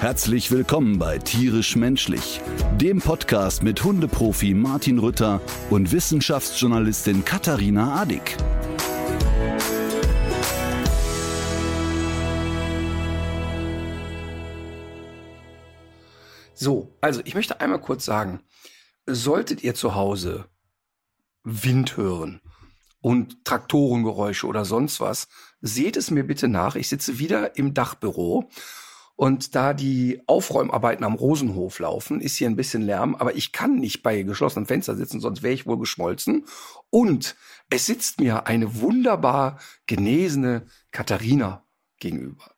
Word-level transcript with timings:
Herzlich 0.00 0.50
willkommen 0.50 0.98
bei 0.98 1.18
Tierisch 1.18 1.76
Menschlich, 1.76 2.40
dem 2.76 3.02
Podcast 3.02 3.62
mit 3.62 3.84
Hundeprofi 3.84 4.54
Martin 4.54 4.98
Rütter 4.98 5.42
und 5.68 5.92
Wissenschaftsjournalistin 5.92 7.22
Katharina 7.26 8.00
Adick. 8.00 8.34
So, 16.54 16.96
also 17.02 17.20
ich 17.26 17.34
möchte 17.34 17.60
einmal 17.60 17.82
kurz 17.82 18.06
sagen, 18.06 18.40
solltet 19.04 19.62
ihr 19.62 19.74
zu 19.74 19.94
Hause 19.94 20.46
Wind 21.44 21.98
hören 21.98 22.40
und 23.02 23.44
Traktorengeräusche 23.44 24.46
oder 24.46 24.64
sonst 24.64 24.98
was, 25.00 25.28
seht 25.60 25.98
es 25.98 26.10
mir 26.10 26.26
bitte 26.26 26.48
nach. 26.48 26.74
Ich 26.74 26.88
sitze 26.88 27.18
wieder 27.18 27.58
im 27.58 27.74
Dachbüro 27.74 28.48
und 29.20 29.54
da 29.54 29.74
die 29.74 30.22
Aufräumarbeiten 30.26 31.04
am 31.04 31.12
Rosenhof 31.12 31.78
laufen, 31.78 32.22
ist 32.22 32.36
hier 32.36 32.48
ein 32.48 32.56
bisschen 32.56 32.80
Lärm, 32.80 33.14
aber 33.14 33.36
ich 33.36 33.52
kann 33.52 33.76
nicht 33.76 34.02
bei 34.02 34.22
geschlossenen 34.22 34.64
Fenstern 34.64 34.96
sitzen, 34.96 35.20
sonst 35.20 35.42
wäre 35.42 35.52
ich 35.52 35.66
wohl 35.66 35.78
geschmolzen. 35.78 36.46
Und 36.88 37.36
es 37.68 37.84
sitzt 37.84 38.18
mir 38.18 38.46
eine 38.46 38.80
wunderbar 38.80 39.60
genesene 39.86 40.64
Katharina 40.90 41.66
gegenüber. 41.98 42.50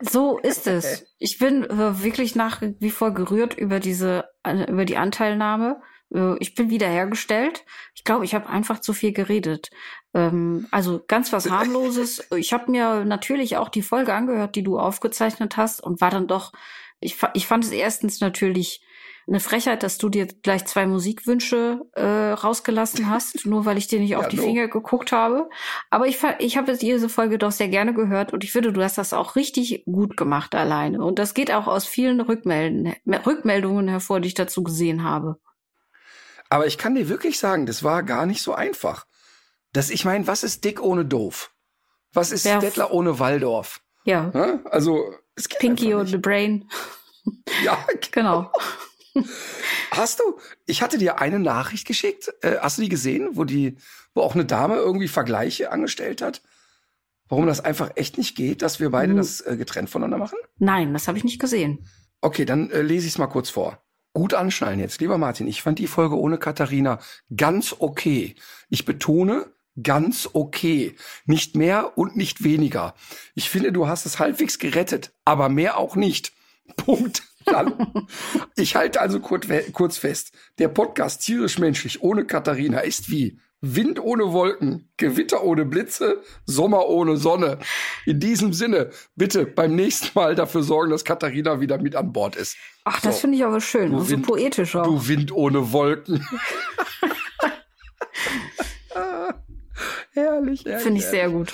So 0.00 0.40
ist 0.40 0.66
es. 0.66 1.06
Ich 1.20 1.38
bin 1.38 1.62
äh, 1.62 2.02
wirklich 2.02 2.34
nach 2.34 2.62
wie 2.80 2.90
vor 2.90 3.14
gerührt 3.14 3.56
über 3.56 3.78
diese, 3.78 4.24
über 4.44 4.84
die 4.84 4.96
Anteilnahme. 4.96 5.80
Äh, 6.12 6.36
ich 6.40 6.56
bin 6.56 6.68
wiederhergestellt. 6.68 7.64
Ich 7.94 8.02
glaube, 8.02 8.24
ich 8.24 8.34
habe 8.34 8.48
einfach 8.48 8.80
zu 8.80 8.92
viel 8.92 9.12
geredet. 9.12 9.70
Ähm, 10.14 10.66
also 10.70 11.02
ganz 11.06 11.32
was 11.32 11.50
harmloses. 11.50 12.26
Ich 12.36 12.52
habe 12.52 12.70
mir 12.70 13.04
natürlich 13.04 13.56
auch 13.56 13.68
die 13.68 13.82
Folge 13.82 14.14
angehört, 14.14 14.56
die 14.56 14.62
du 14.62 14.78
aufgezeichnet 14.78 15.56
hast 15.56 15.82
und 15.82 16.00
war 16.00 16.10
dann 16.10 16.26
doch. 16.26 16.52
Ich, 17.00 17.16
ich 17.34 17.46
fand 17.46 17.64
es 17.64 17.72
erstens 17.72 18.20
natürlich 18.20 18.82
eine 19.26 19.40
Frechheit, 19.40 19.82
dass 19.82 19.98
du 19.98 20.08
dir 20.08 20.26
gleich 20.26 20.64
zwei 20.64 20.86
Musikwünsche 20.86 21.80
äh, 21.94 22.32
rausgelassen 22.32 23.08
hast, 23.08 23.46
nur 23.46 23.64
weil 23.64 23.78
ich 23.78 23.86
dir 23.86 24.00
nicht 24.00 24.16
auf 24.16 24.28
die 24.28 24.36
no. 24.36 24.42
Finger 24.42 24.68
geguckt 24.68 25.12
habe. 25.12 25.48
Aber 25.90 26.06
ich, 26.06 26.18
ich 26.38 26.56
habe 26.56 26.76
diese 26.76 27.08
Folge 27.08 27.38
doch 27.38 27.52
sehr 27.52 27.68
gerne 27.68 27.94
gehört 27.94 28.32
und 28.32 28.44
ich 28.44 28.52
finde, 28.52 28.72
du 28.72 28.82
hast 28.82 28.98
das 28.98 29.12
auch 29.12 29.36
richtig 29.36 29.84
gut 29.86 30.16
gemacht 30.16 30.54
alleine. 30.54 31.02
Und 31.02 31.18
das 31.18 31.34
geht 31.34 31.52
auch 31.52 31.66
aus 31.66 31.86
vielen 31.86 32.20
Rückmelden, 32.20 32.94
Rückmeldungen 33.26 33.88
hervor, 33.88 34.20
die 34.20 34.28
ich 34.28 34.34
dazu 34.34 34.62
gesehen 34.62 35.04
habe. 35.04 35.36
Aber 36.48 36.66
ich 36.66 36.76
kann 36.76 36.94
dir 36.94 37.08
wirklich 37.08 37.38
sagen, 37.38 37.64
das 37.64 37.82
war 37.82 38.02
gar 38.02 38.26
nicht 38.26 38.42
so 38.42 38.52
einfach. 38.52 39.06
Das, 39.72 39.90
ich 39.90 40.04
meine, 40.04 40.26
was 40.26 40.42
ist 40.42 40.64
dick 40.64 40.82
ohne 40.82 41.04
doof? 41.04 41.50
Was 42.12 42.30
ist 42.32 42.44
Ja. 42.44 42.58
Stettler 42.60 42.92
ohne 42.92 43.18
Waldorf? 43.18 43.80
Ja. 44.04 44.30
Hä? 44.34 44.58
Also, 44.70 45.14
es 45.34 45.48
geht 45.48 45.58
Pinky 45.60 45.94
und 45.94 46.06
the 46.08 46.18
Brain. 46.18 46.68
Ja, 47.64 47.78
Genau. 48.10 48.50
Hast 49.90 50.18
du? 50.20 50.38
Ich 50.66 50.82
hatte 50.82 50.98
dir 50.98 51.20
eine 51.20 51.38
Nachricht 51.38 51.86
geschickt. 51.86 52.32
Äh, 52.40 52.56
hast 52.60 52.78
du 52.78 52.82
die 52.82 52.88
gesehen, 52.88 53.28
wo 53.32 53.44
die, 53.44 53.76
wo 54.14 54.22
auch 54.22 54.34
eine 54.34 54.44
Dame 54.44 54.76
irgendwie 54.76 55.06
Vergleiche 55.08 55.70
angestellt 55.70 56.22
hat? 56.22 56.42
Warum 57.28 57.46
das 57.46 57.60
einfach 57.60 57.90
echt 57.94 58.18
nicht 58.18 58.36
geht, 58.36 58.62
dass 58.62 58.80
wir 58.80 58.90
beide 58.90 59.12
Mhm. 59.12 59.18
das 59.18 59.40
äh, 59.42 59.56
getrennt 59.56 59.90
voneinander 59.90 60.18
machen? 60.18 60.38
Nein, 60.58 60.92
das 60.92 61.08
habe 61.08 61.18
ich 61.18 61.24
nicht 61.24 61.38
gesehen. 61.40 61.86
Okay, 62.20 62.44
dann 62.44 62.70
äh, 62.70 62.82
lese 62.82 63.06
ich 63.06 63.12
es 63.12 63.18
mal 63.18 63.26
kurz 63.26 63.50
vor. 63.50 63.82
Gut 64.14 64.34
anschnallen 64.34 64.80
jetzt, 64.80 65.00
lieber 65.00 65.16
Martin. 65.18 65.46
Ich 65.46 65.62
fand 65.62 65.78
die 65.78 65.86
Folge 65.86 66.18
ohne 66.18 66.38
Katharina 66.38 66.98
ganz 67.36 67.74
okay. 67.78 68.34
Ich 68.68 68.84
betone, 68.84 69.52
ganz 69.80 70.28
okay. 70.32 70.96
Nicht 71.26 71.56
mehr 71.56 71.96
und 71.96 72.16
nicht 72.16 72.42
weniger. 72.44 72.94
Ich 73.34 73.48
finde, 73.50 73.72
du 73.72 73.86
hast 73.86 74.06
es 74.06 74.18
halbwegs 74.18 74.58
gerettet, 74.58 75.12
aber 75.24 75.48
mehr 75.48 75.78
auch 75.78 75.96
nicht. 75.96 76.32
Punkt. 76.76 77.22
Dann. 77.44 78.06
Ich 78.54 78.76
halte 78.76 79.00
also 79.00 79.18
kurz, 79.18 79.48
kurz 79.72 79.96
fest. 79.98 80.32
Der 80.58 80.68
Podcast 80.68 81.22
tierisch 81.24 81.58
menschlich 81.58 82.00
ohne 82.00 82.24
Katharina 82.24 82.78
ist 82.80 83.10
wie 83.10 83.40
Wind 83.60 83.98
ohne 84.00 84.32
Wolken, 84.32 84.92
Gewitter 84.96 85.42
ohne 85.42 85.64
Blitze, 85.64 86.22
Sommer 86.46 86.86
ohne 86.88 87.16
Sonne. 87.16 87.58
In 88.06 88.20
diesem 88.20 88.52
Sinne, 88.52 88.90
bitte 89.16 89.44
beim 89.44 89.74
nächsten 89.74 90.10
Mal 90.16 90.36
dafür 90.36 90.62
sorgen, 90.62 90.90
dass 90.90 91.04
Katharina 91.04 91.60
wieder 91.60 91.78
mit 91.78 91.96
an 91.96 92.12
Bord 92.12 92.36
ist. 92.36 92.56
Ach, 92.84 93.00
das 93.00 93.16
So. 93.16 93.20
finde 93.22 93.38
ich 93.38 93.44
aber 93.44 93.60
schön. 93.60 93.90
Du 93.90 93.98
so 94.00 94.10
Wind- 94.10 94.26
poetisch 94.26 94.76
auch. 94.76 94.84
Du 94.84 95.08
Wind 95.08 95.32
ohne 95.32 95.72
Wolken. 95.72 96.24
herrlich, 100.12 100.64
herrlich. 100.64 100.82
Finde 100.82 101.00
ich 101.00 101.06
sehr 101.06 101.30
gut. 101.30 101.52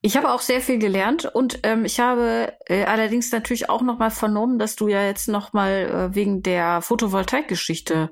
Ich 0.00 0.18
habe 0.18 0.32
auch 0.32 0.42
sehr 0.42 0.60
viel 0.60 0.78
gelernt 0.78 1.24
und 1.24 1.60
ähm, 1.62 1.86
ich 1.86 1.98
habe 1.98 2.52
äh, 2.66 2.84
allerdings 2.84 3.32
natürlich 3.32 3.70
auch 3.70 3.80
noch 3.80 3.98
mal 3.98 4.10
vernommen, 4.10 4.58
dass 4.58 4.76
du 4.76 4.88
ja 4.88 5.02
jetzt 5.02 5.28
noch 5.28 5.54
mal 5.54 6.10
äh, 6.10 6.14
wegen 6.14 6.42
der 6.42 6.82
Photovoltaikgeschichte 6.82 8.10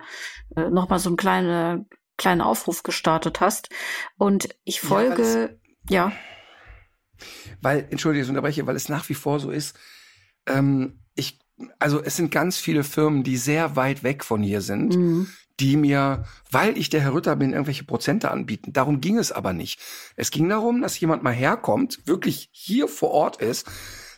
äh, 0.57 0.71
noch 0.71 0.89
mal 0.89 0.99
so 0.99 1.11
einen 1.11 1.19
kleine, 1.19 1.85
kleinen 2.17 2.41
Aufruf 2.41 2.83
gestartet 2.83 3.41
hast. 3.41 3.69
Und 4.17 4.49
ich 4.65 4.83
Ja, 4.83 4.89
folge, 4.89 5.61
ja, 5.89 6.13
Weil, 7.61 7.87
entschuldige, 7.91 8.25
ich 8.25 8.29
unterbreche, 8.29 8.67
weil 8.67 8.77
es 8.77 8.89
nach 8.89 9.09
wie 9.09 9.15
vor 9.15 9.39
so 9.41 9.51
ist, 9.51 9.79
ähm, 10.47 11.01
ich, 11.15 11.41
also 11.79 12.03
es 12.03 12.17
sind 12.17 12.31
ganz 12.31 12.57
viele 12.59 12.85
Firmen, 12.85 13.23
die 13.23 13.37
sehr 13.37 13.77
weit 13.77 14.03
weg 14.03 14.25
von 14.25 14.43
hier 14.43 14.61
sind, 14.61 14.97
mhm. 14.97 15.29
Die 15.63 15.77
mir, 15.77 16.25
weil 16.51 16.77
ich 16.77 16.91
der 16.91 17.01
Herr 17.01 17.15
Rütter 17.15 17.37
bin, 17.37 17.53
irgendwelche 17.53 17.85
Prozente 17.85 18.31
anbieten. 18.31 18.73
Darum 18.73 19.01
ging 19.01 19.17
es 19.17 19.31
aber 19.31 19.53
nicht. 19.53 19.81
Es 20.17 20.33
ging 20.33 20.49
darum, 20.49 20.83
dass 20.83 20.99
jemand 20.99 21.23
mal 21.23 21.33
herkommt, 21.33 22.07
wirklich 22.07 22.51
hier 22.51 22.89
vor 22.89 23.13
Ort 23.13 23.41
ist, 23.41 23.71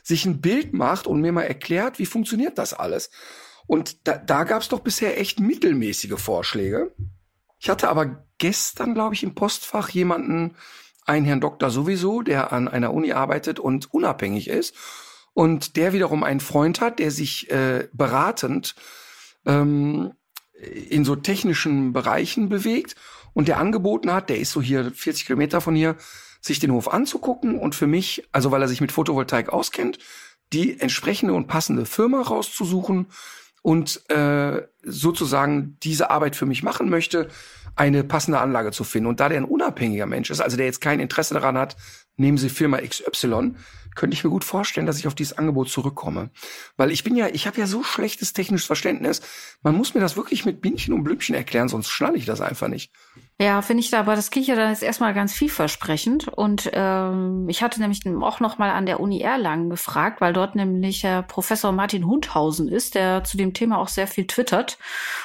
sich 0.03 0.25
ein 0.25 0.41
Bild 0.41 0.73
macht 0.73 1.07
und 1.07 1.21
mir 1.21 1.33
mal 1.33 1.43
erklärt, 1.43 1.99
wie 1.99 2.07
funktioniert 2.07 2.57
das 2.57 2.73
alles. 2.73 3.11
Und 3.67 4.09
da, 4.09 4.17
da 4.17 4.45
gab 4.45 4.63
es 4.63 4.69
doch 4.69 4.81
bisher 4.81 5.21
echt 5.21 5.39
mittelmäßige 5.39 6.19
Vorschläge. 6.19 6.95
Ich 7.59 7.69
hatte 7.69 7.89
aber 7.89 8.25
gestern, 8.39 8.95
glaube 8.95 9.15
ich, 9.15 9.23
im 9.23 9.35
Postfach 9.35 9.91
jemanden, 9.91 10.57
einen 11.07 11.27
Herrn 11.27 11.43
Doktor 11.43 11.69
sowieso, 11.71 12.23
der 12.23 12.53
an 12.53 12.69
einer 12.69 12.93
Uni 12.95 13.13
arbeitet 13.13 13.59
und 13.59 13.93
unabhängig 13.93 14.49
ist. 14.49 14.75
Und 15.35 15.77
der 15.77 15.93
wiederum 15.93 16.23
einen 16.23 16.41
Freund 16.41 16.81
hat, 16.81 16.99
der 16.99 17.11
sich 17.11 17.51
äh, 17.51 17.89
beratend 17.93 18.75
ähm, 19.45 20.15
in 20.65 21.05
so 21.05 21.17
technischen 21.17 21.93
Bereichen 21.93 22.49
bewegt. 22.49 22.97
Und 23.33 23.49
der 23.49 23.59
angeboten 23.59 24.13
hat, 24.13 24.31
der 24.31 24.39
ist 24.39 24.53
so 24.53 24.63
hier 24.63 24.93
40 24.93 25.27
Kilometer 25.27 25.61
von 25.61 25.75
hier, 25.75 25.97
sich 26.41 26.61
den 26.61 26.73
Hof 26.73 26.93
anzugucken 26.93 27.59
und 27.59 27.75
für 27.75 27.87
mich, 27.87 28.29
also 28.33 28.51
weil 28.51 28.63
er 28.63 28.69
sich 28.69 28.81
mit 28.81 28.93
Photovoltaik 28.93 29.49
auskennt, 29.49 29.99
die 30.53 30.79
entsprechende 30.79 31.33
und 31.33 31.47
passende 31.47 31.87
Firma 31.87 32.21
rauszusuchen 32.21 33.07
und 33.63 34.09
äh, 34.11 34.63
sozusagen 34.83 35.79
diese 35.83 36.11
Arbeit 36.11 36.37
für 36.37 36.45
mich 36.45 36.63
machen 36.63 36.91
möchte, 36.91 37.29
eine 37.77 38.05
passende 38.05 38.41
Anlage 38.41 38.73
zu 38.73 38.85
finden. 38.85 39.09
Und 39.09 39.21
da 39.21 39.29
der 39.29 39.39
ein 39.39 39.45
unabhängiger 39.45 40.07
Mensch 40.07 40.31
ist, 40.31 40.41
also 40.41 40.57
der 40.57 40.67
jetzt 40.67 40.81
kein 40.81 41.01
Interesse 41.01 41.35
daran 41.35 41.59
hat, 41.59 41.77
nehmen 42.17 42.39
Sie 42.39 42.49
Firma 42.49 42.79
XY, 42.79 43.55
könnte 43.95 44.15
ich 44.15 44.25
mir 44.25 44.31
gut 44.31 44.45
vorstellen, 44.45 44.87
dass 44.87 44.99
ich 44.99 45.07
auf 45.07 45.15
dieses 45.15 45.39
Angebot 45.39 45.69
zurückkomme. 45.69 46.31
Weil 46.77 46.91
ich 46.91 47.05
bin 47.05 47.17
ja, 47.17 47.29
ich 47.29 47.47
habe 47.47 47.61
ja 47.61 47.67
so 47.67 47.83
schlechtes 47.83 48.33
technisches 48.33 48.67
Verständnis, 48.67 49.23
man 49.63 49.77
muss 49.77 49.95
mir 49.95 50.01
das 50.01 50.17
wirklich 50.17 50.45
mit 50.45 50.61
Bienchen 50.61 50.95
und 50.95 51.05
Blümchen 51.05 51.35
erklären, 51.35 51.69
sonst 51.69 51.91
schnalle 51.91 52.17
ich 52.17 52.25
das 52.25 52.41
einfach 52.41 52.69
nicht. 52.69 52.93
Ja, 53.41 53.63
finde 53.63 53.81
ich 53.81 53.91
da, 53.91 53.99
aber 53.99 54.15
das 54.15 54.31
klingt 54.31 54.47
ja 54.47 54.55
dann 54.55 54.71
jetzt 54.71 54.85
erstmal 54.85 55.13
ganz 55.13 55.33
vielversprechend. 55.33 56.29
Und 56.29 56.71
ähm, 56.73 57.49
ich 57.49 57.65
hatte 57.65 57.81
nämlich 57.81 58.03
auch 58.23 58.39
noch 58.39 58.59
mal 58.59 58.71
an 58.71 58.87
der 58.87 59.01
Uni 59.01 59.21
Erlangen 59.21 59.71
gefragt, 59.71 60.21
weil 60.21 60.33
dort 60.33 60.55
nämlich 60.55 61.03
Herr 61.03 61.23
Professor 61.23 61.73
Martin 61.73 62.07
Hundhausen 62.07 62.69
ist, 62.69 62.95
der 62.95 63.25
zu 63.25 63.37
dem 63.37 63.53
Thema 63.53 63.79
auch 63.79 63.89
sehr 63.89 64.07
viel 64.07 64.29
twittert. 64.29 64.79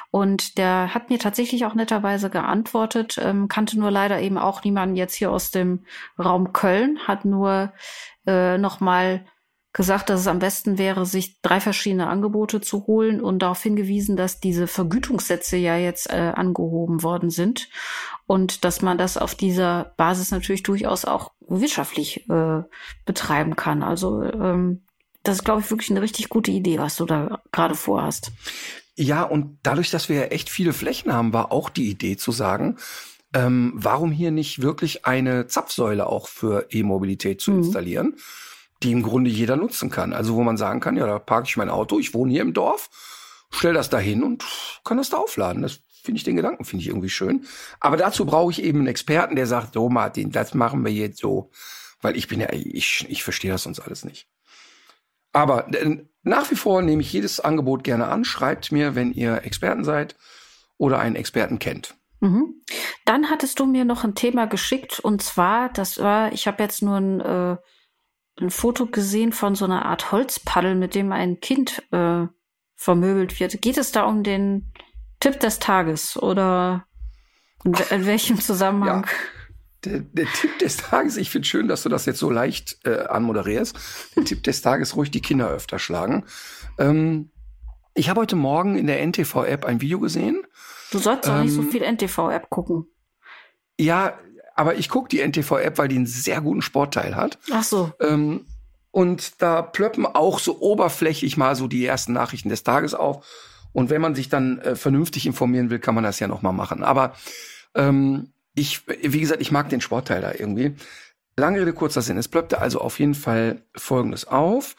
Und 0.09 0.57
der 0.57 0.95
hat 0.95 1.11
mir 1.11 1.19
tatsächlich 1.19 1.65
auch 1.65 1.75
netterweise 1.75 2.31
geantwortet, 2.31 3.19
ähm, 3.21 3.47
kannte 3.47 3.79
nur 3.79 3.91
leider 3.91 4.19
eben 4.19 4.39
auch 4.39 4.63
niemanden 4.63 4.95
jetzt 4.95 5.13
hier 5.13 5.31
aus 5.31 5.51
dem 5.51 5.85
Raum 6.17 6.51
Köln, 6.51 6.97
hat 7.07 7.25
nur 7.25 7.73
äh, 8.25 8.57
noch 8.57 8.79
mal 8.79 9.23
gesagt, 9.79 10.09
dass 10.09 10.19
es 10.19 10.27
am 10.27 10.39
besten 10.39 10.77
wäre, 10.77 11.05
sich 11.05 11.39
drei 11.41 11.61
verschiedene 11.61 12.07
Angebote 12.07 12.59
zu 12.59 12.85
holen 12.85 13.21
und 13.21 13.39
darauf 13.39 13.63
hingewiesen, 13.63 14.17
dass 14.17 14.41
diese 14.41 14.67
Vergütungssätze 14.67 15.55
ja 15.55 15.77
jetzt 15.77 16.09
äh, 16.09 16.33
angehoben 16.35 17.01
worden 17.01 17.29
sind 17.29 17.69
und 18.27 18.65
dass 18.65 18.81
man 18.81 18.97
das 18.97 19.15
auf 19.15 19.35
dieser 19.35 19.93
Basis 19.95 20.31
natürlich 20.31 20.63
durchaus 20.63 21.05
auch 21.05 21.31
wirtschaftlich 21.47 22.29
äh, 22.29 22.61
betreiben 23.05 23.55
kann. 23.55 23.81
Also 23.81 24.21
ähm, 24.21 24.81
das 25.23 25.37
ist, 25.37 25.45
glaube 25.45 25.61
ich, 25.61 25.71
wirklich 25.71 25.91
eine 25.91 26.01
richtig 26.01 26.27
gute 26.27 26.51
Idee, 26.51 26.77
was 26.77 26.97
du 26.97 27.05
da 27.05 27.41
gerade 27.53 27.75
vorhast. 27.75 28.33
Ja, 28.97 29.23
und 29.23 29.59
dadurch, 29.63 29.91
dass 29.91 30.09
wir 30.09 30.17
ja 30.17 30.23
echt 30.23 30.49
viele 30.49 30.73
Flächen 30.73 31.13
haben, 31.13 31.31
war 31.31 31.53
auch 31.53 31.69
die 31.69 31.89
Idee 31.89 32.17
zu 32.17 32.33
sagen, 32.33 32.75
ähm, 33.33 33.71
warum 33.75 34.11
hier 34.11 34.31
nicht 34.31 34.61
wirklich 34.61 35.05
eine 35.05 35.47
Zapfsäule 35.47 36.05
auch 36.07 36.27
für 36.27 36.67
E-Mobilität 36.69 37.39
zu 37.39 37.51
Mhm. 37.51 37.57
installieren, 37.59 38.15
die 38.83 38.91
im 38.91 39.03
Grunde 39.03 39.29
jeder 39.29 39.55
nutzen 39.55 39.89
kann. 39.89 40.13
Also 40.13 40.35
wo 40.35 40.43
man 40.43 40.57
sagen 40.57 40.79
kann, 40.79 40.97
ja, 40.97 41.05
da 41.05 41.19
parke 41.19 41.47
ich 41.47 41.57
mein 41.57 41.69
Auto, 41.69 41.99
ich 41.99 42.13
wohne 42.13 42.31
hier 42.31 42.41
im 42.41 42.53
Dorf, 42.53 42.89
stell 43.51 43.73
das 43.73 43.89
da 43.89 43.97
hin 43.97 44.23
und 44.23 44.45
kann 44.83 44.97
das 44.97 45.09
da 45.09 45.17
aufladen. 45.17 45.61
Das 45.61 45.79
finde 46.03 46.17
ich 46.17 46.23
den 46.23 46.35
Gedanken, 46.35 46.65
finde 46.65 46.83
ich 46.83 46.87
irgendwie 46.87 47.09
schön. 47.09 47.45
Aber 47.79 47.97
dazu 47.97 48.25
brauche 48.25 48.51
ich 48.51 48.63
eben 48.63 48.79
einen 48.79 48.87
Experten, 48.87 49.35
der 49.35 49.47
sagt, 49.47 49.73
so 49.73 49.89
Martin, 49.89 50.31
das 50.31 50.53
machen 50.53 50.85
wir 50.85 50.91
jetzt 50.91 51.19
so. 51.19 51.51
Weil 52.01 52.15
ich 52.15 52.27
bin 52.27 52.39
ja, 52.39 52.51
ich, 52.53 53.05
ich 53.09 53.23
verstehe 53.23 53.51
das 53.51 53.63
sonst 53.63 53.81
alles 53.81 54.05
nicht. 54.05 54.27
Aber 55.33 55.67
nach 56.23 56.49
wie 56.49 56.55
vor 56.55 56.81
nehme 56.81 57.01
ich 57.01 57.11
jedes 57.11 57.39
Angebot 57.39 57.83
gerne 57.83 58.07
an. 58.07 58.23
Schreibt 58.23 58.71
mir, 58.71 58.95
wenn 58.95 59.11
ihr 59.11 59.43
Experten 59.43 59.83
seid 59.83 60.15
oder 60.77 60.99
einen 60.99 61.15
Experten 61.15 61.59
kennt. 61.59 61.95
Mhm. 62.21 62.61
Dann 63.05 63.29
hattest 63.29 63.59
du 63.59 63.65
mir 63.65 63.85
noch 63.85 64.03
ein 64.03 64.15
Thema 64.15 64.45
geschickt 64.45 64.99
und 64.99 65.21
zwar, 65.21 65.69
das 65.69 65.99
war, 65.99 66.31
ich 66.33 66.47
habe 66.47 66.63
jetzt 66.63 66.81
nur 66.81 66.97
ein, 66.97 67.21
äh, 67.21 67.57
ein 68.39 68.49
Foto 68.49 68.85
gesehen 68.85 69.33
von 69.33 69.55
so 69.55 69.65
einer 69.65 69.85
Art 69.85 70.11
Holzpaddel, 70.11 70.75
mit 70.75 70.95
dem 70.95 71.11
ein 71.11 71.39
Kind 71.39 71.83
äh, 71.91 72.25
vermöbelt 72.75 73.39
wird. 73.39 73.61
Geht 73.61 73.77
es 73.77 73.91
da 73.91 74.03
um 74.03 74.23
den 74.23 74.71
Tipp 75.19 75.39
des 75.39 75.59
Tages 75.59 76.17
oder 76.17 76.85
in, 77.63 77.73
in 77.89 78.05
welchem 78.05 78.39
Zusammenhang? 78.41 79.05
Der, 79.85 79.99
der 79.99 80.25
Tipp 80.25 80.59
des 80.59 80.77
Tages, 80.77 81.15
ich 81.17 81.29
finde 81.29 81.47
schön, 81.47 81.67
dass 81.67 81.83
du 81.83 81.89
das 81.89 82.05
jetzt 82.05 82.19
so 82.19 82.29
leicht 82.29 82.79
äh, 82.85 83.05
anmoderierst. 83.05 83.77
Der 84.15 84.25
Tipp 84.25 84.43
des 84.43 84.61
Tages, 84.61 84.95
ruhig 84.95 85.11
die 85.11 85.21
Kinder 85.21 85.49
öfter 85.49 85.79
schlagen. 85.79 86.25
Ähm, 86.77 87.31
ich 87.93 88.09
habe 88.09 88.21
heute 88.21 88.35
Morgen 88.35 88.77
in 88.77 88.87
der 88.87 89.05
NTV-App 89.05 89.65
ein 89.65 89.81
Video 89.81 89.99
gesehen. 89.99 90.43
Du 90.91 90.99
sollst 90.99 91.27
doch 91.27 91.41
nicht 91.41 91.53
so 91.53 91.61
Ähm, 91.61 91.71
viel 91.71 91.83
NTV-App 91.83 92.49
gucken. 92.49 92.87
Ja, 93.77 94.19
aber 94.59 94.75
ich 94.75 94.89
gucke 94.89 95.07
die 95.07 95.25
NTV-App, 95.25 95.77
weil 95.77 95.87
die 95.87 95.95
einen 95.95 96.05
sehr 96.05 96.41
guten 96.41 96.61
Sportteil 96.61 97.15
hat. 97.15 97.39
Ach 97.49 97.63
so. 97.63 97.93
Ähm, 98.01 98.45
und 98.91 99.41
da 99.41 99.61
plöppen 99.61 100.05
auch 100.05 100.37
so 100.37 100.59
oberflächlich 100.59 101.37
mal 101.37 101.55
so 101.55 101.67
die 101.69 101.85
ersten 101.85 102.11
Nachrichten 102.11 102.49
des 102.49 102.63
Tages 102.63 102.93
auf. 102.93 103.25
Und 103.71 103.89
wenn 103.89 104.01
man 104.01 104.15
sich 104.15 104.27
dann 104.27 104.59
äh, 104.59 104.75
vernünftig 104.75 105.25
informieren 105.25 105.69
will, 105.69 105.79
kann 105.79 105.95
man 105.95 106.03
das 106.03 106.19
ja 106.19 106.27
noch 106.27 106.41
mal 106.41 106.51
machen. 106.51 106.83
Aber 106.83 107.13
ähm, 107.73 108.33
ich, 108.53 108.85
wie 108.85 109.21
gesagt, 109.21 109.39
ich 109.39 109.53
mag 109.53 109.69
den 109.69 109.79
Sportteil 109.79 110.19
da 110.19 110.33
irgendwie. 110.33 110.75
Lange 111.37 111.61
Rede, 111.61 111.71
kurzer 111.71 112.01
Sinn. 112.01 112.17
Es 112.17 112.27
plöppte 112.27 112.59
also 112.59 112.81
auf 112.81 112.99
jeden 112.99 113.15
Fall 113.15 113.61
Folgendes 113.77 114.25
auf. 114.25 114.75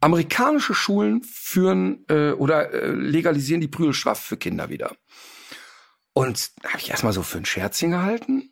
Amerikanische 0.00 0.74
Schulen 0.74 1.24
führen 1.24 2.04
äh, 2.08 2.30
oder 2.30 2.72
äh, 2.72 2.92
legalisieren 2.92 3.60
die 3.60 3.66
Prügelstrafe 3.66 4.22
für 4.22 4.36
Kinder 4.36 4.68
wieder. 4.68 4.94
Und 6.12 6.52
habe 6.64 6.78
ich 6.78 6.90
erstmal 6.90 7.12
so 7.12 7.24
für 7.24 7.38
ein 7.38 7.46
Scherzchen 7.46 7.90
gehalten. 7.90 8.51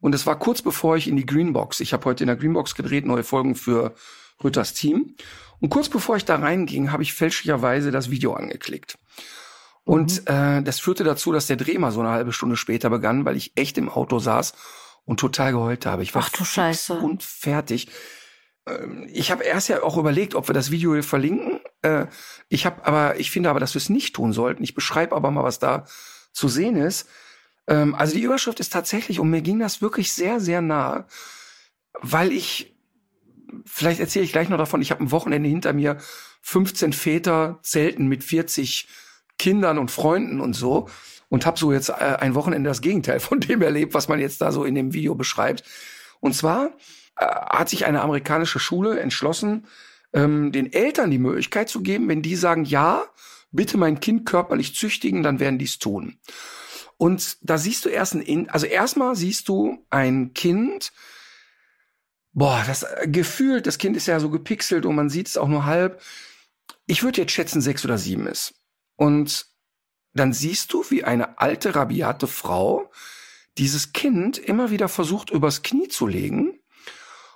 Und 0.00 0.14
es 0.14 0.26
war 0.26 0.38
kurz 0.38 0.62
bevor 0.62 0.96
ich 0.96 1.08
in 1.08 1.16
die 1.16 1.26
Greenbox, 1.26 1.80
ich 1.80 1.92
habe 1.92 2.04
heute 2.04 2.24
in 2.24 2.28
der 2.28 2.36
Greenbox 2.36 2.74
gedreht, 2.74 3.06
neue 3.06 3.24
Folgen 3.24 3.54
für 3.54 3.94
Rütters 4.42 4.74
Team. 4.74 5.14
Und 5.60 5.70
kurz 5.70 5.88
bevor 5.88 6.16
ich 6.16 6.24
da 6.24 6.36
reinging, 6.36 6.92
habe 6.92 7.02
ich 7.02 7.14
fälschlicherweise 7.14 7.90
das 7.90 8.10
Video 8.10 8.34
angeklickt. 8.34 8.98
Und 9.84 10.28
äh, 10.28 10.62
das 10.62 10.80
führte 10.80 11.04
dazu, 11.04 11.32
dass 11.32 11.46
der 11.46 11.56
Dreh 11.56 11.78
mal 11.78 11.92
so 11.92 12.00
eine 12.00 12.10
halbe 12.10 12.32
Stunde 12.32 12.56
später 12.56 12.90
begann, 12.90 13.24
weil 13.24 13.36
ich 13.36 13.52
echt 13.56 13.78
im 13.78 13.88
Auto 13.88 14.18
saß 14.18 14.52
und 15.04 15.20
total 15.20 15.52
geheult 15.52 15.86
habe. 15.86 16.02
Ich 16.02 16.14
war 16.14 16.22
Ach 16.26 16.30
du 16.30 16.44
Scheiße. 16.44 16.94
und 16.94 17.22
fertig. 17.22 17.88
Ähm, 18.66 19.06
Ich 19.12 19.30
habe 19.30 19.44
erst 19.44 19.68
ja 19.68 19.82
auch 19.82 19.96
überlegt, 19.96 20.34
ob 20.34 20.48
wir 20.48 20.54
das 20.54 20.70
Video 20.72 20.92
hier 20.92 21.04
verlinken. 21.04 21.60
Äh, 21.82 22.06
Ich 22.48 22.66
habe 22.66 22.84
aber, 22.84 23.18
ich 23.20 23.30
finde 23.30 23.48
aber, 23.48 23.60
dass 23.60 23.74
wir 23.74 23.80
es 23.80 23.88
nicht 23.88 24.14
tun 24.16 24.32
sollten. 24.32 24.62
Ich 24.64 24.74
beschreibe 24.74 25.14
aber 25.14 25.30
mal, 25.30 25.44
was 25.44 25.58
da 25.60 25.86
zu 26.32 26.48
sehen 26.48 26.76
ist. 26.76 27.08
Ähm, 27.66 27.94
Also 27.94 28.14
die 28.14 28.22
Überschrift 28.22 28.60
ist 28.60 28.72
tatsächlich, 28.72 29.20
und 29.20 29.30
mir 29.30 29.42
ging 29.42 29.58
das 29.58 29.82
wirklich 29.82 30.12
sehr, 30.12 30.40
sehr 30.40 30.60
nah, 30.60 31.06
weil 32.00 32.32
ich, 32.32 32.74
vielleicht 33.64 34.00
erzähle 34.00 34.24
ich 34.24 34.32
gleich 34.32 34.48
noch 34.48 34.58
davon, 34.58 34.82
ich 34.82 34.90
habe 34.90 35.02
ein 35.02 35.10
Wochenende 35.10 35.48
hinter 35.48 35.72
mir, 35.72 35.98
15 36.42 36.92
Väter 36.92 37.58
zelten 37.62 38.06
mit 38.06 38.22
40 38.22 38.88
Kindern 39.38 39.78
und 39.78 39.90
Freunden 39.90 40.40
und 40.40 40.54
so 40.54 40.88
und 41.28 41.44
habe 41.46 41.58
so 41.58 41.72
jetzt 41.72 41.88
äh, 41.88 42.16
ein 42.20 42.34
Wochenende 42.34 42.68
das 42.68 42.80
Gegenteil 42.80 43.20
von 43.20 43.40
dem 43.40 43.62
erlebt, 43.62 43.94
was 43.94 44.08
man 44.08 44.20
jetzt 44.20 44.40
da 44.40 44.52
so 44.52 44.64
in 44.64 44.74
dem 44.74 44.92
Video 44.92 45.14
beschreibt. 45.14 45.64
Und 46.20 46.34
zwar 46.34 46.70
äh, 47.16 47.26
hat 47.26 47.68
sich 47.68 47.84
eine 47.86 48.02
amerikanische 48.02 48.58
Schule 48.58 49.00
entschlossen, 49.00 49.66
ähm, 50.12 50.52
den 50.52 50.72
Eltern 50.72 51.10
die 51.10 51.18
Möglichkeit 51.18 51.68
zu 51.68 51.82
geben, 51.82 52.08
wenn 52.08 52.22
die 52.22 52.36
sagen, 52.36 52.64
ja, 52.64 53.04
bitte 53.50 53.78
mein 53.78 54.00
Kind 54.00 54.26
körperlich 54.26 54.74
züchtigen, 54.74 55.22
dann 55.22 55.40
werden 55.40 55.58
die 55.58 55.64
es 55.64 55.78
tun. 55.78 56.18
Und 56.98 57.38
da 57.42 57.58
siehst 57.58 57.84
du 57.84 57.88
erst 57.88 58.14
ein, 58.14 58.22
In 58.22 58.48
also 58.48 58.66
erstmal 58.66 59.16
siehst 59.16 59.48
du 59.48 59.84
ein 59.90 60.32
Kind, 60.32 60.92
boah, 62.32 62.62
das 62.66 62.84
äh, 62.84 63.08
gefühlt, 63.08 63.66
das 63.66 63.78
Kind 63.78 63.96
ist 63.96 64.06
ja 64.06 64.20
so 64.20 64.30
gepixelt 64.30 64.86
und 64.86 64.94
man 64.94 65.10
sieht 65.10 65.28
es 65.28 65.36
auch 65.36 65.48
nur 65.48 65.66
halb. 65.66 66.00
Ich 66.86 67.02
würde 67.02 67.20
jetzt 67.20 67.32
schätzen, 67.32 67.60
sechs 67.60 67.84
oder 67.84 67.98
sieben 67.98 68.26
ist. 68.26 68.54
Und 68.96 69.46
dann 70.14 70.32
siehst 70.32 70.72
du, 70.72 70.84
wie 70.88 71.04
eine 71.04 71.38
alte, 71.38 71.74
rabiate 71.74 72.26
Frau 72.26 72.90
dieses 73.58 73.92
Kind 73.92 74.38
immer 74.38 74.70
wieder 74.70 74.88
versucht, 74.88 75.30
übers 75.30 75.62
Knie 75.62 75.88
zu 75.88 76.06
legen 76.06 76.58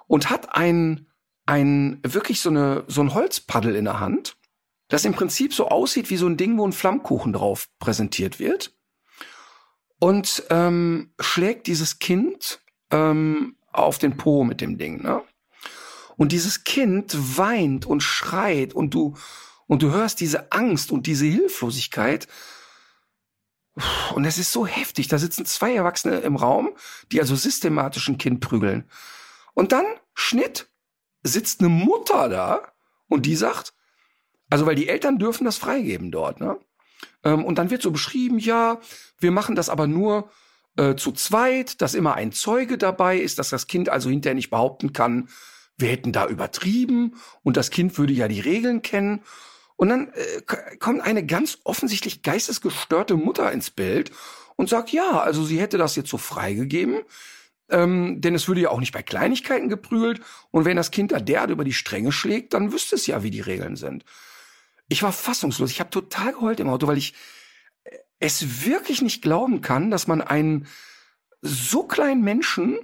und 0.06 0.30
hat 0.30 0.54
ein, 0.54 1.06
ein, 1.46 2.00
wirklich 2.02 2.40
so 2.40 2.50
eine, 2.50 2.84
so 2.88 3.00
ein 3.00 3.14
Holzpaddel 3.14 3.74
in 3.74 3.84
der 3.84 4.00
Hand, 4.00 4.36
das 4.88 5.04
im 5.04 5.12
Prinzip 5.12 5.54
so 5.54 5.68
aussieht 5.68 6.10
wie 6.10 6.16
so 6.16 6.26
ein 6.26 6.36
Ding, 6.36 6.58
wo 6.58 6.66
ein 6.66 6.72
Flammkuchen 6.72 7.32
drauf 7.32 7.68
präsentiert 7.78 8.38
wird. 8.38 8.74
Und 10.00 10.44
ähm, 10.50 11.12
schlägt 11.20 11.66
dieses 11.66 11.98
Kind 12.00 12.60
ähm, 12.90 13.56
auf 13.70 13.98
den 13.98 14.16
Po 14.16 14.42
mit 14.42 14.60
dem 14.60 14.78
Ding, 14.78 15.02
ne? 15.02 15.22
Und 16.16 16.32
dieses 16.32 16.64
Kind 16.64 17.16
weint 17.38 17.86
und 17.86 18.02
schreit 18.02 18.74
und 18.74 18.92
du, 18.92 19.14
und 19.66 19.82
du 19.82 19.90
hörst 19.90 20.20
diese 20.20 20.52
Angst 20.52 20.92
und 20.92 21.06
diese 21.06 21.24
Hilflosigkeit. 21.24 22.28
Und 24.14 24.26
es 24.26 24.36
ist 24.36 24.52
so 24.52 24.66
heftig. 24.66 25.08
Da 25.08 25.18
sitzen 25.18 25.46
zwei 25.46 25.74
Erwachsene 25.74 26.18
im 26.18 26.36
Raum, 26.36 26.70
die 27.10 27.20
also 27.20 27.36
systematisch 27.36 28.08
ein 28.08 28.18
Kind 28.18 28.40
prügeln. 28.40 28.84
Und 29.54 29.72
dann, 29.72 29.86
Schnitt, 30.12 30.68
sitzt 31.22 31.60
eine 31.60 31.70
Mutter 31.70 32.28
da 32.28 32.72
und 33.08 33.24
die 33.24 33.36
sagt, 33.36 33.72
also 34.50 34.66
weil 34.66 34.74
die 34.74 34.88
Eltern 34.88 35.18
dürfen 35.18 35.44
das 35.44 35.56
freigeben 35.56 36.10
dort, 36.10 36.40
ne? 36.40 36.58
Ähm, 37.24 37.44
und 37.44 37.58
dann 37.58 37.70
wird 37.70 37.82
so 37.82 37.90
beschrieben, 37.90 38.38
ja, 38.38 38.80
wir 39.18 39.30
machen 39.30 39.54
das 39.54 39.68
aber 39.68 39.86
nur 39.86 40.30
äh, 40.76 40.94
zu 40.94 41.12
zweit, 41.12 41.80
dass 41.82 41.94
immer 41.94 42.14
ein 42.14 42.32
Zeuge 42.32 42.78
dabei 42.78 43.18
ist, 43.18 43.38
dass 43.38 43.50
das 43.50 43.66
Kind 43.66 43.88
also 43.88 44.10
hinterher 44.10 44.34
nicht 44.34 44.50
behaupten 44.50 44.92
kann, 44.92 45.28
wir 45.76 45.88
hätten 45.88 46.12
da 46.12 46.26
übertrieben 46.26 47.16
und 47.42 47.56
das 47.56 47.70
Kind 47.70 47.96
würde 47.98 48.12
ja 48.12 48.28
die 48.28 48.40
Regeln 48.40 48.82
kennen. 48.82 49.22
Und 49.76 49.88
dann 49.88 50.12
äh, 50.12 50.76
kommt 50.78 51.00
eine 51.00 51.24
ganz 51.24 51.58
offensichtlich 51.64 52.22
geistesgestörte 52.22 53.16
Mutter 53.16 53.50
ins 53.50 53.70
Bild 53.70 54.10
und 54.56 54.68
sagt, 54.68 54.90
ja, 54.90 55.20
also 55.20 55.42
sie 55.42 55.58
hätte 55.58 55.78
das 55.78 55.96
jetzt 55.96 56.10
so 56.10 56.18
freigegeben, 56.18 57.00
ähm, 57.70 58.20
denn 58.20 58.34
es 58.34 58.46
würde 58.46 58.60
ja 58.60 58.70
auch 58.70 58.80
nicht 58.80 58.92
bei 58.92 59.02
Kleinigkeiten 59.02 59.70
geprügelt. 59.70 60.20
Und 60.50 60.66
wenn 60.66 60.76
das 60.76 60.90
Kind 60.90 61.12
da 61.12 61.18
derart 61.18 61.50
über 61.50 61.64
die 61.64 61.72
Stränge 61.72 62.12
schlägt, 62.12 62.52
dann 62.52 62.72
wüsste 62.72 62.96
es 62.96 63.06
ja, 63.06 63.22
wie 63.22 63.30
die 63.30 63.40
Regeln 63.40 63.76
sind. 63.76 64.04
Ich 64.90 65.04
war 65.04 65.12
fassungslos. 65.12 65.70
Ich 65.70 65.80
habe 65.80 65.90
total 65.90 66.32
geheult 66.32 66.58
im 66.60 66.68
Auto, 66.68 66.88
weil 66.88 66.98
ich 66.98 67.14
äh, 67.84 67.96
es 68.18 68.66
wirklich 68.66 69.00
nicht 69.00 69.22
glauben 69.22 69.62
kann, 69.62 69.90
dass 69.90 70.08
man 70.08 70.20
einen 70.20 70.66
so 71.40 71.84
kleinen 71.84 72.22
Menschen 72.22 72.76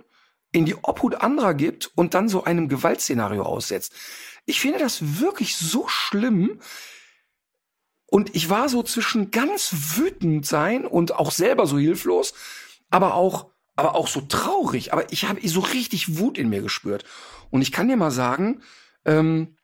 in 0.53 0.65
die 0.65 0.77
Obhut 0.77 1.17
anderer 1.17 1.53
gibt 1.53 1.91
und 1.97 2.15
dann 2.15 2.29
so 2.29 2.45
einem 2.45 2.69
Gewaltszenario 2.69 3.43
aussetzt. 3.43 3.93
Ich 4.47 4.61
finde 4.61 4.79
das 4.79 5.21
wirklich 5.21 5.57
so 5.57 5.89
schlimm. 5.89 6.61
Und 8.07 8.37
ich 8.37 8.49
war 8.49 8.69
so 8.69 8.85
zwischen 8.85 9.33
ganz 9.33 9.75
wütend 9.97 10.47
sein 10.47 10.87
und 10.87 11.13
auch 11.17 11.33
selber 11.33 11.67
so 11.67 11.77
hilflos, 11.77 12.35
aber 12.89 13.15
auch, 13.15 13.51
aber 13.75 13.97
auch 13.97 14.07
so 14.07 14.21
traurig. 14.21 14.93
Aber 14.93 15.13
ich 15.13 15.25
habe 15.25 15.47
so 15.47 15.59
richtig 15.59 16.19
Wut 16.19 16.39
in 16.39 16.49
mir 16.49 16.63
gespürt. 16.63 17.05
Und 17.51 17.63
ich 17.63 17.73
kann 17.73 17.89
dir 17.89 17.97
mal 17.97 18.13
sagen, 18.13 18.63
ähm, 19.05 19.56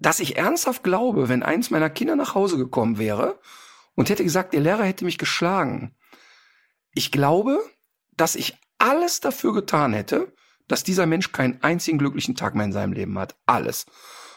dass 0.00 0.20
ich 0.20 0.36
ernsthaft 0.36 0.82
glaube, 0.82 1.28
wenn 1.28 1.42
eins 1.42 1.70
meiner 1.70 1.90
Kinder 1.90 2.16
nach 2.16 2.34
Hause 2.34 2.56
gekommen 2.56 2.98
wäre 2.98 3.40
und 3.94 4.08
hätte 4.08 4.24
gesagt, 4.24 4.54
der 4.54 4.60
Lehrer 4.60 4.84
hätte 4.84 5.04
mich 5.04 5.18
geschlagen. 5.18 5.96
Ich 6.94 7.10
glaube, 7.10 7.60
dass 8.16 8.36
ich 8.36 8.56
alles 8.78 9.20
dafür 9.20 9.52
getan 9.52 9.92
hätte, 9.92 10.32
dass 10.68 10.84
dieser 10.84 11.06
Mensch 11.06 11.32
keinen 11.32 11.62
einzigen 11.62 11.98
glücklichen 11.98 12.36
Tag 12.36 12.54
mehr 12.54 12.66
in 12.66 12.72
seinem 12.72 12.92
Leben 12.92 13.18
hat. 13.18 13.36
Alles. 13.46 13.86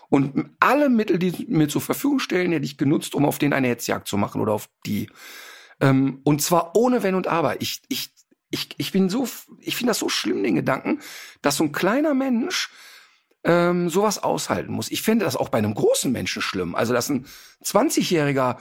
Und 0.10 0.50
alle 0.60 0.89
Mittel, 0.89 1.20
die 1.20 1.46
mir 1.48 1.70
zur 1.70 1.82
Verfügung 1.82 2.20
stellen, 2.20 2.51
hätte 2.51 2.65
ich 2.65 2.77
genutzt, 2.77 3.15
um 3.15 3.25
auf 3.25 3.38
den 3.38 3.53
eine 3.53 3.68
Hetzjagd 3.68 4.08
zu 4.08 4.18
machen 4.18 4.41
oder 4.41 4.53
auf 4.53 4.70
die. 4.86 5.10
Ähm, 5.80 6.22
und 6.24 6.41
zwar 6.41 6.75
ohne 6.75 7.03
Wenn 7.03 7.15
und 7.15 7.27
Aber. 7.27 7.62
Ich, 7.62 7.82
ich, 7.88 8.13
ich, 8.50 8.70
ich 8.77 8.91
bin 8.91 9.10
so, 9.10 9.27
ich 9.60 9.75
finde 9.75 9.91
das 9.91 10.00
so 10.00 10.10
schlimm, 10.10 10.44
den 10.44 10.56
Gedanken, 10.56 11.00
dass 11.41 11.58
so 11.58 11.63
ein 11.63 11.72
kleiner 11.72 12.13
Mensch 12.13 12.70
ähm, 13.43 13.89
sowas 13.89 14.21
aushalten 14.21 14.71
muss. 14.71 14.91
Ich 14.91 15.01
fände 15.01 15.25
das 15.25 15.36
auch 15.36 15.50
bei 15.50 15.57
einem 15.57 15.74
großen 15.74 16.12
Menschen 16.12 16.41
schlimm. 16.41 16.75
Also, 16.75 16.93
dass 16.93 17.10
ein 17.10 17.25
20-Jähriger 17.63 18.57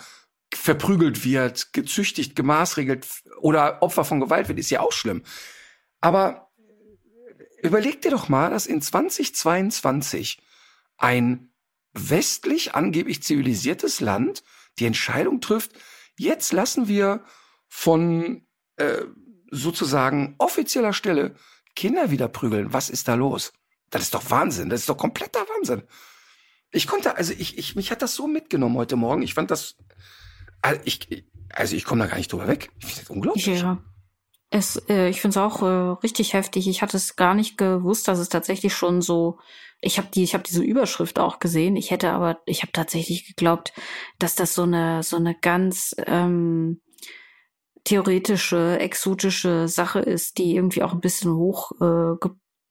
verprügelt 0.52 1.24
wird, 1.24 1.72
gezüchtigt, 1.72 2.34
gemaßregelt 2.34 3.06
oder 3.40 3.82
Opfer 3.82 4.04
von 4.04 4.20
Gewalt 4.20 4.48
wird, 4.48 4.58
ist 4.58 4.70
ja 4.70 4.80
auch 4.80 4.92
schlimm. 4.92 5.22
Aber 6.00 6.50
überleg 7.62 8.02
dir 8.02 8.10
doch 8.10 8.28
mal, 8.28 8.50
dass 8.50 8.66
in 8.66 8.82
2022 8.82 10.40
ein 10.96 11.52
westlich 11.92 12.74
angeblich 12.74 13.22
zivilisiertes 13.22 14.00
Land 14.00 14.42
die 14.78 14.86
Entscheidung 14.86 15.40
trifft, 15.40 15.72
jetzt 16.16 16.52
lassen 16.52 16.88
wir 16.88 17.24
von 17.68 18.46
äh, 18.76 19.04
sozusagen 19.50 20.34
offizieller 20.38 20.92
Stelle 20.92 21.34
Kinder 21.76 22.10
wieder 22.10 22.28
prügeln. 22.28 22.72
Was 22.72 22.90
ist 22.90 23.08
da 23.08 23.14
los? 23.14 23.52
Das 23.90 24.02
ist 24.02 24.14
doch 24.14 24.30
Wahnsinn. 24.30 24.70
Das 24.70 24.80
ist 24.80 24.88
doch 24.88 24.96
kompletter 24.96 25.40
Wahnsinn. 25.40 25.82
Ich 26.70 26.86
konnte, 26.86 27.16
also 27.16 27.32
ich, 27.32 27.58
ich, 27.58 27.74
mich 27.74 27.90
hat 27.90 28.02
das 28.02 28.14
so 28.14 28.26
mitgenommen 28.26 28.76
heute 28.76 28.96
Morgen. 28.96 29.22
Ich 29.22 29.34
fand 29.34 29.50
das, 29.50 29.76
also 30.62 30.80
ich, 30.84 31.24
also 31.52 31.74
ich 31.74 31.84
komme 31.84 32.04
da 32.04 32.08
gar 32.08 32.16
nicht 32.16 32.32
drüber 32.32 32.46
weg. 32.46 32.70
Ich 32.78 32.86
finde 32.86 33.00
das 33.00 33.10
unglaublich. 33.10 33.46
Ja. 33.46 33.82
Es, 34.50 34.76
äh, 34.88 35.08
ich 35.08 35.20
finde 35.20 35.38
es 35.38 35.44
auch 35.44 35.62
äh, 35.62 36.00
richtig 36.02 36.32
heftig. 36.32 36.68
Ich 36.68 36.82
hatte 36.82 36.96
es 36.96 37.16
gar 37.16 37.34
nicht 37.34 37.56
gewusst, 37.56 38.08
dass 38.08 38.18
es 38.18 38.28
tatsächlich 38.28 38.74
schon 38.74 39.00
so. 39.00 39.38
Ich 39.80 39.98
habe 39.98 40.08
die, 40.12 40.22
ich 40.22 40.34
habe 40.34 40.44
diese 40.44 40.62
Überschrift 40.62 41.18
auch 41.18 41.38
gesehen. 41.38 41.76
Ich 41.76 41.90
hätte 41.90 42.10
aber, 42.10 42.40
ich 42.46 42.62
habe 42.62 42.72
tatsächlich 42.72 43.26
geglaubt, 43.26 43.72
dass 44.18 44.34
das 44.34 44.54
so 44.54 44.64
eine 44.64 45.02
so 45.02 45.16
eine 45.16 45.34
ganz 45.34 45.94
ähm, 46.06 46.80
theoretische, 47.84 48.78
exotische 48.78 49.68
Sache 49.68 50.00
ist, 50.00 50.38
die 50.38 50.54
irgendwie 50.54 50.82
auch 50.82 50.92
ein 50.92 51.00
bisschen 51.00 51.32
hoch 51.34 51.72
äh, 51.80 52.16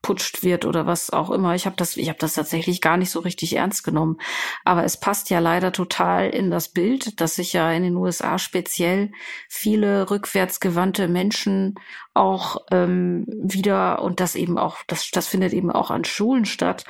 putscht 0.01 0.43
wird 0.43 0.65
oder 0.65 0.85
was 0.85 1.09
auch 1.09 1.29
immer. 1.29 1.55
Ich 1.55 1.65
habe 1.65 1.75
das, 1.75 1.97
ich 1.97 2.07
habe 2.09 2.19
das 2.19 2.33
tatsächlich 2.33 2.81
gar 2.81 2.97
nicht 2.97 3.11
so 3.11 3.19
richtig 3.19 3.55
ernst 3.55 3.83
genommen. 3.83 4.17
Aber 4.63 4.83
es 4.83 4.97
passt 4.97 5.29
ja 5.29 5.39
leider 5.39 5.71
total 5.71 6.29
in 6.29 6.49
das 6.51 6.69
Bild, 6.69 7.19
dass 7.19 7.35
sich 7.35 7.53
ja 7.53 7.71
in 7.71 7.83
den 7.83 7.95
USA 7.95 8.39
speziell 8.39 9.11
viele 9.49 10.09
rückwärtsgewandte 10.09 11.07
Menschen 11.07 11.75
auch 12.19 12.65
ähm, 12.69 13.25
wieder 13.27 14.01
und 14.01 14.19
das 14.19 14.35
eben 14.35 14.57
auch, 14.57 14.79
das, 14.87 15.09
das 15.09 15.27
findet 15.27 15.53
eben 15.53 15.71
auch 15.71 15.89
an 15.89 16.03
Schulen 16.03 16.43
statt, 16.43 16.83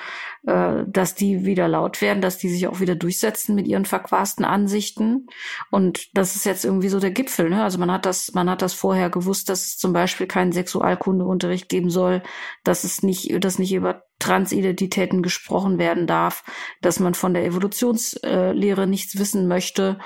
äh, 0.48 0.83
dass 0.88 1.13
die 1.13 1.45
wieder 1.45 1.67
laut 1.67 2.01
werden, 2.01 2.19
dass 2.19 2.39
die 2.39 2.50
sich 2.50 2.67
auch 2.67 2.79
wieder 2.79 2.95
durchsetzen 2.95 3.53
mit 3.53 3.67
ihren 3.67 3.86
verquasten 3.86 4.43
Ansichten. 4.43 5.27
Und 5.69 6.17
das 6.17 6.36
ist 6.36 6.45
jetzt 6.45 6.65
irgendwie 6.65 6.89
so 6.89 7.00
der 7.00 7.12
Gipfel. 7.12 7.51
Ne? 7.51 7.63
Also 7.63 7.77
man 7.77 7.91
hat 7.91 8.07
das, 8.07 8.33
man 8.33 8.50
hat 8.50 8.63
das 8.63 8.74
vorher 8.74 9.12
gewusst, 9.12 9.50
dass 9.50 9.67
es 9.67 9.77
zum 9.77 9.93
Beispiel 9.93 10.25
keinen 10.25 10.51
Sexualkundeunterricht 10.51 11.69
geben 11.69 11.91
soll, 11.91 12.24
dass 12.63 12.83
es 12.83 13.03
nicht, 13.03 13.31
dass 13.43 13.59
nicht 13.59 13.74
über 13.74 14.05
Transidentitäten 14.17 15.21
gesprochen 15.21 15.77
werden 15.77 16.07
darf, 16.07 16.43
dass 16.81 17.00
man 17.00 17.13
von 17.13 17.36
der 17.36 17.45
Evolutionslehre 17.45 18.88
nichts 18.88 19.19
wissen 19.19 19.48
möchte 19.48 20.00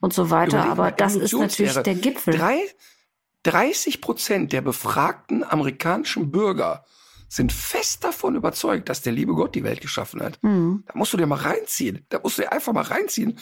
und 0.00 0.14
so 0.14 0.30
weiter. 0.30 0.64
Aber 0.64 0.90
das 0.90 1.16
ist 1.16 1.34
natürlich 1.34 1.74
der 1.74 1.94
Gipfel. 1.96 2.38
Drei, 2.38 2.60
30 3.44 4.00
Prozent 4.00 4.52
der 4.52 4.60
befragten 4.60 5.44
amerikanischen 5.44 6.30
Bürger 6.30 6.84
sind 7.28 7.52
fest 7.52 8.02
davon 8.02 8.34
überzeugt, 8.34 8.88
dass 8.88 9.02
der 9.02 9.12
liebe 9.12 9.34
Gott 9.34 9.54
die 9.54 9.62
Welt 9.62 9.80
geschaffen 9.80 10.20
hat. 10.20 10.38
Mhm. 10.42 10.82
Da 10.86 10.92
musst 10.94 11.12
du 11.12 11.16
dir 11.16 11.26
mal 11.26 11.36
reinziehen. 11.36 12.04
Da 12.08 12.18
musst 12.22 12.38
du 12.38 12.42
dir 12.42 12.52
einfach 12.52 12.72
mal 12.72 12.82
reinziehen. 12.82 13.38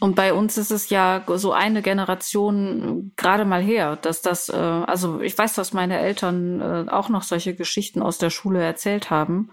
Und 0.00 0.16
bei 0.16 0.32
uns 0.32 0.58
ist 0.58 0.72
es 0.72 0.88
ja 0.88 1.22
so 1.36 1.52
eine 1.52 1.82
Generation 1.82 3.12
gerade 3.16 3.44
mal 3.44 3.62
her, 3.62 3.96
dass 3.96 4.22
das, 4.22 4.48
äh, 4.48 4.56
also 4.56 5.20
ich 5.20 5.36
weiß, 5.36 5.54
dass 5.54 5.72
meine 5.72 6.00
Eltern 6.00 6.60
äh, 6.60 6.90
auch 6.90 7.08
noch 7.08 7.22
solche 7.22 7.54
Geschichten 7.54 8.02
aus 8.02 8.18
der 8.18 8.30
Schule 8.30 8.60
erzählt 8.60 9.10
haben. 9.10 9.50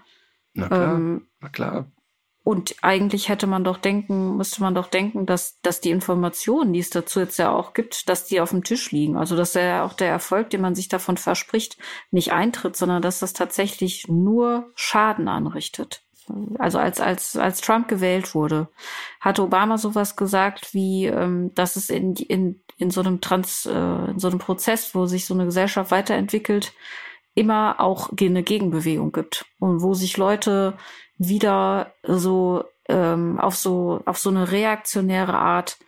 Na 0.54 0.66
klar, 0.66 0.94
ähm, 0.94 1.28
na 1.40 1.48
klar. 1.50 1.92
Und 2.42 2.76
eigentlich 2.80 3.28
hätte 3.28 3.46
man 3.46 3.64
doch 3.64 3.76
denken, 3.76 4.36
müsste 4.36 4.62
man 4.62 4.74
doch 4.74 4.88
denken, 4.88 5.26
dass, 5.26 5.60
dass 5.60 5.80
die 5.80 5.90
Informationen, 5.90 6.72
die 6.72 6.78
es 6.78 6.88
dazu 6.88 7.20
jetzt 7.20 7.38
ja 7.38 7.52
auch 7.52 7.74
gibt, 7.74 8.08
dass 8.08 8.26
die 8.26 8.40
auf 8.40 8.50
dem 8.50 8.64
Tisch 8.64 8.90
liegen. 8.92 9.16
Also 9.16 9.36
dass 9.36 9.54
ja 9.54 9.84
auch 9.84 9.92
der 9.92 10.08
Erfolg, 10.08 10.48
den 10.50 10.62
man 10.62 10.74
sich 10.74 10.88
davon 10.88 11.18
verspricht, 11.18 11.76
nicht 12.10 12.32
eintritt, 12.32 12.76
sondern 12.76 13.02
dass 13.02 13.18
das 13.18 13.34
tatsächlich 13.34 14.08
nur 14.08 14.70
Schaden 14.74 15.28
anrichtet. 15.28 16.02
Also 16.58 16.78
als, 16.78 17.00
als, 17.00 17.36
als 17.36 17.60
Trump 17.60 17.88
gewählt 17.88 18.34
wurde, 18.34 18.68
hat 19.20 19.38
Obama 19.38 19.78
sowas 19.78 20.16
gesagt 20.16 20.72
wie, 20.72 21.06
ähm, 21.06 21.52
dass 21.54 21.76
es 21.76 21.90
in, 21.90 22.14
in, 22.14 22.62
in 22.78 22.90
so 22.90 23.00
einem 23.00 23.20
Trans, 23.20 23.66
äh, 23.66 24.10
in 24.10 24.18
so 24.18 24.28
einem 24.28 24.38
Prozess, 24.38 24.94
wo 24.94 25.06
sich 25.06 25.26
so 25.26 25.34
eine 25.34 25.44
Gesellschaft 25.44 25.90
weiterentwickelt, 25.90 26.72
immer 27.34 27.80
auch 27.80 28.10
eine 28.18 28.42
Gegenbewegung 28.42 29.12
gibt 29.12 29.46
und 29.58 29.82
wo 29.82 29.94
sich 29.94 30.16
Leute 30.16 30.76
wieder 31.20 31.92
so 32.02 32.64
ähm, 32.88 33.38
auf 33.38 33.54
so 33.54 34.00
auf 34.06 34.18
so 34.18 34.30
eine 34.30 34.50
reaktionäre 34.50 35.34
Art 35.34 35.78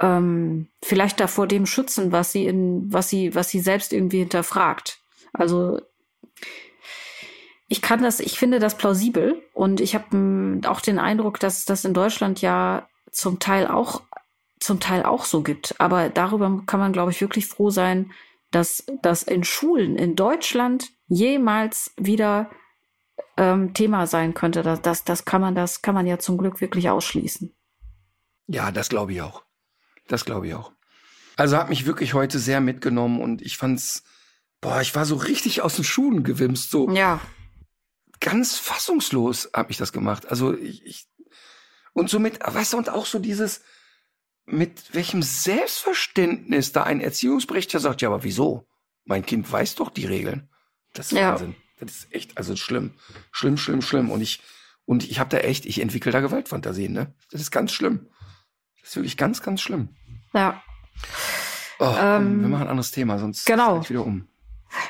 ähm, 0.00 0.68
vielleicht 0.82 1.18
davor 1.20 1.46
dem 1.46 1.66
schützen, 1.66 2.12
was 2.12 2.32
sie 2.32 2.46
in 2.46 2.92
was 2.92 3.08
sie 3.08 3.34
was 3.34 3.48
sie 3.48 3.60
selbst 3.60 3.92
irgendwie 3.92 4.20
hinterfragt. 4.20 5.00
Also 5.32 5.80
ich 7.68 7.82
kann 7.82 8.02
das, 8.02 8.20
ich 8.20 8.38
finde 8.38 8.60
das 8.60 8.76
plausibel 8.78 9.42
und 9.52 9.80
ich 9.80 9.96
habe 9.96 10.04
hm, 10.10 10.60
auch 10.66 10.80
den 10.80 11.00
Eindruck, 11.00 11.40
dass 11.40 11.64
das 11.64 11.84
in 11.84 11.94
Deutschland 11.94 12.40
ja 12.40 12.88
zum 13.10 13.40
Teil 13.40 13.66
auch 13.66 14.02
zum 14.60 14.78
Teil 14.78 15.02
auch 15.04 15.24
so 15.24 15.42
gibt. 15.42 15.74
Aber 15.78 16.08
darüber 16.08 16.62
kann 16.66 16.80
man, 16.80 16.92
glaube 16.92 17.10
ich, 17.10 17.20
wirklich 17.20 17.46
froh 17.46 17.70
sein, 17.70 18.12
dass 18.52 18.86
das 19.02 19.24
in 19.24 19.42
Schulen 19.42 19.96
in 19.96 20.14
Deutschland 20.14 20.90
jemals 21.08 21.92
wieder 21.96 22.50
ähm, 23.36 23.74
Thema 23.74 24.06
sein 24.06 24.34
könnte. 24.34 24.62
Das, 24.62 24.82
das, 24.82 25.04
das 25.04 25.24
kann 25.24 25.40
man, 25.40 25.54
das 25.54 25.82
kann 25.82 25.94
man 25.94 26.06
ja 26.06 26.18
zum 26.18 26.38
Glück 26.38 26.60
wirklich 26.60 26.88
ausschließen. 26.88 27.54
Ja, 28.48 28.70
das 28.70 28.88
glaube 28.88 29.12
ich 29.12 29.22
auch. 29.22 29.44
Das 30.08 30.24
glaube 30.24 30.48
ich 30.48 30.54
auch. 30.54 30.72
Also 31.36 31.56
hat 31.56 31.68
mich 31.68 31.86
wirklich 31.86 32.14
heute 32.14 32.38
sehr 32.38 32.60
mitgenommen 32.60 33.20
und 33.20 33.42
ich 33.42 33.56
fand's, 33.56 34.04
boah, 34.60 34.80
ich 34.80 34.94
war 34.94 35.04
so 35.04 35.16
richtig 35.16 35.62
aus 35.62 35.76
den 35.76 35.84
Schuhen 35.84 36.22
gewimst, 36.22 36.70
so. 36.70 36.90
Ja. 36.90 37.20
Ganz 38.20 38.56
fassungslos 38.56 39.50
habe 39.52 39.70
ich 39.70 39.76
das 39.76 39.92
gemacht. 39.92 40.26
Also 40.30 40.56
ich, 40.56 40.84
ich 40.86 41.06
und 41.92 42.08
somit, 42.08 42.40
weißt 42.42 42.74
du, 42.74 42.78
und 42.78 42.88
auch 42.88 43.06
so 43.06 43.18
dieses, 43.18 43.62
mit 44.46 44.94
welchem 44.94 45.22
Selbstverständnis 45.22 46.72
da 46.72 46.84
ein 46.84 47.00
Erziehungsberechtigter 47.00 47.80
sagt, 47.80 48.00
ja, 48.02 48.08
aber 48.08 48.22
wieso? 48.22 48.66
Mein 49.04 49.24
Kind 49.26 49.50
weiß 49.50 49.74
doch 49.74 49.90
die 49.90 50.06
Regeln. 50.06 50.48
Das 50.92 51.12
ist 51.12 51.18
ja. 51.18 51.32
Wahnsinn. 51.32 51.56
Das 51.78 51.92
ist 51.92 52.14
echt, 52.14 52.38
also 52.38 52.56
schlimm. 52.56 52.92
Schlimm, 53.32 53.56
schlimm, 53.56 53.82
schlimm. 53.82 54.10
Und 54.10 54.20
ich, 54.20 54.40
und 54.84 55.08
ich 55.08 55.18
habe 55.18 55.30
da 55.30 55.38
echt, 55.38 55.66
ich 55.66 55.80
entwickle 55.80 56.12
da 56.12 56.20
Gewaltfantasien, 56.20 56.92
ne? 56.92 57.14
Das 57.30 57.40
ist 57.40 57.50
ganz 57.50 57.72
schlimm. 57.72 58.08
Das 58.80 58.90
ist 58.90 58.96
wirklich 58.96 59.16
ganz, 59.16 59.42
ganz 59.42 59.60
schlimm. 59.60 59.90
Ja. 60.32 60.62
Oh, 61.78 61.94
ähm, 61.98 62.40
wir 62.40 62.48
machen 62.48 62.62
ein 62.62 62.70
anderes 62.70 62.90
Thema, 62.90 63.18
sonst 63.18 63.44
genau. 63.44 63.80
ich 63.80 63.90
wieder 63.90 64.04
um. 64.04 64.28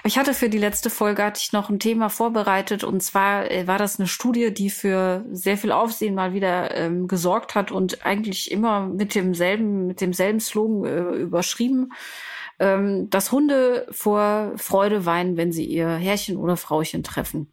Ich 0.04 0.18
hatte 0.18 0.34
für 0.34 0.48
die 0.48 0.58
letzte 0.58 0.90
Folge 0.90 1.22
hatte 1.22 1.40
ich 1.42 1.52
noch 1.52 1.68
ein 1.68 1.78
Thema 1.78 2.08
vorbereitet 2.08 2.84
und 2.84 3.02
zwar 3.02 3.50
äh, 3.50 3.66
war 3.66 3.78
das 3.78 3.98
eine 3.98 4.08
Studie, 4.08 4.52
die 4.52 4.70
für 4.70 5.24
sehr 5.30 5.56
viel 5.56 5.72
Aufsehen 5.72 6.14
mal 6.14 6.32
wieder 6.32 6.74
ähm, 6.74 7.08
gesorgt 7.08 7.54
hat 7.54 7.70
und 7.70 8.04
eigentlich 8.04 8.50
immer 8.50 8.86
mit 8.86 9.14
demselben 9.14 9.86
mit 9.86 10.00
demselben 10.00 10.40
Slogan 10.40 10.84
äh, 10.84 11.16
überschrieben 11.16 11.92
ähm, 12.58 13.10
dass 13.10 13.32
Hunde 13.32 13.86
vor 13.90 14.52
Freude 14.56 15.04
weinen, 15.04 15.36
wenn 15.36 15.52
sie 15.52 15.64
ihr 15.64 15.88
Herrchen 15.88 16.36
oder 16.36 16.56
Frauchen 16.56 17.02
treffen. 17.02 17.52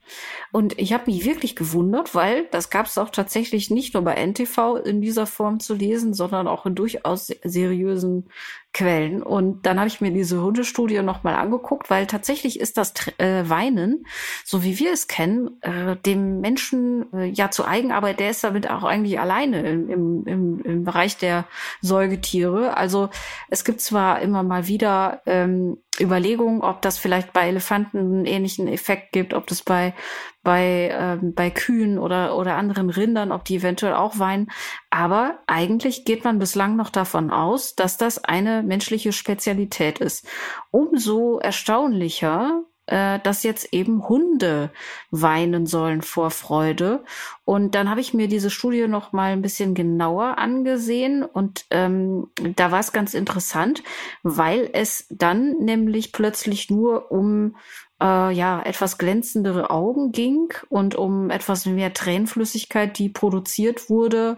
Und 0.52 0.80
ich 0.80 0.94
habe 0.94 1.12
mich 1.12 1.26
wirklich 1.26 1.56
gewundert, 1.56 2.16
weil 2.16 2.46
das 2.52 2.70
gab 2.70 2.86
es 2.86 2.98
auch 2.98 3.10
tatsächlich 3.10 3.70
nicht 3.70 3.94
nur 3.94 4.04
bei 4.04 4.16
NTV 4.16 4.78
in 4.84 5.02
dieser 5.02 5.26
Form 5.26 5.60
zu 5.60 5.74
lesen, 5.74 6.14
sondern 6.14 6.48
auch 6.48 6.66
in 6.66 6.76
durchaus 6.76 7.28
seriösen 7.44 8.30
Quellen. 8.74 9.22
Und 9.22 9.66
dann 9.66 9.78
habe 9.78 9.88
ich 9.88 10.02
mir 10.02 10.12
diese 10.12 10.42
Hundestudie 10.42 11.02
nochmal 11.02 11.36
angeguckt, 11.36 11.90
weil 11.90 12.08
tatsächlich 12.08 12.60
ist 12.60 12.78
das 12.78 12.94
äh, 13.20 13.48
Weinen, 13.48 14.06
so 14.44 14.64
wie 14.64 14.80
wir 14.80 14.92
es 14.92 15.08
kennen, 15.08 15.62
äh, 15.62 15.96
dem 15.98 16.42
Menschen 16.42 17.12
äh, 17.14 17.26
ja 17.26 17.52
zu 17.52 17.66
Eigenarbeit, 17.66 18.20
der 18.20 18.32
ist 18.32 18.44
damit 18.44 18.70
auch 18.70 18.84
eigentlich 18.84 19.20
alleine 19.20 19.62
im, 19.62 20.26
im, 20.26 20.62
im 20.64 20.84
Bereich 20.84 21.18
der 21.18 21.46
Säugetiere. 21.82 22.76
Also 22.76 23.10
es 23.50 23.64
gibt 23.64 23.80
zwar 23.80 24.22
immer 24.22 24.42
mal 24.42 24.68
wieder 24.68 25.22
ähm, 25.28 25.78
Überlegungen, 26.00 26.62
ob 26.62 26.82
das 26.82 26.98
vielleicht 26.98 27.34
bei 27.34 27.48
Elefanten 27.48 27.98
einen 27.98 28.26
ähnlichen 28.26 28.68
Effekt 28.68 29.12
gibt, 29.12 29.34
ob 29.34 29.46
das 29.48 29.62
bei 29.62 29.94
bei 30.42 30.90
ähm, 30.92 31.34
bei 31.36 31.52
Kühen 31.52 32.00
oder 32.00 32.36
oder 32.36 32.56
anderen 32.56 32.90
Rindern, 32.90 33.32
ob 33.32 33.46
die 33.46 33.58
eventuell 33.58 33.94
auch 33.94 34.18
weinen. 34.18 34.50
Aber 34.90 35.40
eigentlich 35.46 36.04
geht 36.04 36.24
man 36.24 36.40
bislang 36.40 36.76
noch 36.76 36.90
davon 36.90 37.30
aus, 37.32 37.76
dass 37.76 37.98
das 37.98 38.24
eine 38.24 38.64
menschliche 38.64 39.14
Spezialität 39.14 40.00
ist. 40.00 40.28
Umso 40.72 41.38
erstaunlicher, 41.38 42.64
äh, 42.88 43.20
dass 43.20 43.44
jetzt 43.44 43.74
eben 43.74 44.08
Hunde 44.10 44.70
weinen 45.10 45.66
sollen 45.66 46.02
vor 46.02 46.32
Freude. 46.32 47.04
Und 47.46 47.76
dann 47.76 47.90
habe 47.90 48.02
ich 48.02 48.14
mir 48.14 48.28
diese 48.28 48.50
Studie 48.50 48.88
noch 48.88 49.14
mal 49.14 49.32
ein 49.32 49.42
bisschen 49.42 49.74
genauer 49.74 50.38
angesehen. 50.38 51.24
Und 51.24 51.66
ähm, 51.70 52.28
da 52.56 52.72
war 52.72 52.80
es 52.80 52.92
ganz 52.92 53.14
interessant, 53.14 53.84
weil 54.22 54.70
es 54.74 55.08
dann 55.10 55.58
nämlich 55.60 56.12
plötzlich 56.12 56.70
nur 56.70 57.12
um 57.12 57.56
äh, 58.04 58.32
ja 58.32 58.62
etwas 58.62 58.98
glänzendere 58.98 59.70
Augen 59.70 60.12
ging 60.12 60.54
und 60.70 60.96
um 60.96 61.30
etwas 61.30 61.66
mehr 61.66 61.94
Tränenflüssigkeit, 61.94 63.00
die 63.00 63.10
produziert 63.10 63.90
wurde, 63.90 64.38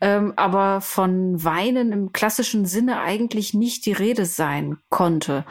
ähm, 0.00 0.32
aber 0.36 0.80
von 0.80 1.42
Weinen 1.42 1.92
im 1.92 2.12
klassischen 2.12 2.66
Sinne 2.66 3.00
eigentlich 3.00 3.54
nicht 3.54 3.86
die 3.86 3.92
Rede 3.92 4.26
sein 4.26 4.78
konnte. 4.90 5.44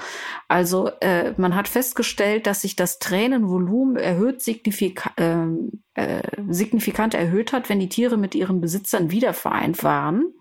Also 0.50 0.89
äh, 1.00 1.33
man 1.38 1.55
hat 1.55 1.69
festgestellt, 1.69 2.45
dass 2.45 2.62
sich 2.62 2.75
das 2.75 3.00
Tränenvolumen 3.00 3.95
erhöht 3.95 4.41
signifika 4.41 5.12
äh, 5.15 5.47
äh, 5.93 6.21
signifikant 6.50 7.13
erhöht 7.13 7.53
hat, 7.53 7.69
wenn 7.69 7.79
die 7.79 7.89
Tiere 7.89 8.17
mit 8.17 8.35
ihren 8.35 8.59
Besitzern 8.59 9.12
wieder 9.12 9.33
vereint 9.33 9.81
waren. 9.81 10.33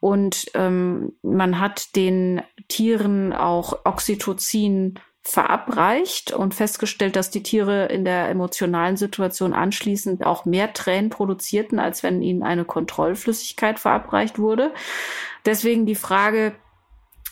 Und 0.00 0.50
ähm, 0.52 1.14
man 1.22 1.58
hat 1.58 1.96
den 1.96 2.42
Tieren 2.68 3.32
auch 3.32 3.86
Oxytocin 3.86 4.98
verabreicht 5.28 6.32
und 6.32 6.54
festgestellt, 6.54 7.16
dass 7.16 7.30
die 7.30 7.42
Tiere 7.42 7.86
in 7.86 8.04
der 8.04 8.28
emotionalen 8.28 8.96
Situation 8.96 9.52
anschließend 9.52 10.24
auch 10.24 10.44
mehr 10.44 10.72
Tränen 10.72 11.10
produzierten, 11.10 11.78
als 11.78 12.02
wenn 12.02 12.22
ihnen 12.22 12.42
eine 12.42 12.64
Kontrollflüssigkeit 12.64 13.78
verabreicht 13.78 14.38
wurde. 14.38 14.72
Deswegen 15.44 15.84
die 15.84 15.96
Frage, 15.96 16.54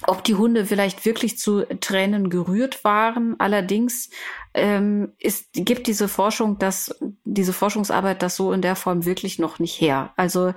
ob 0.07 0.25
die 0.25 0.35
Hunde 0.35 0.67
vielleicht 0.67 1.05
wirklich 1.05 1.39
zu 1.39 1.65
Tränen 1.81 2.31
gerührt 2.31 2.85
waren. 2.85 3.37
Allerdings 3.39 4.11
ähm, 4.55 5.13
ist, 5.19 5.49
gibt 5.53 5.87
diese 5.87 6.09
Forschung, 6.09 6.59
das, 6.59 6.95
diese 7.25 7.53
Forschungsarbeit 7.53 8.23
das 8.23 8.37
so 8.37 8.53
in 8.53 8.63
der 8.63 8.77
Form 8.77 9.05
wirklich 9.05 9.39
noch 9.39 9.59
nicht 9.59 9.81
her. 9.81 10.13
Also 10.17 10.55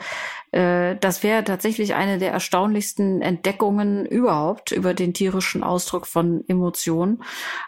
äh, 0.52 0.96
das 0.98 1.24
wäre 1.24 1.44
tatsächlich 1.44 1.96
eine 1.96 2.18
der 2.18 2.32
erstaunlichsten 2.32 3.22
Entdeckungen 3.22 4.06
überhaupt 4.06 4.72
über 4.72 4.94
den 4.94 5.14
tierischen 5.14 5.64
Ausdruck 5.64 6.08
von 6.08 6.44
Emotionen. 6.48 7.24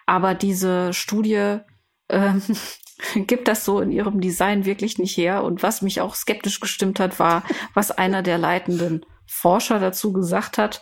Aber 0.06 0.36
diese 0.36 0.94
Studie 0.94 1.60
ähm, 2.10 2.42
gibt 3.16 3.48
das 3.48 3.66
so 3.66 3.80
in 3.80 3.92
ihrem 3.92 4.22
Design 4.22 4.66
wirklich 4.66 4.98
nicht 4.98 5.18
her. 5.18 5.44
Und 5.44 5.64
was 5.64 5.82
mich 5.82 6.02
auch 6.02 6.16
skeptisch 6.16 6.60
gestimmt 6.60 7.00
hat, 7.00 7.20
war, 7.20 7.44
was 7.74 7.92
einer 7.92 8.22
der 8.22 8.38
leitenden 8.38 9.06
Forscher 9.26 9.80
dazu 9.80 10.12
gesagt 10.12 10.58
hat 10.58 10.82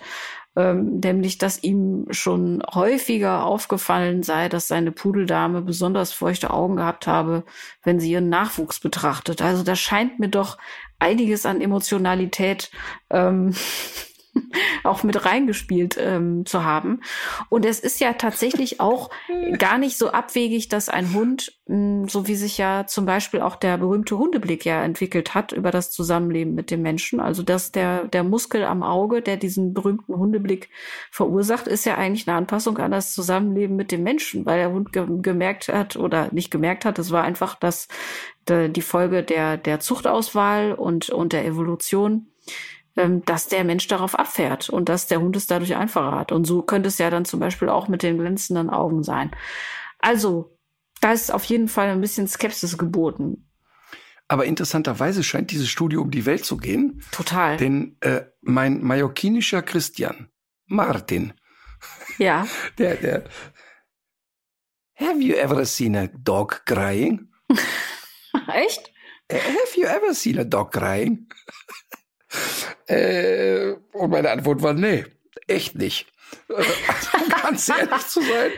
ähm, 0.58 1.00
nämlich 1.04 1.38
dass 1.38 1.62
ihm 1.62 2.08
schon 2.10 2.64
häufiger 2.74 3.46
aufgefallen 3.46 4.24
sei, 4.24 4.50
dass 4.50 4.68
seine 4.68 4.92
Pudeldame 4.92 5.62
besonders 5.62 6.14
feuchte 6.14 6.50
Augen 6.50 6.78
gehabt 6.78 7.06
habe, 7.06 7.44
wenn 7.84 8.00
sie 8.00 8.12
ihren 8.12 8.30
Nachwuchs 8.30 8.80
betrachtet. 8.80 9.44
Also 9.44 9.62
da 9.64 9.76
scheint 9.76 10.18
mir 10.18 10.30
doch 10.30 10.58
einiges 10.98 11.46
an 11.46 11.62
Emotionalität 11.62 12.72
ähm, 13.12 13.54
auch 14.84 15.03
mit 15.03 15.25
reingespielt 15.25 15.98
ähm, 16.00 16.46
zu 16.46 16.63
haben. 16.63 17.01
Und 17.50 17.65
es 17.65 17.79
ist 17.79 18.00
ja 18.00 18.13
tatsächlich 18.13 18.79
auch 18.79 19.10
gar 19.58 19.77
nicht 19.77 19.98
so 19.98 20.12
abwegig, 20.12 20.70
dass 20.70 20.89
ein 20.89 21.13
Hund, 21.13 21.58
mh, 21.67 21.75
hm, 21.75 22.10
so 22.10 22.27
wie 22.27 22.36
sich 22.36 22.58
ja 22.58 22.86
zum 22.88 23.06
Beispiel 23.06 23.41
auch 23.41 23.56
der 23.56 23.77
berühmte 23.77 24.17
Hundeblick 24.17 24.65
ja 24.65 24.84
entwickelt 24.84 25.36
hat 25.36 25.51
über 25.51 25.72
das 25.72 25.91
Zusammenleben 25.91 26.53
mit 26.56 26.72
dem 26.72 26.82
Menschen, 26.82 27.20
also 27.20 27.44
dass 27.44 27.72
der, 27.72 28.06
der 28.06 28.24
Muskel 28.24 28.63
am 28.63 28.84
Auge, 28.84 29.22
der 29.22 29.38
diesen 29.38 29.74
berühmten 29.74 30.15
Hundeblick 30.15 30.70
verursacht, 31.12 31.67
ist 31.67 31.86
ja 31.86 31.96
eigentlich 31.96 32.27
eine 32.27 32.38
Anpassung 32.38 32.77
an 32.77 32.91
das 32.91 33.13
Zusammenleben 33.13 33.75
mit 33.75 33.91
dem 33.91 34.03
Menschen, 34.03 34.46
weil 34.46 34.60
der 34.60 34.72
Hund 34.72 34.94
ge 34.94 35.06
gemerkt 35.22 35.67
hat 35.70 35.96
oder 35.96 36.29
nicht 36.32 36.51
gemerkt 36.51 36.86
hat, 36.86 37.00
es 37.00 37.12
war 37.12 37.24
einfach 37.24 37.56
das, 37.56 37.88
die 38.50 38.82
Folge 38.82 39.24
der, 39.24 39.58
der 39.58 39.79
Zuchtauswahl 39.79 40.74
und, 40.74 41.10
und 41.10 41.34
der 41.34 41.46
Evolution 41.46 42.27
dass 43.25 43.48
der 43.48 43.63
Mensch 43.63 43.88
darauf 43.88 44.18
abfährt 44.18 44.70
und 44.70 44.89
dass 44.89 45.08
der 45.08 45.22
Hund 45.22 45.36
es 45.36 45.48
dadurch 45.48 45.75
einfacher 45.75 46.18
hat. 46.18 46.32
Und 46.32 46.46
so 46.46 46.63
könnte 46.63 46.88
es 46.88 46.98
ja 46.98 47.10
dann 47.10 47.25
zum 47.25 47.39
Beispiel 47.39 47.70
auch 47.70 47.88
mit 47.88 48.04
den 48.04 48.18
glänzenden 48.18 48.70
Augen 48.70 49.04
sein. 49.04 49.32
Also, 50.00 50.58
da 51.00 51.12
ist 51.12 51.32
auf 51.32 51.44
jeden 51.44 51.68
Fall 51.68 51.89
ein 51.89 52.01
bisschen 52.01 52.27
Skepsis 52.27 52.77
geboten. 52.77 53.48
Aber 54.27 54.46
interessanterweise 54.46 55.24
scheint 55.24 55.51
diese 55.51 55.68
Studie 55.68 55.98
um 55.98 56.12
die 56.12 56.25
Welt 56.25 56.44
zu 56.44 56.58
gehen. 56.58 57.04
Total. 57.12 57.58
Denn 57.58 57.98
äh, 58.01 58.24
mein 58.42 58.82
mallorquinischer 58.82 59.62
Christian, 59.62 60.30
Martin, 60.66 61.34
ja. 62.18 62.48
der, 62.77 62.96
der, 62.96 63.24
have 64.96 65.20
you 65.22 65.36
ever 65.36 65.66
seen 65.66 65.96
a 65.96 66.08
dog 66.08 66.66
crying? 66.66 67.32
Echt? 68.53 68.92
Have 69.31 69.75
you 69.75 69.86
ever 69.86 70.14
seen 70.14 70.40
a 70.40 70.44
dog 70.44 70.72
crying? 70.72 71.27
Äh, 72.87 73.74
und 73.94 74.09
meine 74.11 74.31
Antwort 74.31 74.61
war, 74.61 74.74
nee, 74.74 75.05
echt 75.48 75.75
nicht. 75.75 76.07
Also 76.50 76.72
ganz 77.44 77.70
ehrlich 77.70 78.07
zu 78.07 78.22
sein, 78.22 78.51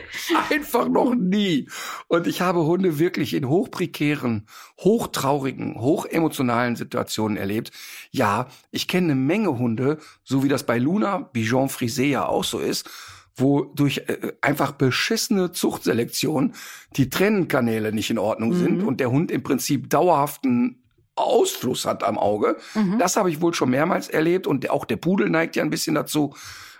einfach 0.50 0.88
noch 0.88 1.14
nie. 1.14 1.68
Und 2.08 2.26
ich 2.26 2.40
habe 2.40 2.64
Hunde 2.64 2.98
wirklich 2.98 3.34
in 3.34 3.48
hochprekären, 3.48 4.46
hochtraurigen, 4.78 5.80
hochemotionalen 5.80 6.76
Situationen 6.76 7.36
erlebt. 7.36 7.70
Ja, 8.10 8.48
ich 8.70 8.88
kenne 8.88 9.12
eine 9.12 9.20
Menge 9.20 9.58
Hunde, 9.58 9.98
so 10.24 10.42
wie 10.42 10.48
das 10.48 10.64
bei 10.64 10.78
Luna, 10.78 11.18
Bijon 11.18 11.68
Frisé 11.68 12.04
ja 12.04 12.26
auch 12.26 12.44
so 12.44 12.58
ist, 12.58 12.88
wo 13.36 13.64
durch 13.64 13.98
äh, 14.08 14.32
einfach 14.40 14.72
beschissene 14.72 15.52
Zuchtselektion 15.52 16.54
die 16.96 17.08
Trennenkanäle 17.08 17.92
nicht 17.92 18.10
in 18.10 18.18
Ordnung 18.18 18.52
sind 18.52 18.78
mhm. 18.78 18.88
und 18.88 19.00
der 19.00 19.10
Hund 19.10 19.30
im 19.30 19.42
Prinzip 19.42 19.90
dauerhaften 19.90 20.79
Ausfluss 21.22 21.84
hat 21.84 22.02
am 22.02 22.18
Auge. 22.18 22.56
Mhm. 22.74 22.98
Das 22.98 23.16
habe 23.16 23.30
ich 23.30 23.40
wohl 23.40 23.54
schon 23.54 23.70
mehrmals 23.70 24.08
erlebt 24.08 24.46
und 24.46 24.68
auch 24.70 24.84
der 24.84 24.96
Pudel 24.96 25.30
neigt 25.30 25.56
ja 25.56 25.62
ein 25.62 25.70
bisschen 25.70 25.94
dazu. 25.94 26.34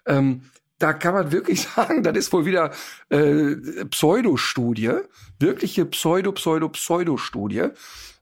Ähm, 0.06 0.42
da 0.78 0.92
kann 0.92 1.14
man 1.14 1.30
wirklich 1.30 1.62
sagen, 1.76 2.02
das 2.02 2.16
ist 2.16 2.32
wohl 2.32 2.44
wieder 2.44 2.72
äh, 3.10 3.54
Pseudostudie, 3.90 4.92
wirkliche 5.38 5.86
Pseudo, 5.86 6.32
Pseudo, 6.32 6.68
Pseudostudie, 6.70 7.68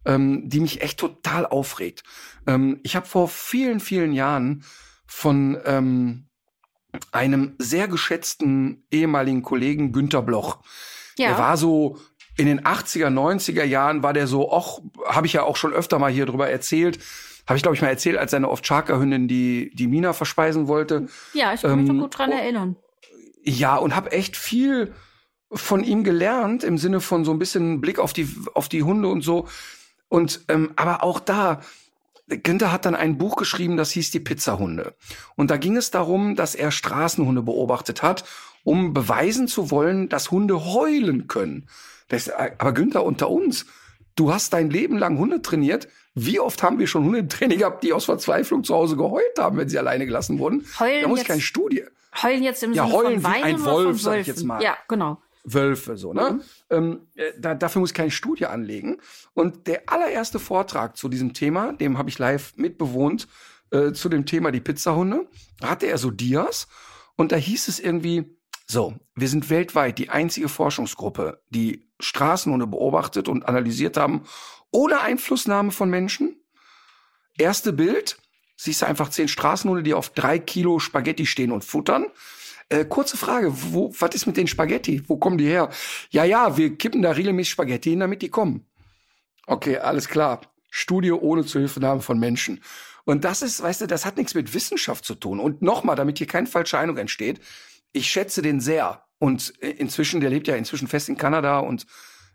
ähm, 0.04 0.48
die 0.48 0.60
mich 0.60 0.82
echt 0.82 0.98
total 0.98 1.46
aufregt. 1.46 2.02
Ähm, 2.46 2.80
ich 2.82 2.96
habe 2.96 3.06
vor 3.06 3.28
vielen, 3.28 3.80
vielen 3.80 4.12
Jahren 4.12 4.64
von 5.06 5.58
ähm, 5.64 6.28
einem 7.12 7.54
sehr 7.58 7.88
geschätzten 7.88 8.84
ehemaligen 8.90 9.42
Kollegen 9.42 9.92
Günter 9.92 10.22
Bloch. 10.22 10.58
Ja. 11.16 11.30
Er 11.30 11.38
war 11.38 11.56
so 11.56 11.98
in 12.38 12.46
den 12.46 12.60
80er, 12.60 13.08
90er 13.08 13.64
Jahren 13.64 14.02
war 14.02 14.12
der 14.12 14.28
so, 14.28 14.50
och, 14.50 14.80
habe 15.04 15.26
ich 15.26 15.32
ja 15.32 15.42
auch 15.42 15.56
schon 15.56 15.72
öfter 15.72 15.98
mal 15.98 16.10
hier 16.10 16.24
drüber 16.24 16.48
erzählt. 16.48 16.98
Habe 17.46 17.56
ich, 17.56 17.62
glaube 17.62 17.74
ich, 17.74 17.82
mal 17.82 17.88
erzählt, 17.88 18.16
als 18.16 18.30
seine 18.30 18.48
Ovtcharka-Hündin 18.48 19.26
die, 19.26 19.72
die 19.74 19.88
Mina 19.88 20.12
verspeisen 20.12 20.68
wollte. 20.68 21.08
Ja, 21.34 21.52
ich 21.52 21.62
kann 21.62 21.80
mich 21.80 21.90
ähm, 21.90 21.98
gut 21.98 22.16
dran 22.16 22.30
erinnern. 22.30 22.76
Ja, 23.42 23.76
und 23.76 23.96
habe 23.96 24.12
echt 24.12 24.36
viel 24.36 24.94
von 25.50 25.82
ihm 25.82 26.04
gelernt, 26.04 26.62
im 26.62 26.78
Sinne 26.78 27.00
von 27.00 27.24
so 27.24 27.32
ein 27.32 27.38
bisschen 27.40 27.80
Blick 27.80 27.98
auf 27.98 28.12
die, 28.12 28.28
auf 28.54 28.68
die 28.68 28.84
Hunde 28.84 29.08
und 29.08 29.22
so. 29.22 29.48
Und 30.08 30.42
ähm, 30.48 30.72
aber 30.76 31.02
auch 31.02 31.18
da, 31.18 31.60
Günther 32.28 32.70
hat 32.70 32.84
dann 32.84 32.94
ein 32.94 33.18
Buch 33.18 33.34
geschrieben, 33.34 33.76
das 33.76 33.90
hieß 33.90 34.12
Die 34.12 34.20
Pizzahunde. 34.20 34.94
Und 35.34 35.50
da 35.50 35.56
ging 35.56 35.76
es 35.76 35.90
darum, 35.90 36.36
dass 36.36 36.54
er 36.54 36.70
Straßenhunde 36.70 37.42
beobachtet 37.42 38.02
hat, 38.02 38.24
um 38.62 38.92
beweisen 38.92 39.48
zu 39.48 39.72
wollen, 39.72 40.08
dass 40.08 40.30
Hunde 40.30 40.64
heulen 40.66 41.26
können. 41.26 41.66
Das, 42.08 42.30
aber 42.30 42.72
Günther, 42.72 43.04
unter 43.04 43.30
uns, 43.30 43.66
du 44.16 44.32
hast 44.32 44.52
dein 44.52 44.70
Leben 44.70 44.98
lang 44.98 45.18
Hunde 45.18 45.42
trainiert. 45.42 45.88
Wie 46.14 46.40
oft 46.40 46.62
haben 46.62 46.78
wir 46.78 46.86
schon 46.86 47.04
Hunde 47.04 47.20
im 47.20 47.28
Training 47.28 47.58
gehabt, 47.58 47.84
die 47.84 47.92
aus 47.92 48.06
Verzweiflung 48.06 48.64
zu 48.64 48.74
Hause 48.74 48.96
geheult 48.96 49.38
haben, 49.38 49.56
wenn 49.56 49.68
sie 49.68 49.78
alleine 49.78 50.06
gelassen 50.06 50.38
wurden? 50.38 50.66
Heulen 50.80 51.02
da 51.02 51.08
muss 51.08 51.20
jetzt, 51.20 51.28
keine 51.28 51.40
Studie. 51.40 51.84
Heulen 52.22 52.42
jetzt 52.42 52.62
im 52.62 52.72
ja, 52.72 52.86
Sinne 52.86 52.96
heulen 52.96 53.20
von 53.20 53.32
Weinen 53.32 53.44
wie 53.44 53.48
ein 53.54 53.64
Wolf, 53.64 54.00
sag 54.00 54.20
ich 54.20 54.26
jetzt 54.26 54.44
mal. 54.44 54.62
Ja, 54.62 54.76
genau. 54.88 55.18
Wölfe, 55.44 55.96
so, 55.96 56.12
ne? 56.12 56.32
Mhm. 56.32 56.42
Ähm, 56.70 57.00
äh, 57.14 57.32
da, 57.38 57.54
dafür 57.54 57.80
muss 57.80 57.90
ich 57.90 57.94
keine 57.94 58.10
Studie 58.10 58.46
anlegen. 58.46 58.98
Und 59.34 59.66
der 59.66 59.82
allererste 59.86 60.38
Vortrag 60.38 60.96
zu 60.96 61.08
diesem 61.08 61.34
Thema, 61.34 61.72
dem 61.72 61.98
habe 61.98 62.10
ich 62.10 62.18
live 62.18 62.54
mitbewohnt, 62.56 63.28
äh, 63.70 63.92
zu 63.92 64.08
dem 64.08 64.26
Thema 64.26 64.50
die 64.50 64.60
Pizzahunde, 64.60 65.26
hatte 65.62 65.86
er 65.86 65.98
so 65.98 66.10
Dias. 66.10 66.68
Und 67.16 67.32
da 67.32 67.36
hieß 67.36 67.68
es 67.68 67.80
irgendwie, 67.80 68.36
so, 68.66 68.94
wir 69.14 69.28
sind 69.28 69.48
weltweit 69.50 69.98
die 69.98 70.10
einzige 70.10 70.48
Forschungsgruppe, 70.48 71.40
die 71.48 71.87
Straßenhunde 72.00 72.66
beobachtet 72.66 73.28
und 73.28 73.46
analysiert 73.46 73.96
haben, 73.96 74.24
ohne 74.70 75.00
Einflussnahme 75.00 75.70
von 75.70 75.90
Menschen. 75.90 76.36
Erste 77.38 77.72
Bild, 77.72 78.18
siehst 78.56 78.82
du 78.82 78.86
einfach 78.86 79.08
zehn 79.10 79.28
Straßenhunde, 79.28 79.82
die 79.82 79.94
auf 79.94 80.10
drei 80.10 80.38
Kilo 80.38 80.78
Spaghetti 80.78 81.26
stehen 81.26 81.52
und 81.52 81.64
futtern. 81.64 82.06
Äh, 82.68 82.84
kurze 82.84 83.16
Frage, 83.16 83.52
wo, 83.72 83.94
was 83.98 84.14
ist 84.14 84.26
mit 84.26 84.36
den 84.36 84.46
Spaghetti? 84.46 85.02
Wo 85.08 85.16
kommen 85.16 85.38
die 85.38 85.46
her? 85.46 85.70
Ja, 86.10 86.24
ja, 86.24 86.56
wir 86.56 86.76
kippen 86.76 87.00
da 87.00 87.12
regelmäßig 87.12 87.52
Spaghetti 87.52 87.90
hin, 87.90 88.00
damit 88.00 88.20
die 88.20 88.28
kommen. 88.28 88.66
Okay, 89.46 89.78
alles 89.78 90.08
klar. 90.08 90.42
Studie 90.70 91.12
ohne 91.12 91.46
Zuhilfenahme 91.46 92.02
von 92.02 92.18
Menschen. 92.18 92.60
Und 93.04 93.24
das 93.24 93.40
ist, 93.40 93.62
weißt 93.62 93.80
du, 93.80 93.86
das 93.86 94.04
hat 94.04 94.18
nichts 94.18 94.34
mit 94.34 94.52
Wissenschaft 94.52 95.04
zu 95.04 95.14
tun. 95.14 95.40
Und 95.40 95.62
nochmal, 95.62 95.96
damit 95.96 96.18
hier 96.18 96.26
keine 96.26 96.46
falsche 96.46 96.78
Eindruck 96.78 96.98
entsteht, 96.98 97.40
ich 97.92 98.10
schätze 98.10 98.42
den 98.42 98.60
sehr. 98.60 99.02
Und 99.18 99.50
inzwischen, 99.60 100.20
der 100.20 100.30
lebt 100.30 100.46
ja 100.46 100.54
inzwischen 100.54 100.88
fest 100.88 101.08
in 101.08 101.16
Kanada 101.16 101.58
und 101.58 101.86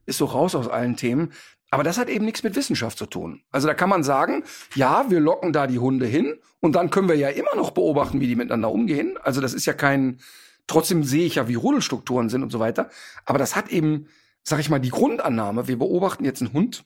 ist 0.06 0.18
so 0.18 0.26
raus 0.26 0.56
aus 0.56 0.68
allen 0.68 0.98
Themen. 0.98 1.32
Aber 1.72 1.84
das 1.84 1.98
hat 1.98 2.10
eben 2.10 2.26
nichts 2.26 2.44
mit 2.44 2.56
Wissenschaft 2.56 2.98
zu 2.98 3.08
tun. 3.08 3.42
Also 3.52 3.68
da 3.68 3.74
kann 3.74 3.90
man 3.90 4.04
sagen, 4.04 4.44
ja, 4.76 5.10
wir 5.10 5.20
locken 5.20 5.54
da 5.54 5.66
die 5.66 5.80
Hunde 5.80 6.06
hin 6.06 6.36
und 6.60 6.76
dann 6.76 6.92
können 6.92 7.10
wir 7.10 7.16
ja 7.16 7.30
immer 7.30 7.56
noch 7.56 7.72
beobachten, 7.72 8.20
wie 8.20 8.28
die 8.28 8.36
miteinander 8.36 8.70
umgehen. 8.70 9.18
Also 9.24 9.42
das 9.42 9.56
ist 9.56 9.66
ja 9.66 9.74
kein, 9.74 10.20
trotzdem 10.68 11.04
sehe 11.04 11.26
ich 11.26 11.36
ja, 11.36 11.48
wie 11.48 11.56
Rudelstrukturen 11.56 12.30
sind 12.30 12.44
und 12.44 12.52
so 12.52 12.60
weiter. 12.60 12.90
Aber 13.26 13.40
das 13.40 13.56
hat 13.56 13.70
eben, 13.70 14.08
sag 14.44 14.60
ich 14.60 14.70
mal, 14.70 14.80
die 14.80 14.92
Grundannahme, 14.92 15.68
wir 15.68 15.80
beobachten 15.80 16.26
jetzt 16.26 16.42
einen 16.42 16.54
Hund, 16.54 16.86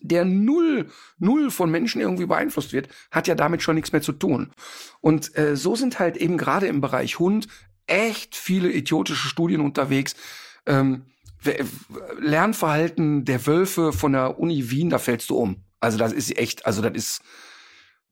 der 0.00 0.24
null, 0.24 0.88
null 1.18 1.50
von 1.50 1.70
Menschen 1.70 2.00
irgendwie 2.00 2.26
beeinflusst 2.26 2.72
wird, 2.72 2.88
hat 3.10 3.28
ja 3.28 3.34
damit 3.34 3.62
schon 3.62 3.76
nichts 3.76 3.92
mehr 3.92 4.02
zu 4.02 4.12
tun. 4.12 4.50
Und 5.00 5.36
äh, 5.36 5.56
so 5.56 5.76
sind 5.76 5.98
halt 5.98 6.16
eben 6.16 6.36
gerade 6.36 6.66
im 6.66 6.80
Bereich 6.80 7.18
Hund 7.18 7.48
echt 7.90 8.36
viele 8.36 8.70
idiotische 8.70 9.28
Studien 9.28 9.60
unterwegs. 9.60 10.14
Ähm, 10.66 11.06
Lernverhalten 12.18 13.24
der 13.24 13.46
Wölfe 13.46 13.92
von 13.92 14.12
der 14.12 14.38
Uni 14.38 14.70
Wien, 14.70 14.90
da 14.90 14.98
fällst 14.98 15.30
du 15.30 15.36
um. 15.36 15.64
Also 15.80 15.96
das 15.96 16.12
ist 16.12 16.36
echt, 16.36 16.66
also 16.66 16.82
das 16.82 16.92
ist 16.94 17.22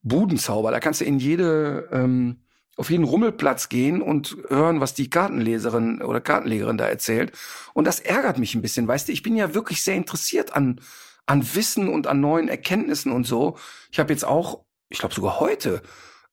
Budenzauber. 0.02 0.70
Da 0.70 0.80
kannst 0.80 1.00
du 1.00 1.04
in 1.04 1.18
jede, 1.18 1.88
ähm, 1.92 2.38
auf 2.76 2.90
jeden 2.90 3.04
Rummelplatz 3.04 3.68
gehen 3.68 4.00
und 4.00 4.36
hören, 4.48 4.80
was 4.80 4.94
die 4.94 5.10
Kartenleserin 5.10 6.00
oder 6.00 6.20
Kartenlegerin 6.20 6.78
da 6.78 6.86
erzählt. 6.86 7.32
Und 7.74 7.86
das 7.86 8.00
ärgert 8.00 8.38
mich 8.38 8.54
ein 8.54 8.62
bisschen, 8.62 8.88
weißt 8.88 9.08
du, 9.08 9.12
ich 9.12 9.22
bin 9.22 9.36
ja 9.36 9.54
wirklich 9.54 9.82
sehr 9.82 9.96
interessiert 9.96 10.54
an, 10.54 10.80
an 11.26 11.46
Wissen 11.54 11.88
und 11.88 12.06
an 12.06 12.20
neuen 12.20 12.48
Erkenntnissen 12.48 13.12
und 13.12 13.24
so. 13.26 13.58
Ich 13.90 13.98
habe 13.98 14.12
jetzt 14.12 14.24
auch, 14.24 14.64
ich 14.88 14.98
glaube 14.98 15.14
sogar 15.14 15.40
heute, 15.40 15.82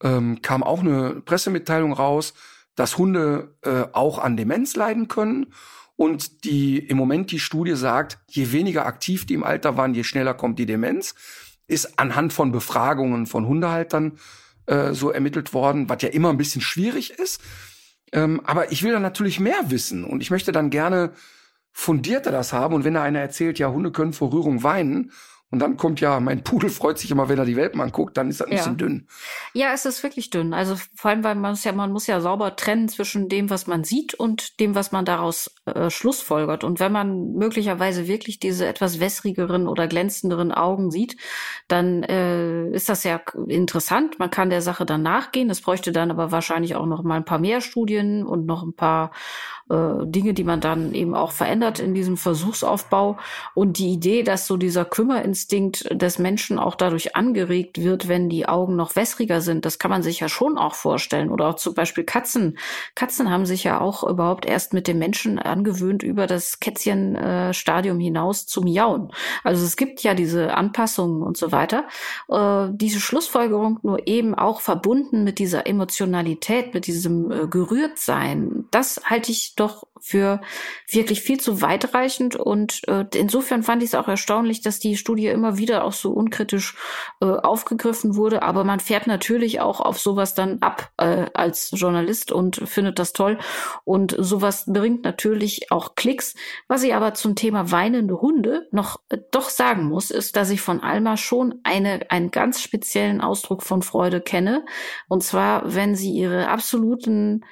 ähm, 0.01 0.41
kam 0.41 0.63
auch 0.63 0.79
eine 0.79 1.21
Pressemitteilung 1.21 1.91
raus, 1.93 2.33
dass 2.75 2.97
Hunde 2.97 3.55
äh, 3.61 3.85
auch 3.93 4.19
an 4.19 4.37
Demenz 4.37 4.75
leiden 4.75 5.07
können 5.07 5.47
und 5.95 6.43
die 6.43 6.77
im 6.79 6.97
Moment 6.97 7.31
die 7.31 7.39
Studie 7.39 7.75
sagt, 7.75 8.19
je 8.27 8.51
weniger 8.51 8.85
aktiv 8.85 9.25
die 9.25 9.33
im 9.33 9.43
Alter 9.43 9.77
waren, 9.77 9.93
je 9.93 10.03
schneller 10.03 10.33
kommt 10.33 10.59
die 10.59 10.65
Demenz. 10.65 11.15
Ist 11.67 11.97
anhand 11.97 12.31
von 12.31 12.51
Befragungen 12.51 13.25
von 13.25 13.47
Hundehaltern 13.47 14.19
äh, 14.67 14.93
so 14.93 15.09
ermittelt 15.09 15.53
worden, 15.53 15.89
was 15.89 16.01
ja 16.01 16.09
immer 16.09 16.29
ein 16.29 16.37
bisschen 16.37 16.61
schwierig 16.61 17.11
ist. 17.11 17.41
Ähm, 18.11 18.41
aber 18.43 18.71
ich 18.71 18.83
will 18.83 18.91
da 18.91 18.99
natürlich 18.99 19.39
mehr 19.39 19.69
wissen 19.71 20.03
und 20.03 20.21
ich 20.21 20.29
möchte 20.29 20.51
dann 20.51 20.69
gerne 20.69 21.13
fundierter 21.71 22.31
das 22.31 22.53
haben. 22.53 22.75
Und 22.75 22.83
wenn 22.83 22.93
da 22.93 23.03
einer 23.03 23.19
erzählt, 23.19 23.57
ja, 23.57 23.69
Hunde 23.69 23.91
können 23.91 24.13
vor 24.13 24.31
Rührung 24.31 24.63
weinen 24.63 25.11
und 25.51 25.59
dann 25.59 25.77
kommt 25.77 26.01
ja, 26.01 26.19
mein 26.19 26.43
Pudel 26.43 26.69
freut 26.69 26.97
sich 26.97 27.11
immer, 27.11 27.29
wenn 27.29 27.37
er 27.37 27.45
die 27.45 27.55
Welpen 27.55 27.79
anguckt, 27.79 28.17
dann 28.17 28.29
ist 28.29 28.41
das 28.41 28.47
ein 28.47 28.53
ja. 28.53 28.57
bisschen 28.57 28.77
dünn. 28.77 29.07
Ja, 29.53 29.73
es 29.73 29.85
ist 29.85 30.01
wirklich 30.01 30.29
dünn. 30.29 30.53
Also 30.53 30.75
vor 30.95 31.11
allem, 31.11 31.23
weil 31.23 31.35
man 31.35 31.51
muss 31.51 31.63
ja, 31.63 31.71
man 31.71 31.91
muss 31.91 32.07
ja 32.07 32.19
sauber 32.19 32.55
trennen 32.55 32.89
zwischen 32.89 33.29
dem, 33.29 33.49
was 33.49 33.67
man 33.67 33.83
sieht 33.83 34.15
und 34.15 34.59
dem, 34.59 34.75
was 34.75 34.91
man 34.91 35.05
daraus 35.05 35.55
äh, 35.65 35.89
schlussfolgert. 35.89 36.63
Und 36.63 36.79
wenn 36.79 36.91
man 36.91 37.33
möglicherweise 37.33 38.07
wirklich 38.07 38.39
diese 38.39 38.65
etwas 38.65 38.99
wässrigeren 38.99 39.67
oder 39.67 39.87
glänzenderen 39.87 40.51
Augen 40.51 40.89
sieht, 40.89 41.15
dann 41.67 42.03
äh, 42.03 42.67
ist 42.71 42.89
das 42.89 43.03
ja 43.03 43.21
interessant. 43.47 44.17
Man 44.17 44.31
kann 44.31 44.49
der 44.49 44.61
Sache 44.61 44.85
dann 44.85 45.03
nachgehen. 45.03 45.49
Es 45.49 45.61
bräuchte 45.61 45.91
dann 45.91 46.09
aber 46.09 46.31
wahrscheinlich 46.31 46.75
auch 46.75 46.87
noch 46.87 47.03
mal 47.03 47.15
ein 47.15 47.25
paar 47.25 47.39
mehr 47.39 47.61
Studien 47.61 48.25
und 48.25 48.45
noch 48.45 48.63
ein 48.63 48.73
paar 48.73 49.11
äh, 49.69 50.05
Dinge, 50.05 50.33
die 50.33 50.43
man 50.43 50.61
dann 50.61 50.93
eben 50.93 51.15
auch 51.15 51.31
verändert 51.31 51.79
in 51.79 51.95
diesem 51.95 52.17
Versuchsaufbau. 52.17 53.17
Und 53.53 53.79
die 53.79 53.89
Idee, 53.89 54.21
dass 54.21 54.45
so 54.45 54.57
dieser 54.57 54.85
Kümmerinstinkt 54.85 55.89
des 55.91 56.19
Menschen 56.19 56.59
auch 56.59 56.75
dadurch 56.75 57.15
angeregt 57.15 57.81
wird, 57.81 58.07
wenn 58.07 58.29
die 58.29 58.47
Augen 58.47 58.75
noch 58.75 58.95
wässriger 58.95 59.41
sind, 59.41 59.65
das 59.65 59.79
kann 59.79 59.89
man 59.89 60.03
sich 60.03 60.19
ja 60.19 60.29
schon 60.29 60.59
auch 60.59 60.75
vorstellen. 60.75 61.31
Oder 61.31 61.49
auch 61.49 61.55
zum 61.55 61.73
Beispiel 61.73 62.03
Katzen. 62.03 62.59
Katzen 62.93 63.31
haben 63.31 63.47
sich 63.47 63.63
ja 63.63 63.81
auch 63.81 64.03
überhaupt 64.03 64.45
erst 64.45 64.73
mit 64.73 64.87
dem 64.87 64.99
Menschen 64.99 65.39
angewöhnt, 65.39 66.03
über 66.03 66.27
das 66.27 66.59
Kätzchenstadium 66.59 67.99
hinaus 67.99 68.45
zu 68.45 68.61
miauen. 68.61 69.11
Also 69.43 69.65
es 69.65 69.77
gibt 69.77 70.03
ja 70.03 70.13
diese 70.13 70.53
Anpassungen 70.53 71.23
und 71.23 71.37
so 71.37 71.51
weiter. 71.51 71.85
Äh, 72.29 72.67
diese 72.71 72.99
Schlussfolgerung 72.99 73.79
nur 73.81 74.07
eben 74.07 74.35
auch 74.35 74.61
verbunden 74.61 75.23
mit 75.23 75.39
dieser 75.39 75.65
Emotionalität, 75.65 76.73
mit 76.75 76.85
diesem 76.85 77.31
äh, 77.31 77.47
Gerührtsein, 77.47 78.65
das 78.71 79.01
halte 79.05 79.31
ich 79.31 79.54
doch 79.55 79.87
für 79.99 80.41
wirklich 80.89 81.21
viel 81.21 81.39
zu 81.39 81.61
weitreichend. 81.61 82.35
Und 82.35 82.87
äh, 82.87 83.05
insofern 83.15 83.63
fand 83.63 83.81
ich 83.81 83.89
es 83.89 83.95
auch 83.95 84.07
erstaunlich, 84.07 84.61
dass 84.61 84.79
die 84.79 84.97
Studie 84.97 85.27
immer 85.27 85.57
wieder 85.57 85.83
auch 85.83 85.93
so 85.93 86.11
unkritisch 86.11 86.75
äh, 87.21 87.25
aufgegriffen 87.25 88.15
wurde. 88.15 88.43
Aber 88.43 88.63
man 88.63 88.79
fährt 88.79 89.07
natürlich 89.07 89.61
auch 89.61 89.79
auf 89.79 89.99
sowas 89.99 90.35
dann 90.35 90.59
ab 90.59 90.91
äh, 90.97 91.25
als 91.33 91.71
Journalist 91.73 92.31
und 92.31 92.57
findet 92.67 92.99
das 92.99 93.13
toll. 93.13 93.39
Und 93.83 94.15
sowas 94.17 94.65
bringt 94.67 95.03
natürlich 95.03 95.71
auch 95.71 95.95
Klicks. 95.95 96.35
Was 96.67 96.83
ich 96.83 96.93
aber 96.93 97.13
zum 97.13 97.35
Thema 97.35 97.71
weinende 97.71 98.21
Hunde 98.21 98.67
noch 98.71 98.99
äh, 99.09 99.17
doch 99.31 99.49
sagen 99.49 99.85
muss, 99.85 100.11
ist, 100.11 100.35
dass 100.35 100.49
ich 100.49 100.61
von 100.61 100.81
Alma 100.81 101.17
schon 101.17 101.55
eine, 101.63 102.11
einen 102.11 102.31
ganz 102.31 102.61
speziellen 102.61 103.21
Ausdruck 103.21 103.63
von 103.63 103.81
Freude 103.81 104.21
kenne. 104.21 104.65
Und 105.07 105.23
zwar, 105.23 105.73
wenn 105.73 105.95
sie 105.95 106.11
ihre 106.11 106.49
absoluten 106.49 107.43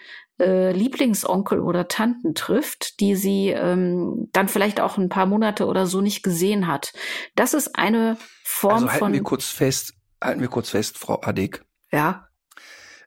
äh, 0.44 0.72
Lieblingsonkel 0.72 1.60
oder 1.60 1.88
Tanten 1.88 2.36
trifft, 2.36 3.00
die 3.00 3.16
sie 3.16 3.50
ähm, 3.50 4.30
dann 4.32 4.48
vielleicht 4.48 4.80
auch 4.80 4.98
ein 4.98 5.10
paar 5.10 5.26
Monate 5.26 5.66
oder 5.66 5.88
so 5.88 6.02
nicht 6.02 6.24
gesehen 6.24 6.68
hat. 6.68 6.94
Das 7.36 7.54
ist 7.54 7.78
eine 7.78 8.18
Form 8.44 8.74
also 8.74 8.88
halten 8.88 9.00
von. 9.00 9.14
Wir 9.14 9.24
kurz 9.24 9.48
fest, 9.48 9.94
halten 10.22 10.42
wir 10.42 10.50
kurz 10.50 10.70
fest, 10.70 10.98
Frau 10.98 11.22
Adig. 11.22 11.64
Ja. 11.92 12.28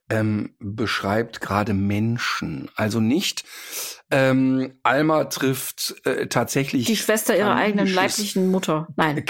Ähm, 0.09 0.55
beschreibt 0.61 1.41
gerade 1.41 1.75
Menschen, 1.75 2.71
also 2.77 3.01
nicht 3.01 3.45
ähm, 4.11 4.79
Alma 4.85 5.25
trifft 5.25 5.97
äh, 6.05 6.29
tatsächlich 6.29 6.87
die 6.87 6.97
Schwester 6.97 7.37
ihrer 7.37 7.57
eigenen 7.57 7.93
leiblichen 7.93 8.51
Mutter. 8.51 8.87
Nein, 8.97 9.25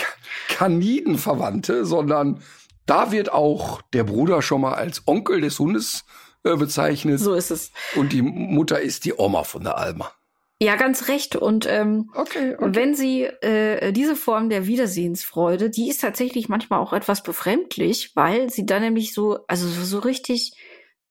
Kanidenverwandte, 0.49 1.87
sondern 1.87 2.43
da 2.85 3.11
wird 3.11 3.33
auch 3.33 3.81
der 3.95 4.05
Bruder 4.05 4.43
schon 4.43 4.61
mal 4.61 4.75
als 4.75 5.03
Onkel 5.07 5.41
des 5.41 5.59
Hundes 5.59 6.05
äh, 6.47 6.57
bezeichnet. 6.57 7.21
So 7.21 7.35
ist 7.35 7.51
es. 7.51 7.73
Und 7.95 8.13
die 8.13 8.23
Mutter 8.23 8.81
ist 8.81 9.05
die 9.05 9.15
Oma 9.17 9.45
von 9.45 9.65
der 9.65 9.79
Alma. 9.79 10.13
Ja, 10.59 10.77
ganz 10.77 11.09
recht. 11.09 11.37
Und 11.37 11.67
ähm, 11.69 12.11
okay, 12.15 12.55
okay. 12.55 12.71
wenn 12.75 12.95
sie 12.95 13.25
äh, 13.25 13.93
diese 13.93 14.17
Form 14.17 14.49
der 14.49 14.67
Wiedersehensfreude, 14.67 15.69
die 15.69 15.91
ist 15.91 16.01
tatsächlich 16.01 16.49
manchmal 16.49 16.81
auch 16.81 16.95
etwas 16.95 17.23
befremdlich, 17.23 18.13
weil 18.15 18.49
sie 18.49 18.65
dann 18.65 18.81
nämlich 18.81 19.13
so, 19.13 19.41
also 19.49 19.69
so, 19.69 19.85
so 19.85 19.99
richtig, 19.99 20.55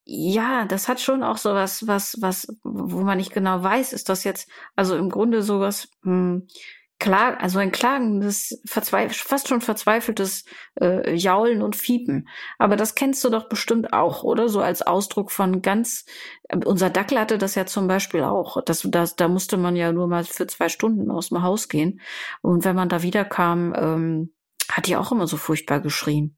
ja, 0.04 0.66
das 0.66 0.88
hat 0.88 1.00
schon 1.00 1.22
auch 1.22 1.38
sowas, 1.38 1.86
was, 1.86 2.18
was, 2.22 2.48
wo 2.64 3.02
man 3.02 3.18
nicht 3.18 3.34
genau 3.34 3.62
weiß, 3.62 3.94
ist 3.94 4.10
das 4.10 4.24
jetzt, 4.24 4.50
also 4.76 4.96
im 4.96 5.10
Grunde 5.10 5.44
sowas, 5.44 5.90
hm, 6.02 6.48
Klar, 6.98 7.42
also 7.42 7.60
ein 7.60 7.74
klagendes, 7.74 8.62
fast 8.66 9.48
schon 9.50 9.60
verzweifeltes 9.60 10.46
äh, 10.80 11.14
Jaulen 11.14 11.62
und 11.62 11.76
Fiepen. 11.76 12.30
Aber 12.58 12.78
das 12.78 12.96
kennst 12.96 13.22
du 13.24 13.30
doch 13.30 13.50
bestimmt 13.50 13.92
auch, 13.92 14.24
oder? 14.24 14.48
So 14.48 14.62
als 14.62 14.82
Ausdruck 14.82 15.32
von 15.32 15.62
ganz. 15.62 16.06
Äh, 16.48 16.58
unser 16.64 16.90
Dackel 16.90 17.20
hatte 17.20 17.38
das 17.38 17.56
ja 17.56 17.66
zum 17.66 17.88
Beispiel 17.88 18.24
auch. 18.24 18.64
Das, 18.64 18.88
das, 18.90 19.18
da 19.18 19.28
musste 19.28 19.58
man 19.58 19.76
ja 19.76 19.92
nur 19.92 20.08
mal 20.08 20.24
für 20.24 20.48
zwei 20.48 20.70
Stunden 20.70 21.12
aus 21.12 21.30
dem 21.30 21.44
Haus 21.44 21.68
gehen. 21.68 22.00
Und 22.42 22.64
wenn 22.64 22.78
man 22.78 22.88
da 22.88 23.02
wiederkam, 23.02 23.74
ähm, 23.76 24.34
hat 24.70 24.88
die 24.88 24.96
auch 24.96 25.12
immer 25.12 25.28
so 25.28 25.36
furchtbar 25.36 25.82
geschrien. 25.82 26.38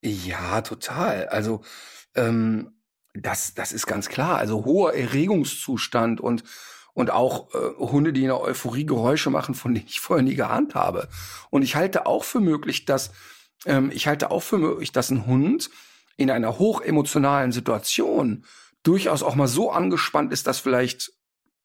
Ja, 0.00 0.60
total. 0.60 1.26
Also 1.26 1.62
ähm, 2.14 2.72
das, 3.14 3.54
das 3.54 3.72
ist 3.72 3.86
ganz 3.86 4.08
klar. 4.08 4.38
Also 4.38 4.64
hoher 4.64 4.94
Erregungszustand 4.94 6.20
und 6.20 6.44
und 6.96 7.10
auch 7.10 7.52
äh, 7.54 7.58
Hunde, 7.78 8.14
die 8.14 8.22
in 8.22 8.28
der 8.28 8.40
Euphorie 8.40 8.86
Geräusche 8.86 9.28
machen, 9.28 9.54
von 9.54 9.74
denen 9.74 9.86
ich 9.86 10.00
vorher 10.00 10.24
nie 10.24 10.34
geahnt 10.34 10.74
habe. 10.74 11.08
Und 11.50 11.60
ich 11.60 11.76
halte 11.76 12.06
auch 12.06 12.24
für 12.24 12.40
möglich, 12.40 12.86
dass 12.86 13.12
ähm, 13.66 13.90
ich 13.92 14.06
halte 14.06 14.30
auch 14.30 14.42
für 14.42 14.56
möglich, 14.56 14.92
dass 14.92 15.10
ein 15.10 15.26
Hund 15.26 15.68
in 16.16 16.30
einer 16.30 16.58
hochemotionalen 16.58 17.52
Situation 17.52 18.46
durchaus 18.82 19.22
auch 19.22 19.34
mal 19.34 19.46
so 19.46 19.70
angespannt 19.70 20.32
ist, 20.32 20.46
dass 20.46 20.58
vielleicht 20.58 21.12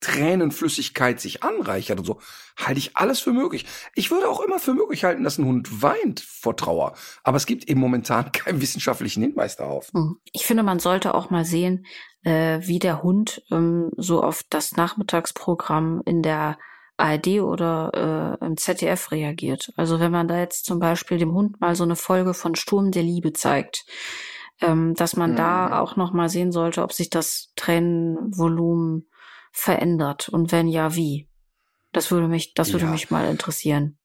Tränenflüssigkeit 0.02 1.22
sich 1.22 1.44
anreichert 1.44 2.00
und 2.00 2.06
so, 2.06 2.20
halte 2.58 2.80
ich 2.80 2.98
alles 2.98 3.20
für 3.20 3.32
möglich. 3.32 3.66
Ich 3.96 4.12
würde 4.12 4.28
auch 4.28 4.42
immer 4.42 4.60
für 4.60 4.74
möglich 4.74 5.04
halten, 5.04 5.24
dass 5.24 5.38
ein 5.38 5.46
Hund 5.46 5.82
weint 5.82 6.20
vor 6.20 6.58
Trauer. 6.58 6.94
Aber 7.24 7.38
es 7.38 7.46
gibt 7.46 7.70
eben 7.70 7.80
momentan 7.80 8.32
keinen 8.34 8.62
wissenschaftlichen 8.62 9.24
Hinweis 9.24 9.56
darauf. 9.56 9.92
Hm. 9.94 10.18
Ich 10.32 10.46
finde, 10.46 10.64
man 10.64 10.80
sollte 10.80 11.14
auch 11.14 11.30
mal 11.30 11.46
sehen, 11.46 11.86
äh, 12.24 12.60
wie 12.62 12.80
der 12.80 13.04
Hund 13.04 13.44
ähm, 13.52 13.92
so 13.96 14.22
auf 14.22 14.44
das 14.50 14.76
Nachmittagsprogramm 14.76 16.02
in 16.06 16.22
der 16.22 16.58
ARD 16.98 17.42
oder 17.42 18.38
äh, 18.42 18.46
im 18.46 18.58
ZDF 18.58 19.12
reagiert. 19.12 19.72
Also 19.76 20.00
wenn 20.00 20.12
man 20.12 20.28
da 20.28 20.40
jetzt 20.40 20.66
zum 20.66 20.80
Beispiel 20.80 21.18
dem 21.18 21.34
Hund 21.34 21.60
mal 21.62 21.76
so 21.76 21.84
eine 21.84 21.96
Folge 21.96 22.34
von 22.34 22.56
Sturm 22.56 22.92
der 22.92 23.04
Liebe 23.04 23.34
zeigt, 23.34 23.86
ähm, 24.62 24.94
dass 24.94 25.16
man 25.16 25.32
mhm. 25.32 25.36
da 25.38 25.80
auch 25.80 25.96
noch 25.96 26.14
mal 26.14 26.30
sehen 26.30 26.52
sollte, 26.52 26.84
ob 26.84 26.94
sich 26.94 27.10
das 27.10 27.52
Tränenvolumen 27.56 29.08
verändert 29.52 30.30
und 30.30 30.52
wenn 30.52 30.68
ja, 30.68 30.96
wie? 30.96 31.30
Das 31.92 32.12
würde 32.12 32.28
mich, 32.28 32.54
das 32.54 32.72
würde 32.72 32.86
ja. 32.86 32.92
mich 32.92 33.12
mal 33.12 33.30
interessieren. 33.30 33.98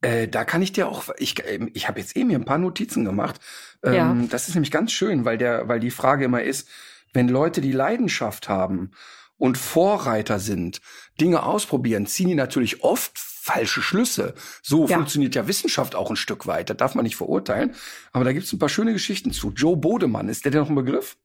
Äh, 0.00 0.28
da 0.28 0.44
kann 0.44 0.62
ich 0.62 0.72
dir 0.72 0.88
auch, 0.88 1.08
ich, 1.18 1.36
ähm, 1.46 1.70
ich 1.72 1.88
habe 1.88 2.00
jetzt 2.00 2.16
eben 2.16 2.28
hier 2.28 2.38
ein 2.38 2.44
paar 2.44 2.58
Notizen 2.58 3.04
gemacht. 3.04 3.40
Ähm, 3.82 3.94
ja. 3.94 4.16
Das 4.28 4.48
ist 4.48 4.54
nämlich 4.54 4.70
ganz 4.70 4.92
schön, 4.92 5.24
weil 5.24 5.38
der, 5.38 5.68
weil 5.68 5.80
die 5.80 5.90
Frage 5.90 6.24
immer 6.24 6.42
ist, 6.42 6.68
wenn 7.12 7.28
Leute 7.28 7.60
die 7.60 7.72
Leidenschaft 7.72 8.48
haben 8.48 8.90
und 9.36 9.56
Vorreiter 9.56 10.40
sind, 10.40 10.80
Dinge 11.20 11.44
ausprobieren, 11.44 12.06
ziehen 12.06 12.28
die 12.28 12.34
natürlich 12.34 12.82
oft 12.82 13.16
falsche 13.16 13.82
Schlüsse. 13.82 14.34
So 14.62 14.86
Ja. 14.86 14.96
funktioniert 14.96 15.34
ja 15.34 15.46
Wissenschaft 15.46 15.94
auch 15.94 16.10
ein 16.10 16.16
Stück 16.16 16.46
weit. 16.46 16.70
Das 16.70 16.76
darf 16.76 16.94
man 16.94 17.04
nicht 17.04 17.16
verurteilen. 17.16 17.74
Aber 18.12 18.24
da 18.24 18.32
gibt's 18.32 18.52
ein 18.52 18.58
paar 18.58 18.68
schöne 18.68 18.92
Geschichten 18.92 19.32
zu. 19.32 19.52
Joe 19.52 19.76
Bodemann, 19.76 20.28
ist 20.28 20.44
der 20.44 20.52
denn 20.52 20.62
noch 20.62 20.70
ein 20.70 20.74
Begriff? 20.74 21.16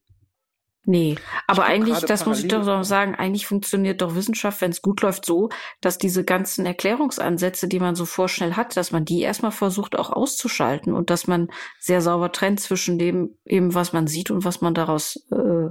Nee, 0.84 1.16
aber 1.46 1.66
eigentlich, 1.66 1.98
das 2.00 2.24
muss 2.24 2.42
ich 2.42 2.48
doch 2.48 2.64
noch 2.64 2.84
sagen, 2.84 3.14
eigentlich 3.14 3.46
funktioniert 3.46 4.00
doch 4.00 4.14
Wissenschaft, 4.14 4.62
wenn 4.62 4.70
es 4.70 4.80
gut 4.80 5.02
läuft, 5.02 5.26
so, 5.26 5.50
dass 5.82 5.98
diese 5.98 6.24
ganzen 6.24 6.64
Erklärungsansätze, 6.64 7.68
die 7.68 7.80
man 7.80 7.94
so 7.94 8.06
vorschnell 8.06 8.54
hat, 8.54 8.78
dass 8.78 8.90
man 8.90 9.04
die 9.04 9.20
erstmal 9.20 9.52
versucht 9.52 9.98
auch 9.98 10.10
auszuschalten 10.10 10.94
und 10.94 11.10
dass 11.10 11.26
man 11.26 11.48
sehr 11.78 12.00
sauber 12.00 12.32
trennt 12.32 12.60
zwischen 12.60 12.98
dem, 12.98 13.36
eben 13.44 13.74
was 13.74 13.92
man 13.92 14.06
sieht 14.06 14.30
und 14.30 14.44
was 14.44 14.62
man 14.62 14.72
daraus 14.72 15.16
äh, 15.30 15.68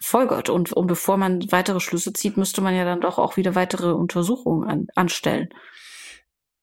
folgert. 0.00 0.50
Und, 0.50 0.72
und 0.72 0.88
bevor 0.88 1.16
man 1.18 1.40
weitere 1.52 1.78
Schlüsse 1.78 2.12
zieht, 2.12 2.36
müsste 2.36 2.62
man 2.62 2.74
ja 2.74 2.84
dann 2.84 3.00
doch 3.00 3.18
auch 3.18 3.36
wieder 3.36 3.54
weitere 3.54 3.92
Untersuchungen 3.92 4.68
an, 4.68 4.86
anstellen. 4.96 5.50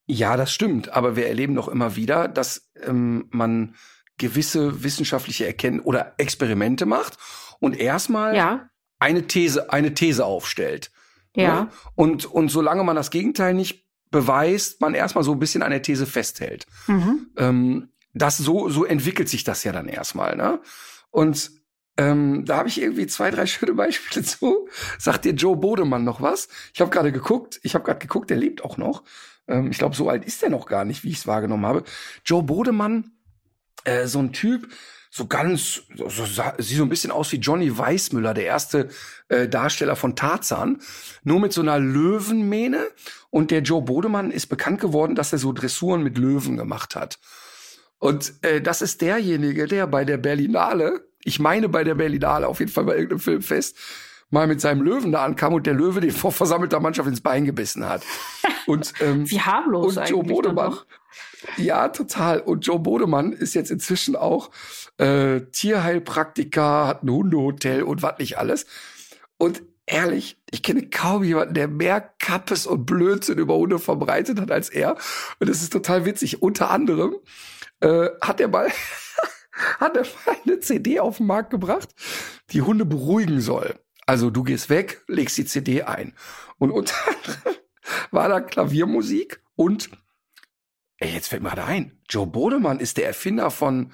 Ja, 0.05 0.35
das 0.35 0.51
stimmt. 0.51 0.89
Aber 0.89 1.15
wir 1.15 1.27
erleben 1.27 1.55
doch 1.55 1.69
immer 1.69 1.95
wieder, 1.95 2.27
dass 2.27 2.69
ähm, 2.81 3.29
man 3.31 3.75
gewisse 4.17 4.83
wissenschaftliche 4.83 5.45
Erkennen 5.47 5.79
oder 5.79 6.13
Experimente 6.17 6.85
macht 6.85 7.17
und 7.63 7.79
erstmal 7.79 8.35
Ja, 8.35 8.69
eine 8.99 9.25
These, 9.27 9.71
eine 9.71 9.93
These 9.93 10.25
aufstellt. 10.25 10.91
ja. 11.35 11.61
Ne? 11.63 11.69
Und, 11.95 12.25
und 12.25 12.49
solange 12.49 12.83
man 12.83 12.95
das 12.95 13.09
Gegenteil 13.09 13.53
nicht 13.53 13.87
beweist, 14.11 14.81
man 14.81 14.93
erstmal 14.93 15.23
so 15.23 15.31
ein 15.31 15.39
bisschen 15.39 15.63
an 15.63 15.71
der 15.71 15.81
These 15.81 16.05
festhält. 16.05 16.67
Mhm. 16.87 17.27
Ähm, 17.37 17.89
das 18.13 18.37
so, 18.37 18.69
so 18.69 18.85
entwickelt 18.85 19.29
sich 19.29 19.43
das 19.43 19.63
ja 19.63 19.71
dann 19.71 19.87
erstmal, 19.87 20.35
ne? 20.35 20.61
Und 21.09 21.51
ähm, 21.97 22.43
da 22.45 22.57
habe 22.57 22.67
ich 22.69 22.81
irgendwie 22.81 23.07
zwei, 23.07 23.31
drei 23.31 23.45
schöne 23.45 23.73
Beispiele 23.73 24.23
zu. 24.33 24.67
Sagt 24.99 25.25
dir 25.25 25.33
Joe 25.33 25.55
Bodemann 25.55 26.03
noch 26.03 26.21
was? 26.21 26.47
Ich 26.73 26.81
habe 26.81 26.91
gerade 26.91 27.11
geguckt, 27.11 27.59
ich 27.63 27.73
habe 27.75 27.85
gerade 27.85 27.99
geguckt, 27.99 28.29
der 28.29 28.37
lebt 28.37 28.63
auch 28.63 28.77
noch. 28.77 29.03
Ähm, 29.47 29.71
ich 29.71 29.77
glaube, 29.77 29.95
so 29.95 30.09
alt 30.09 30.25
ist 30.25 30.43
er 30.43 30.49
noch 30.49 30.65
gar 30.67 30.85
nicht, 30.85 31.03
wie 31.03 31.09
ich 31.09 31.17
es 31.17 31.27
wahrgenommen 31.27 31.65
habe. 31.65 31.83
Joe 32.25 32.43
Bodemann, 32.43 33.11
äh, 33.85 34.05
so 34.05 34.19
ein 34.19 34.33
Typ, 34.33 34.67
so 35.15 35.27
ganz, 35.27 35.83
so, 35.95 36.25
sah- 36.25 36.55
sieht 36.57 36.77
so 36.77 36.81
ein 36.83 36.89
bisschen 36.89 37.11
aus 37.11 37.31
wie 37.31 37.35
Johnny 37.37 37.77
Weissmüller, 37.77 38.33
der 38.33 38.45
erste 38.45 38.89
äh, 39.29 39.47
Darsteller 39.47 39.95
von 39.95 40.15
Tarzan, 40.15 40.81
nur 41.23 41.39
mit 41.39 41.53
so 41.53 41.61
einer 41.61 41.77
Löwenmähne. 41.77 42.87
Und 43.29 43.51
der 43.51 43.61
Joe 43.61 43.83
Bodemann 43.83 44.31
ist 44.31 44.47
bekannt 44.47 44.81
geworden, 44.81 45.13
dass 45.13 45.31
er 45.31 45.37
so 45.37 45.53
Dressuren 45.53 46.01
mit 46.01 46.17
Löwen 46.17 46.57
gemacht 46.57 46.95
hat. 46.95 47.19
Und 47.99 48.33
äh, 48.41 48.59
das 48.59 48.81
ist 48.81 49.01
derjenige, 49.01 49.67
der 49.67 49.85
bei 49.85 50.03
der 50.03 50.17
Berlinale, 50.17 51.07
ich 51.23 51.39
meine 51.39 51.69
bei 51.69 51.83
der 51.83 51.93
Berlinale, 51.93 52.47
auf 52.47 52.59
jeden 52.59 52.71
Fall 52.71 52.85
bei 52.85 52.93
irgendeinem 52.93 53.19
Filmfest, 53.19 53.77
mal 54.31 54.47
mit 54.47 54.61
seinem 54.61 54.81
Löwen 54.81 55.11
da 55.11 55.23
ankam 55.23 55.53
und 55.53 55.67
der 55.67 55.75
Löwe 55.75 56.01
den 56.01 56.09
vor 56.09 56.31
versammelter 56.31 56.79
Mannschaft 56.79 57.07
ins 57.07 57.21
Bein 57.21 57.45
gebissen 57.45 57.87
hat. 57.87 58.01
Und, 58.65 58.93
ähm, 58.99 59.29
Wie 59.29 59.39
harmlos 59.41 59.95
und. 59.95 60.09
Joe 60.09 60.23
Bodemann. 60.23 60.75
Ja, 61.57 61.89
total. 61.89 62.39
Und 62.39 62.65
Joe 62.65 62.79
Bodemann 62.79 63.31
ist 63.31 63.53
jetzt 63.53 63.69
inzwischen 63.69 64.15
auch 64.15 64.49
äh, 64.97 65.41
Tierheilpraktiker, 65.51 66.87
hat 66.87 67.03
ein 67.03 67.09
Hundehotel 67.09 67.83
und 67.83 68.01
was 68.01 68.19
nicht 68.19 68.37
alles. 68.37 68.65
Und 69.37 69.63
ehrlich, 69.85 70.41
ich 70.51 70.63
kenne 70.63 70.89
kaum 70.89 71.23
jemanden, 71.23 71.53
der 71.53 71.67
mehr 71.67 72.01
Kappes 72.19 72.65
und 72.65 72.85
Blödsinn 72.85 73.37
über 73.37 73.55
Hunde 73.55 73.79
verbreitet 73.79 74.39
hat 74.39 74.51
als 74.51 74.69
er. 74.69 74.97
Und 75.39 75.49
das 75.49 75.61
ist 75.61 75.73
total 75.73 76.05
witzig. 76.05 76.41
Unter 76.41 76.69
anderem 76.69 77.15
äh, 77.79 78.09
hat 78.21 78.39
er 78.39 78.47
mal 78.47 78.69
hat 79.79 79.97
er 79.97 80.03
mal 80.25 80.37
eine 80.45 80.59
CD 80.59 80.99
auf 80.99 81.17
den 81.17 81.27
Markt 81.27 81.49
gebracht, 81.49 81.89
die 82.51 82.61
Hunde 82.61 82.85
beruhigen 82.85 83.41
soll. 83.41 83.75
Also 84.05 84.29
du 84.29 84.43
gehst 84.43 84.69
weg, 84.69 85.03
legst 85.07 85.37
die 85.37 85.45
CD 85.45 85.83
ein. 85.83 86.13
Und 86.57 86.71
unter 86.71 86.95
anderem 87.07 87.57
war 88.11 88.29
da 88.29 88.41
Klaviermusik 88.41 89.41
und 89.55 89.89
ey, 90.97 91.13
jetzt 91.13 91.27
fällt 91.27 91.43
mir 91.43 91.49
gerade 91.49 91.65
ein, 91.65 91.99
Joe 92.09 92.27
Bodemann 92.27 92.79
ist 92.79 92.97
der 92.97 93.07
Erfinder 93.07 93.51
von 93.51 93.91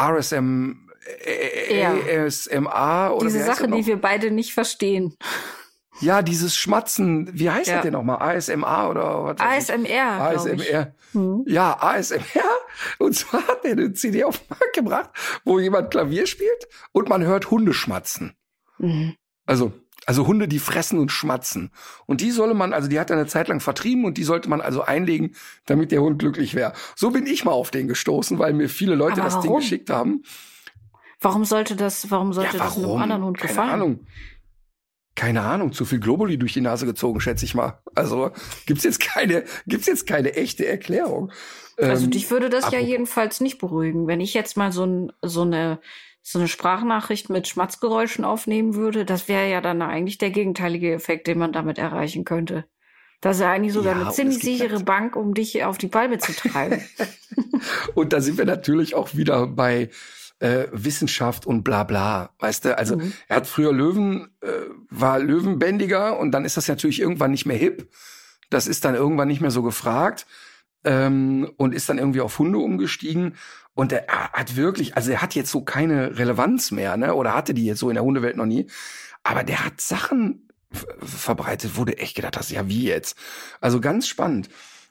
RSM. 0.00 0.88
ASMA 1.26 3.10
oder 3.10 3.26
Diese 3.26 3.44
Sache, 3.44 3.68
die 3.68 3.86
wir 3.86 4.00
beide 4.00 4.30
nicht 4.30 4.52
verstehen. 4.54 5.16
Ja, 6.00 6.22
dieses 6.22 6.56
Schmatzen, 6.56 7.28
wie 7.32 7.50
heißt 7.50 7.68
Ja. 7.68 7.74
das 7.76 7.82
denn 7.82 7.92
nochmal? 7.92 8.36
ASMA 8.36 8.88
oder 8.88 9.24
was? 9.24 9.40
ASMR. 9.40 10.20
ASMR. 10.20 10.94
Hm. 11.12 11.44
Ja, 11.46 11.76
ASMR. 11.80 12.20
Und 12.98 13.14
zwar 13.14 13.46
hat 13.46 13.64
er 13.64 13.72
eine 13.72 13.92
CD 13.92 14.24
auf 14.24 14.38
den 14.38 14.46
Markt 14.48 14.72
gebracht, 14.74 15.10
wo 15.44 15.58
jemand 15.58 15.90
Klavier 15.90 16.26
spielt 16.26 16.68
und 16.92 17.08
man 17.08 17.22
hört 17.24 17.50
Hunde 17.50 17.74
schmatzen. 17.74 18.34
Mhm. 18.78 19.14
Also, 19.46 19.72
also 20.06 20.26
Hunde, 20.26 20.48
die 20.48 20.58
fressen 20.58 20.98
und 20.98 21.10
schmatzen. 21.10 21.70
Und 22.06 22.20
die 22.20 22.30
solle 22.30 22.54
man, 22.54 22.72
also 22.72 22.88
die 22.88 22.98
hat 22.98 23.10
er 23.10 23.16
eine 23.16 23.26
Zeit 23.26 23.48
lang 23.48 23.60
vertrieben 23.60 24.04
und 24.04 24.18
die 24.18 24.24
sollte 24.24 24.48
man 24.48 24.60
also 24.60 24.82
einlegen, 24.82 25.34
damit 25.66 25.92
der 25.92 26.02
Hund 26.02 26.18
glücklich 26.18 26.54
wäre. 26.54 26.72
So 26.96 27.10
bin 27.10 27.26
ich 27.26 27.44
mal 27.44 27.52
auf 27.52 27.70
den 27.70 27.88
gestoßen, 27.88 28.38
weil 28.38 28.52
mir 28.52 28.68
viele 28.68 28.94
Leute 28.94 29.20
Aber 29.20 29.24
das 29.24 29.40
Ding 29.40 29.50
warum? 29.50 29.60
geschickt 29.60 29.90
haben. 29.90 30.22
Warum 31.20 31.44
sollte 31.44 31.76
das, 31.76 32.10
warum 32.10 32.32
sollte 32.32 32.56
ja, 32.56 32.64
das 32.64 32.76
einem 32.76 32.86
warum? 32.86 33.02
anderen 33.02 33.24
Hund 33.24 33.38
Keine 33.38 33.48
gefallen? 33.48 33.70
Ahnung. 33.70 34.06
Keine 35.14 35.42
Ahnung, 35.42 35.72
zu 35.72 35.84
viel 35.84 36.00
Globuli 36.00 36.38
durch 36.38 36.54
die 36.54 36.62
Nase 36.62 36.86
gezogen, 36.86 37.20
schätze 37.20 37.44
ich 37.44 37.54
mal. 37.54 37.80
Also 37.94 38.30
gibt's 38.66 38.82
jetzt 38.82 38.98
keine, 38.98 39.44
gibt's 39.66 39.86
jetzt 39.86 40.06
keine 40.06 40.34
echte 40.34 40.66
Erklärung. 40.66 41.30
Also 41.76 42.06
Ähm, 42.06 42.10
dich 42.10 42.30
würde 42.30 42.48
das 42.48 42.70
ja 42.70 42.78
jedenfalls 42.78 43.40
nicht 43.40 43.58
beruhigen. 43.58 44.06
Wenn 44.06 44.20
ich 44.20 44.34
jetzt 44.34 44.56
mal 44.56 44.72
so, 44.72 44.84
ein, 44.84 45.12
so 45.20 45.42
eine 45.42 45.80
so 46.22 46.38
eine 46.38 46.48
Sprachnachricht 46.48 47.30
mit 47.30 47.48
Schmatzgeräuschen 47.48 48.24
aufnehmen 48.24 48.74
würde, 48.74 49.04
das 49.04 49.28
wäre 49.28 49.50
ja 49.50 49.60
dann 49.60 49.82
eigentlich 49.82 50.18
der 50.18 50.30
gegenteilige 50.30 50.92
Effekt, 50.92 51.26
den 51.26 51.38
man 51.38 51.52
damit 51.52 51.78
erreichen 51.78 52.24
könnte. 52.24 52.64
Das 53.20 53.36
ist 53.36 53.42
ja 53.42 53.52
eigentlich 53.52 53.72
sogar 53.72 53.96
Ja, 53.96 54.02
eine 54.02 54.10
ziemlich 54.12 54.38
sichere 54.40 54.76
halt- 54.76 54.84
Bank, 54.84 55.16
um 55.16 55.34
dich 55.34 55.64
auf 55.64 55.78
die 55.78 55.88
Palme 55.88 56.18
zu 56.18 56.32
treiben. 56.32 56.80
Und 57.94 58.12
da 58.12 58.20
sind 58.20 58.38
wir 58.38 58.44
natürlich 58.44 58.94
auch 58.94 59.14
wieder 59.14 59.46
bei 59.46 59.90
äh, 60.40 60.66
Wissenschaft 60.72 61.46
und 61.46 61.62
bla 61.62 61.84
bla. 61.84 62.30
Weißt 62.40 62.64
du, 62.64 62.76
also 62.76 62.96
Mhm. 62.96 63.12
er 63.28 63.36
hat 63.36 63.46
früher 63.46 63.72
Löwen, 63.72 64.28
äh, 64.40 64.48
war 64.90 65.20
Löwenbändiger 65.20 66.18
und 66.18 66.32
dann 66.32 66.44
ist 66.44 66.56
das 66.56 66.66
natürlich 66.66 67.00
irgendwann 67.00 67.30
nicht 67.30 67.46
mehr 67.46 67.56
hip. 67.56 67.88
Das 68.50 68.66
ist 68.66 68.84
dann 68.84 68.96
irgendwann 68.96 69.28
nicht 69.28 69.40
mehr 69.40 69.52
so 69.52 69.62
gefragt 69.62 70.26
ähm, 70.84 71.50
und 71.56 71.74
ist 71.74 71.88
dann 71.88 71.98
irgendwie 71.98 72.20
auf 72.20 72.38
Hunde 72.38 72.58
umgestiegen. 72.58 73.36
Und 73.74 73.92
er 73.92 74.06
hat 74.08 74.56
wirklich, 74.56 74.96
also 74.96 75.10
er 75.10 75.22
hat 75.22 75.34
jetzt 75.34 75.50
so 75.50 75.62
keine 75.62 76.18
Relevanz 76.18 76.70
mehr, 76.70 76.96
ne? 76.96 77.14
Oder 77.14 77.34
hatte 77.34 77.54
die 77.54 77.64
jetzt 77.64 77.80
so 77.80 77.88
in 77.88 77.94
der 77.94 78.04
Hundewelt 78.04 78.36
noch 78.36 78.46
nie. 78.46 78.68
Aber 79.22 79.44
der 79.44 79.64
hat 79.64 79.80
Sachen 79.80 80.48
verbreitet, 80.70 81.76
du 81.84 81.96
echt 81.96 82.16
gedacht 82.16 82.36
hast, 82.36 82.50
ja, 82.50 82.68
wie 82.68 82.84
jetzt? 82.84 83.16
Also 83.60 83.80
ganz 83.80 84.06
spannend. 84.06 84.48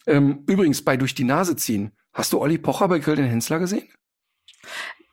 Ähm, 0.07 0.43
übrigens, 0.47 0.83
bei 0.83 0.97
durch 0.97 1.15
die 1.15 1.23
Nase 1.23 1.55
ziehen. 1.55 1.91
Hast 2.13 2.33
du 2.33 2.39
Olli 2.39 2.57
Pocher 2.57 2.87
bei 2.87 2.99
Grill 2.99 3.15
den 3.15 3.25
Hensler 3.25 3.59
gesehen? 3.59 3.87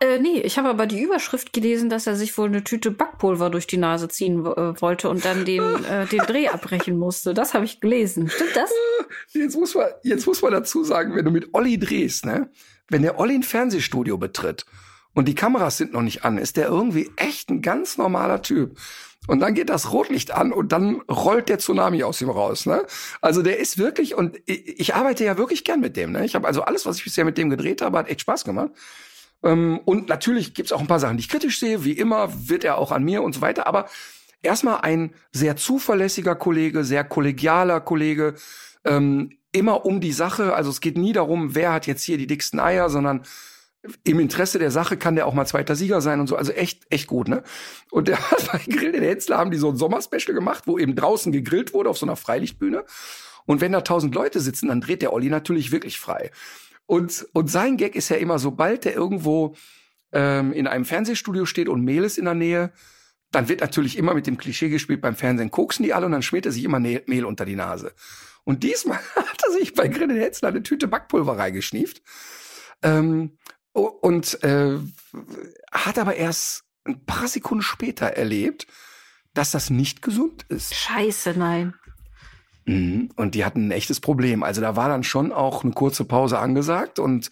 Äh, 0.00 0.20
nee, 0.20 0.40
ich 0.40 0.58
habe 0.58 0.68
aber 0.68 0.87
die 0.87 1.02
Überschrift 1.02 1.52
gelesen, 1.52 1.90
dass 1.90 2.06
er 2.06 2.14
sich 2.14 2.37
wohl 2.38 2.48
eine 2.48 2.62
Tüte 2.62 2.92
Backpulver 2.92 3.50
durch 3.50 3.66
die 3.66 3.78
Nase 3.78 4.08
ziehen 4.08 4.46
äh, 4.46 4.80
wollte 4.80 5.08
und 5.08 5.24
dann 5.24 5.44
den, 5.44 5.62
äh, 5.84 6.06
den 6.06 6.20
Dreh 6.20 6.48
abbrechen 6.48 6.98
musste. 6.98 7.34
Das 7.34 7.52
habe 7.52 7.64
ich 7.64 7.80
gelesen. 7.80 8.30
Stimmt 8.30 8.54
das? 8.54 8.70
Jetzt 9.32 9.56
muss 9.56 9.74
man, 9.74 9.87
jetzt 10.02 10.26
muss 10.26 10.42
man 10.42 10.52
dazu 10.52 10.84
sagen, 10.84 11.16
wenn 11.16 11.24
du 11.24 11.30
mit 11.30 11.54
Olli 11.54 11.78
drehst, 11.78 12.26
ne? 12.26 12.50
Wenn 12.88 13.02
der 13.02 13.18
Olli 13.18 13.34
ein 13.34 13.42
Fernsehstudio 13.42 14.18
betritt 14.18 14.66
und 15.14 15.28
die 15.28 15.34
Kameras 15.34 15.78
sind 15.78 15.92
noch 15.92 16.02
nicht 16.02 16.24
an, 16.24 16.37
ist 16.38 16.56
der 16.56 16.68
irgendwie 16.68 17.11
echt 17.16 17.50
ein 17.50 17.62
ganz 17.62 17.96
normaler 17.96 18.42
Typ. 18.42 18.78
Und 19.26 19.40
dann 19.40 19.54
geht 19.54 19.68
das 19.68 19.92
Rotlicht 19.92 20.30
an 20.30 20.52
und 20.52 20.72
dann 20.72 21.02
rollt 21.02 21.48
der 21.48 21.58
Tsunami 21.58 22.02
aus 22.02 22.20
ihm 22.20 22.30
raus. 22.30 22.66
Ne? 22.66 22.87
Also 23.20 23.42
der 23.42 23.58
ist 23.58 23.78
wirklich, 23.78 24.14
und 24.14 24.38
ich, 24.46 24.80
ich 24.80 24.94
arbeite 24.94 25.24
ja 25.24 25.37
wirklich 25.37 25.64
gern 25.64 25.80
mit 25.80 25.96
dem. 25.96 26.12
Ne? 26.12 26.24
Ich 26.24 26.34
habe 26.34 26.46
also 26.46 26.62
alles, 26.62 26.87
was 26.87 26.98
ich 26.98 27.04
bisher 27.04 27.24
mit 27.24 27.37
dem 27.37 27.50
gedreht 27.50 27.82
habe, 27.82 27.98
hat 27.98 28.08
echt 28.08 28.22
Spaß 28.22 28.44
gemacht. 28.44 28.70
Ähm, 29.42 29.81
und 29.85 30.09
natürlich 30.09 30.55
gibt's 30.55 30.72
auch 30.72 30.81
ein 30.81 30.87
paar 30.87 31.01
Sachen, 31.01 31.16
die 31.16 31.22
ich 31.22 31.29
kritisch 31.29 31.61
sehe. 31.61 31.85
Wie 31.85 31.92
immer 31.92 32.48
wird 32.48 32.64
er 32.64 32.79
auch 32.79 32.92
an 32.92 33.05
mir 33.05 33.22
und 33.22 33.35
so 33.35 33.40
weiter. 33.40 33.66
Aber 33.66 33.88
erstmal 34.42 34.81
ein 34.81 35.14
sehr 35.33 35.57
zuverlässiger 35.57 36.35
Kollege, 36.35 36.85
sehr 36.85 37.05
kollegialer 37.05 37.81
Kollege. 37.81 38.35
Ähm, 38.85 39.38
immer 39.53 39.87
um 39.87 40.01
die 40.01 40.12
Sache. 40.12 40.55
Also 40.55 40.70
es 40.70 40.81
geht 40.81 40.98
nie 40.98 41.12
darum, 41.12 41.55
wer 41.55 41.72
hat 41.72 41.87
jetzt 41.87 42.03
hier 42.03 42.18
die 42.18 42.27
dicksten 42.27 42.61
Eier, 42.61 42.90
sondern 42.90 43.22
im 44.05 44.18
Interesse 44.18 44.59
der 44.59 44.70
Sache 44.70 44.96
kann 44.96 45.14
der 45.14 45.27
auch 45.27 45.35
mal 45.35 45.46
zweiter 45.46 45.77
Sieger 45.77 46.01
sein 46.01 46.20
und 46.20 46.27
so. 46.27 46.37
Also 46.37 46.53
echt, 46.53 46.87
echt 46.90 47.07
gut, 47.07 47.29
ne? 47.29 47.42
Und 47.90 48.09
der 48.09 48.18
hat 48.31 48.51
bei 48.51 48.59
Grill 48.59 48.94
in 48.94 49.03
Hensler 49.03 49.38
haben 49.38 49.51
die 49.51 49.57
so 49.59 49.70
ein 49.70 49.77
Sommerspecial 49.77 50.35
gemacht, 50.35 50.64
wo 50.66 50.79
eben 50.79 50.96
draußen 50.96 51.33
gegrillt 51.33 51.72
wurde 51.74 51.90
auf 51.90 51.98
so 51.98 52.07
einer 52.07 52.16
Freilichtbühne. 52.16 52.85
Und 53.46 53.61
wenn 53.61 53.72
da 53.72 53.81
tausend 53.81 54.14
Leute 54.14 54.40
sitzen, 54.40 54.68
dann 54.68 54.81
dreht 54.81 55.01
der 55.01 55.12
Olli 55.12 55.31
natürlich 55.31 55.72
wirklich 55.72 55.98
frei. 55.98 56.31
Und, 56.88 57.29
und 57.35 57.51
sein 57.51 57.77
Gag 57.77 57.96
ist 57.96 58.09
ja 58.09 58.16
immer, 58.16 58.38
sobald 58.38 58.87
der 58.87 58.94
irgendwo 58.94 59.55
ähm, 60.11 60.55
in 60.55 60.66
einem 60.66 60.87
Fernsehstudio 60.87 61.44
steht 61.44 61.68
und 61.68 61.85
Mehl 61.85 62.03
ist 62.03 62.16
in 62.16 62.24
der 62.24 62.33
Nähe, 62.33 62.72
dann 63.31 63.51
wird 63.51 63.61
natürlich 63.61 63.98
immer 63.98 64.14
mit 64.14 64.27
dem 64.27 64.38
Klischee 64.38 64.70
gespielt, 64.70 65.03
beim 65.03 65.14
Fernsehen 65.14 65.51
koksen 65.51 65.83
die 65.83 65.92
alle 65.92 66.07
und 66.07 66.12
dann 66.12 66.22
schmiert 66.22 66.46
er 66.46 66.53
sich 66.53 66.64
immer 66.64 66.81
Mehl 66.81 67.27
unter 67.27 67.44
die 67.44 67.57
Nase. 67.57 67.92
Und 68.42 68.62
diesmal 68.62 68.96
hat 69.16 69.42
er 69.46 69.53
sich 69.53 69.74
bei 69.74 69.88
Grill 69.88 70.11
in 70.11 70.16
Hensler 70.16 70.48
eine 70.48 70.62
Tüte 70.62 70.88
Backpulver 70.88 71.37
reingeschnieft. 71.37 72.01
Ähm, 72.83 73.37
und 73.72 74.42
äh, 74.42 74.79
hat 75.70 75.98
aber 75.98 76.16
erst 76.16 76.64
ein 76.85 77.05
paar 77.05 77.29
Sekunden 77.29 77.62
später 77.62 78.07
erlebt, 78.07 78.66
dass 79.35 79.51
das 79.51 79.68
nicht 79.68 80.01
gesund 80.01 80.46
ist. 80.48 80.74
Scheiße, 80.74 81.35
nein. 81.37 81.74
Mhm. 82.68 83.11
Und 83.16 83.35
die 83.35 83.44
hatten 83.44 83.68
ein 83.68 83.70
echtes 83.70 84.00
Problem. 84.00 84.42
Also 84.42 84.61
da 84.61 84.76
war 84.76 84.88
dann 84.88 85.02
schon 85.02 85.33
auch 85.33 85.64
eine 85.64 85.72
kurze 85.72 86.04
Pause 86.04 86.38
angesagt 86.38 86.98
und 86.98 87.31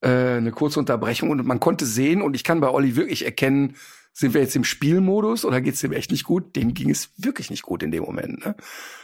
äh, 0.00 0.08
eine 0.08 0.50
kurze 0.50 0.80
Unterbrechung. 0.80 1.30
Und 1.30 1.46
man 1.46 1.60
konnte 1.60 1.86
sehen, 1.86 2.20
und 2.20 2.34
ich 2.34 2.44
kann 2.44 2.60
bei 2.60 2.68
Olli 2.68 2.96
wirklich 2.96 3.24
erkennen, 3.24 3.76
sind 4.12 4.32
wir 4.32 4.40
jetzt 4.40 4.54
im 4.54 4.62
Spielmodus 4.62 5.44
oder 5.44 5.60
geht's 5.60 5.80
dem 5.80 5.92
echt 5.92 6.12
nicht 6.12 6.24
gut? 6.24 6.54
Dem 6.54 6.72
ging 6.72 6.90
es 6.90 7.10
wirklich 7.16 7.50
nicht 7.50 7.62
gut 7.62 7.82
in 7.82 7.90
dem 7.90 8.04
Moment. 8.04 8.44
Ne? 8.44 8.54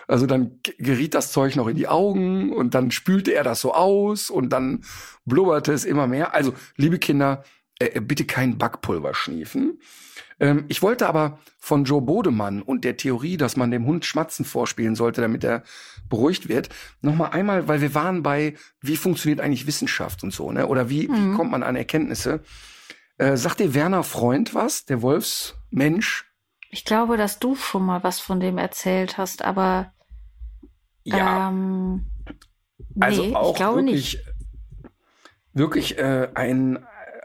Also 0.07 0.27
dann 0.27 0.61
geriet 0.79 1.15
das 1.15 1.33
Zeug 1.33 1.57
noch 1.57 1.67
in 1.67 1.77
die 1.77 1.89
Augen 1.89 2.53
und 2.53 2.75
dann 2.75 2.93
spülte 2.93 3.33
er 3.33 3.43
das 3.43 3.61
so 3.61 3.75
aus 3.75 4.31
und 4.31 4.51
dann 4.51 4.85
blubberte 5.25 5.73
es 5.73 5.85
immer 5.85 6.07
mehr. 6.07 6.33
Also, 6.33 6.55
liebe 6.77 6.99
Kinder, 6.99 7.43
äh, 7.81 7.87
äh 7.87 8.01
bitte 8.01 8.25
kein 8.25 8.57
Backpulver 8.57 9.13
schniefen. 9.15 9.81
Ähm, 10.41 10.65
ich 10.69 10.83
wollte 10.83 11.07
aber 11.07 11.39
von 11.59 11.85
Joe 11.85 12.01
Bodemann 12.01 12.63
und 12.63 12.85
der 12.85 12.97
Theorie, 12.97 13.37
dass 13.37 13.57
man 13.57 13.71
dem 13.71 13.87
Hund 13.87 14.05
Schmatzen 14.05 14.45
vorspielen 14.45 14.97
sollte, 14.97 15.21
damit 15.21 15.45
er 15.45 15.63
beruhigt 16.09 16.49
wird, 16.49 16.71
noch 17.03 17.15
mal 17.15 17.29
einmal, 17.29 17.69
weil 17.69 17.83
wir 17.83 17.95
waren 17.95 18.23
bei, 18.23 18.55
wie 18.81 18.97
funktioniert 18.97 19.41
eigentlich 19.41 19.67
Wissenschaft 19.67 20.25
und 20.25 20.33
so, 20.33 20.51
ne? 20.51 20.67
Oder 20.67 20.89
wie, 20.89 21.07
mhm. 21.07 21.33
wie 21.33 21.37
kommt 21.37 21.51
man 21.51 21.63
an 21.63 21.77
Erkenntnisse? 21.77 22.41
Äh, 23.19 23.37
sagt 23.37 23.61
dir 23.61 23.75
Werner 23.75 24.03
Freund 24.03 24.55
was, 24.55 24.87
der 24.87 25.03
Wolfsmensch? 25.03 26.25
Ich 26.71 26.85
glaube, 26.85 27.17
dass 27.17 27.39
du 27.39 27.55
schon 27.55 27.85
mal 27.85 28.03
was 28.03 28.19
von 28.19 28.41
dem 28.41 28.57
erzählt 28.57 29.19
hast, 29.19 29.45
aber 29.45 29.93
ja. 31.03 31.49
Ähm, 31.49 32.07
also 32.99 33.25
nee, 33.25 33.35
auch 33.35 33.51
ich 33.51 33.57
glaube 33.57 33.77
wirklich, 33.81 34.15
nicht. 34.15 34.25
Wirklich 35.53 35.99
äh, 35.99 36.29
ein 36.35 36.79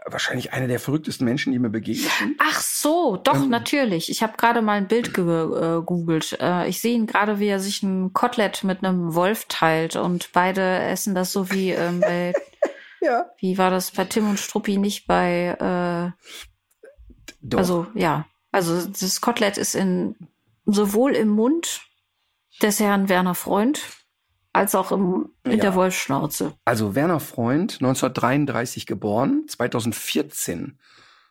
wahrscheinlich 0.08 0.52
einer 0.52 0.68
der 0.68 0.80
verrücktesten 0.80 1.24
Menschen, 1.24 1.52
die 1.52 1.58
mir 1.58 1.70
begegnet 1.70 2.10
sind. 2.18 2.36
Ach 2.38 2.60
so, 2.60 3.16
doch, 3.16 3.34
ähm, 3.34 3.48
natürlich. 3.48 4.10
Ich 4.10 4.22
habe 4.22 4.36
gerade 4.36 4.62
mal 4.62 4.74
ein 4.74 4.88
Bild 4.88 5.14
gegoogelt. 5.14 6.38
Äh, 6.40 6.68
ich 6.68 6.80
sehe 6.80 6.94
ihn 6.94 7.06
gerade, 7.06 7.38
wie 7.40 7.48
er 7.48 7.60
sich 7.60 7.82
ein 7.82 8.12
Kotelett 8.12 8.64
mit 8.64 8.84
einem 8.84 9.14
Wolf 9.14 9.46
teilt 9.48 9.96
und 9.96 10.30
beide 10.32 10.78
essen 10.78 11.14
das 11.14 11.32
so 11.32 11.50
wie 11.50 11.70
ähm, 11.70 12.00
bei 12.00 12.32
ja. 13.00 13.26
Wie 13.38 13.58
war 13.58 13.70
das 13.70 13.90
bei 13.90 14.04
Tim 14.04 14.30
und 14.30 14.38
Struppi 14.38 14.78
nicht 14.78 15.06
bei 15.06 16.14
äh, 16.14 16.28
Doch. 17.42 17.58
Also 17.58 17.86
ja, 17.94 18.26
also 18.52 18.86
das 18.86 19.20
Kotelett 19.20 19.58
ist 19.58 19.74
in 19.74 20.16
sowohl 20.64 21.14
im 21.14 21.28
Mund 21.28 21.82
des 22.62 22.80
Herrn 22.80 23.08
Werner 23.08 23.34
Freund 23.34 23.80
als 24.56 24.74
auch 24.74 24.90
im, 24.90 25.28
in 25.44 25.52
ja. 25.52 25.56
der 25.58 25.74
Wolfsschnauze. 25.74 26.54
Also 26.64 26.94
Werner 26.94 27.20
Freund, 27.20 27.74
1933 27.74 28.86
geboren, 28.86 29.44
2014 29.48 30.78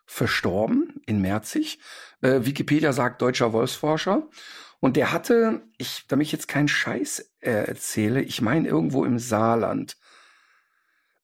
verstorben 0.06 1.02
in 1.08 1.22
Merzig. 1.22 1.80
Äh, 2.22 2.42
Wikipedia 2.46 2.94
sagt 2.94 3.22
deutscher 3.22 3.52
Wolfsforscher. 3.52 4.28
Und 4.80 4.96
der 4.96 5.12
hatte, 5.12 5.64
ich, 5.78 6.06
damit 6.08 6.28
ich 6.28 6.32
jetzt 6.32 6.48
keinen 6.48 6.68
Scheiß 6.68 7.32
äh, 7.40 7.50
erzähle, 7.50 8.22
ich 8.22 8.42
meine 8.42 8.68
irgendwo 8.68 9.04
im 9.04 9.18
Saarland, 9.18 9.98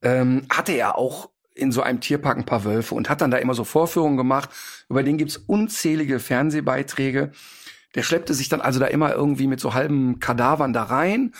ähm, 0.01 0.47
hatte 0.49 0.71
er 0.71 0.97
auch 0.97 1.29
in 1.53 1.71
so 1.71 1.83
einem 1.83 1.99
Tierpark 1.99 2.37
ein 2.37 2.45
paar 2.45 2.63
Wölfe 2.63 2.95
und 2.95 3.09
hat 3.09 3.21
dann 3.21 3.29
da 3.29 3.37
immer 3.37 3.53
so 3.53 3.63
Vorführungen 3.63 4.17
gemacht. 4.17 4.49
Über 4.89 5.03
den 5.03 5.17
gibt's 5.19 5.37
unzählige 5.37 6.19
Fernsehbeiträge. 6.19 7.31
Der 7.93 8.01
schleppte 8.01 8.33
sich 8.33 8.49
dann 8.49 8.61
also 8.61 8.79
da 8.79 8.87
immer 8.87 9.13
irgendwie 9.13 9.47
mit 9.47 9.59
so 9.59 9.75
halben 9.75 10.19
Kadavern 10.19 10.73
da 10.73 10.83
rein 10.83 11.33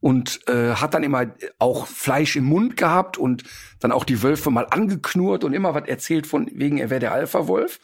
und 0.00 0.46
äh, 0.48 0.74
hat 0.74 0.94
dann 0.94 1.02
immer 1.02 1.26
auch 1.58 1.86
Fleisch 1.86 2.36
im 2.36 2.44
Mund 2.44 2.76
gehabt 2.76 3.18
und 3.18 3.44
dann 3.80 3.92
auch 3.92 4.04
die 4.04 4.22
Wölfe 4.22 4.50
mal 4.50 4.66
angeknurrt 4.70 5.44
und 5.44 5.54
immer 5.54 5.74
was 5.74 5.88
erzählt 5.88 6.26
von 6.26 6.48
wegen, 6.52 6.78
er 6.78 6.90
wäre 6.90 7.00
der 7.00 7.12
Alpha-Wolf. 7.12 7.80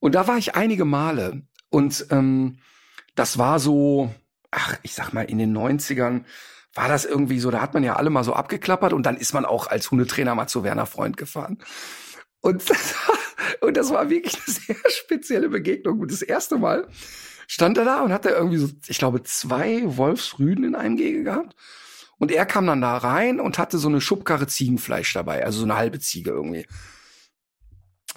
Und 0.00 0.14
da 0.14 0.26
war 0.26 0.38
ich 0.38 0.54
einige 0.54 0.84
Male 0.84 1.42
und 1.70 2.06
ähm, 2.10 2.58
das 3.14 3.38
war 3.38 3.58
so, 3.58 4.12
ach, 4.50 4.78
ich 4.82 4.94
sag 4.94 5.12
mal, 5.12 5.22
in 5.22 5.38
den 5.38 5.56
90ern 5.56 6.24
war 6.74 6.88
das 6.88 7.04
irgendwie 7.04 7.38
so, 7.38 7.50
da 7.50 7.60
hat 7.60 7.74
man 7.74 7.84
ja 7.84 7.96
alle 7.96 8.10
mal 8.10 8.24
so 8.24 8.32
abgeklappert 8.32 8.92
und 8.92 9.04
dann 9.04 9.16
ist 9.16 9.32
man 9.32 9.44
auch 9.44 9.68
als 9.68 9.90
Hundetrainer 9.90 10.34
mal 10.34 10.48
zu 10.48 10.64
Werner 10.64 10.86
Freund 10.86 11.16
gefahren. 11.16 11.58
Und 12.40 12.68
das, 12.70 12.94
und 13.60 13.76
das 13.76 13.90
war 13.90 14.10
wirklich 14.10 14.34
eine 14.34 14.54
sehr 14.54 14.90
spezielle 14.90 15.48
Begegnung. 15.48 16.00
Und 16.00 16.10
das 16.10 16.22
erste 16.22 16.58
Mal 16.58 16.88
stand 17.46 17.78
er 17.78 17.84
da 17.84 18.02
und 18.02 18.12
hat 18.12 18.24
da 18.24 18.30
irgendwie 18.30 18.58
so, 18.58 18.68
ich 18.86 18.98
glaube, 18.98 19.22
zwei 19.22 19.82
Wolfsrüden 19.84 20.64
in 20.64 20.74
einem 20.74 20.96
Gehege 20.96 21.24
gehabt. 21.24 21.54
Und 22.18 22.30
er 22.30 22.46
kam 22.46 22.66
dann 22.66 22.80
da 22.80 22.96
rein 22.96 23.40
und 23.40 23.58
hatte 23.58 23.78
so 23.78 23.88
eine 23.88 24.00
Schubkarre 24.00 24.46
Ziegenfleisch 24.46 25.12
dabei, 25.12 25.44
also 25.44 25.58
so 25.58 25.64
eine 25.64 25.76
halbe 25.76 25.98
Ziege 25.98 26.30
irgendwie. 26.30 26.66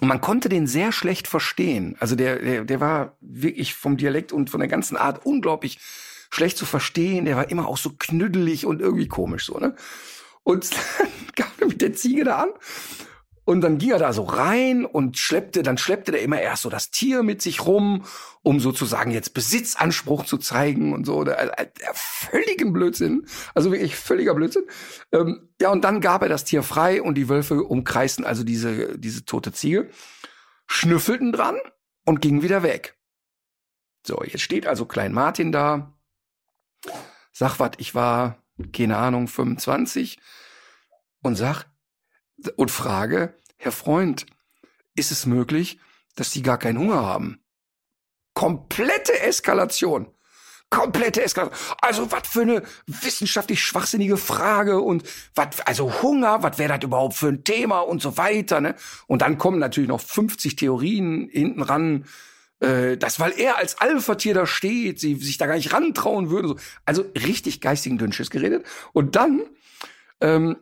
Und 0.00 0.08
man 0.08 0.20
konnte 0.20 0.48
den 0.48 0.66
sehr 0.66 0.92
schlecht 0.92 1.26
verstehen. 1.26 1.96
Also 1.98 2.14
der, 2.14 2.38
der, 2.38 2.64
der 2.64 2.80
war 2.80 3.16
wirklich 3.20 3.74
vom 3.74 3.96
Dialekt 3.96 4.32
und 4.32 4.48
von 4.50 4.60
der 4.60 4.68
ganzen 4.68 4.96
Art 4.96 5.26
unglaublich 5.26 5.78
schlecht 6.30 6.56
zu 6.56 6.66
verstehen. 6.66 7.24
Der 7.24 7.36
war 7.36 7.50
immer 7.50 7.66
auch 7.66 7.78
so 7.78 7.90
knüddelig 7.98 8.64
und 8.64 8.80
irgendwie 8.80 9.08
komisch 9.08 9.46
so, 9.46 9.58
ne? 9.58 9.74
Und 10.44 10.70
dann 10.98 11.08
kam 11.34 11.50
er 11.58 11.66
mit 11.66 11.82
der 11.82 11.92
Ziege 11.94 12.24
da 12.24 12.42
an. 12.42 12.50
Und 13.48 13.62
dann 13.62 13.78
ging 13.78 13.92
er 13.92 13.98
da 13.98 14.12
so 14.12 14.24
rein 14.24 14.84
und 14.84 15.16
schleppte, 15.16 15.62
dann 15.62 15.78
schleppte 15.78 16.12
der 16.12 16.20
immer 16.20 16.38
erst 16.38 16.64
so 16.64 16.68
das 16.68 16.90
Tier 16.90 17.22
mit 17.22 17.40
sich 17.40 17.64
rum, 17.64 18.04
um 18.42 18.60
sozusagen 18.60 19.10
jetzt 19.10 19.32
Besitzanspruch 19.32 20.26
zu 20.26 20.36
zeigen 20.36 20.92
und 20.92 21.06
so. 21.06 21.24
Der, 21.24 21.46
der, 21.46 21.64
der 21.64 21.92
völligen 21.94 22.74
Blödsinn. 22.74 23.26
Also 23.54 23.72
wirklich 23.72 23.96
völliger 23.96 24.34
Blödsinn. 24.34 24.64
Ähm, 25.12 25.48
ja, 25.62 25.70
und 25.70 25.82
dann 25.82 26.02
gab 26.02 26.20
er 26.20 26.28
das 26.28 26.44
Tier 26.44 26.62
frei 26.62 27.00
und 27.00 27.14
die 27.14 27.30
Wölfe 27.30 27.64
umkreisten 27.64 28.26
also 28.26 28.44
diese, 28.44 28.98
diese 28.98 29.24
tote 29.24 29.50
Ziege, 29.50 29.88
schnüffelten 30.66 31.32
dran 31.32 31.56
und 32.04 32.20
gingen 32.20 32.42
wieder 32.42 32.62
weg. 32.62 32.98
So, 34.06 34.22
jetzt 34.24 34.42
steht 34.42 34.66
also 34.66 34.84
Klein 34.84 35.14
Martin 35.14 35.52
da, 35.52 35.98
sag 37.32 37.58
was, 37.58 37.70
ich 37.78 37.94
war, 37.94 38.44
keine 38.74 38.98
Ahnung, 38.98 39.26
25 39.26 40.18
und 41.22 41.36
sag 41.36 41.64
und 42.56 42.70
frage, 42.70 43.34
Herr 43.56 43.72
Freund, 43.72 44.26
ist 44.94 45.10
es 45.10 45.26
möglich, 45.26 45.78
dass 46.16 46.32
Sie 46.32 46.42
gar 46.42 46.58
keinen 46.58 46.78
Hunger 46.78 47.02
haben? 47.02 47.40
Komplette 48.34 49.20
Eskalation. 49.20 50.08
Komplette 50.70 51.22
Eskalation. 51.22 51.76
Also, 51.80 52.12
was 52.12 52.28
für 52.28 52.42
eine 52.42 52.62
wissenschaftlich 52.86 53.62
schwachsinnige 53.62 54.16
Frage 54.16 54.80
und 54.80 55.02
was, 55.34 55.60
also 55.64 56.02
Hunger, 56.02 56.42
was 56.42 56.58
wäre 56.58 56.74
das 56.74 56.84
überhaupt 56.84 57.14
für 57.14 57.28
ein 57.28 57.42
Thema 57.42 57.80
und 57.80 58.02
so 58.02 58.16
weiter, 58.16 58.60
ne? 58.60 58.74
Und 59.06 59.22
dann 59.22 59.38
kommen 59.38 59.58
natürlich 59.58 59.88
noch 59.88 60.00
50 60.00 60.56
Theorien 60.56 61.28
hinten 61.32 61.62
ran, 61.62 62.04
äh, 62.60 62.96
das, 62.96 63.18
weil 63.18 63.32
er 63.38 63.56
als 63.56 63.80
Alpha-Tier 63.80 64.34
da 64.34 64.46
steht, 64.46 65.00
sie 65.00 65.14
sich 65.14 65.38
da 65.38 65.46
gar 65.46 65.56
nicht 65.56 65.72
rantrauen 65.72 66.30
würde. 66.30 66.48
So. 66.48 66.56
Also 66.84 67.04
richtig 67.14 67.60
geistigen 67.60 67.98
Dünnschiss 67.98 68.30
geredet. 68.30 68.66
Und 68.92 69.16
dann 69.16 69.42
ähm, 70.20 70.56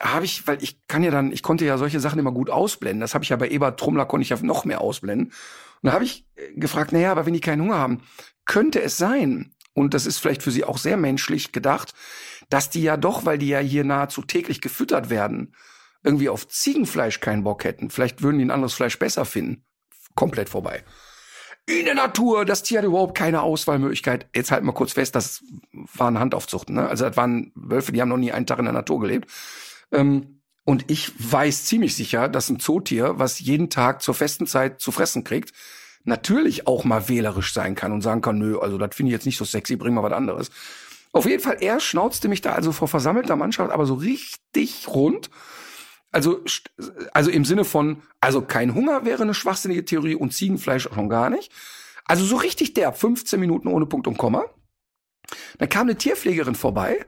habe 0.00 0.24
ich, 0.24 0.46
weil 0.46 0.62
ich 0.62 0.86
kann 0.86 1.02
ja 1.02 1.10
dann, 1.10 1.32
ich 1.32 1.42
konnte 1.42 1.64
ja 1.64 1.78
solche 1.78 2.00
Sachen 2.00 2.18
immer 2.18 2.32
gut 2.32 2.50
ausblenden. 2.50 3.00
Das 3.00 3.14
habe 3.14 3.24
ich 3.24 3.30
ja 3.30 3.36
bei 3.36 3.48
Ebert 3.48 3.78
Trummler 3.78 4.06
konnte 4.06 4.22
ich 4.22 4.30
ja 4.30 4.38
noch 4.42 4.64
mehr 4.64 4.80
ausblenden. 4.80 5.28
Und 5.28 5.86
da 5.86 5.92
habe 5.92 6.04
ich 6.04 6.26
äh, 6.36 6.52
gefragt, 6.54 6.92
naja, 6.92 7.12
aber 7.12 7.26
wenn 7.26 7.34
die 7.34 7.40
keinen 7.40 7.62
Hunger 7.62 7.78
haben, 7.78 8.02
könnte 8.44 8.80
es 8.80 8.96
sein, 8.96 9.54
und 9.74 9.94
das 9.94 10.06
ist 10.06 10.18
vielleicht 10.18 10.42
für 10.42 10.50
sie 10.50 10.64
auch 10.64 10.78
sehr 10.78 10.96
menschlich 10.96 11.52
gedacht, 11.52 11.94
dass 12.48 12.70
die 12.70 12.82
ja 12.82 12.96
doch, 12.96 13.24
weil 13.24 13.38
die 13.38 13.48
ja 13.48 13.60
hier 13.60 13.84
nahezu 13.84 14.22
täglich 14.22 14.60
gefüttert 14.60 15.10
werden, 15.10 15.54
irgendwie 16.02 16.28
auf 16.28 16.48
Ziegenfleisch 16.48 17.20
keinen 17.20 17.44
Bock 17.44 17.64
hätten. 17.64 17.90
Vielleicht 17.90 18.22
würden 18.22 18.38
die 18.38 18.44
ein 18.44 18.50
anderes 18.50 18.74
Fleisch 18.74 18.98
besser 18.98 19.24
finden. 19.24 19.64
Komplett 20.14 20.48
vorbei 20.48 20.84
in 21.68 21.84
der 21.84 21.94
Natur. 21.94 22.44
Das 22.44 22.62
Tier 22.62 22.78
hat 22.78 22.86
überhaupt 22.86 23.16
keine 23.16 23.42
Auswahlmöglichkeit. 23.42 24.26
Jetzt 24.34 24.50
halt 24.50 24.64
mal 24.64 24.72
kurz 24.72 24.92
fest, 24.92 25.14
das 25.14 25.42
waren 25.72 26.18
Handaufzuchten. 26.18 26.74
Ne? 26.74 26.88
Also 26.88 27.04
das 27.04 27.16
waren 27.16 27.52
Wölfe, 27.54 27.92
die 27.92 28.00
haben 28.00 28.08
noch 28.08 28.16
nie 28.16 28.32
einen 28.32 28.46
Tag 28.46 28.58
in 28.58 28.64
der 28.64 28.72
Natur 28.72 29.00
gelebt. 29.00 29.30
Ähm, 29.92 30.42
und 30.64 30.90
ich 30.90 31.12
weiß 31.18 31.64
ziemlich 31.64 31.96
sicher, 31.96 32.28
dass 32.28 32.50
ein 32.50 32.60
Zootier, 32.60 33.18
was 33.18 33.40
jeden 33.40 33.70
Tag 33.70 34.02
zur 34.02 34.14
festen 34.14 34.46
Zeit 34.46 34.80
zu 34.80 34.92
fressen 34.92 35.24
kriegt, 35.24 35.52
natürlich 36.04 36.66
auch 36.66 36.84
mal 36.84 37.08
wählerisch 37.08 37.52
sein 37.52 37.74
kann 37.74 37.92
und 37.92 38.02
sagen 38.02 38.20
kann, 38.20 38.38
nö, 38.38 38.58
also 38.58 38.76
das 38.78 38.94
finde 38.94 39.10
ich 39.10 39.14
jetzt 39.14 39.26
nicht 39.26 39.38
so 39.38 39.44
sexy, 39.44 39.76
bring 39.76 39.94
mal 39.94 40.02
was 40.02 40.12
anderes. 40.12 40.50
Auf 41.12 41.24
jeden 41.24 41.42
Fall, 41.42 41.56
er 41.60 41.80
schnauzte 41.80 42.28
mich 42.28 42.42
da 42.42 42.52
also 42.52 42.72
vor 42.72 42.86
versammelter 42.86 43.34
Mannschaft 43.34 43.72
aber 43.72 43.86
so 43.86 43.94
richtig 43.94 44.88
rund 44.88 45.30
also, 46.10 46.42
also 47.12 47.30
im 47.30 47.44
Sinne 47.44 47.64
von, 47.64 48.02
also 48.20 48.40
kein 48.42 48.74
Hunger 48.74 49.04
wäre 49.04 49.22
eine 49.22 49.34
schwachsinnige 49.34 49.84
Theorie 49.84 50.14
und 50.14 50.32
Ziegenfleisch 50.32 50.88
schon 50.92 51.08
gar 51.08 51.28
nicht. 51.28 51.52
Also 52.04 52.24
so 52.24 52.36
richtig 52.36 52.74
der 52.74 52.92
15 52.92 53.38
Minuten 53.38 53.68
ohne 53.68 53.86
Punkt 53.86 54.06
und 54.06 54.16
Komma. 54.16 54.46
Dann 55.58 55.68
kam 55.68 55.82
eine 55.82 55.96
Tierpflegerin 55.96 56.54
vorbei 56.54 57.04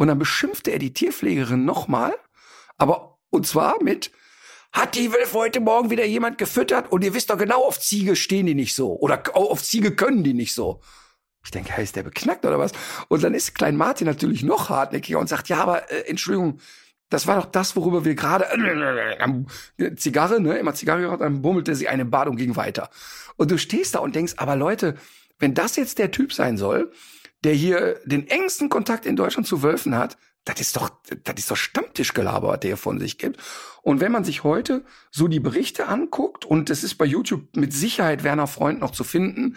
und 0.00 0.06
dann 0.06 0.18
beschimpfte 0.18 0.70
er 0.70 0.78
die 0.78 0.94
Tierpflegerin 0.94 1.66
nochmal, 1.66 2.14
aber 2.78 3.18
und 3.28 3.46
zwar 3.46 3.82
mit, 3.82 4.10
hat 4.72 4.94
die 4.94 5.12
Wölfe 5.12 5.34
heute 5.34 5.60
Morgen 5.60 5.90
wieder 5.90 6.06
jemand 6.06 6.38
gefüttert 6.38 6.90
und 6.90 7.04
ihr 7.04 7.12
wisst 7.12 7.28
doch 7.28 7.36
genau, 7.36 7.62
auf 7.62 7.78
Ziege 7.78 8.16
stehen 8.16 8.46
die 8.46 8.54
nicht 8.54 8.74
so 8.74 8.98
oder 8.98 9.22
auf 9.34 9.62
Ziege 9.62 9.94
können 9.94 10.24
die 10.24 10.32
nicht 10.32 10.54
so. 10.54 10.80
Ich 11.44 11.50
denke, 11.50 11.76
heißt 11.76 11.96
der 11.96 12.02
beknackt 12.02 12.46
oder 12.46 12.58
was? 12.58 12.72
Und 13.08 13.22
dann 13.22 13.34
ist 13.34 13.54
Klein 13.54 13.76
Martin 13.76 14.06
natürlich 14.06 14.42
noch 14.42 14.70
hartnäckiger 14.70 15.18
und 15.18 15.28
sagt, 15.28 15.50
ja, 15.50 15.58
aber 15.58 15.92
äh, 15.92 16.08
Entschuldigung, 16.08 16.60
das 17.10 17.26
war 17.26 17.36
doch 17.36 17.50
das, 17.50 17.76
worüber 17.76 18.02
wir 18.06 18.14
gerade 18.14 18.46
äh, 19.76 19.94
Zigarre, 19.96 20.40
ne, 20.40 20.56
immer 20.56 20.72
Zigarre 20.72 21.02
geraucht, 21.02 21.20
dann 21.20 21.42
bummelte 21.42 21.74
sie 21.74 21.88
eine 21.88 22.06
Bad 22.06 22.26
und 22.26 22.36
ging 22.36 22.56
weiter. 22.56 22.88
Und 23.36 23.50
du 23.50 23.58
stehst 23.58 23.96
da 23.96 23.98
und 23.98 24.14
denkst, 24.14 24.32
aber 24.38 24.56
Leute, 24.56 24.96
wenn 25.38 25.52
das 25.52 25.76
jetzt 25.76 25.98
der 25.98 26.10
Typ 26.10 26.32
sein 26.32 26.56
soll, 26.56 26.90
der 27.44 27.54
hier 27.54 28.00
den 28.04 28.28
engsten 28.28 28.68
Kontakt 28.68 29.06
in 29.06 29.16
Deutschland 29.16 29.46
zu 29.46 29.62
Wölfen 29.62 29.96
hat, 29.96 30.16
das 30.44 30.60
ist 30.60 30.76
doch, 30.76 30.90
das 31.24 31.34
ist 31.36 31.50
doch 31.50 31.56
Stammtischgelaber, 31.56 32.56
der 32.56 32.76
von 32.76 32.98
sich 32.98 33.18
gibt. 33.18 33.40
Und 33.82 34.00
wenn 34.00 34.12
man 34.12 34.24
sich 34.24 34.42
heute 34.42 34.84
so 35.10 35.28
die 35.28 35.40
Berichte 35.40 35.86
anguckt, 35.88 36.44
und 36.44 36.70
es 36.70 36.82
ist 36.82 36.94
bei 36.96 37.04
YouTube 37.04 37.56
mit 37.56 37.72
Sicherheit 37.72 38.24
Werner 38.24 38.46
Freund 38.46 38.80
noch 38.80 38.92
zu 38.92 39.04
finden, 39.04 39.56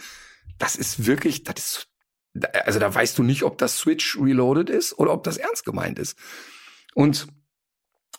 das 0.57 0.75
ist 0.75 1.05
wirklich, 1.05 1.43
das 1.43 1.55
ist, 1.57 1.87
also 2.65 2.79
da 2.79 2.93
weißt 2.93 3.17
du 3.17 3.23
nicht, 3.23 3.43
ob 3.43 3.57
das 3.57 3.77
Switch 3.77 4.17
reloaded 4.19 4.69
ist 4.69 4.97
oder 4.99 5.13
ob 5.13 5.23
das 5.23 5.37
ernst 5.37 5.65
gemeint 5.65 5.99
ist. 5.99 6.17
Und, 6.93 7.27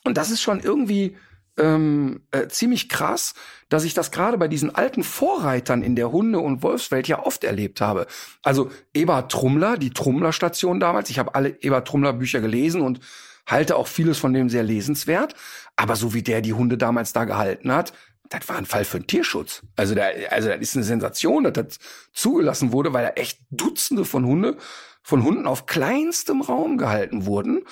und 0.04 0.16
das 0.16 0.30
ist 0.30 0.40
schon 0.40 0.60
irgendwie, 0.60 1.16
ähm, 1.56 2.22
äh, 2.30 2.48
ziemlich 2.48 2.88
krass, 2.88 3.34
dass 3.68 3.84
ich 3.84 3.94
das 3.94 4.10
gerade 4.10 4.38
bei 4.38 4.48
diesen 4.48 4.74
alten 4.74 5.04
Vorreitern 5.04 5.82
in 5.82 5.96
der 5.96 6.12
Hunde- 6.12 6.40
und 6.40 6.62
Wolfswelt 6.62 7.08
ja 7.08 7.24
oft 7.24 7.44
erlebt 7.44 7.80
habe. 7.80 8.06
Also 8.42 8.70
Eberhard 8.92 9.30
Trummler, 9.30 9.76
die 9.76 9.90
Trummler-Station 9.90 10.80
damals. 10.80 11.10
Ich 11.10 11.18
habe 11.18 11.34
alle 11.34 11.50
Eberhard 11.60 11.86
Trummler-Bücher 11.88 12.40
gelesen 12.40 12.80
und 12.80 13.00
halte 13.46 13.76
auch 13.76 13.88
vieles 13.88 14.18
von 14.18 14.32
dem 14.32 14.48
sehr 14.48 14.62
lesenswert. 14.62 15.34
Aber 15.76 15.96
so 15.96 16.14
wie 16.14 16.22
der 16.22 16.40
die 16.40 16.54
Hunde 16.54 16.78
damals 16.78 17.12
da 17.12 17.24
gehalten 17.24 17.72
hat, 17.72 17.92
das 18.30 18.48
war 18.48 18.56
ein 18.56 18.66
Fall 18.66 18.84
für 18.84 18.98
den 18.98 19.06
Tierschutz. 19.06 19.62
Also 19.76 19.94
da, 19.94 20.04
also 20.30 20.48
das 20.48 20.60
ist 20.60 20.76
eine 20.76 20.84
Sensation, 20.84 21.44
dass 21.44 21.52
das 21.52 21.78
zugelassen 22.12 22.72
wurde, 22.72 22.92
weil 22.92 23.04
da 23.04 23.10
echt 23.10 23.40
Dutzende 23.50 24.04
von 24.04 24.24
Hunde, 24.24 24.56
von 25.02 25.22
Hunden 25.22 25.46
auf 25.46 25.66
kleinstem 25.66 26.40
Raum 26.40 26.78
gehalten 26.78 27.26
wurden 27.26 27.64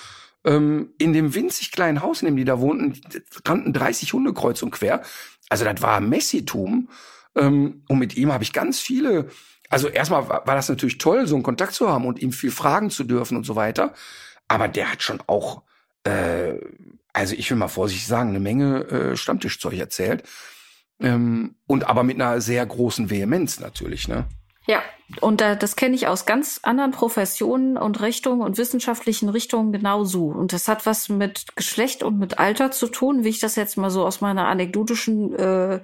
ähm, 0.45 0.93
in 0.97 1.13
dem 1.13 1.33
winzig 1.33 1.71
kleinen 1.71 2.01
Haus, 2.01 2.21
in 2.21 2.27
dem 2.27 2.35
die 2.35 2.45
da 2.45 2.59
wohnten, 2.59 2.99
rannten 3.45 3.73
30 3.73 4.13
Hunde 4.13 4.33
kreuz 4.33 4.61
und 4.61 4.71
quer. 4.71 5.01
Also 5.49 5.65
das 5.65 5.81
war 5.81 5.99
Messitum. 6.01 6.89
Ähm, 7.35 7.83
und 7.87 7.99
mit 7.99 8.15
ihm 8.15 8.31
habe 8.31 8.43
ich 8.43 8.53
ganz 8.53 8.79
viele, 8.79 9.29
also 9.69 9.87
erstmal 9.87 10.29
war, 10.29 10.45
war 10.45 10.55
das 10.55 10.69
natürlich 10.69 10.97
toll, 10.97 11.27
so 11.27 11.35
einen 11.35 11.43
Kontakt 11.43 11.73
zu 11.73 11.89
haben 11.89 12.05
und 12.05 12.21
ihm 12.21 12.31
viel 12.31 12.51
fragen 12.51 12.89
zu 12.89 13.03
dürfen 13.03 13.37
und 13.37 13.45
so 13.45 13.55
weiter. 13.55 13.93
Aber 14.47 14.67
der 14.67 14.91
hat 14.91 15.01
schon 15.01 15.21
auch, 15.27 15.63
äh, 16.03 16.55
also 17.13 17.35
ich 17.35 17.49
will 17.49 17.57
mal 17.57 17.67
vorsichtig 17.67 18.07
sagen, 18.07 18.29
eine 18.29 18.39
Menge 18.39 18.83
äh, 18.89 19.17
Stammtischzeug 19.17 19.77
erzählt. 19.77 20.23
Ähm, 20.99 21.55
und 21.65 21.89
aber 21.89 22.03
mit 22.03 22.15
einer 22.21 22.39
sehr 22.41 22.65
großen 22.65 23.09
Vehemenz 23.09 23.59
natürlich, 23.59 24.07
ne? 24.07 24.25
Ja, 24.65 24.81
und 25.21 25.41
äh, 25.41 25.57
das 25.57 25.75
kenne 25.75 25.95
ich 25.95 26.07
aus 26.07 26.25
ganz 26.25 26.61
anderen 26.63 26.91
Professionen 26.91 27.77
und 27.77 28.01
Richtungen 28.01 28.41
und 28.41 28.57
wissenschaftlichen 28.57 29.29
Richtungen 29.29 29.71
genauso. 29.71 30.27
Und 30.27 30.53
das 30.53 30.67
hat 30.67 30.85
was 30.85 31.09
mit 31.09 31.55
Geschlecht 31.55 32.01
und 32.01 32.17
mit 32.17 32.39
Alter 32.39 32.71
zu 32.71 32.87
tun, 32.87 33.23
wie 33.23 33.29
ich 33.29 33.39
das 33.39 33.55
jetzt 33.55 33.77
mal 33.77 33.89
so 33.89 34.05
aus 34.05 34.21
meiner 34.21 34.47
anekdotischen 34.47 35.35
äh, 35.35 35.81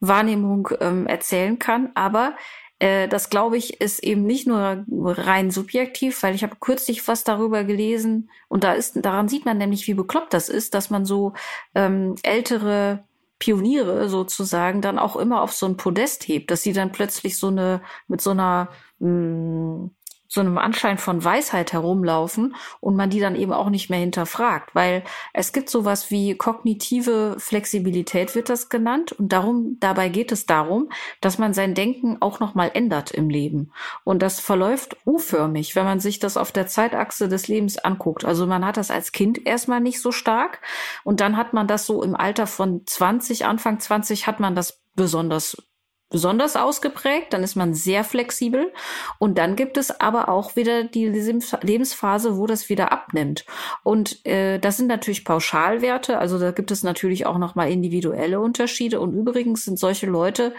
Wahrnehmung 0.00 0.68
ähm, 0.80 1.06
erzählen 1.06 1.58
kann. 1.58 1.90
Aber 1.94 2.36
äh, 2.78 3.08
das, 3.08 3.30
glaube 3.30 3.56
ich, 3.56 3.80
ist 3.80 4.02
eben 4.04 4.24
nicht 4.24 4.46
nur 4.46 4.84
rein 4.88 5.50
subjektiv, 5.50 6.22
weil 6.22 6.34
ich 6.34 6.42
habe 6.42 6.56
kürzlich 6.60 7.06
was 7.08 7.24
darüber 7.24 7.64
gelesen 7.64 8.30
und 8.48 8.64
da 8.64 8.74
ist, 8.74 9.04
daran 9.04 9.28
sieht 9.28 9.46
man 9.46 9.58
nämlich, 9.58 9.86
wie 9.86 9.94
bekloppt 9.94 10.34
das 10.34 10.48
ist, 10.48 10.74
dass 10.74 10.90
man 10.90 11.06
so 11.06 11.32
ähm, 11.74 12.16
ältere 12.22 13.05
Pioniere 13.38 14.08
sozusagen 14.08 14.80
dann 14.80 14.98
auch 14.98 15.16
immer 15.16 15.42
auf 15.42 15.52
so 15.52 15.66
ein 15.66 15.76
Podest 15.76 16.26
hebt, 16.28 16.50
dass 16.50 16.62
sie 16.62 16.72
dann 16.72 16.92
plötzlich 16.92 17.38
so 17.38 17.48
eine 17.48 17.82
mit 18.08 18.20
so 18.20 18.30
einer 18.30 18.70
mh, 18.98 19.10
mm, 19.10 19.90
so 20.28 20.40
einem 20.40 20.58
Anschein 20.58 20.98
von 20.98 21.22
Weisheit 21.22 21.72
herumlaufen 21.72 22.54
und 22.80 22.96
man 22.96 23.10
die 23.10 23.20
dann 23.20 23.36
eben 23.36 23.52
auch 23.52 23.70
nicht 23.70 23.90
mehr 23.90 23.98
hinterfragt, 23.98 24.74
weil 24.74 25.02
es 25.32 25.52
gibt 25.52 25.70
sowas 25.70 26.10
wie 26.10 26.36
kognitive 26.36 27.36
Flexibilität 27.38 28.34
wird 28.34 28.48
das 28.48 28.68
genannt. 28.68 29.12
Und 29.12 29.32
darum 29.32 29.76
dabei 29.80 30.08
geht 30.08 30.32
es 30.32 30.46
darum, 30.46 30.90
dass 31.20 31.38
man 31.38 31.54
sein 31.54 31.74
Denken 31.74 32.18
auch 32.20 32.40
noch 32.40 32.54
mal 32.54 32.70
ändert 32.72 33.10
im 33.10 33.28
Leben. 33.28 33.72
Und 34.04 34.22
das 34.22 34.40
verläuft 34.40 34.96
u-förmig, 35.06 35.76
wenn 35.76 35.84
man 35.84 36.00
sich 36.00 36.18
das 36.18 36.36
auf 36.36 36.52
der 36.52 36.66
Zeitachse 36.66 37.28
des 37.28 37.48
Lebens 37.48 37.78
anguckt. 37.78 38.24
Also 38.24 38.46
man 38.46 38.64
hat 38.64 38.76
das 38.76 38.90
als 38.90 39.12
Kind 39.12 39.46
erstmal 39.46 39.80
nicht 39.80 40.00
so 40.00 40.12
stark. 40.12 40.60
Und 41.04 41.20
dann 41.20 41.36
hat 41.36 41.52
man 41.52 41.66
das 41.66 41.86
so 41.86 42.02
im 42.02 42.16
Alter 42.16 42.46
von 42.46 42.82
20, 42.86 43.44
Anfang 43.46 43.80
20 43.80 44.26
hat 44.26 44.40
man 44.40 44.54
das 44.54 44.80
besonders 44.94 45.56
besonders 46.10 46.56
ausgeprägt, 46.56 47.32
dann 47.32 47.42
ist 47.42 47.56
man 47.56 47.74
sehr 47.74 48.04
flexibel. 48.04 48.72
Und 49.18 49.38
dann 49.38 49.56
gibt 49.56 49.76
es 49.76 50.00
aber 50.00 50.28
auch 50.28 50.56
wieder 50.56 50.84
die 50.84 51.06
Lebensphase, 51.06 52.36
wo 52.36 52.46
das 52.46 52.68
wieder 52.68 52.92
abnimmt. 52.92 53.44
Und 53.82 54.24
äh, 54.24 54.58
das 54.58 54.76
sind 54.76 54.86
natürlich 54.86 55.24
Pauschalwerte, 55.24 56.18
also 56.18 56.38
da 56.38 56.52
gibt 56.52 56.70
es 56.70 56.82
natürlich 56.82 57.26
auch 57.26 57.38
noch 57.38 57.54
mal 57.54 57.70
individuelle 57.70 58.40
Unterschiede. 58.40 59.00
Und 59.00 59.14
übrigens 59.14 59.64
sind 59.64 59.78
solche 59.78 60.06
Leute, 60.06 60.54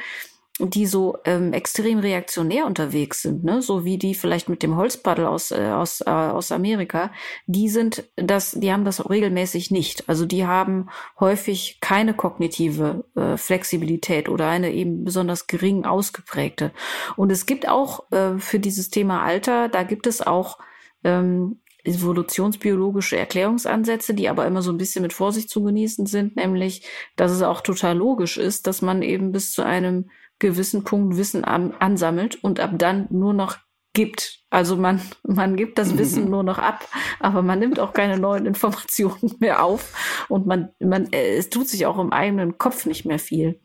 die 0.60 0.88
so 0.88 1.18
ähm, 1.26 1.54
extrem 1.54 2.00
reaktionär 2.00 2.66
unterwegs 2.66 3.22
sind, 3.22 3.44
ne, 3.44 3.62
so 3.62 3.86
wie 3.86 3.98
die 3.98 4.16
vielleicht 4.16 4.50
mit 4.50 4.64
dem 4.64 4.76
Holzpaddel 4.76 5.26
aus 5.26 5.52
äh, 5.52 5.70
aus 5.70 6.02
äh, 6.02 6.10
aus 6.10 6.52
Amerika, 6.52 7.12
die 7.46 7.70
sind 7.70 8.04
das, 8.16 8.52
die 8.52 8.72
haben 8.72 8.84
das 8.84 9.08
regelmäßig 9.08 9.70
nicht. 9.70 10.10
Also 10.10 10.26
die 10.26 10.46
haben 10.48 10.90
häufig 11.20 11.78
keine 11.80 12.14
kognitive 12.14 13.06
äh, 13.16 13.38
Flexibilität 13.38 14.30
oder 14.30 14.48
eine 14.48 14.74
eben 14.74 15.04
besonders 15.04 15.48
gering 15.48 15.86
ausgeprägte. 15.86 16.72
Und 17.16 17.32
es 17.32 17.46
gibt 17.46 17.68
auch 17.68 18.12
äh, 18.12 18.38
für 18.40 18.60
dieses 18.60 18.90
Thema 18.90 19.24
Alter, 19.24 19.70
da 19.70 19.84
gibt 19.84 20.08
es 20.08 20.26
auch 20.26 20.58
ähm, 21.04 21.60
evolutionsbiologische 21.84 23.18
Erklärungsansätze, 23.18 24.14
die 24.14 24.28
aber 24.28 24.46
immer 24.46 24.62
so 24.62 24.72
ein 24.72 24.78
bisschen 24.78 25.04
mit 25.04 25.14
Vorsicht 25.14 25.50
zu 25.50 25.64
genießen 25.64 26.06
sind, 26.06 26.36
nämlich, 26.36 26.86
dass 27.16 27.32
es 27.32 27.42
auch 27.42 27.62
total 27.62 27.96
logisch 27.98 28.38
ist, 28.38 28.68
dass 28.68 28.82
man 28.82 29.02
eben 29.02 29.32
bis 29.32 29.54
zu 29.54 29.64
einem 29.64 30.10
gewissen 30.40 30.84
Punkt 30.84 31.18
Wissen 31.18 31.44
an, 31.44 31.74
ansammelt 31.80 32.44
und 32.44 32.60
ab 32.60 32.72
dann 32.78 33.08
nur 33.10 33.34
noch 33.34 33.58
gibt. 33.94 34.42
Also 34.52 34.76
man, 34.76 35.02
man 35.24 35.56
gibt 35.56 35.80
das 35.80 35.98
Wissen 35.98 36.30
nur 36.30 36.44
noch 36.44 36.60
ab, 36.60 36.88
aber 37.20 37.42
man 37.42 37.60
nimmt 37.60 37.80
auch 37.80 37.94
keine 37.94 38.20
neuen 38.20 38.46
Informationen 38.46 39.36
mehr 39.40 39.64
auf 39.64 40.26
und 40.30 40.46
man, 40.46 40.70
man, 40.80 41.12
äh, 41.12 41.36
es 41.36 41.50
tut 41.50 41.68
sich 41.68 41.86
auch 41.86 41.98
im 41.98 42.14
eigenen 42.14 42.58
Kopf 42.58 42.86
nicht 42.86 43.06
mehr 43.06 43.20
viel. 43.20 43.60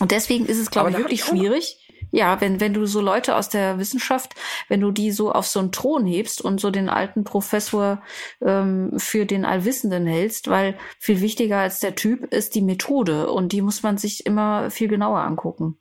Und 0.00 0.10
deswegen 0.10 0.46
ist 0.46 0.58
es, 0.58 0.70
glaube 0.70 0.90
ich, 0.90 0.98
wirklich 0.98 1.22
schwierig. 1.22 1.81
Ja, 2.12 2.40
wenn, 2.42 2.60
wenn 2.60 2.74
du 2.74 2.84
so 2.84 3.00
Leute 3.00 3.34
aus 3.34 3.48
der 3.48 3.78
Wissenschaft, 3.78 4.34
wenn 4.68 4.80
du 4.80 4.90
die 4.90 5.10
so 5.10 5.32
auf 5.32 5.46
so 5.46 5.60
einen 5.60 5.72
Thron 5.72 6.04
hebst 6.04 6.42
und 6.42 6.60
so 6.60 6.70
den 6.70 6.90
alten 6.90 7.24
Professor 7.24 8.02
ähm, 8.42 8.92
für 8.98 9.24
den 9.24 9.46
Allwissenden 9.46 10.06
hältst, 10.06 10.48
weil 10.48 10.76
viel 10.98 11.22
wichtiger 11.22 11.58
als 11.58 11.80
der 11.80 11.94
Typ 11.94 12.32
ist 12.32 12.54
die 12.54 12.60
Methode 12.60 13.30
und 13.30 13.52
die 13.52 13.62
muss 13.62 13.82
man 13.82 13.96
sich 13.96 14.26
immer 14.26 14.70
viel 14.70 14.88
genauer 14.88 15.20
angucken. 15.20 15.78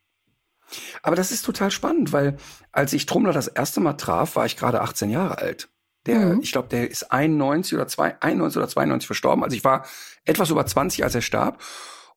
Aber 1.04 1.18
das 1.18 1.32
ist 1.32 1.44
total 1.44 1.70
spannend, 1.70 2.14
weil 2.14 2.38
als 2.72 2.94
ich 2.94 3.06
Trummler 3.06 3.34
das 3.34 3.50
erste 3.50 3.82
Mal 3.82 3.94
traf, 3.94 4.38
war 4.38 4.46
ich 4.46 4.56
gerade 4.56 4.80
18 4.80 5.10
Jahre 5.10 5.38
alt. 5.38 5.70
Der, 6.06 6.20
mhm. 6.20 6.40
ich 6.42 6.54
glaube, 6.54 6.70
der 6.70 6.90
ist 6.90 7.12
91 7.12 7.76
oder, 7.76 7.88
2, 7.88 8.22
91 8.22 8.58
oder 8.58 8.68
92 8.70 9.06
verstorben. 9.06 9.44
Also 9.44 9.56
ich 9.56 9.64
war 9.64 9.86
etwas 10.24 10.50
über 10.50 10.66
20, 10.66 11.04
als 11.04 11.14
er 11.14 11.22
starb. 11.22 11.62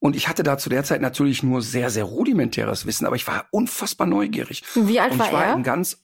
Und 0.04 0.16
ich 0.16 0.28
hatte 0.28 0.42
da 0.42 0.58
zu 0.58 0.68
der 0.68 0.84
Zeit 0.84 1.00
natürlich 1.00 1.42
nur 1.42 1.62
sehr, 1.62 1.88
sehr 1.88 2.04
rudimentäres 2.04 2.84
Wissen, 2.84 3.06
aber 3.06 3.16
ich 3.16 3.26
war 3.26 3.46
unfassbar 3.52 4.06
neugierig. 4.06 4.62
Wie 4.74 5.00
alt 5.00 5.12
Und 5.12 5.18
war, 5.18 5.26
ich 5.28 5.32
war 5.32 5.46
er? 5.46 5.60
ganz 5.60 6.02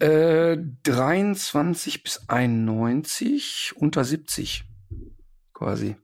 äh, 0.00 0.56
23 0.82 2.02
bis 2.02 2.28
91, 2.28 3.74
unter 3.76 4.02
70 4.02 4.64
quasi. 5.54 5.94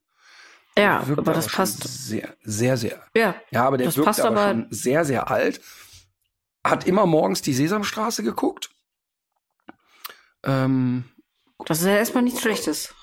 Ja, 0.78 1.00
aber 1.00 1.34
das 1.34 1.46
aber 1.48 1.56
passt. 1.56 1.82
Sehr, 1.82 2.36
sehr, 2.44 2.76
sehr. 2.76 3.02
Ja, 3.16 3.34
ja 3.50 3.66
aber 3.66 3.78
der 3.78 3.86
das 3.86 3.96
wirkt 3.96 4.06
passt 4.06 4.20
aber, 4.20 4.40
aber 4.40 4.50
schon 4.52 4.66
sehr, 4.70 5.04
sehr 5.04 5.28
alt. 5.28 5.60
Hat 6.62 6.86
immer 6.86 7.04
morgens 7.04 7.42
die 7.42 7.54
Sesamstraße 7.54 8.22
geguckt. 8.22 8.70
Ähm, 10.44 11.02
das 11.66 11.80
ist 11.80 11.86
ja 11.86 11.96
erstmal 11.96 12.22
nichts 12.22 12.42
Schlechtes. 12.42 12.94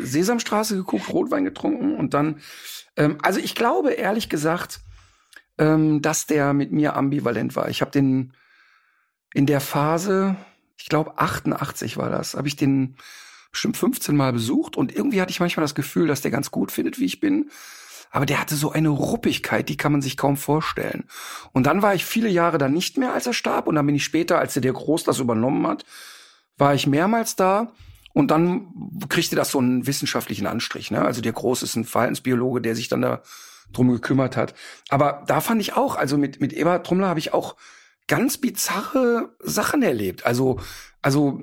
Sesamstraße 0.00 0.76
geguckt, 0.76 1.08
Rotwein 1.08 1.44
getrunken 1.44 1.96
und 1.96 2.14
dann. 2.14 2.40
Ähm, 2.96 3.18
also 3.22 3.40
ich 3.40 3.54
glaube 3.54 3.92
ehrlich 3.92 4.28
gesagt, 4.28 4.80
ähm, 5.58 6.02
dass 6.02 6.26
der 6.26 6.52
mit 6.52 6.72
mir 6.72 6.96
ambivalent 6.96 7.56
war. 7.56 7.68
Ich 7.68 7.80
habe 7.80 7.90
den 7.90 8.32
in 9.32 9.46
der 9.46 9.60
Phase, 9.60 10.36
ich 10.76 10.88
glaube 10.88 11.18
88 11.18 11.96
war 11.96 12.10
das, 12.10 12.34
habe 12.34 12.48
ich 12.48 12.56
den 12.56 12.96
bestimmt 13.50 13.76
15 13.76 14.16
Mal 14.16 14.32
besucht 14.32 14.76
und 14.76 14.94
irgendwie 14.94 15.20
hatte 15.20 15.30
ich 15.30 15.40
manchmal 15.40 15.64
das 15.64 15.74
Gefühl, 15.74 16.08
dass 16.08 16.20
der 16.20 16.30
ganz 16.30 16.50
gut 16.50 16.72
findet, 16.72 16.98
wie 16.98 17.06
ich 17.06 17.20
bin. 17.20 17.50
Aber 18.10 18.26
der 18.26 18.40
hatte 18.40 18.54
so 18.54 18.70
eine 18.70 18.88
Ruppigkeit, 18.88 19.68
die 19.68 19.76
kann 19.76 19.92
man 19.92 20.02
sich 20.02 20.16
kaum 20.16 20.36
vorstellen. 20.36 21.04
Und 21.52 21.66
dann 21.66 21.82
war 21.82 21.94
ich 21.94 22.04
viele 22.04 22.28
Jahre 22.28 22.56
da 22.56 22.68
nicht 22.68 22.98
mehr, 22.98 23.12
als 23.12 23.26
er 23.26 23.32
starb. 23.32 23.66
Und 23.66 23.74
dann 23.74 23.84
bin 23.84 23.94
ich 23.94 24.04
später, 24.04 24.38
als 24.38 24.54
der, 24.54 24.62
der 24.62 24.72
Groß 24.72 25.04
das 25.04 25.18
übernommen 25.18 25.66
hat, 25.66 25.84
war 26.56 26.74
ich 26.74 26.86
mehrmals 26.86 27.36
da. 27.36 27.72
Und 28.16 28.30
dann 28.30 28.72
kriegte 29.10 29.36
das 29.36 29.50
so 29.50 29.58
einen 29.58 29.86
wissenschaftlichen 29.86 30.46
Anstrich. 30.46 30.90
Ne? 30.90 31.04
Also 31.04 31.20
der 31.20 31.34
Groß 31.34 31.62
ist 31.62 31.76
ein 31.76 31.84
Verhaltensbiologe, 31.84 32.62
der 32.62 32.74
sich 32.74 32.88
dann 32.88 33.02
da 33.02 33.20
drum 33.74 33.92
gekümmert 33.92 34.38
hat. 34.38 34.54
Aber 34.88 35.22
da 35.26 35.42
fand 35.42 35.60
ich 35.60 35.74
auch, 35.74 35.96
also 35.96 36.16
mit, 36.16 36.40
mit 36.40 36.54
Eberhard 36.54 36.86
Trummler 36.86 37.08
habe 37.08 37.18
ich 37.18 37.34
auch 37.34 37.56
ganz 38.08 38.38
bizarre 38.38 39.36
Sachen 39.40 39.82
erlebt. 39.82 40.24
Also, 40.24 40.58
also 41.02 41.42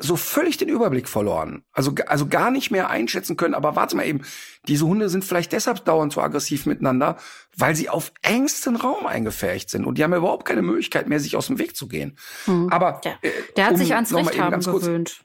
so 0.00 0.16
völlig 0.16 0.56
den 0.56 0.68
Überblick 0.68 1.08
verloren. 1.08 1.62
Also, 1.72 1.94
also 2.08 2.26
gar 2.26 2.50
nicht 2.50 2.72
mehr 2.72 2.90
einschätzen 2.90 3.36
können, 3.36 3.54
aber 3.54 3.76
warte 3.76 3.94
mal 3.94 4.04
eben, 4.04 4.22
diese 4.66 4.84
Hunde 4.84 5.08
sind 5.08 5.24
vielleicht 5.24 5.52
deshalb 5.52 5.84
dauernd 5.84 6.12
so 6.12 6.20
aggressiv 6.20 6.66
miteinander, 6.66 7.18
weil 7.56 7.76
sie 7.76 7.88
auf 7.88 8.12
engsten 8.22 8.74
Raum 8.74 9.06
eingefärcht 9.06 9.70
sind 9.70 9.84
und 9.84 9.96
die 9.96 10.02
haben 10.02 10.10
ja 10.10 10.18
überhaupt 10.18 10.44
keine 10.44 10.62
Möglichkeit 10.62 11.08
mehr, 11.08 11.20
sich 11.20 11.36
aus 11.36 11.46
dem 11.46 11.60
Weg 11.60 11.76
zu 11.76 11.86
gehen. 11.86 12.18
Hm. 12.46 12.68
Aber 12.70 13.00
der, 13.04 13.12
äh, 13.22 13.30
der 13.56 13.66
hat 13.66 13.72
um, 13.74 13.78
sich 13.78 13.94
ans 13.94 14.12
Recht 14.12 14.40
haben 14.40 14.60
gewöhnt. 14.60 15.24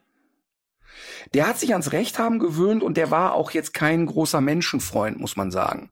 Der 1.33 1.47
hat 1.47 1.59
sich 1.59 1.71
ans 1.71 1.91
Recht 1.91 2.19
haben 2.19 2.39
gewöhnt 2.39 2.83
und 2.83 2.97
der 2.97 3.11
war 3.11 3.33
auch 3.33 3.51
jetzt 3.51 3.73
kein 3.73 4.05
großer 4.05 4.41
Menschenfreund, 4.41 5.19
muss 5.19 5.35
man 5.35 5.51
sagen. 5.51 5.89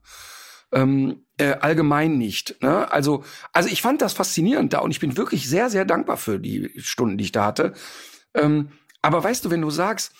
Ähm, 0.72 1.24
äh, 1.38 1.52
allgemein 1.60 2.18
nicht. 2.18 2.60
Ne? 2.62 2.90
Also, 2.90 3.24
also 3.52 3.68
ich 3.68 3.82
fand 3.82 4.02
das 4.02 4.14
faszinierend 4.14 4.72
da 4.72 4.80
und 4.80 4.90
ich 4.90 5.00
bin 5.00 5.16
wirklich 5.16 5.48
sehr, 5.48 5.70
sehr 5.70 5.84
dankbar 5.84 6.16
für 6.16 6.40
die 6.40 6.72
Stunden, 6.78 7.18
die 7.18 7.24
ich 7.24 7.32
da 7.32 7.44
hatte. 7.44 7.74
Ähm, 8.34 8.70
aber 9.02 9.22
weißt 9.22 9.44
du, 9.44 9.50
wenn 9.50 9.60
du 9.60 9.70
sagst, 9.70 10.12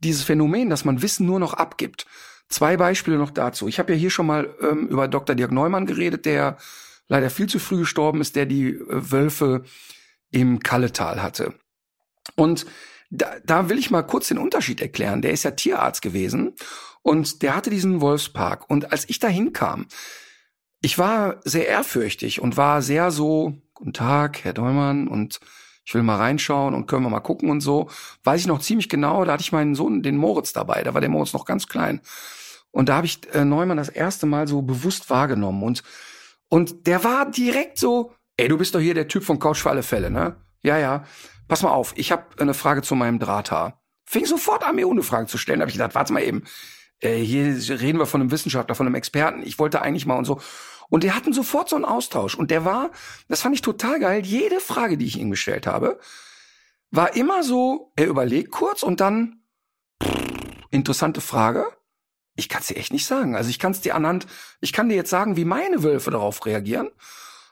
dieses 0.00 0.24
Phänomen, 0.24 0.70
dass 0.70 0.84
man 0.84 1.02
Wissen 1.02 1.26
nur 1.26 1.38
noch 1.38 1.54
abgibt, 1.54 2.06
zwei 2.48 2.76
Beispiele 2.76 3.16
noch 3.16 3.30
dazu. 3.30 3.68
Ich 3.68 3.78
habe 3.78 3.92
ja 3.92 3.98
hier 3.98 4.10
schon 4.10 4.26
mal 4.26 4.54
ähm, 4.60 4.88
über 4.88 5.08
Dr. 5.08 5.36
Dirk 5.36 5.52
Neumann 5.52 5.86
geredet, 5.86 6.26
der 6.26 6.56
leider 7.08 7.30
viel 7.30 7.48
zu 7.48 7.58
früh 7.58 7.78
gestorben 7.78 8.20
ist, 8.20 8.36
der 8.36 8.46
die 8.46 8.70
äh, 8.70 8.84
Wölfe 8.88 9.64
im 10.30 10.60
Kalletal 10.60 11.22
hatte. 11.22 11.54
Und 12.36 12.66
da, 13.12 13.30
da 13.44 13.68
will 13.68 13.78
ich 13.78 13.90
mal 13.90 14.02
kurz 14.02 14.28
den 14.28 14.38
Unterschied 14.38 14.80
erklären. 14.80 15.22
Der 15.22 15.32
ist 15.32 15.42
ja 15.42 15.50
Tierarzt 15.50 16.00
gewesen 16.00 16.54
und 17.02 17.42
der 17.42 17.54
hatte 17.54 17.70
diesen 17.70 18.00
Wolfspark. 18.00 18.68
Und 18.70 18.90
als 18.90 19.08
ich 19.08 19.18
da 19.18 19.28
hinkam, 19.28 19.86
ich 20.80 20.98
war 20.98 21.40
sehr 21.44 21.68
ehrfürchtig 21.68 22.40
und 22.40 22.56
war 22.56 22.80
sehr 22.82 23.10
so, 23.10 23.54
guten 23.74 23.92
Tag, 23.92 24.42
Herr 24.44 24.54
Neumann, 24.54 25.08
und 25.08 25.40
ich 25.84 25.94
will 25.94 26.02
mal 26.02 26.16
reinschauen 26.16 26.74
und 26.74 26.86
können 26.86 27.04
wir 27.04 27.10
mal 27.10 27.20
gucken 27.20 27.50
und 27.50 27.60
so. 27.60 27.90
Weiß 28.24 28.40
ich 28.40 28.46
noch 28.46 28.60
ziemlich 28.60 28.88
genau, 28.88 29.24
da 29.24 29.32
hatte 29.32 29.42
ich 29.42 29.52
meinen 29.52 29.74
Sohn, 29.74 30.02
den 30.02 30.16
Moritz, 30.16 30.52
dabei. 30.52 30.82
Da 30.82 30.94
war 30.94 31.00
der 31.00 31.10
Moritz 31.10 31.32
noch 31.34 31.44
ganz 31.44 31.66
klein. 31.66 32.00
Und 32.70 32.88
da 32.88 32.96
habe 32.96 33.06
ich 33.06 33.20
äh, 33.34 33.44
Neumann 33.44 33.76
das 33.76 33.90
erste 33.90 34.26
Mal 34.26 34.48
so 34.48 34.62
bewusst 34.62 35.10
wahrgenommen. 35.10 35.62
Und, 35.62 35.82
und 36.48 36.86
der 36.86 37.04
war 37.04 37.30
direkt 37.30 37.78
so, 37.78 38.14
ey, 38.36 38.48
du 38.48 38.56
bist 38.56 38.74
doch 38.74 38.80
hier 38.80 38.94
der 38.94 39.08
Typ 39.08 39.24
von 39.24 39.38
Couch 39.38 39.58
für 39.58 39.70
alle 39.70 39.82
Fälle, 39.82 40.10
ne? 40.10 40.36
Ja, 40.62 40.78
ja. 40.78 41.04
Pass 41.52 41.62
mal 41.62 41.72
auf, 41.72 41.92
ich 41.96 42.10
habe 42.10 42.24
eine 42.38 42.54
Frage 42.54 42.80
zu 42.80 42.94
meinem 42.94 43.18
Drahthaar. 43.18 43.78
Fing 44.06 44.24
sofort 44.24 44.64
an, 44.64 44.74
mir 44.74 44.88
ohne 44.88 45.02
Fragen 45.02 45.26
zu 45.26 45.36
stellen. 45.36 45.58
Da 45.58 45.64
habe 45.64 45.70
ich 45.70 45.76
gedacht, 45.76 45.94
warte 45.94 46.10
mal 46.14 46.22
eben, 46.22 46.44
äh, 47.00 47.16
hier 47.16 47.44
reden 47.78 47.98
wir 47.98 48.06
von 48.06 48.22
einem 48.22 48.30
Wissenschaftler, 48.30 48.74
von 48.74 48.86
einem 48.86 48.94
Experten. 48.94 49.42
Ich 49.42 49.58
wollte 49.58 49.82
eigentlich 49.82 50.06
mal 50.06 50.16
und 50.16 50.24
so. 50.24 50.40
Und 50.88 51.02
die 51.02 51.12
hatten 51.12 51.34
sofort 51.34 51.68
so 51.68 51.76
einen 51.76 51.84
Austausch. 51.84 52.36
Und 52.36 52.50
der 52.50 52.64
war, 52.64 52.90
das 53.28 53.42
fand 53.42 53.54
ich 53.54 53.60
total 53.60 54.00
geil, 54.00 54.24
jede 54.24 54.60
Frage, 54.60 54.96
die 54.96 55.04
ich 55.04 55.20
ihm 55.20 55.30
gestellt 55.30 55.66
habe, 55.66 56.00
war 56.90 57.16
immer 57.16 57.42
so, 57.42 57.92
er 57.96 58.06
überlegt 58.06 58.50
kurz 58.50 58.82
und 58.82 59.02
dann, 59.02 59.42
interessante 60.70 61.20
Frage. 61.20 61.66
Ich 62.34 62.48
kann 62.48 62.62
es 62.62 62.68
dir 62.68 62.78
echt 62.78 62.94
nicht 62.94 63.04
sagen. 63.04 63.36
Also 63.36 63.50
ich 63.50 63.58
kann 63.58 63.72
es 63.72 63.82
dir 63.82 63.94
anhand, 63.94 64.26
ich 64.62 64.72
kann 64.72 64.88
dir 64.88 64.96
jetzt 64.96 65.10
sagen, 65.10 65.36
wie 65.36 65.44
meine 65.44 65.82
Wölfe 65.82 66.10
darauf 66.10 66.46
reagieren, 66.46 66.88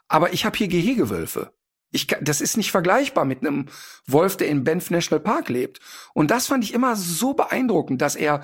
aber 0.09 0.32
ich 0.32 0.46
habe 0.46 0.57
hier 0.57 0.68
Gehegewölfe. 0.68 1.53
Ich, 1.91 2.07
das 2.20 2.41
ist 2.41 2.57
nicht 2.57 2.70
vergleichbar 2.70 3.24
mit 3.24 3.41
einem 3.41 3.66
Wolf, 4.07 4.36
der 4.36 4.49
in 4.49 4.64
Banff 4.64 4.91
National 4.91 5.20
Park 5.20 5.49
lebt. 5.49 5.80
Und 6.14 6.30
das 6.30 6.47
fand 6.47 6.64
ich 6.64 6.74
immer 6.74 6.97
so 6.97 7.34
beeindruckend, 7.34 8.01
dass 8.01 8.16
er, 8.16 8.43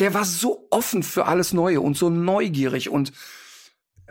der 0.00 0.14
war 0.14 0.24
so 0.24 0.66
offen 0.70 1.02
für 1.02 1.26
alles 1.26 1.52
Neue 1.52 1.80
und 1.80 1.96
so 1.96 2.10
neugierig 2.10 2.88
und 2.88 3.12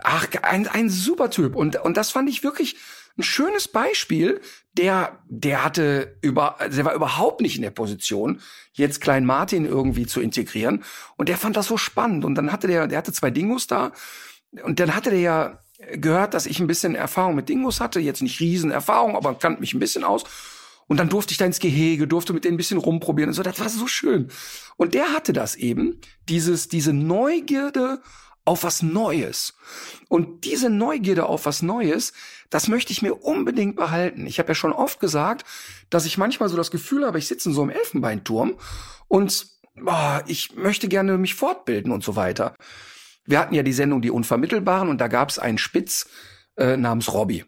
Ach, 0.04 0.28
ein, 0.44 0.68
ein 0.68 0.90
super 0.90 1.30
Typ. 1.30 1.56
Und, 1.56 1.78
und 1.78 1.98
das 1.98 2.12
fand 2.12 2.30
ich 2.30 2.44
wirklich 2.44 2.76
ein 3.18 3.24
schönes 3.24 3.68
Beispiel. 3.68 4.42
Der, 4.74 5.20
der 5.28 5.64
hatte 5.64 6.18
über, 6.22 6.58
der 6.72 6.86
war 6.86 6.94
überhaupt 6.94 7.42
nicht 7.42 7.56
in 7.56 7.64
der 7.64 7.72
Position, 7.72 8.42
jetzt 8.74 9.02
Klein 9.02 9.26
Martin 9.26 9.66
irgendwie 9.66 10.06
zu 10.06 10.22
integrieren. 10.22 10.84
Und 11.16 11.30
der 11.30 11.38
fand 11.38 11.58
das 11.58 11.68
so 11.68 11.78
spannend. 11.78 12.26
Und 12.26 12.36
dann 12.36 12.52
hatte 12.52 12.68
der, 12.68 12.88
der 12.88 12.98
hatte 12.98 13.14
zwei 13.14 13.32
Dingos 13.32 13.68
da. 13.68 13.92
Und 14.64 14.80
dann 14.80 14.96
hatte 14.96 15.10
der 15.10 15.20
ja 15.20 15.60
gehört, 15.78 16.34
dass 16.34 16.46
ich 16.46 16.60
ein 16.60 16.68
bisschen 16.68 16.96
Erfahrung 16.96 17.36
mit 17.36 17.50
Dingos 17.50 17.80
hatte. 17.80 18.00
Jetzt 18.00 18.22
nicht 18.22 18.40
Riesenerfahrung, 18.40 19.16
aber 19.16 19.36
kannte 19.36 19.62
mich 19.62 19.74
ein 19.74 19.80
bisschen 19.80 20.04
aus. 20.04 20.24
Und 20.88 20.98
dann 20.98 21.10
durfte 21.10 21.34
ich 21.34 21.38
da 21.38 21.46
ins 21.46 21.60
Gehege, 21.60 22.08
durfte 22.08 22.34
mit 22.34 22.46
denen 22.46 22.56
ein 22.56 22.58
bisschen 22.58 22.78
rumprobieren 22.78 23.30
und 23.30 23.34
so. 23.34 23.44
Das 23.44 23.60
war 23.60 23.70
so 23.70 23.88
schön. 23.88 24.30
Und 24.78 24.94
der 24.94 25.14
hatte 25.14 25.34
das 25.34 25.56
eben, 25.56 26.00
dieses, 26.30 26.70
diese 26.70 26.94
Neugierde 26.94 28.02
auf 28.46 28.64
was 28.64 28.82
Neues. 28.82 29.56
Und 30.08 30.46
diese 30.46 30.70
Neugierde 30.70 31.26
auf 31.26 31.46
was 31.46 31.62
Neues, 31.62 32.14
das 32.50 32.70
möchte 32.70 32.94
ich 32.94 33.02
mir 33.02 33.16
unbedingt 33.16 33.76
behalten. 33.76 34.26
Ich 34.26 34.40
habe 34.40 34.50
ja 34.50 34.56
schon 34.56 34.72
oft 34.72 35.02
gesagt, 35.02 35.46
dass 35.90 36.06
ich 36.06 36.18
manchmal 36.18 36.48
so 36.48 36.56
das 36.56 36.72
Gefühl 36.72 37.06
habe, 37.06 37.20
ich 37.20 37.28
sitze 37.28 37.50
in 37.50 37.56
so 37.56 37.62
einem 37.62 37.72
Elfenbeinturm 37.72 38.56
und 39.10 39.48
oh, 39.86 40.20
ich 40.28 40.56
möchte 40.56 40.88
gerne 40.88 41.18
mich 41.18 41.36
fortbilden 41.36 41.92
und 41.92 42.06
so 42.06 42.16
weiter. 42.16 42.56
Wir 43.28 43.40
hatten 43.40 43.54
ja 43.54 43.62
die 43.62 43.74
Sendung 43.74 44.02
Die 44.02 44.10
Unvermittelbaren 44.10 44.90
und 44.90 45.00
da 45.00 45.08
gab 45.08 45.30
es 45.30 45.38
einen 45.38 45.60
Spitz 45.60 46.10
äh, 46.58 46.78
namens 46.78 47.14
Robby. 47.14 47.46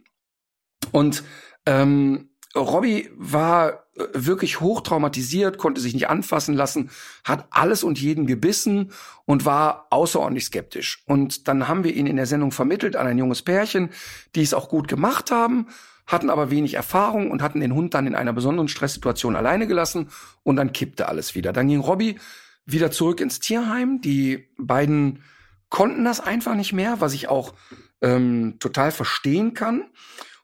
Und 0.91 1.23
ähm, 1.65 2.29
Robby 2.55 3.09
war 3.15 3.85
äh, 3.95 4.05
wirklich 4.13 4.59
hoch 4.59 4.81
traumatisiert, 4.81 5.57
konnte 5.57 5.81
sich 5.81 5.93
nicht 5.93 6.09
anfassen 6.09 6.55
lassen, 6.55 6.89
hat 7.23 7.47
alles 7.51 7.83
und 7.83 7.99
jeden 7.99 8.27
gebissen 8.27 8.91
und 9.25 9.45
war 9.45 9.87
außerordentlich 9.89 10.45
skeptisch. 10.45 11.03
Und 11.05 11.47
dann 11.47 11.67
haben 11.67 11.83
wir 11.83 11.93
ihn 11.93 12.07
in 12.07 12.17
der 12.17 12.25
Sendung 12.25 12.51
vermittelt 12.51 12.95
an 12.95 13.07
ein 13.07 13.17
junges 13.17 13.41
Pärchen, 13.41 13.89
die 14.35 14.41
es 14.41 14.53
auch 14.53 14.69
gut 14.69 14.87
gemacht 14.87 15.31
haben, 15.31 15.67
hatten 16.07 16.29
aber 16.29 16.49
wenig 16.49 16.73
Erfahrung 16.73 17.29
und 17.29 17.41
hatten 17.41 17.59
den 17.59 17.73
Hund 17.73 17.93
dann 17.93 18.07
in 18.07 18.15
einer 18.15 18.33
besonderen 18.33 18.67
Stresssituation 18.67 19.35
alleine 19.35 19.67
gelassen 19.67 20.09
und 20.43 20.55
dann 20.55 20.73
kippte 20.73 21.07
alles 21.07 21.35
wieder. 21.35 21.53
Dann 21.53 21.67
ging 21.67 21.79
Robby 21.79 22.17
wieder 22.65 22.89
zurück 22.89 23.21
ins 23.21 23.39
Tierheim. 23.39 24.01
Die 24.01 24.49
beiden 24.57 25.23
konnten 25.69 26.03
das 26.03 26.19
einfach 26.19 26.55
nicht 26.55 26.73
mehr, 26.73 26.99
was 26.99 27.13
ich 27.13 27.27
auch 27.27 27.53
ähm, 28.01 28.57
total 28.59 28.91
verstehen 28.91 29.53
kann. 29.53 29.89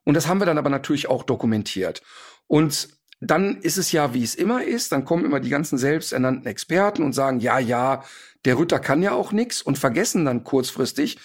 Und 0.04 0.14
das 0.14 0.28
haben 0.28 0.40
wir 0.40 0.46
dann 0.46 0.58
aber 0.58 0.70
natürlich 0.70 1.08
auch 1.08 1.24
dokumentiert. 1.24 2.04
Und 2.48 2.90
dann 3.22 3.58
ist 3.62 3.78
es 3.78 3.92
ja, 3.92 4.14
wie 4.14 4.24
es 4.24 4.36
immer 4.36 4.64
ist, 4.64 4.92
dann 4.92 5.06
kommen 5.06 5.26
immer 5.26 5.40
die 5.40 5.50
ganzen 5.50 5.78
selbsternannten 5.78 6.46
Experten 6.46 7.04
und 7.04 7.14
sagen, 7.14 7.40
ja, 7.40 7.60
ja, 7.60 8.04
der 8.44 8.60
Ritter 8.60 8.80
kann 8.80 9.02
ja 9.02 9.14
auch 9.14 9.32
nichts 9.32 9.62
und 9.62 9.78
vergessen 9.80 10.26
dann 10.26 10.44
kurzfristig, 10.44 11.18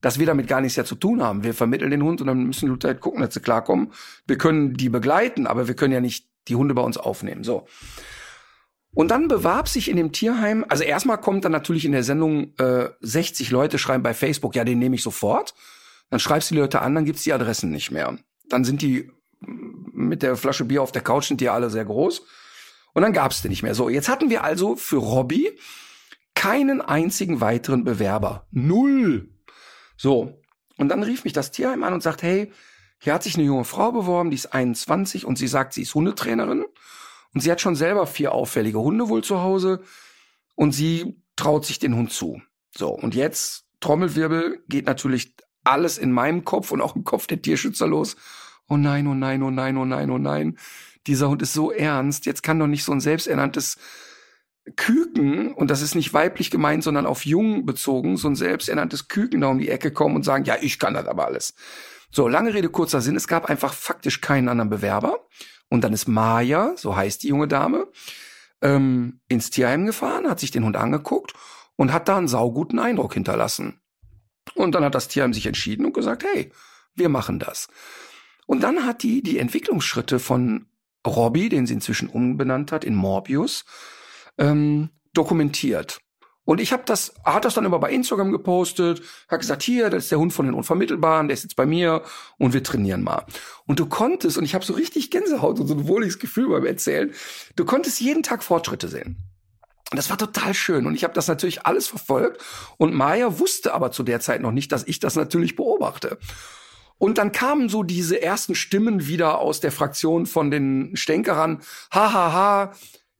dass 0.00 0.18
wir 0.18 0.26
damit 0.26 0.48
gar 0.48 0.60
nichts 0.60 0.76
ja 0.76 0.84
zu 0.84 0.96
tun 0.96 1.22
haben. 1.22 1.44
Wir 1.44 1.54
vermitteln 1.54 1.90
den 1.90 2.02
Hund 2.02 2.20
und 2.20 2.26
dann 2.26 2.44
müssen 2.44 2.66
die 2.66 2.70
Leute 2.70 2.88
halt 2.88 3.00
gucken, 3.00 3.22
dass 3.22 3.32
sie 3.32 3.40
klarkommen. 3.40 3.92
Wir 4.26 4.36
können 4.36 4.74
die 4.74 4.88
begleiten, 4.88 5.46
aber 5.46 5.68
wir 5.68 5.76
können 5.76 5.94
ja 5.94 6.00
nicht 6.00 6.28
die 6.48 6.56
Hunde 6.56 6.74
bei 6.74 6.82
uns 6.82 6.96
aufnehmen. 6.96 7.44
So. 7.44 7.66
Und 8.94 9.10
dann 9.10 9.28
bewarb 9.28 9.68
sich 9.68 9.90
in 9.90 9.96
dem 9.96 10.12
Tierheim, 10.12 10.64
also 10.68 10.84
erstmal 10.84 11.20
kommt 11.20 11.44
dann 11.44 11.52
natürlich 11.52 11.84
in 11.84 11.92
der 11.92 12.04
Sendung 12.04 12.54
äh, 12.58 12.90
60 13.00 13.50
Leute 13.50 13.78
schreiben 13.78 14.02
bei 14.02 14.14
Facebook, 14.14 14.54
ja, 14.54 14.64
den 14.64 14.78
nehme 14.78 14.94
ich 14.94 15.02
sofort. 15.02 15.54
Dann 16.10 16.20
schreibst 16.20 16.50
du 16.50 16.54
die 16.54 16.60
Leute 16.60 16.80
an, 16.80 16.94
dann 16.94 17.04
gibt's 17.04 17.24
die 17.24 17.32
Adressen 17.32 17.70
nicht 17.70 17.90
mehr. 17.90 18.16
Dann 18.48 18.64
sind 18.64 18.82
die 18.82 19.10
mit 19.40 20.22
der 20.22 20.36
Flasche 20.36 20.64
Bier 20.64 20.82
auf 20.82 20.92
der 20.92 21.02
Couch 21.02 21.26
sind 21.26 21.40
die 21.40 21.48
alle 21.48 21.70
sehr 21.70 21.84
groß. 21.84 22.22
Und 22.92 23.02
dann 23.02 23.12
gab's 23.12 23.42
die 23.42 23.48
nicht 23.48 23.62
mehr. 23.62 23.74
So, 23.74 23.88
jetzt 23.88 24.08
hatten 24.08 24.30
wir 24.30 24.44
also 24.44 24.76
für 24.76 24.96
Robby 24.96 25.58
keinen 26.34 26.80
einzigen 26.80 27.40
weiteren 27.40 27.84
Bewerber. 27.84 28.46
Null. 28.50 29.28
So. 29.96 30.40
Und 30.76 30.88
dann 30.88 31.02
rief 31.02 31.24
mich 31.24 31.32
das 31.32 31.50
Tierheim 31.50 31.82
an 31.84 31.94
und 31.94 32.02
sagt, 32.02 32.22
hey, 32.22 32.52
hier 32.98 33.14
hat 33.14 33.22
sich 33.22 33.34
eine 33.34 33.44
junge 33.44 33.64
Frau 33.64 33.92
beworben, 33.92 34.30
die 34.30 34.36
ist 34.36 34.52
21 34.52 35.24
und 35.24 35.36
sie 35.36 35.48
sagt, 35.48 35.72
sie 35.74 35.82
ist 35.82 35.94
Hundetrainerin 35.94 36.64
und 37.34 37.40
sie 37.40 37.50
hat 37.50 37.60
schon 37.60 37.76
selber 37.76 38.06
vier 38.06 38.32
auffällige 38.32 38.80
Hunde 38.80 39.08
wohl 39.08 39.22
zu 39.22 39.40
Hause 39.40 39.82
und 40.54 40.72
sie 40.72 41.20
traut 41.36 41.66
sich 41.66 41.78
den 41.78 41.96
Hund 41.96 42.12
zu. 42.12 42.40
So. 42.76 42.88
Und 42.90 43.14
jetzt 43.14 43.66
Trommelwirbel 43.80 44.62
geht 44.68 44.86
natürlich 44.86 45.34
alles 45.64 45.98
in 45.98 46.12
meinem 46.12 46.44
Kopf 46.44 46.70
und 46.70 46.80
auch 46.80 46.96
im 46.96 47.04
Kopf 47.04 47.26
der 47.26 47.42
Tierschützer 47.42 47.86
los. 47.86 48.16
Oh 48.68 48.76
nein, 48.76 49.06
oh 49.06 49.14
nein, 49.14 49.42
oh 49.42 49.50
nein, 49.50 49.76
oh 49.76 49.84
nein, 49.84 50.10
oh 50.10 50.18
nein. 50.18 50.58
Dieser 51.06 51.28
Hund 51.28 51.42
ist 51.42 51.52
so 51.52 51.70
ernst. 51.70 52.24
Jetzt 52.24 52.42
kann 52.42 52.58
doch 52.58 52.66
nicht 52.66 52.84
so 52.84 52.92
ein 52.92 53.00
selbsternanntes 53.00 53.76
Küken, 54.76 55.52
und 55.52 55.70
das 55.70 55.82
ist 55.82 55.94
nicht 55.94 56.14
weiblich 56.14 56.50
gemeint, 56.50 56.82
sondern 56.82 57.04
auf 57.04 57.26
jung 57.26 57.66
bezogen, 57.66 58.16
so 58.16 58.28
ein 58.28 58.36
selbsternanntes 58.36 59.08
Küken 59.08 59.42
da 59.42 59.48
um 59.48 59.58
die 59.58 59.68
Ecke 59.68 59.90
kommen 59.92 60.16
und 60.16 60.22
sagen, 60.22 60.44
ja, 60.44 60.56
ich 60.60 60.78
kann 60.78 60.94
das 60.94 61.06
aber 61.06 61.26
alles. 61.26 61.54
So, 62.10 62.28
lange 62.28 62.54
Rede, 62.54 62.70
kurzer 62.70 63.02
Sinn. 63.02 63.16
Es 63.16 63.28
gab 63.28 63.50
einfach 63.50 63.74
faktisch 63.74 64.20
keinen 64.20 64.48
anderen 64.48 64.70
Bewerber. 64.70 65.18
Und 65.68 65.82
dann 65.82 65.92
ist 65.92 66.06
Maya, 66.06 66.74
so 66.76 66.96
heißt 66.96 67.22
die 67.22 67.28
junge 67.28 67.48
Dame, 67.48 67.88
ähm, 68.62 69.20
ins 69.28 69.50
Tierheim 69.50 69.86
gefahren, 69.86 70.28
hat 70.28 70.40
sich 70.40 70.50
den 70.50 70.64
Hund 70.64 70.76
angeguckt 70.76 71.34
und 71.76 71.92
hat 71.92 72.08
da 72.08 72.16
einen 72.16 72.28
sauguten 72.28 72.78
Eindruck 72.78 73.14
hinterlassen. 73.14 73.80
Und 74.54 74.74
dann 74.74 74.84
hat 74.84 74.94
das 74.94 75.08
Tierheim 75.08 75.32
sich 75.32 75.46
entschieden 75.46 75.86
und 75.86 75.94
gesagt, 75.94 76.24
hey, 76.24 76.52
wir 76.94 77.08
machen 77.08 77.38
das. 77.38 77.68
Und 78.46 78.62
dann 78.62 78.86
hat 78.86 79.02
die 79.02 79.22
die 79.22 79.38
Entwicklungsschritte 79.38 80.18
von 80.18 80.66
Robbie, 81.06 81.48
den 81.48 81.66
sie 81.66 81.74
inzwischen 81.74 82.08
umbenannt 82.08 82.72
hat, 82.72 82.84
in 82.84 82.94
Morbius, 82.94 83.64
ähm, 84.38 84.90
dokumentiert. 85.12 86.00
Und 86.44 86.60
ich 86.60 86.72
habe 86.72 86.82
das, 86.86 87.14
hat 87.24 87.44
das 87.44 87.54
dann 87.54 87.64
immer 87.64 87.78
bei 87.78 87.90
Instagram 87.90 88.30
gepostet, 88.30 89.02
hat 89.28 89.40
gesagt, 89.40 89.62
hier, 89.62 89.90
das 89.90 90.04
ist 90.04 90.12
der 90.12 90.18
Hund 90.18 90.32
von 90.32 90.46
den 90.46 90.54
Unvermittelbaren, 90.54 91.28
der 91.28 91.34
ist 91.34 91.42
jetzt 91.42 91.56
bei 91.56 91.66
mir 91.66 92.02
und 92.38 92.52
wir 92.52 92.62
trainieren 92.62 93.02
mal. 93.02 93.24
Und 93.66 93.78
du 93.78 93.86
konntest, 93.86 94.36
und 94.36 94.44
ich 94.44 94.54
habe 94.54 94.64
so 94.64 94.74
richtig 94.74 95.10
Gänsehaut 95.10 95.58
und 95.58 95.66
so 95.66 95.74
ein 95.74 95.88
wohliges 95.88 96.18
Gefühl 96.18 96.48
beim 96.48 96.66
Erzählen, 96.66 97.12
du 97.56 97.64
konntest 97.64 98.00
jeden 98.00 98.22
Tag 98.22 98.42
Fortschritte 98.42 98.88
sehen. 98.88 99.16
Und 99.90 99.96
das 99.96 100.10
war 100.10 100.18
total 100.18 100.54
schön. 100.54 100.86
Und 100.86 100.94
ich 100.94 101.04
habe 101.04 101.14
das 101.14 101.28
natürlich 101.28 101.66
alles 101.66 101.86
verfolgt. 101.86 102.42
Und 102.78 102.94
Maya 102.94 103.38
wusste 103.38 103.74
aber 103.74 103.92
zu 103.92 104.02
der 104.02 104.20
Zeit 104.20 104.40
noch 104.40 104.50
nicht, 104.50 104.72
dass 104.72 104.84
ich 104.84 104.98
das 104.98 105.14
natürlich 105.14 105.56
beobachte. 105.56 106.18
Und 106.98 107.18
dann 107.18 107.32
kamen 107.32 107.68
so 107.68 107.82
diese 107.82 108.20
ersten 108.20 108.54
Stimmen 108.54 109.06
wieder 109.06 109.38
aus 109.38 109.60
der 109.60 109.72
Fraktion 109.72 110.26
von 110.26 110.50
den 110.50 110.96
Stänkerern. 110.96 111.60
Ha, 111.92 112.12
ha, 112.12 112.32
ha, 112.32 112.72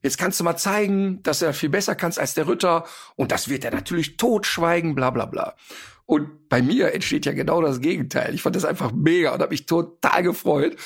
Jetzt 0.04 0.18
kannst 0.18 0.38
du 0.38 0.44
mal 0.44 0.58
zeigen, 0.58 1.22
dass 1.22 1.40
er 1.40 1.54
viel 1.54 1.70
besser 1.70 1.94
kannst 1.94 2.18
als 2.18 2.34
der 2.34 2.46
Ritter. 2.46 2.84
Und 3.16 3.32
das 3.32 3.48
wird 3.48 3.64
er 3.64 3.70
natürlich 3.70 4.18
totschweigen, 4.18 4.94
bla 4.94 5.08
bla 5.08 5.24
bla. 5.24 5.56
Und 6.04 6.50
bei 6.50 6.60
mir 6.60 6.92
entsteht 6.92 7.24
ja 7.24 7.32
genau 7.32 7.62
das 7.62 7.80
Gegenteil. 7.80 8.34
Ich 8.34 8.42
fand 8.42 8.54
das 8.54 8.66
einfach 8.66 8.92
mega 8.92 9.32
und 9.32 9.40
habe 9.40 9.52
mich 9.52 9.64
total 9.64 10.22
gefreut. 10.22 10.76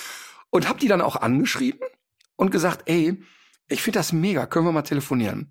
Und 0.51 0.69
habe 0.69 0.79
die 0.79 0.87
dann 0.87 1.01
auch 1.01 1.17
angeschrieben 1.17 1.81
und 2.37 2.53
gesagt, 2.53 2.83
ey, 2.89 3.21
ich 3.67 3.83
finde 3.83 3.99
das 3.99 4.13
mega, 4.13 4.47
können 4.47 4.67
wir 4.67 4.73
mal 4.73 4.83
telefonieren. 4.83 5.51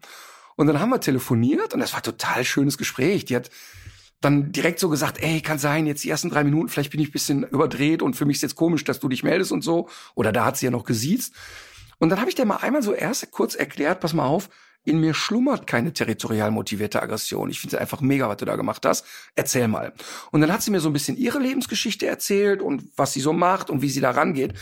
Und 0.56 0.68
dann 0.68 0.80
haben 0.80 0.90
wir 0.90 1.02
telefoniert 1.02 1.74
und 1.74 1.82
das 1.82 1.94
war 1.94 2.02
total 2.02 2.46
schönes 2.46 2.78
Gespräch. 2.78 3.26
Die 3.26 3.36
hat 3.36 3.50
dann 4.22 4.54
direkt 4.54 4.80
so 4.80 4.88
gesagt, 4.88 5.22
ey, 5.22 5.42
kann 5.42 5.60
sein, 5.60 5.88
jetzt 5.88 6.06
die 6.06 6.10
ersten 6.10 6.30
drei 6.30 6.46
Minuten, 6.46 6.70
vielleicht 6.70 6.92
bin 6.92 7.02
ich 7.02 7.10
ein 7.10 7.12
bisschen 7.12 7.44
überdreht 7.44 8.02
und 8.02 8.16
für 8.16 8.26
mich 8.26 8.38
ist 8.38 8.44
jetzt 8.44 8.56
komisch, 8.56 8.86
dass 8.86 9.02
du 9.02 9.10
dich 9.10 9.24
meldest 9.24 9.52
und 9.52 9.62
so. 9.62 9.90
Oder 10.16 10.32
da 10.32 10.46
hat 10.46 10.56
sie 10.56 10.68
ja 10.68 10.72
noch 10.72 10.86
gesiezt. 10.86 11.36
Und 12.00 12.10
dann 12.10 12.20
habe 12.20 12.30
ich 12.30 12.36
dir 12.36 12.46
mal 12.46 12.58
einmal 12.58 12.84
so 12.84 12.94
erst 12.94 13.32
kurz 13.32 13.56
erklärt, 13.56 14.00
pass 14.00 14.14
mal 14.14 14.26
auf, 14.26 14.50
in 14.88 15.02
mir 15.02 15.14
schlummert 15.14 15.68
keine 15.68 15.92
territorial 15.92 16.50
motivierte 16.50 17.02
Aggression. 17.02 17.50
Ich 17.50 17.60
finde 17.60 17.76
es 17.76 17.82
einfach 17.82 18.00
mega, 18.00 18.30
was 18.30 18.38
du 18.38 18.46
da 18.46 18.56
gemacht 18.56 18.86
hast. 18.86 19.06
Erzähl 19.36 19.68
mal. 19.68 19.92
Und 20.32 20.40
dann 20.40 20.52
hat 20.52 20.62
sie 20.62 20.72
mir 20.72 20.80
so 20.80 20.90
ein 20.90 20.94
bisschen 20.94 21.18
ihre 21.18 21.40
Lebensgeschichte 21.40 22.08
erzählt 22.08 22.62
und 22.62 22.84
was 22.96 23.12
sie 23.12 23.20
so 23.20 23.34
macht 23.34 23.70
und 23.70 23.82
wie 23.82 23.90
sie 23.90 24.00
da 24.00 24.12
rangeht. 24.12 24.54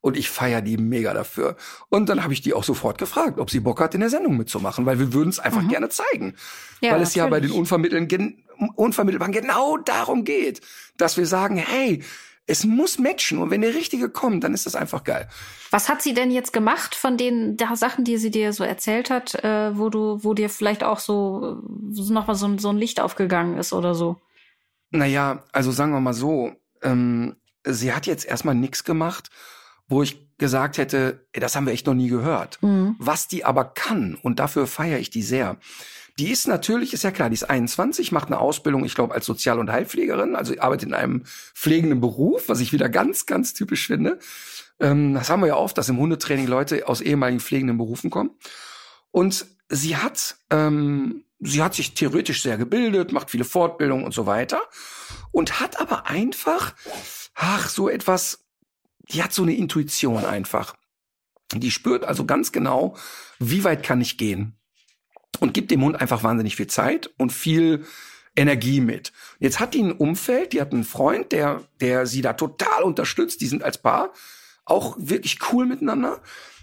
Und 0.00 0.16
ich 0.16 0.30
feiere 0.30 0.62
die 0.62 0.78
mega 0.78 1.12
dafür. 1.12 1.56
Und 1.90 2.08
dann 2.08 2.24
habe 2.24 2.32
ich 2.32 2.40
die 2.40 2.54
auch 2.54 2.64
sofort 2.64 2.96
gefragt, 2.96 3.38
ob 3.38 3.50
sie 3.50 3.60
Bock 3.60 3.80
hat, 3.80 3.94
in 3.94 4.00
der 4.00 4.10
Sendung 4.10 4.36
mitzumachen, 4.38 4.86
weil 4.86 4.98
wir 4.98 5.12
würden 5.12 5.30
es 5.30 5.38
einfach 5.38 5.62
mhm. 5.62 5.68
gerne 5.68 5.88
zeigen. 5.90 6.34
Ja, 6.80 6.92
weil 6.92 7.02
es 7.02 7.14
natürlich. 7.14 7.16
ja 7.16 7.26
bei 7.26 7.40
den 7.40 7.50
Unvermitteln, 7.50 8.42
Unvermittelbaren 8.76 9.32
genau 9.32 9.76
darum 9.78 10.24
geht, 10.24 10.62
dass 10.96 11.16
wir 11.16 11.26
sagen, 11.26 11.56
hey, 11.56 12.02
es 12.46 12.64
muss 12.64 12.98
matchen 12.98 13.38
und 13.38 13.50
wenn 13.50 13.62
der 13.62 13.74
Richtige 13.74 14.10
kommt, 14.10 14.44
dann 14.44 14.52
ist 14.52 14.66
das 14.66 14.74
einfach 14.74 15.04
geil. 15.04 15.28
Was 15.70 15.88
hat 15.88 16.02
sie 16.02 16.12
denn 16.12 16.30
jetzt 16.30 16.52
gemacht 16.52 16.94
von 16.94 17.16
den 17.16 17.56
Sachen, 17.74 18.04
die 18.04 18.18
sie 18.18 18.30
dir 18.30 18.52
so 18.52 18.64
erzählt 18.64 19.08
hat, 19.10 19.34
äh, 19.42 19.76
wo 19.76 19.88
du, 19.88 20.22
wo 20.22 20.34
dir 20.34 20.50
vielleicht 20.50 20.84
auch 20.84 20.98
so, 20.98 21.62
so 21.90 22.12
noch 22.12 22.26
mal 22.26 22.34
so, 22.34 22.58
so 22.58 22.68
ein 22.68 22.76
Licht 22.76 23.00
aufgegangen 23.00 23.56
ist 23.56 23.72
oder 23.72 23.94
so? 23.94 24.20
Naja, 24.90 25.42
also 25.52 25.72
sagen 25.72 25.92
wir 25.92 26.00
mal 26.00 26.12
so, 26.12 26.52
ähm, 26.82 27.36
sie 27.64 27.92
hat 27.92 28.06
jetzt 28.06 28.26
erstmal 28.26 28.54
nichts 28.54 28.84
gemacht, 28.84 29.30
wo 29.88 30.02
ich 30.02 30.24
gesagt 30.36 30.78
hätte, 30.78 31.26
das 31.32 31.56
haben 31.56 31.66
wir 31.66 31.72
echt 31.72 31.86
noch 31.86 31.94
nie 31.94 32.08
gehört. 32.08 32.62
Mhm. 32.62 32.96
Was 32.98 33.26
die 33.26 33.44
aber 33.44 33.64
kann, 33.64 34.16
und 34.22 34.38
dafür 34.38 34.66
feiere 34.66 34.98
ich 34.98 35.10
die 35.10 35.22
sehr, 35.22 35.56
die 36.18 36.30
ist 36.30 36.46
natürlich, 36.46 36.92
ist 36.92 37.02
ja 37.02 37.10
klar, 37.10 37.28
die 37.28 37.34
ist 37.34 37.50
21, 37.50 38.12
macht 38.12 38.28
eine 38.28 38.38
Ausbildung, 38.38 38.84
ich 38.84 38.94
glaube, 38.94 39.14
als 39.14 39.26
Sozial- 39.26 39.58
und 39.58 39.70
Heilpflegerin, 39.70 40.36
also 40.36 40.54
arbeitet 40.58 40.88
in 40.88 40.94
einem 40.94 41.24
pflegenden 41.54 42.00
Beruf, 42.00 42.48
was 42.48 42.60
ich 42.60 42.72
wieder 42.72 42.88
ganz, 42.88 43.26
ganz 43.26 43.52
typisch 43.52 43.88
finde. 43.88 44.18
Ähm, 44.78 45.14
das 45.14 45.28
haben 45.28 45.40
wir 45.40 45.48
ja 45.48 45.56
oft, 45.56 45.76
dass 45.76 45.88
im 45.88 45.98
Hundetraining 45.98 46.46
Leute 46.46 46.86
aus 46.86 47.00
ehemaligen 47.00 47.40
pflegenden 47.40 47.78
Berufen 47.78 48.10
kommen. 48.10 48.30
Und 49.10 49.46
sie 49.68 49.96
hat, 49.96 50.36
ähm, 50.50 51.24
sie 51.40 51.62
hat 51.62 51.74
sich 51.74 51.94
theoretisch 51.94 52.42
sehr 52.42 52.58
gebildet, 52.58 53.12
macht 53.12 53.30
viele 53.30 53.44
Fortbildungen 53.44 54.04
und 54.04 54.14
so 54.14 54.26
weiter 54.26 54.60
und 55.32 55.58
hat 55.58 55.80
aber 55.80 56.06
einfach, 56.06 56.74
ach, 57.34 57.68
so 57.68 57.88
etwas, 57.88 58.44
die 59.10 59.22
hat 59.22 59.32
so 59.32 59.42
eine 59.42 59.54
Intuition 59.54 60.24
einfach. 60.24 60.76
Die 61.52 61.72
spürt 61.72 62.04
also 62.04 62.24
ganz 62.24 62.52
genau, 62.52 62.96
wie 63.40 63.64
weit 63.64 63.82
kann 63.82 64.00
ich 64.00 64.16
gehen 64.16 64.56
und 65.36 65.54
gibt 65.54 65.70
dem 65.70 65.82
Hund 65.82 66.00
einfach 66.00 66.22
wahnsinnig 66.22 66.56
viel 66.56 66.66
Zeit 66.66 67.10
und 67.18 67.32
viel 67.32 67.84
Energie 68.36 68.80
mit. 68.80 69.12
Jetzt 69.38 69.60
hat 69.60 69.74
die 69.74 69.82
ein 69.82 69.92
Umfeld, 69.92 70.52
die 70.52 70.60
hat 70.60 70.72
einen 70.72 70.84
Freund, 70.84 71.32
der, 71.32 71.62
der 71.80 72.06
sie 72.06 72.22
da 72.22 72.32
total 72.32 72.82
unterstützt. 72.82 73.40
Die 73.40 73.46
sind 73.46 73.62
als 73.62 73.78
Paar 73.78 74.12
auch 74.64 74.96
wirklich 74.98 75.38
cool 75.52 75.66
miteinander. 75.66 76.20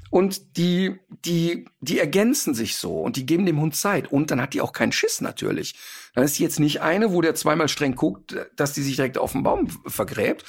Und 0.09 0.57
die, 0.57 0.99
die, 1.23 1.65
die 1.79 1.97
ergänzen 1.97 2.53
sich 2.53 2.75
so 2.75 2.99
und 2.99 3.15
die 3.15 3.25
geben 3.25 3.45
dem 3.45 3.61
Hund 3.61 3.77
Zeit. 3.77 4.11
Und 4.11 4.29
dann 4.29 4.41
hat 4.41 4.53
die 4.53 4.59
auch 4.59 4.73
keinen 4.73 4.91
Schiss 4.91 5.21
natürlich. 5.21 5.75
Dann 6.13 6.25
ist 6.25 6.37
die 6.37 6.43
jetzt 6.43 6.59
nicht 6.59 6.81
eine, 6.81 7.13
wo 7.13 7.21
der 7.21 7.33
zweimal 7.33 7.69
streng 7.69 7.95
guckt, 7.95 8.35
dass 8.57 8.73
die 8.73 8.81
sich 8.81 8.97
direkt 8.97 9.17
auf 9.17 9.31
den 9.31 9.43
Baum 9.43 9.69
vergräbt. 9.87 10.43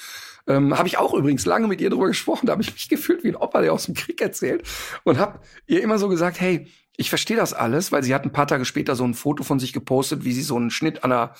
Ähm, 0.49 0.77
habe 0.77 0.89
ich 0.89 0.99
auch 0.99 1.14
übrigens 1.14 1.47
lange 1.47 1.68
mit 1.68 1.81
ihr 1.81 1.91
drüber 1.91 2.09
gesprochen. 2.09 2.47
Da 2.47 2.53
habe 2.53 2.62
ich 2.62 2.73
mich 2.73 2.89
gefühlt 2.89 3.23
wie 3.23 3.29
ein 3.29 3.37
Opa, 3.37 3.61
der 3.61 3.73
aus 3.73 3.85
dem 3.87 3.95
Krieg 3.95 4.20
erzählt. 4.20 4.66
Und 5.05 5.18
habe 5.18 5.39
ihr 5.68 5.81
immer 5.81 5.99
so 5.99 6.09
gesagt, 6.09 6.41
hey, 6.41 6.66
ich 6.97 7.09
verstehe 7.09 7.36
das 7.36 7.55
alles, 7.55 7.93
weil 7.93 8.03
sie 8.03 8.14
hat 8.14 8.24
ein 8.24 8.32
paar 8.32 8.47
Tage 8.47 8.64
später 8.64 8.97
so 8.97 9.05
ein 9.05 9.14
Foto 9.14 9.45
von 9.45 9.59
sich 9.59 9.72
gepostet, 9.72 10.24
wie 10.24 10.32
sie 10.32 10.43
so 10.43 10.57
einen 10.57 10.70
Schnitt 10.70 11.05
an 11.05 11.11
der, 11.11 11.34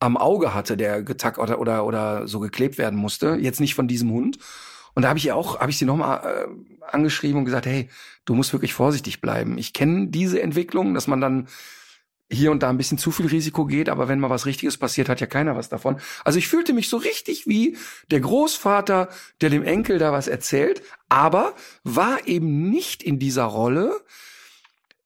am 0.00 0.16
Auge 0.16 0.54
hatte, 0.54 0.76
der 0.76 1.02
getackt 1.02 1.38
oder, 1.38 1.60
oder, 1.60 1.86
oder 1.86 2.26
so 2.26 2.40
geklebt 2.40 2.76
werden 2.78 2.98
musste. 2.98 3.36
Jetzt 3.40 3.60
nicht 3.60 3.74
von 3.74 3.88
diesem 3.88 4.10
Hund. 4.10 4.38
Und 4.94 5.02
da 5.02 5.08
habe 5.08 5.18
ich 5.18 5.26
ihr 5.26 5.36
auch, 5.36 5.60
habe 5.60 5.70
ich 5.70 5.78
sie 5.78 5.84
nochmal 5.84 6.20
äh, 6.24 6.84
angeschrieben 6.90 7.38
und 7.38 7.44
gesagt, 7.44 7.66
hey, 7.66 7.88
du 8.24 8.34
musst 8.34 8.52
wirklich 8.52 8.74
vorsichtig 8.74 9.20
bleiben. 9.20 9.56
Ich 9.56 9.72
kenne 9.72 10.08
diese 10.08 10.42
Entwicklung, 10.42 10.92
dass 10.92 11.06
man 11.06 11.20
dann 11.20 11.48
hier 12.30 12.50
und 12.50 12.62
da 12.62 12.70
ein 12.70 12.78
bisschen 12.78 12.98
zu 12.98 13.10
viel 13.10 13.26
Risiko 13.26 13.66
geht, 13.66 13.88
aber 13.88 14.08
wenn 14.08 14.18
mal 14.18 14.30
was 14.30 14.46
Richtiges 14.46 14.78
passiert, 14.78 15.08
hat 15.08 15.20
ja 15.20 15.26
keiner 15.26 15.54
was 15.54 15.68
davon. 15.68 15.98
Also 16.24 16.38
ich 16.38 16.48
fühlte 16.48 16.72
mich 16.72 16.88
so 16.88 16.96
richtig 16.96 17.46
wie 17.46 17.76
der 18.10 18.20
Großvater, 18.20 19.08
der 19.40 19.50
dem 19.50 19.62
Enkel 19.62 19.98
da 19.98 20.12
was 20.12 20.28
erzählt, 20.28 20.82
aber 21.08 21.54
war 21.84 22.26
eben 22.26 22.70
nicht 22.70 23.02
in 23.02 23.18
dieser 23.18 23.44
Rolle, 23.44 24.00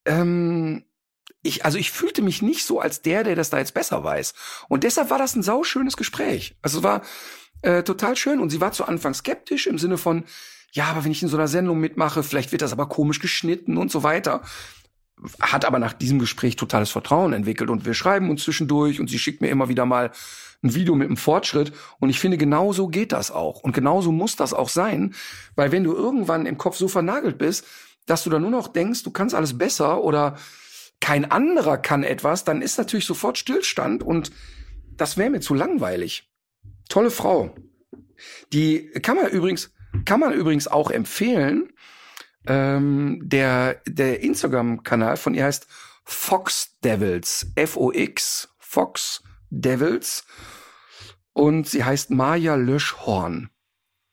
ähm, 0.06 0.84
ich, 1.42 1.64
also 1.64 1.78
ich 1.78 1.90
fühlte 1.90 2.22
mich 2.22 2.42
nicht 2.42 2.64
so 2.64 2.80
als 2.80 3.02
der, 3.02 3.24
der 3.24 3.36
das 3.36 3.50
da 3.50 3.58
jetzt 3.58 3.74
besser 3.74 4.02
weiß. 4.02 4.34
Und 4.68 4.84
deshalb 4.84 5.10
war 5.10 5.18
das 5.18 5.36
ein 5.36 5.42
sauschönes 5.42 5.96
Gespräch. 5.96 6.56
Also 6.62 6.78
es 6.78 6.84
war 6.84 7.02
äh, 7.62 7.82
total 7.82 8.16
schön 8.16 8.40
und 8.40 8.50
sie 8.50 8.60
war 8.60 8.72
zu 8.72 8.84
Anfang 8.84 9.14
skeptisch 9.14 9.66
im 9.66 9.78
Sinne 9.78 9.98
von, 9.98 10.24
ja, 10.72 10.86
aber 10.86 11.04
wenn 11.04 11.12
ich 11.12 11.22
in 11.22 11.28
so 11.28 11.36
einer 11.36 11.48
Sendung 11.48 11.78
mitmache, 11.80 12.22
vielleicht 12.22 12.52
wird 12.52 12.62
das 12.62 12.72
aber 12.72 12.88
komisch 12.88 13.20
geschnitten 13.20 13.76
und 13.76 13.90
so 13.90 14.02
weiter. 14.02 14.42
Hat 15.40 15.64
aber 15.64 15.78
nach 15.78 15.94
diesem 15.94 16.18
Gespräch 16.18 16.56
totales 16.56 16.90
Vertrauen 16.90 17.32
entwickelt 17.32 17.70
und 17.70 17.86
wir 17.86 17.94
schreiben 17.94 18.28
uns 18.28 18.42
zwischendurch 18.42 19.00
und 19.00 19.08
sie 19.08 19.18
schickt 19.18 19.40
mir 19.40 19.48
immer 19.48 19.68
wieder 19.68 19.86
mal 19.86 20.10
ein 20.62 20.74
Video 20.74 20.94
mit 20.94 21.06
einem 21.06 21.16
Fortschritt 21.16 21.72
und 22.00 22.10
ich 22.10 22.18
finde, 22.18 22.36
genauso 22.36 22.88
geht 22.88 23.12
das 23.12 23.30
auch 23.30 23.62
und 23.62 23.72
genauso 23.72 24.12
muss 24.12 24.36
das 24.36 24.52
auch 24.52 24.68
sein, 24.68 25.14
weil 25.54 25.72
wenn 25.72 25.84
du 25.84 25.94
irgendwann 25.94 26.44
im 26.44 26.58
Kopf 26.58 26.76
so 26.76 26.88
vernagelt 26.88 27.38
bist, 27.38 27.64
dass 28.06 28.24
du 28.24 28.30
dann 28.30 28.42
nur 28.42 28.50
noch 28.50 28.68
denkst, 28.68 29.02
du 29.02 29.10
kannst 29.10 29.34
alles 29.34 29.58
besser 29.58 30.02
oder 30.02 30.36
kein 31.00 31.30
anderer 31.30 31.76
kann 31.76 32.02
etwas, 32.02 32.44
dann 32.44 32.62
ist 32.62 32.78
natürlich 32.78 33.04
sofort 33.04 33.36
Stillstand 33.38 34.02
und 34.02 34.32
das 34.96 35.16
wäre 35.16 35.30
mir 35.30 35.40
zu 35.40 35.54
langweilig. 35.54 36.30
Tolle 36.88 37.10
Frau. 37.10 37.54
Die 38.52 38.90
kann 39.02 39.16
man 39.16 39.28
übrigens, 39.28 39.74
kann 40.04 40.20
man 40.20 40.32
übrigens 40.32 40.68
auch 40.68 40.90
empfehlen. 40.90 41.72
Ähm, 42.48 43.20
der 43.24 43.82
der 43.86 44.20
Instagram-Kanal 44.20 45.16
von 45.16 45.34
ihr 45.34 45.44
heißt 45.44 45.66
Fox 46.04 46.78
Devils. 46.82 47.50
F-O-X, 47.56 48.48
Fox 48.58 49.22
Devils. 49.50 50.24
Und 51.32 51.68
sie 51.68 51.84
heißt 51.84 52.10
Maja 52.10 52.54
Löschhorn. 52.54 53.50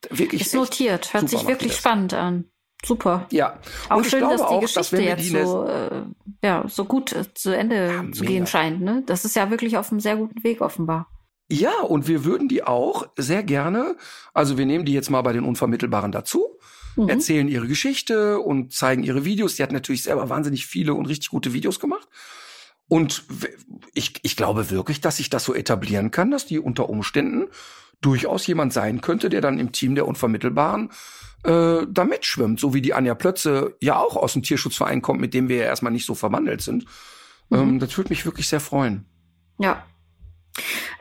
Wirklich. 0.09 0.41
Ist 0.41 0.53
notiert. 0.53 1.13
Hört 1.13 1.29
sich 1.29 1.47
wirklich 1.47 1.75
spannend 1.75 2.13
an. 2.13 2.51
Super. 2.85 3.27
Ja. 3.31 3.59
Auch 3.89 3.97
und 3.97 4.05
schön, 4.05 4.21
dass 4.21 4.41
die 4.41 4.47
auch, 4.47 4.61
Geschichte 4.61 4.97
dass 4.97 5.21
jetzt 5.21 5.29
so, 5.29 5.65
äh, 5.65 6.03
ja, 6.43 6.65
so 6.67 6.85
gut 6.85 7.13
äh, 7.13 7.33
zu 7.33 7.55
Ende 7.55 7.87
ja, 7.87 8.11
zu 8.11 8.25
gehen 8.25 8.45
scheint. 8.45 8.81
Ne? 8.81 9.03
Das 9.05 9.25
ist 9.25 9.35
ja 9.35 9.49
wirklich 9.49 9.77
auf 9.77 9.91
einem 9.91 10.01
sehr 10.01 10.17
guten 10.17 10.43
Weg 10.43 10.61
offenbar. 10.61 11.07
Ja, 11.49 11.81
und 11.81 12.07
wir 12.07 12.25
würden 12.25 12.47
die 12.47 12.63
auch 12.63 13.07
sehr 13.15 13.43
gerne, 13.43 13.95
also 14.33 14.57
wir 14.57 14.65
nehmen 14.65 14.85
die 14.85 14.93
jetzt 14.93 15.09
mal 15.09 15.21
bei 15.21 15.33
den 15.33 15.43
Unvermittelbaren 15.43 16.11
dazu, 16.11 16.57
mhm. 16.95 17.09
erzählen 17.09 17.47
ihre 17.47 17.67
Geschichte 17.67 18.39
und 18.39 18.73
zeigen 18.73 19.03
ihre 19.03 19.23
Videos. 19.23 19.55
Die 19.55 19.63
hat 19.63 19.71
natürlich 19.71 20.03
selber 20.03 20.29
wahnsinnig 20.29 20.65
viele 20.65 20.93
und 20.93 21.05
richtig 21.05 21.29
gute 21.29 21.53
Videos 21.53 21.79
gemacht. 21.79 22.07
Und 22.87 23.23
ich, 23.93 24.13
ich 24.23 24.35
glaube 24.35 24.69
wirklich, 24.69 24.99
dass 24.99 25.17
sich 25.17 25.29
das 25.29 25.45
so 25.45 25.53
etablieren 25.53 26.11
kann, 26.11 26.31
dass 26.31 26.45
die 26.45 26.59
unter 26.59 26.89
Umständen 26.89 27.47
durchaus 28.01 28.45
jemand 28.45 28.73
sein 28.73 29.01
könnte, 29.01 29.29
der 29.29 29.41
dann 29.41 29.59
im 29.59 29.71
Team 29.71 29.95
der 29.95 30.07
Unvermittelbaren 30.07 30.91
äh, 31.43 31.85
da 31.89 32.05
mitschwimmt, 32.05 32.59
so 32.59 32.73
wie 32.73 32.81
die 32.81 32.93
Anja 32.93 33.15
Plötze 33.15 33.75
ja 33.81 33.97
auch 33.97 34.15
aus 34.15 34.33
dem 34.33 34.43
Tierschutzverein 34.43 35.01
kommt, 35.01 35.21
mit 35.21 35.33
dem 35.33 35.49
wir 35.49 35.57
ja 35.57 35.65
erstmal 35.65 35.91
nicht 35.91 36.05
so 36.05 36.15
verwandelt 36.15 36.61
sind. 36.61 36.85
Mhm. 37.49 37.57
Ähm, 37.57 37.79
das 37.79 37.97
würde 37.97 38.09
mich 38.09 38.25
wirklich 38.25 38.47
sehr 38.47 38.59
freuen. 38.59 39.05
Ja. 39.59 39.85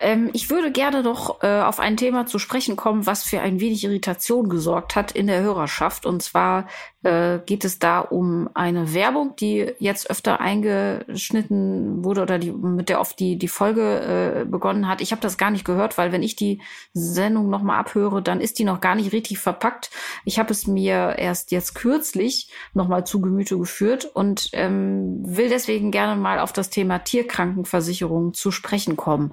Ähm, 0.02 0.30
ich 0.32 0.50
würde 0.50 0.72
gerne 0.72 1.02
noch 1.02 1.42
äh, 1.42 1.60
auf 1.60 1.78
ein 1.78 1.96
Thema 1.96 2.26
zu 2.26 2.38
sprechen 2.38 2.74
kommen, 2.76 3.06
was 3.06 3.22
für 3.22 3.40
ein 3.40 3.60
wenig 3.60 3.84
Irritation 3.84 4.48
gesorgt 4.48 4.96
hat 4.96 5.12
in 5.12 5.28
der 5.28 5.40
Hörerschaft. 5.40 6.06
Und 6.06 6.22
zwar 6.22 6.66
äh, 7.04 7.38
geht 7.46 7.64
es 7.64 7.78
da 7.78 8.00
um 8.00 8.50
eine 8.54 8.94
Werbung, 8.94 9.36
die 9.36 9.72
jetzt 9.78 10.10
öfter 10.10 10.40
eingeschnitten 10.40 12.04
wurde 12.04 12.22
oder 12.22 12.38
die, 12.38 12.50
mit 12.50 12.88
der 12.88 13.00
oft 13.00 13.18
die, 13.20 13.38
die 13.38 13.48
Folge 13.48 14.42
äh, 14.42 14.44
begonnen 14.44 14.88
hat. 14.88 15.00
Ich 15.00 15.12
habe 15.12 15.22
das 15.22 15.38
gar 15.38 15.52
nicht 15.52 15.64
gehört, 15.64 15.98
weil 15.98 16.10
wenn 16.10 16.22
ich 16.22 16.34
die 16.34 16.60
Sendung 16.94 17.48
nochmal 17.48 17.78
abhöre, 17.78 18.22
dann 18.22 18.40
ist 18.40 18.58
die 18.58 18.64
noch 18.64 18.80
gar 18.80 18.96
nicht 18.96 19.12
richtig 19.12 19.38
verpackt. 19.38 19.90
Ich 20.24 20.40
habe 20.40 20.52
es 20.52 20.66
mir 20.66 21.16
erst 21.16 21.52
jetzt 21.52 21.74
kürzlich 21.74 22.50
nochmal 22.74 23.06
zu 23.06 23.20
Gemüte 23.20 23.56
geführt 23.56 24.04
und 24.04 24.50
ähm, 24.52 25.20
will 25.24 25.48
deswegen 25.48 25.92
gerne 25.92 26.20
mal 26.20 26.40
auf 26.40 26.52
das 26.52 26.70
Thema 26.70 26.98
Tierkrankenversicherung 26.98 28.34
zu 28.34 28.50
sprechen 28.50 28.96
kommen. 28.96 29.32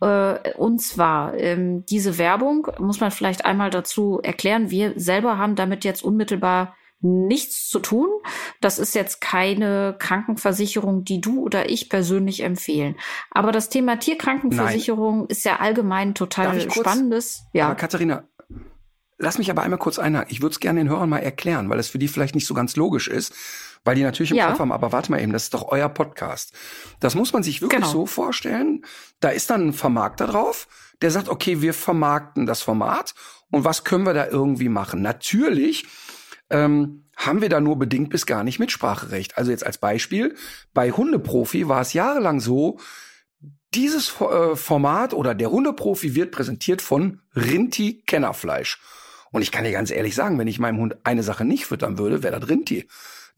Äh, 0.00 0.52
und 0.54 0.80
zwar 0.80 1.34
ähm, 1.34 1.84
diese 1.86 2.18
Werbung 2.18 2.68
muss 2.78 3.00
man 3.00 3.10
vielleicht 3.10 3.44
einmal 3.44 3.70
dazu 3.70 4.20
erklären. 4.22 4.70
Wir 4.70 4.92
selber 4.96 5.38
haben 5.38 5.54
damit 5.54 5.84
jetzt 5.84 6.02
unmittelbar 6.02 6.74
nichts 7.00 7.68
zu 7.68 7.78
tun. 7.78 8.08
Das 8.60 8.78
ist 8.78 8.94
jetzt 8.94 9.20
keine 9.20 9.94
Krankenversicherung, 9.98 11.04
die 11.04 11.20
du 11.20 11.42
oder 11.42 11.68
ich 11.70 11.88
persönlich 11.88 12.42
empfehlen. 12.42 12.96
Aber 13.30 13.52
das 13.52 13.68
Thema 13.68 13.96
Tierkrankenversicherung 13.98 15.18
Nein. 15.18 15.26
ist 15.28 15.44
ja 15.44 15.56
allgemein 15.56 16.14
total 16.14 16.60
spannendes. 16.70 17.44
Ja. 17.52 17.66
Aber 17.66 17.76
Katharina, 17.76 18.24
lass 19.16 19.38
mich 19.38 19.50
aber 19.50 19.62
einmal 19.62 19.78
kurz 19.78 19.98
einhaken. 19.98 20.30
Ich 20.30 20.42
würde 20.42 20.54
es 20.54 20.60
gerne 20.60 20.80
den 20.80 20.88
Hörern 20.88 21.08
mal 21.08 21.18
erklären, 21.18 21.68
weil 21.68 21.78
es 21.78 21.88
für 21.88 21.98
die 21.98 22.08
vielleicht 22.08 22.34
nicht 22.34 22.46
so 22.46 22.54
ganz 22.54 22.74
logisch 22.74 23.08
ist, 23.08 23.32
weil 23.88 23.94
die 23.94 24.02
natürlich 24.02 24.32
im 24.32 24.36
ja. 24.36 24.48
Kopf 24.50 24.58
haben, 24.58 24.70
aber 24.70 24.92
warte 24.92 25.10
mal 25.10 25.18
eben, 25.18 25.32
das 25.32 25.44
ist 25.44 25.54
doch 25.54 25.68
euer 25.68 25.88
Podcast. 25.88 26.52
Das 27.00 27.14
muss 27.14 27.32
man 27.32 27.42
sich 27.42 27.62
wirklich 27.62 27.80
genau. 27.80 27.90
so 27.90 28.04
vorstellen. 28.04 28.84
Da 29.18 29.30
ist 29.30 29.48
dann 29.48 29.68
ein 29.68 29.72
Vermarkter 29.72 30.26
drauf, 30.26 30.68
der 31.00 31.10
sagt, 31.10 31.30
okay, 31.30 31.62
wir 31.62 31.72
vermarkten 31.72 32.44
das 32.44 32.60
Format 32.60 33.14
und 33.50 33.64
was 33.64 33.84
können 33.84 34.04
wir 34.04 34.12
da 34.12 34.26
irgendwie 34.26 34.68
machen? 34.68 35.00
Natürlich 35.00 35.86
ähm, 36.50 37.06
haben 37.16 37.40
wir 37.40 37.48
da 37.48 37.62
nur 37.62 37.78
bedingt 37.78 38.10
bis 38.10 38.26
gar 38.26 38.44
nicht 38.44 38.58
Mitspracherecht. 38.58 39.38
Also 39.38 39.52
jetzt 39.52 39.64
als 39.64 39.78
Beispiel, 39.78 40.36
bei 40.74 40.90
Hundeprofi 40.90 41.66
war 41.66 41.80
es 41.80 41.94
jahrelang 41.94 42.40
so, 42.40 42.78
dieses 43.72 44.20
äh, 44.20 44.54
Format 44.54 45.14
oder 45.14 45.34
der 45.34 45.50
Hundeprofi 45.50 46.14
wird 46.14 46.30
präsentiert 46.30 46.82
von 46.82 47.22
Rinti 47.34 48.02
Kennerfleisch. 48.06 48.82
Und 49.30 49.40
ich 49.40 49.50
kann 49.50 49.64
dir 49.64 49.72
ganz 49.72 49.90
ehrlich 49.90 50.14
sagen, 50.14 50.38
wenn 50.38 50.46
ich 50.46 50.58
meinem 50.58 50.78
Hund 50.78 50.98
eine 51.04 51.22
Sache 51.22 51.46
nicht 51.46 51.64
füttern 51.64 51.96
würde, 51.96 52.22
wäre 52.22 52.38
das 52.38 52.50
Rinti. 52.50 52.86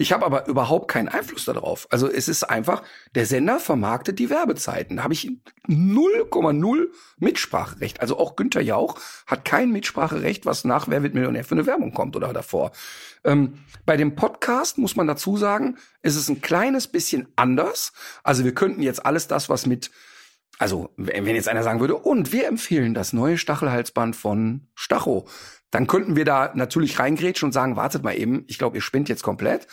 Ich 0.01 0.13
habe 0.13 0.25
aber 0.25 0.47
überhaupt 0.47 0.91
keinen 0.91 1.09
Einfluss 1.09 1.45
darauf. 1.45 1.87
Also 1.91 2.11
es 2.11 2.27
ist 2.27 2.45
einfach, 2.45 2.83
der 3.15 3.27
Sender 3.27 3.61
vermarktet 3.61 4.19
die 4.19 4.31
Werbezeiten. 4.31 4.97
Da 4.97 5.03
habe 5.03 5.13
ich 5.13 5.31
0,0 5.69 6.87
Mitspracherecht. 7.19 8.01
Also 8.01 8.19
auch 8.19 8.35
Günther 8.35 8.63
Jauch 8.63 8.99
hat 9.27 9.45
kein 9.45 9.71
Mitspracherecht, 9.71 10.47
was 10.47 10.65
nach 10.65 10.89
Wer 10.89 11.03
wird 11.03 11.13
Millionär 11.13 11.45
für 11.45 11.55
eine 11.55 11.67
Werbung 11.67 11.93
kommt 11.93 12.17
oder 12.17 12.33
davor. 12.33 12.73
Ähm, 13.25 13.59
bei 13.85 13.99
dem 13.99 14.17
Podcast 14.17 14.79
muss 14.79 14.97
man 14.97 15.07
dazu 15.07 15.37
sagen, 15.37 15.77
ist 16.01 16.17
es 16.17 16.31
ein 16.31 16.41
kleines 16.41 16.87
bisschen 16.87 17.29
anders. 17.37 17.93
Also 18.23 18.43
wir 18.45 18.55
könnten 18.55 18.81
jetzt 18.81 19.05
alles 19.05 19.29
das, 19.29 19.51
was 19.51 19.67
mit 19.67 19.91
also, 20.59 20.91
wenn 20.97 21.27
jetzt 21.27 21.49
einer 21.49 21.63
sagen 21.63 21.81
würde, 21.81 21.97
und 21.97 22.33
wir 22.33 22.47
empfehlen 22.47 22.93
das 22.93 23.13
neue 23.13 23.39
Stachelhalsband 23.39 24.15
von 24.15 24.69
Stacho, 24.75 25.27
dann 25.71 25.87
könnten 25.87 26.17
wir 26.17 26.25
da 26.25 26.53
natürlich 26.55 26.99
reingrätschen 26.99 27.47
und 27.47 27.53
sagen, 27.53 27.77
wartet 27.77 28.03
mal 28.03 28.19
eben, 28.19 28.45
ich 28.47 28.59
glaube, 28.59 28.77
ihr 28.77 28.83
spinnt 28.83 29.09
jetzt 29.09 29.23
komplett. 29.23 29.67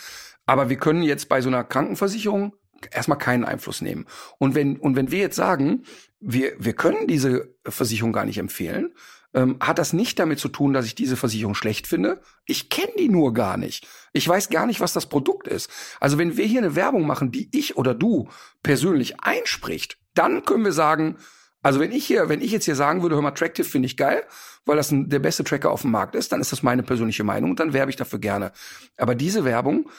Aber 0.45 0.69
wir 0.69 0.77
können 0.77 1.01
jetzt 1.01 1.27
bei 1.27 1.41
so 1.41 1.49
einer 1.49 1.63
Krankenversicherung 1.63 2.53
erstmal 2.91 3.17
keinen 3.17 3.43
Einfluss 3.43 3.81
nehmen. 3.81 4.05
Und 4.37 4.55
wenn, 4.55 4.77
und 4.77 4.95
wenn 4.95 5.11
wir 5.11 5.19
jetzt 5.19 5.35
sagen, 5.35 5.83
wir, 6.19 6.53
wir 6.57 6.73
können 6.73 7.07
diese 7.07 7.53
Versicherung 7.65 8.13
gar 8.13 8.25
nicht 8.25 8.37
empfehlen, 8.37 8.93
ähm, 9.33 9.57
hat 9.59 9.77
das 9.77 9.93
nicht 9.93 10.19
damit 10.19 10.39
zu 10.39 10.47
tun, 10.47 10.73
dass 10.73 10.85
ich 10.85 10.95
diese 10.95 11.17
Versicherung 11.17 11.53
schlecht 11.53 11.85
finde. 11.85 12.21
Ich 12.45 12.69
kenne 12.69 12.93
die 12.97 13.09
nur 13.09 13.33
gar 13.33 13.57
nicht. 13.57 13.87
Ich 14.13 14.27
weiß 14.27 14.49
gar 14.49 14.65
nicht, 14.65 14.79
was 14.79 14.93
das 14.93 15.07
Produkt 15.07 15.47
ist. 15.47 15.69
Also 15.99 16.17
wenn 16.17 16.37
wir 16.37 16.45
hier 16.45 16.61
eine 16.61 16.75
Werbung 16.75 17.05
machen, 17.05 17.31
die 17.31 17.49
ich 17.51 17.77
oder 17.77 17.93
du 17.93 18.29
persönlich 18.63 19.19
einspricht, 19.19 19.99
dann 20.17 20.45
können 20.45 20.65
wir 20.65 20.71
sagen, 20.71 21.17
also 21.63 21.79
wenn 21.79 21.91
ich 21.91 22.05
hier, 22.05 22.29
wenn 22.29 22.41
ich 22.41 22.51
jetzt 22.51 22.65
hier 22.65 22.75
sagen 22.75 23.01
würde, 23.01 23.15
hör 23.15 23.21
mal, 23.21 23.31
Tractive 23.31 23.67
finde 23.67 23.87
ich 23.87 23.97
geil, 23.97 24.23
weil 24.65 24.77
das 24.77 24.91
ein, 24.91 25.09
der 25.09 25.19
beste 25.19 25.43
Tracker 25.43 25.71
auf 25.71 25.81
dem 25.81 25.91
Markt 25.91 26.15
ist, 26.15 26.31
dann 26.31 26.41
ist 26.41 26.51
das 26.51 26.63
meine 26.63 26.83
persönliche 26.83 27.23
Meinung 27.23 27.51
und 27.51 27.59
dann 27.59 27.73
werbe 27.73 27.89
ich 27.89 27.97
dafür 27.97 28.19
gerne. 28.19 28.51
Aber 28.97 29.15
diese 29.15 29.43
Werbung 29.43 29.89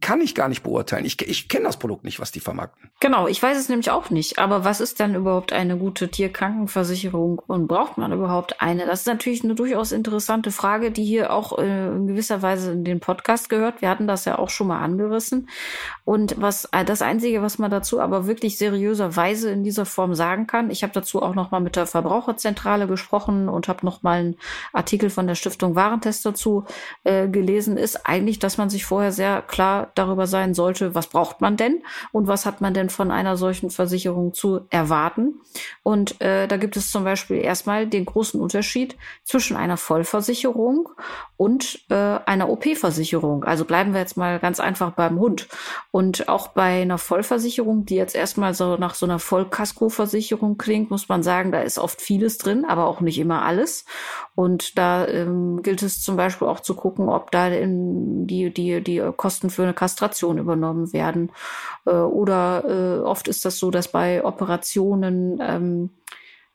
kann 0.00 0.20
ich 0.20 0.36
gar 0.36 0.48
nicht 0.48 0.62
beurteilen. 0.62 1.04
Ich, 1.04 1.20
ich 1.20 1.48
kenne 1.48 1.64
das 1.64 1.76
Produkt 1.76 2.04
nicht, 2.04 2.20
was 2.20 2.30
die 2.30 2.38
vermarkten. 2.38 2.90
Genau, 3.00 3.26
ich 3.26 3.42
weiß 3.42 3.58
es 3.58 3.68
nämlich 3.68 3.90
auch 3.90 4.10
nicht. 4.10 4.38
Aber 4.38 4.64
was 4.64 4.80
ist 4.80 5.00
dann 5.00 5.16
überhaupt 5.16 5.52
eine 5.52 5.76
gute 5.76 6.08
Tierkrankenversicherung 6.08 7.40
und 7.44 7.66
braucht 7.66 7.98
man 7.98 8.12
überhaupt 8.12 8.60
eine? 8.62 8.86
Das 8.86 9.00
ist 9.00 9.06
natürlich 9.06 9.42
eine 9.42 9.56
durchaus 9.56 9.90
interessante 9.90 10.52
Frage, 10.52 10.92
die 10.92 11.04
hier 11.04 11.32
auch 11.32 11.58
äh, 11.58 11.88
in 11.88 12.06
gewisser 12.06 12.40
Weise 12.40 12.70
in 12.70 12.84
den 12.84 13.00
Podcast 13.00 13.48
gehört. 13.48 13.82
Wir 13.82 13.88
hatten 13.88 14.06
das 14.06 14.26
ja 14.26 14.38
auch 14.38 14.48
schon 14.48 14.68
mal 14.68 14.80
angerissen. 14.80 15.48
Und 16.04 16.40
was 16.40 16.66
äh, 16.66 16.84
das 16.84 17.02
Einzige, 17.02 17.42
was 17.42 17.58
man 17.58 17.72
dazu 17.72 18.00
aber 18.00 18.28
wirklich 18.28 18.58
seriöserweise 18.58 19.50
in 19.50 19.64
dieser 19.64 19.86
Form 19.86 20.14
sagen 20.14 20.46
kann, 20.46 20.70
ich 20.70 20.84
habe 20.84 20.92
dazu 20.92 21.20
auch 21.20 21.34
noch 21.34 21.50
mal 21.50 21.60
mit 21.60 21.74
der 21.74 21.86
Verbraucherzentrale 21.86 22.86
gesprochen 22.86 23.48
und 23.48 23.66
habe 23.66 23.84
noch 23.84 24.04
mal 24.04 24.20
einen 24.20 24.36
Artikel 24.72 25.10
von 25.10 25.26
der 25.26 25.34
Stiftung 25.34 25.74
Warentest 25.74 26.24
dazu 26.24 26.64
äh, 27.02 27.26
gelesen, 27.26 27.76
ist 27.76 28.06
eigentlich, 28.06 28.38
dass 28.38 28.56
man 28.56 28.70
sich 28.70 28.84
vorher 28.84 29.10
sehr 29.10 29.42
klar 29.42 29.79
klar 29.80 29.92
darüber 29.94 30.26
sein 30.26 30.54
sollte, 30.54 30.94
was 30.94 31.08
braucht 31.08 31.40
man 31.40 31.56
denn 31.56 31.82
und 32.12 32.26
was 32.26 32.46
hat 32.46 32.60
man 32.60 32.74
denn 32.74 32.90
von 32.90 33.10
einer 33.10 33.36
solchen 33.36 33.70
Versicherung 33.70 34.34
zu 34.34 34.60
erwarten. 34.70 35.40
Und 35.82 36.20
äh, 36.20 36.46
da 36.46 36.56
gibt 36.56 36.76
es 36.76 36.90
zum 36.90 37.04
Beispiel 37.04 37.38
erstmal 37.38 37.86
den 37.86 38.04
großen 38.04 38.40
Unterschied 38.40 38.96
zwischen 39.24 39.56
einer 39.56 39.76
Vollversicherung 39.76 40.88
und 41.36 41.80
äh, 41.90 41.94
einer 41.94 42.48
OP-Versicherung. 42.48 43.44
Also 43.44 43.64
bleiben 43.64 43.92
wir 43.92 44.00
jetzt 44.00 44.16
mal 44.16 44.38
ganz 44.38 44.60
einfach 44.60 44.92
beim 44.92 45.18
Hund. 45.18 45.48
Und 45.90 46.28
auch 46.28 46.48
bei 46.48 46.82
einer 46.82 46.98
Vollversicherung, 46.98 47.86
die 47.86 47.96
jetzt 47.96 48.14
erstmal 48.14 48.54
so 48.54 48.76
nach 48.76 48.94
so 48.94 49.06
einer 49.06 49.18
Vollkasko-Versicherung 49.18 50.58
klingt, 50.58 50.90
muss 50.90 51.08
man 51.08 51.22
sagen, 51.22 51.52
da 51.52 51.62
ist 51.62 51.78
oft 51.78 52.00
vieles 52.00 52.38
drin, 52.38 52.64
aber 52.68 52.86
auch 52.86 53.00
nicht 53.00 53.18
immer 53.18 53.42
alles. 53.42 53.84
Und 54.34 54.78
da 54.78 55.06
ähm, 55.06 55.62
gilt 55.62 55.82
es 55.82 56.02
zum 56.02 56.16
Beispiel 56.16 56.48
auch 56.48 56.60
zu 56.60 56.74
gucken, 56.74 57.08
ob 57.08 57.30
da 57.30 57.48
in 57.48 58.26
die, 58.26 58.52
die, 58.52 58.82
die 58.82 59.02
Kosten 59.16 59.50
für 59.50 59.69
Kastration 59.74 60.38
übernommen 60.38 60.92
werden. 60.92 61.32
Äh, 61.86 61.90
oder 61.90 62.64
äh, 62.66 63.00
oft 63.00 63.28
ist 63.28 63.44
das 63.44 63.58
so, 63.58 63.70
dass 63.70 63.88
bei 63.88 64.24
Operationen 64.24 65.38
ähm, 65.40 65.90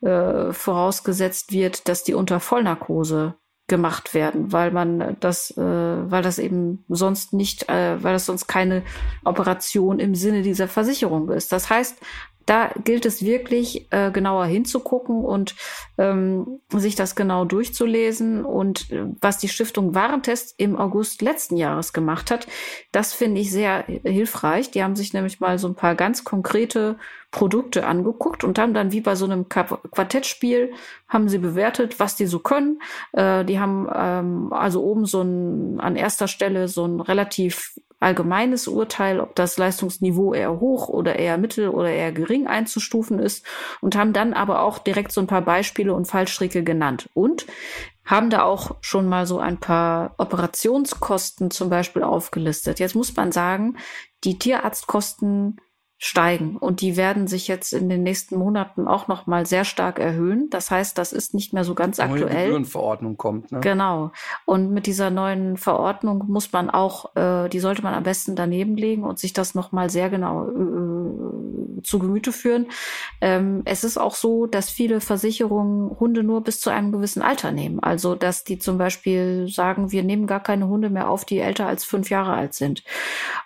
äh, 0.01 0.53
vorausgesetzt 0.53 1.51
wird, 1.51 1.87
dass 1.87 2.03
die 2.03 2.13
unter 2.13 2.39
Vollnarkose 2.39 3.35
gemacht 3.67 4.13
werden, 4.13 4.51
weil 4.51 4.71
man 4.71 5.17
das, 5.19 5.51
äh, 5.57 5.61
weil 5.61 6.21
das 6.21 6.37
eben 6.37 6.85
sonst 6.87 7.33
nicht, 7.33 7.67
äh, 7.67 8.01
weil 8.03 8.13
das 8.13 8.27
sonst 8.27 8.47
keine 8.47 8.83
Operation 9.23 9.99
im 9.99 10.13
Sinne 10.13 10.43
dieser 10.43 10.67
Versicherung 10.67 11.29
ist. 11.31 11.51
Das 11.51 11.69
heißt, 11.69 11.97
da 12.45 12.71
gilt 12.83 13.05
es 13.05 13.23
wirklich 13.23 13.91
äh, 13.91 14.11
genauer 14.11 14.45
hinzugucken 14.45 15.23
und 15.23 15.55
ähm, 15.97 16.59
sich 16.71 16.95
das 16.95 17.15
genau 17.15 17.45
durchzulesen. 17.45 18.45
Und 18.45 18.91
äh, 18.91 19.05
was 19.21 19.37
die 19.37 19.47
Stiftung 19.47 19.95
Warentest 19.95 20.55
im 20.57 20.75
August 20.77 21.21
letzten 21.21 21.57
Jahres 21.57 21.93
gemacht 21.93 22.31
hat, 22.31 22.47
das 22.91 23.13
finde 23.13 23.41
ich 23.41 23.51
sehr 23.51 23.85
hilfreich. 24.03 24.71
Die 24.71 24.83
haben 24.83 24.95
sich 24.95 25.13
nämlich 25.13 25.39
mal 25.39 25.57
so 25.57 25.67
ein 25.67 25.75
paar 25.75 25.95
ganz 25.95 26.23
konkrete 26.23 26.97
Produkte 27.31 27.85
angeguckt 27.85 28.43
und 28.43 28.57
haben 28.57 28.73
dann 28.73 28.93
wie 28.93 29.01
bei 29.01 29.15
so 29.15 29.25
einem 29.25 29.49
Quartettspiel 29.49 30.71
haben 31.09 31.27
sie 31.27 31.37
bewertet, 31.37 31.99
was 31.99 32.15
die 32.15 32.27
so 32.27 32.39
können. 32.39 32.79
Äh, 33.11 33.43
die 33.43 33.59
haben 33.59 33.89
ähm, 33.93 34.53
also 34.53 34.83
oben 34.83 35.05
so 35.05 35.21
ein 35.21 35.79
an 35.79 35.95
erster 35.95 36.27
Stelle 36.27 36.67
so 36.67 36.85
ein 36.85 37.01
relativ 37.01 37.75
allgemeines 37.99 38.67
Urteil, 38.67 39.19
ob 39.19 39.35
das 39.35 39.57
Leistungsniveau 39.57 40.33
eher 40.33 40.59
hoch 40.59 40.89
oder 40.89 41.17
eher 41.17 41.37
mittel 41.37 41.69
oder 41.69 41.89
eher 41.89 42.11
gering 42.11 42.47
einzustufen 42.47 43.19
ist 43.19 43.45
und 43.81 43.95
haben 43.95 44.13
dann 44.13 44.33
aber 44.33 44.61
auch 44.61 44.77
direkt 44.77 45.11
so 45.11 45.21
ein 45.21 45.27
paar 45.27 45.41
Beispiele 45.41 45.93
und 45.93 46.05
Fallstricke 46.05 46.63
genannt 46.63 47.09
und 47.13 47.45
haben 48.05 48.29
da 48.29 48.43
auch 48.43 48.75
schon 48.81 49.07
mal 49.07 49.25
so 49.25 49.39
ein 49.39 49.59
paar 49.59 50.13
Operationskosten 50.17 51.49
zum 51.49 51.69
Beispiel 51.69 52.03
aufgelistet. 52.03 52.79
Jetzt 52.79 52.95
muss 52.95 53.15
man 53.15 53.31
sagen, 53.31 53.77
die 54.23 54.37
Tierarztkosten 54.37 55.59
steigen 55.97 56.57
und 56.57 56.81
die 56.81 56.97
werden 56.97 57.25
sich 57.27 57.47
jetzt 57.47 57.71
in 57.71 57.87
den 57.87 58.03
nächsten 58.03 58.37
Monaten 58.37 58.87
auch 58.87 59.07
noch 59.07 59.27
mal 59.27 59.45
sehr 59.45 59.63
stark 59.63 59.97
erhöhen. 59.97 60.49
Das 60.49 60.69
heißt, 60.69 60.97
das 60.97 61.13
ist 61.13 61.33
nicht 61.33 61.53
mehr 61.53 61.63
so 61.63 61.73
ganz 61.73 61.99
neue 61.99 62.09
aktuell. 62.09 62.45
Gebührenverordnung 62.45 63.15
kommt. 63.15 63.51
Ne? 63.51 63.61
Genau. 63.61 64.11
Und 64.43 64.71
mit 64.71 64.87
dieser 64.87 65.09
neuen 65.09 65.55
Verordnung 65.55 66.25
muss 66.27 66.51
man 66.51 66.69
auch, 66.69 67.15
äh, 67.15 67.47
die 67.47 67.59
sollte 67.59 67.81
man 67.81 67.93
am 67.93 68.03
besten 68.03 68.35
daneben 68.35 68.75
legen 68.75 69.03
und 69.03 69.19
sich 69.19 69.31
das 69.31 69.55
noch 69.55 69.71
mal 69.71 69.89
sehr 69.89 70.09
genau 70.09 70.47
äh, 70.47 71.54
zu 71.83 71.99
Gemüte 71.99 72.31
führen. 72.31 72.67
Ähm, 73.21 73.61
es 73.65 73.83
ist 73.83 73.97
auch 73.97 74.15
so, 74.15 74.45
dass 74.45 74.69
viele 74.69 75.01
Versicherungen 75.01 75.99
Hunde 75.99 76.23
nur 76.23 76.41
bis 76.41 76.59
zu 76.59 76.69
einem 76.69 76.91
gewissen 76.91 77.21
Alter 77.21 77.51
nehmen. 77.51 77.79
Also, 77.79 78.15
dass 78.15 78.43
die 78.43 78.59
zum 78.59 78.77
Beispiel 78.77 79.47
sagen, 79.47 79.91
wir 79.91 80.03
nehmen 80.03 80.27
gar 80.27 80.41
keine 80.41 80.67
Hunde 80.67 80.89
mehr 80.89 81.09
auf, 81.09 81.25
die 81.25 81.39
älter 81.39 81.67
als 81.67 81.83
fünf 81.83 82.09
Jahre 82.09 82.33
alt 82.33 82.53
sind. 82.53 82.83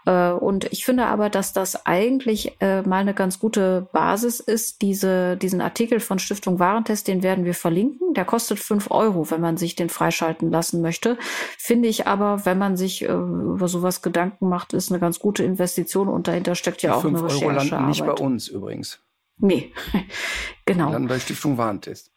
Äh, 0.05 0.31
und 0.31 0.65
ich 0.71 0.85
finde 0.85 1.05
aber, 1.05 1.29
dass 1.29 1.53
das 1.53 1.85
eigentlich 1.85 2.55
äh, 2.59 2.81
mal 2.81 3.01
eine 3.01 3.13
ganz 3.13 3.39
gute 3.39 3.87
Basis 3.91 4.39
ist. 4.39 4.81
Diese, 4.81 5.37
diesen 5.37 5.61
Artikel 5.61 5.99
von 5.99 6.19
Stiftung 6.19 6.59
Warentest, 6.59 7.07
den 7.07 7.23
werden 7.23 7.45
wir 7.45 7.53
verlinken. 7.53 8.13
Der 8.13 8.25
kostet 8.25 8.59
fünf 8.59 8.91
Euro, 8.91 9.29
wenn 9.31 9.41
man 9.41 9.57
sich 9.57 9.75
den 9.75 9.89
freischalten 9.89 10.51
lassen 10.51 10.81
möchte. 10.81 11.17
Finde 11.57 11.87
ich 11.87 12.07
aber, 12.07 12.45
wenn 12.45 12.57
man 12.57 12.77
sich 12.77 13.03
äh, 13.03 13.07
über 13.07 13.67
sowas 13.67 14.01
Gedanken 14.01 14.49
macht, 14.49 14.73
ist 14.73 14.91
eine 14.91 14.99
ganz 14.99 15.19
gute 15.19 15.43
Investition 15.43 16.07
und 16.07 16.27
dahinter 16.27 16.55
steckt 16.55 16.81
ja 16.81 16.95
auch 16.95 17.05
eine 17.05 17.23
Recherche. 17.23 17.45
Euro 17.45 17.55
landen 17.55 17.87
nicht 17.87 18.05
bei 18.05 18.13
uns 18.19 18.47
übrigens. 18.47 19.03
Nee, 19.37 19.71
genau. 20.65 20.91
Landen 20.91 21.07
bei 21.07 21.19
Stiftung 21.19 21.57
Warentest. 21.57 22.11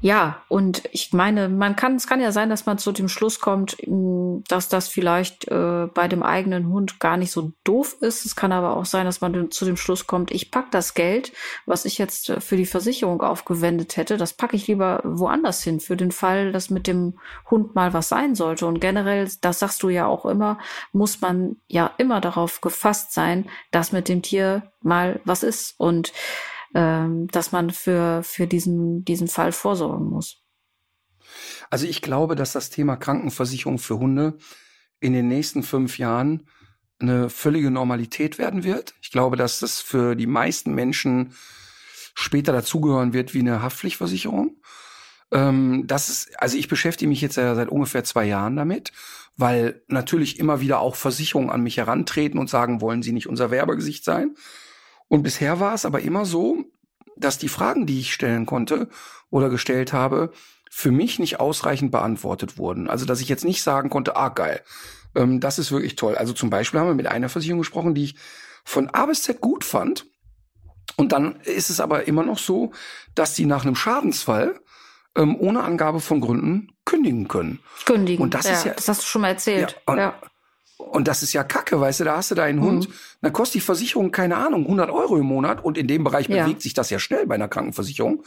Ja, 0.00 0.42
und 0.48 0.82
ich 0.92 1.12
meine, 1.12 1.48
man 1.48 1.76
kann, 1.76 1.94
es 1.94 2.06
kann 2.06 2.20
ja 2.20 2.32
sein, 2.32 2.50
dass 2.50 2.66
man 2.66 2.78
zu 2.78 2.90
dem 2.90 3.08
Schluss 3.08 3.38
kommt, 3.38 3.76
mh, 3.86 4.42
dass 4.48 4.68
das 4.68 4.88
vielleicht 4.88 5.46
äh, 5.48 5.86
bei 5.94 6.08
dem 6.08 6.22
eigenen 6.22 6.68
Hund 6.68 6.98
gar 6.98 7.16
nicht 7.16 7.30
so 7.30 7.52
doof 7.62 7.96
ist. 8.00 8.24
Es 8.24 8.34
kann 8.34 8.50
aber 8.50 8.76
auch 8.76 8.84
sein, 8.84 9.06
dass 9.06 9.20
man 9.20 9.50
zu 9.50 9.64
dem 9.64 9.76
Schluss 9.76 10.06
kommt, 10.06 10.32
ich 10.32 10.50
pack 10.50 10.70
das 10.72 10.94
Geld, 10.94 11.32
was 11.66 11.84
ich 11.84 11.98
jetzt 11.98 12.30
äh, 12.30 12.40
für 12.40 12.56
die 12.56 12.66
Versicherung 12.66 13.22
aufgewendet 13.22 13.96
hätte, 13.96 14.16
das 14.16 14.32
packe 14.32 14.56
ich 14.56 14.66
lieber 14.66 15.02
woanders 15.04 15.62
hin, 15.62 15.78
für 15.78 15.96
den 15.96 16.10
Fall, 16.12 16.50
dass 16.50 16.70
mit 16.70 16.86
dem 16.86 17.18
Hund 17.50 17.74
mal 17.74 17.92
was 17.92 18.08
sein 18.08 18.34
sollte. 18.34 18.66
Und 18.66 18.80
generell, 18.80 19.30
das 19.40 19.60
sagst 19.60 19.82
du 19.82 19.88
ja 19.88 20.06
auch 20.06 20.26
immer, 20.26 20.58
muss 20.92 21.20
man 21.20 21.56
ja 21.68 21.92
immer 21.98 22.20
darauf 22.20 22.60
gefasst 22.60 23.12
sein, 23.12 23.48
dass 23.70 23.92
mit 23.92 24.08
dem 24.08 24.22
Tier 24.22 24.70
mal 24.82 25.20
was 25.24 25.42
ist. 25.42 25.74
Und 25.78 26.12
ähm, 26.74 27.28
dass 27.28 27.52
man 27.52 27.70
für, 27.70 28.22
für 28.22 28.46
diesen, 28.46 29.04
diesen 29.04 29.28
Fall 29.28 29.52
vorsorgen 29.52 30.08
muss. 30.08 30.44
Also 31.70 31.86
ich 31.86 32.02
glaube, 32.02 32.36
dass 32.36 32.52
das 32.52 32.70
Thema 32.70 32.96
Krankenversicherung 32.96 33.78
für 33.78 33.98
Hunde 33.98 34.38
in 35.00 35.12
den 35.12 35.28
nächsten 35.28 35.62
fünf 35.62 35.98
Jahren 35.98 36.46
eine 36.98 37.30
völlige 37.30 37.70
Normalität 37.70 38.38
werden 38.38 38.64
wird. 38.64 38.94
Ich 39.00 39.10
glaube, 39.10 39.36
dass 39.36 39.60
das 39.60 39.80
für 39.80 40.14
die 40.14 40.26
meisten 40.26 40.74
Menschen 40.74 41.34
später 42.14 42.52
dazugehören 42.52 43.12
wird 43.12 43.32
wie 43.32 43.40
eine 43.40 43.62
Haftpflichtversicherung. 43.62 44.60
Ähm, 45.32 45.84
das 45.86 46.08
ist, 46.08 46.40
also 46.40 46.58
ich 46.58 46.68
beschäftige 46.68 47.08
mich 47.08 47.20
jetzt 47.20 47.36
ja 47.36 47.54
seit 47.54 47.68
ungefähr 47.68 48.04
zwei 48.04 48.24
Jahren 48.24 48.56
damit, 48.56 48.92
weil 49.36 49.82
natürlich 49.88 50.38
immer 50.38 50.60
wieder 50.60 50.80
auch 50.80 50.96
Versicherungen 50.96 51.50
an 51.50 51.62
mich 51.62 51.78
herantreten 51.78 52.38
und 52.38 52.50
sagen, 52.50 52.80
wollen 52.80 53.02
Sie 53.02 53.12
nicht 53.12 53.28
unser 53.28 53.50
Werbegesicht 53.50 54.04
sein? 54.04 54.34
Und 55.10 55.24
bisher 55.24 55.58
war 55.58 55.74
es 55.74 55.84
aber 55.84 56.00
immer 56.00 56.24
so, 56.24 56.64
dass 57.16 57.36
die 57.36 57.48
Fragen, 57.48 57.84
die 57.84 57.98
ich 57.98 58.14
stellen 58.14 58.46
konnte 58.46 58.88
oder 59.28 59.50
gestellt 59.50 59.92
habe, 59.92 60.30
für 60.70 60.92
mich 60.92 61.18
nicht 61.18 61.40
ausreichend 61.40 61.90
beantwortet 61.90 62.58
wurden. 62.58 62.88
Also, 62.88 63.06
dass 63.06 63.20
ich 63.20 63.28
jetzt 63.28 63.44
nicht 63.44 63.62
sagen 63.62 63.90
konnte, 63.90 64.14
ah, 64.16 64.28
geil, 64.28 64.62
ähm, 65.16 65.40
das 65.40 65.58
ist 65.58 65.72
wirklich 65.72 65.96
toll. 65.96 66.14
Also 66.14 66.32
zum 66.32 66.48
Beispiel 66.48 66.78
haben 66.78 66.86
wir 66.86 66.94
mit 66.94 67.08
einer 67.08 67.28
Versicherung 67.28 67.58
gesprochen, 67.58 67.92
die 67.94 68.04
ich 68.04 68.14
von 68.64 68.88
A 68.90 69.06
bis 69.06 69.24
Z 69.24 69.40
gut 69.40 69.64
fand. 69.64 70.06
Und 70.96 71.10
dann 71.10 71.40
ist 71.40 71.70
es 71.70 71.80
aber 71.80 72.06
immer 72.06 72.22
noch 72.22 72.38
so, 72.38 72.70
dass 73.16 73.34
sie 73.34 73.46
nach 73.46 73.64
einem 73.64 73.74
Schadensfall 73.74 74.60
ähm, 75.16 75.34
ohne 75.40 75.64
Angabe 75.64 75.98
von 75.98 76.20
Gründen 76.20 76.68
kündigen 76.84 77.26
können. 77.26 77.58
Kündigen. 77.84 78.22
Und 78.22 78.34
das 78.34 78.46
ja, 78.46 78.52
ist 78.52 78.64
ja, 78.64 78.74
das 78.74 78.86
hast 78.86 79.02
du 79.02 79.06
schon 79.06 79.22
mal 79.22 79.28
erzählt. 79.28 79.80
Ja, 79.88 79.96
ja. 79.96 80.20
Und 80.80 81.06
das 81.08 81.22
ist 81.22 81.32
ja 81.32 81.44
Kacke, 81.44 81.80
weißt 81.80 82.00
du, 82.00 82.04
da 82.04 82.16
hast 82.16 82.30
du 82.30 82.34
deinen 82.34 82.58
Mhm. 82.58 82.64
Hund, 82.64 82.88
dann 83.22 83.32
kostet 83.32 83.56
die 83.56 83.60
Versicherung, 83.60 84.10
keine 84.10 84.36
Ahnung, 84.36 84.64
100 84.66 84.90
Euro 84.90 85.16
im 85.16 85.26
Monat 85.26 85.62
und 85.64 85.78
in 85.78 85.86
dem 85.86 86.04
Bereich 86.04 86.28
Ja. 86.28 86.44
bewegt 86.44 86.62
sich 86.62 86.74
das 86.74 86.90
ja 86.90 86.98
schnell 86.98 87.26
bei 87.26 87.34
einer 87.36 87.48
Krankenversicherung. 87.48 88.22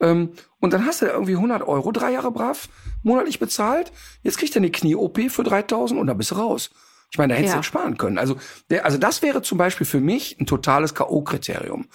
Ähm, 0.00 0.30
und 0.60 0.72
dann 0.72 0.84
hast 0.86 1.00
du 1.02 1.06
da 1.06 1.12
irgendwie 1.12 1.36
100 1.36 1.62
Euro, 1.62 1.92
drei 1.92 2.12
Jahre 2.12 2.30
brav, 2.32 2.68
monatlich 3.02 3.38
bezahlt, 3.38 3.92
jetzt 4.22 4.38
kriegt 4.38 4.54
er 4.56 4.60
eine 4.60 4.70
Knie-OP 4.70 5.30
für 5.30 5.44
3000 5.44 6.00
und 6.00 6.06
dann 6.08 6.18
bist 6.18 6.30
du 6.32 6.34
raus. 6.36 6.70
Ich 7.10 7.18
meine, 7.18 7.34
da 7.34 7.38
hättest 7.38 7.54
Ja. 7.54 7.58
du 7.60 7.62
sparen 7.64 7.98
können. 7.98 8.18
Also, 8.18 8.36
der, 8.70 8.84
also 8.86 8.96
das 8.98 9.22
wäre 9.22 9.42
zum 9.42 9.58
Beispiel 9.58 9.86
für 9.86 10.00
mich 10.00 10.38
ein 10.40 10.46
totales 10.46 10.94
K.O.-Kriterium, 10.94 11.76
Mhm. 11.78 11.86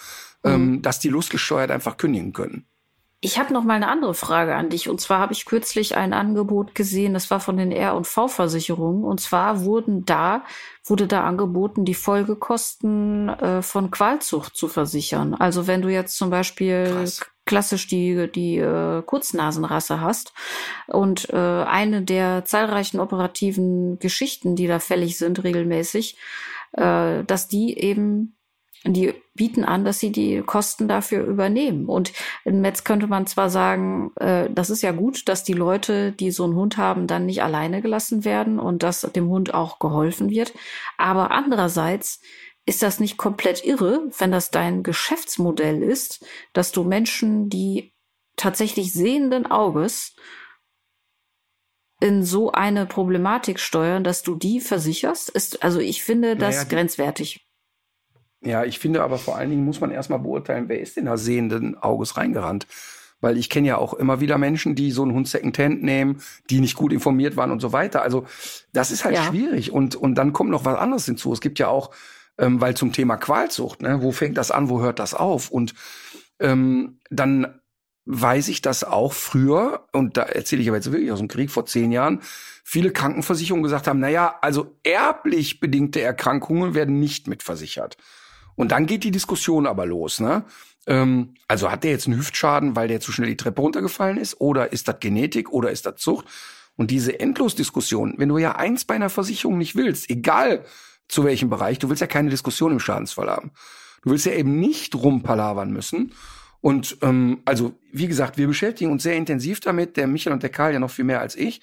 ähm, 0.44 0.82
dass 0.82 1.00
die 1.00 1.08
lustgesteuert 1.08 1.70
einfach 1.70 1.96
kündigen 1.96 2.32
können. 2.32 2.66
Ich 3.20 3.36
habe 3.36 3.52
noch 3.52 3.64
mal 3.64 3.74
eine 3.74 3.88
andere 3.88 4.14
Frage 4.14 4.54
an 4.54 4.70
dich. 4.70 4.88
Und 4.88 5.00
zwar 5.00 5.18
habe 5.18 5.32
ich 5.32 5.44
kürzlich 5.44 5.96
ein 5.96 6.12
Angebot 6.12 6.76
gesehen, 6.76 7.14
das 7.14 7.32
war 7.32 7.40
von 7.40 7.56
den 7.56 7.72
R&V-Versicherungen. 7.72 9.02
Und 9.02 9.20
zwar 9.20 9.64
wurden 9.64 10.04
da, 10.04 10.44
wurde 10.84 11.08
da 11.08 11.24
angeboten, 11.24 11.84
die 11.84 11.94
Folgekosten 11.94 13.28
äh, 13.28 13.60
von 13.62 13.90
Qualzucht 13.90 14.56
zu 14.56 14.68
versichern. 14.68 15.34
Also 15.34 15.66
wenn 15.66 15.82
du 15.82 15.88
jetzt 15.88 16.16
zum 16.16 16.30
Beispiel 16.30 16.84
Krass. 16.84 17.26
klassisch 17.44 17.88
die, 17.88 18.30
die 18.30 18.58
äh, 18.58 19.02
Kurznasenrasse 19.02 20.00
hast 20.00 20.32
und 20.86 21.28
äh, 21.30 21.36
eine 21.36 22.02
der 22.02 22.44
zahlreichen 22.44 23.00
operativen 23.00 23.98
Geschichten, 23.98 24.54
die 24.54 24.68
da 24.68 24.78
fällig 24.78 25.18
sind 25.18 25.42
regelmäßig, 25.42 26.16
äh, 26.72 27.24
dass 27.24 27.48
die 27.48 27.76
eben 27.80 28.37
die 28.84 29.14
bieten 29.34 29.64
an, 29.64 29.84
dass 29.84 29.98
sie 29.98 30.12
die 30.12 30.42
Kosten 30.42 30.88
dafür 30.88 31.24
übernehmen. 31.24 31.86
Und 31.86 32.12
jetzt 32.44 32.84
könnte 32.84 33.06
man 33.06 33.26
zwar 33.26 33.50
sagen, 33.50 34.12
äh, 34.16 34.48
das 34.50 34.70
ist 34.70 34.82
ja 34.82 34.92
gut, 34.92 35.28
dass 35.28 35.44
die 35.44 35.52
Leute, 35.52 36.12
die 36.12 36.30
so 36.30 36.44
einen 36.44 36.54
Hund 36.54 36.76
haben, 36.76 37.06
dann 37.06 37.26
nicht 37.26 37.42
alleine 37.42 37.82
gelassen 37.82 38.24
werden 38.24 38.58
und 38.58 38.82
dass 38.82 39.00
dem 39.00 39.28
Hund 39.28 39.54
auch 39.54 39.78
geholfen 39.78 40.30
wird. 40.30 40.52
Aber 40.96 41.30
andererseits 41.30 42.20
ist 42.66 42.82
das 42.82 43.00
nicht 43.00 43.16
komplett 43.16 43.64
irre, 43.64 44.10
wenn 44.18 44.30
das 44.30 44.50
dein 44.50 44.82
Geschäftsmodell 44.82 45.82
ist, 45.82 46.24
dass 46.52 46.70
du 46.70 46.84
Menschen, 46.84 47.48
die 47.48 47.94
tatsächlich 48.36 48.92
sehenden 48.92 49.46
Auges 49.46 50.14
in 52.00 52.22
so 52.24 52.52
eine 52.52 52.86
Problematik 52.86 53.58
steuern, 53.58 54.04
dass 54.04 54.22
du 54.22 54.36
die 54.36 54.60
versicherst? 54.60 55.30
Ist, 55.30 55.62
also 55.62 55.80
ich 55.80 56.04
finde 56.04 56.36
das 56.36 56.56
Naja, 56.56 56.68
grenzwertig. 56.68 57.47
Ja, 58.44 58.64
ich 58.64 58.78
finde 58.78 59.02
aber 59.02 59.18
vor 59.18 59.36
allen 59.36 59.50
Dingen 59.50 59.64
muss 59.64 59.80
man 59.80 59.90
erstmal 59.90 60.20
beurteilen, 60.20 60.68
wer 60.68 60.80
ist 60.80 60.96
denn 60.96 61.06
da 61.06 61.16
sehenden 61.16 61.76
Auges 61.76 62.16
reingerannt. 62.16 62.66
Weil 63.20 63.36
ich 63.36 63.50
kenne 63.50 63.66
ja 63.66 63.78
auch 63.78 63.94
immer 63.94 64.20
wieder 64.20 64.38
Menschen, 64.38 64.76
die 64.76 64.92
so 64.92 65.02
einen 65.02 65.12
Hund 65.12 65.26
Secondhand 65.26 65.82
nehmen, 65.82 66.22
die 66.50 66.60
nicht 66.60 66.76
gut 66.76 66.92
informiert 66.92 67.36
waren 67.36 67.50
und 67.50 67.58
so 67.58 67.72
weiter. 67.72 68.02
Also 68.02 68.26
das 68.72 68.92
ist 68.92 69.04
halt 69.04 69.16
Ja. 69.16 69.24
schwierig. 69.24 69.72
Und, 69.72 69.96
und 69.96 70.14
dann 70.14 70.32
kommt 70.32 70.50
noch 70.50 70.64
was 70.64 70.78
anderes 70.78 71.04
hinzu. 71.06 71.32
Es 71.32 71.40
gibt 71.40 71.58
ja 71.58 71.66
auch, 71.66 71.90
ähm, 72.38 72.60
weil 72.60 72.76
zum 72.76 72.92
Thema 72.92 73.16
Qualzucht, 73.16 73.82
ne, 73.82 74.02
wo 74.02 74.12
fängt 74.12 74.38
das 74.38 74.52
an, 74.52 74.68
wo 74.68 74.80
hört 74.80 75.00
das 75.00 75.14
auf? 75.14 75.50
Und 75.50 75.74
ähm, 76.38 77.00
dann 77.10 77.58
weiß 78.04 78.48
ich, 78.48 78.62
dass 78.62 78.84
auch 78.84 79.12
früher, 79.12 79.86
und 79.92 80.16
da 80.16 80.22
erzähle 80.22 80.62
ich 80.62 80.68
aber 80.68 80.76
jetzt 80.78 80.90
wirklich 80.92 81.10
aus 81.10 81.18
dem 81.18 81.28
Krieg 81.28 81.50
vor 81.50 81.66
zehn 81.66 81.90
Jahren, 81.90 82.20
viele 82.64 82.92
Krankenversicherungen 82.92 83.64
gesagt 83.64 83.88
haben, 83.88 83.98
na 83.98 84.08
ja, 84.08 84.36
also 84.40 84.76
erblich 84.84 85.58
bedingte 85.58 86.00
Erkrankungen 86.00 86.74
werden 86.74 87.00
nicht 87.00 87.26
mitversichert. 87.26 87.96
Und 88.58 88.72
dann 88.72 88.86
geht 88.86 89.04
die 89.04 89.12
Diskussion 89.12 89.68
aber 89.68 89.86
los, 89.86 90.18
ne? 90.18 90.42
Ähm, 90.88 91.34
also 91.46 91.70
hat 91.70 91.84
der 91.84 91.92
jetzt 91.92 92.08
einen 92.08 92.18
Hüftschaden, 92.18 92.74
weil 92.74 92.88
der 92.88 92.98
zu 92.98 93.12
schnell 93.12 93.28
die 93.28 93.36
Treppe 93.36 93.60
runtergefallen 93.60 94.18
ist? 94.18 94.40
Oder 94.40 94.72
ist 94.72 94.88
das 94.88 94.96
Genetik 94.98 95.52
oder 95.52 95.70
ist 95.70 95.86
das 95.86 95.94
Zucht? 95.96 96.26
Und 96.74 96.90
diese 96.90 97.20
Endlosdiskussion, 97.20 98.14
wenn 98.16 98.28
du 98.28 98.36
ja 98.36 98.56
eins 98.56 98.84
bei 98.84 98.96
einer 98.96 99.10
Versicherung 99.10 99.58
nicht 99.58 99.76
willst, 99.76 100.10
egal 100.10 100.64
zu 101.06 101.22
welchem 101.22 101.50
Bereich, 101.50 101.78
du 101.78 101.88
willst 101.88 102.00
ja 102.00 102.08
keine 102.08 102.30
Diskussion 102.30 102.72
im 102.72 102.80
Schadensfall 102.80 103.30
haben. 103.30 103.52
Du 104.02 104.10
willst 104.10 104.26
ja 104.26 104.32
eben 104.32 104.58
nicht 104.58 104.92
rumpalavern 104.96 105.70
müssen. 105.70 106.12
Und 106.60 106.98
ähm, 107.02 107.42
also, 107.44 107.78
wie 107.92 108.08
gesagt, 108.08 108.38
wir 108.38 108.48
beschäftigen 108.48 108.90
uns 108.90 109.04
sehr 109.04 109.16
intensiv 109.16 109.60
damit, 109.60 109.96
der 109.96 110.08
Michael 110.08 110.32
und 110.32 110.42
der 110.42 110.50
Karl 110.50 110.72
ja 110.72 110.80
noch 110.80 110.90
viel 110.90 111.04
mehr 111.04 111.20
als 111.20 111.36
ich. 111.36 111.60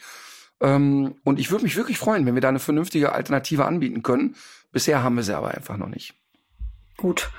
Ähm, 0.61 1.15
und 1.25 1.41
ich 1.41 1.51
würde 1.51 1.65
mich 1.65 1.75
wirklich 1.75 1.97
freuen, 1.97 2.25
wenn 2.25 2.35
wir 2.35 2.41
da 2.41 2.47
eine 2.49 2.59
vernünftige 2.59 3.11
Alternative 3.11 3.65
anbieten 3.65 4.01
können. 4.01 4.35
Bisher 4.71 5.03
haben 5.03 5.15
wir 5.15 5.23
sie 5.23 5.35
aber 5.35 5.49
einfach 5.49 5.75
noch 5.75 5.89
nicht. 5.89 6.13
Gut. 6.97 7.29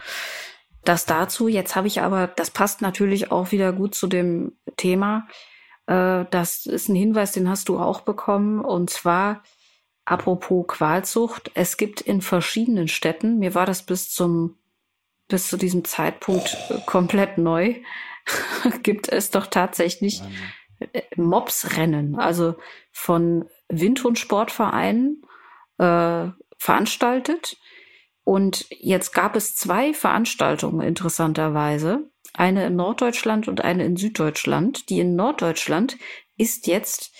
Das 0.84 1.04
dazu. 1.04 1.48
Jetzt 1.48 1.74
habe 1.74 1.88
ich 1.88 2.00
aber, 2.00 2.28
das 2.28 2.50
passt 2.50 2.80
natürlich 2.80 3.32
auch 3.32 3.50
wieder 3.50 3.72
gut 3.72 3.94
zu 3.94 4.06
dem 4.06 4.52
Thema. 4.76 5.26
Äh, 5.86 6.24
das 6.30 6.66
ist 6.66 6.88
ein 6.88 6.94
Hinweis, 6.94 7.32
den 7.32 7.48
hast 7.48 7.68
du 7.68 7.78
auch 7.78 8.02
bekommen. 8.02 8.60
Und 8.60 8.90
zwar, 8.90 9.42
apropos 10.04 10.66
Qualzucht. 10.68 11.50
Es 11.54 11.76
gibt 11.76 12.00
in 12.00 12.22
verschiedenen 12.22 12.88
Städten, 12.88 13.38
mir 13.38 13.54
war 13.54 13.66
das 13.66 13.82
bis 13.82 14.10
zum, 14.10 14.56
bis 15.28 15.48
zu 15.48 15.56
diesem 15.56 15.84
Zeitpunkt 15.84 16.56
äh, 16.70 16.78
komplett 16.86 17.38
neu, 17.38 17.74
gibt 18.82 19.08
es 19.08 19.30
doch 19.30 19.46
tatsächlich 19.46 20.22
äh, 20.78 21.02
Mobsrennen, 21.16 22.18
also 22.18 22.54
von 22.92 23.48
Windhundsportvereinen 23.68 25.22
äh, 25.78 26.28
veranstaltet. 26.58 27.56
Und 28.26 28.66
jetzt 28.70 29.14
gab 29.14 29.36
es 29.36 29.54
zwei 29.54 29.94
Veranstaltungen 29.94 30.80
interessanterweise. 30.80 32.10
Eine 32.34 32.66
in 32.66 32.74
Norddeutschland 32.74 33.46
und 33.46 33.60
eine 33.60 33.84
in 33.84 33.96
Süddeutschland. 33.96 34.90
Die 34.90 34.98
in 34.98 35.14
Norddeutschland 35.14 35.96
ist 36.36 36.66
jetzt 36.66 37.12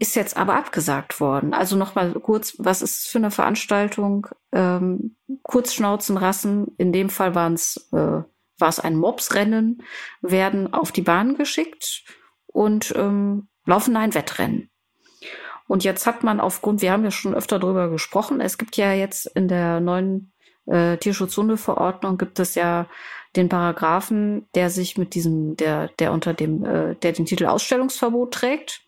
ist 0.00 0.16
jetzt 0.16 0.36
aber 0.36 0.56
abgesagt 0.56 1.20
worden. 1.20 1.54
Also 1.54 1.76
nochmal 1.76 2.14
kurz, 2.14 2.56
was 2.58 2.82
ist 2.82 3.02
es 3.02 3.06
für 3.06 3.18
eine 3.18 3.30
Veranstaltung? 3.30 4.26
Ähm, 4.50 5.14
Kurzschnauzenrassen, 5.44 6.74
in 6.78 6.92
dem 6.92 7.08
Fall 7.08 7.36
waren 7.36 7.54
es 7.54 7.88
äh, 7.92 8.22
war 8.58 8.68
es 8.68 8.80
ein 8.80 8.96
Mobsrennen, 8.96 9.84
werden 10.20 10.74
auf 10.74 10.90
die 10.90 11.02
Bahn 11.02 11.36
geschickt 11.36 12.02
und 12.46 12.92
ähm, 12.96 13.46
laufen 13.66 13.96
ein 13.96 14.14
Wettrennen. 14.14 14.71
Und 15.72 15.84
jetzt 15.84 16.04
hat 16.04 16.22
man 16.22 16.38
aufgrund, 16.38 16.82
wir 16.82 16.92
haben 16.92 17.02
ja 17.02 17.10
schon 17.10 17.34
öfter 17.34 17.58
darüber 17.58 17.88
gesprochen, 17.88 18.42
es 18.42 18.58
gibt 18.58 18.76
ja 18.76 18.92
jetzt 18.92 19.24
in 19.24 19.48
der 19.48 19.80
neuen 19.80 20.34
äh, 20.66 20.98
Tierschutzhundeverordnung 20.98 22.18
gibt 22.18 22.38
es 22.40 22.56
ja 22.56 22.90
den 23.36 23.48
Paragraphen, 23.48 24.46
der 24.54 24.68
sich 24.68 24.98
mit 24.98 25.14
diesem, 25.14 25.56
der, 25.56 25.88
der 25.98 26.12
unter 26.12 26.34
dem, 26.34 26.62
äh, 26.66 26.94
der 26.96 27.12
den 27.12 27.24
Titel 27.24 27.46
Ausstellungsverbot 27.46 28.34
trägt. 28.34 28.82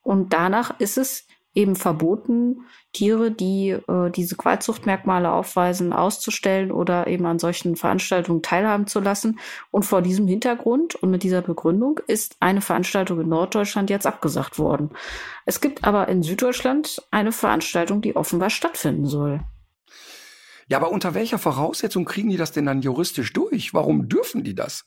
Und 0.00 0.32
danach 0.32 0.78
ist 0.78 0.96
es 0.96 1.26
eben 1.54 1.74
verboten, 1.74 2.60
Tiere, 2.98 3.30
die 3.30 3.70
äh, 3.70 4.10
diese 4.10 4.34
Qualzuchtmerkmale 4.34 5.30
aufweisen, 5.30 5.92
auszustellen 5.92 6.72
oder 6.72 7.06
eben 7.06 7.26
an 7.26 7.38
solchen 7.38 7.76
Veranstaltungen 7.76 8.42
teilhaben 8.42 8.88
zu 8.88 8.98
lassen. 8.98 9.38
Und 9.70 9.84
vor 9.84 10.02
diesem 10.02 10.26
Hintergrund 10.26 10.96
und 10.96 11.12
mit 11.12 11.22
dieser 11.22 11.40
Begründung 11.40 12.00
ist 12.08 12.36
eine 12.40 12.60
Veranstaltung 12.60 13.20
in 13.20 13.28
Norddeutschland 13.28 13.88
jetzt 13.88 14.04
abgesagt 14.04 14.58
worden. 14.58 14.90
Es 15.46 15.60
gibt 15.60 15.84
aber 15.84 16.08
in 16.08 16.24
Süddeutschland 16.24 17.00
eine 17.12 17.30
Veranstaltung, 17.30 18.00
die 18.00 18.16
offenbar 18.16 18.50
stattfinden 18.50 19.06
soll. 19.06 19.42
Ja, 20.66 20.78
aber 20.78 20.90
unter 20.90 21.14
welcher 21.14 21.38
Voraussetzung 21.38 22.04
kriegen 22.04 22.30
die 22.30 22.36
das 22.36 22.50
denn 22.50 22.66
dann 22.66 22.82
juristisch 22.82 23.32
durch? 23.32 23.74
Warum 23.74 24.08
dürfen 24.08 24.42
die 24.42 24.56
das? 24.56 24.86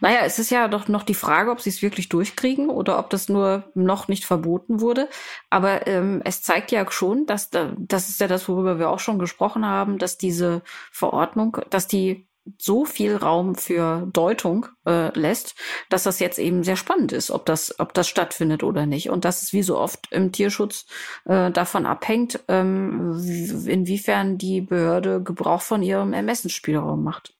Naja, 0.00 0.20
es 0.24 0.38
ist 0.38 0.50
ja 0.50 0.68
doch 0.68 0.88
noch 0.88 1.02
die 1.02 1.14
Frage, 1.14 1.50
ob 1.50 1.60
sie 1.60 1.70
es 1.70 1.82
wirklich 1.82 2.08
durchkriegen 2.08 2.70
oder 2.70 2.98
ob 2.98 3.10
das 3.10 3.28
nur 3.28 3.64
noch 3.74 4.08
nicht 4.08 4.24
verboten 4.24 4.80
wurde. 4.80 5.08
Aber 5.50 5.86
ähm, 5.86 6.22
es 6.24 6.42
zeigt 6.42 6.70
ja 6.70 6.88
schon, 6.90 7.26
dass 7.26 7.50
da, 7.50 7.72
das 7.78 8.08
ist 8.08 8.20
ja 8.20 8.28
das, 8.28 8.48
worüber 8.48 8.78
wir 8.78 8.90
auch 8.90 9.00
schon 9.00 9.18
gesprochen 9.18 9.66
haben, 9.66 9.98
dass 9.98 10.18
diese 10.18 10.62
Verordnung, 10.92 11.58
dass 11.70 11.88
die 11.88 12.28
so 12.56 12.84
viel 12.84 13.16
Raum 13.16 13.54
für 13.56 14.08
Deutung 14.12 14.66
äh, 14.86 15.16
lässt, 15.18 15.54
dass 15.90 16.04
das 16.04 16.18
jetzt 16.18 16.38
eben 16.38 16.64
sehr 16.64 16.76
spannend 16.76 17.12
ist, 17.12 17.30
ob 17.30 17.44
das, 17.44 17.78
ob 17.78 17.92
das 17.92 18.08
stattfindet 18.08 18.62
oder 18.62 18.86
nicht. 18.86 19.10
Und 19.10 19.24
dass 19.24 19.42
es 19.42 19.52
wie 19.52 19.62
so 19.62 19.78
oft 19.78 20.10
im 20.12 20.32
Tierschutz 20.32 20.86
äh, 21.26 21.50
davon 21.50 21.84
abhängt, 21.86 22.40
ähm, 22.48 23.20
inwiefern 23.66 24.38
die 24.38 24.60
Behörde 24.60 25.22
Gebrauch 25.22 25.62
von 25.62 25.82
ihrem 25.82 26.12
Ermessensspielraum 26.12 27.02
macht. 27.02 27.37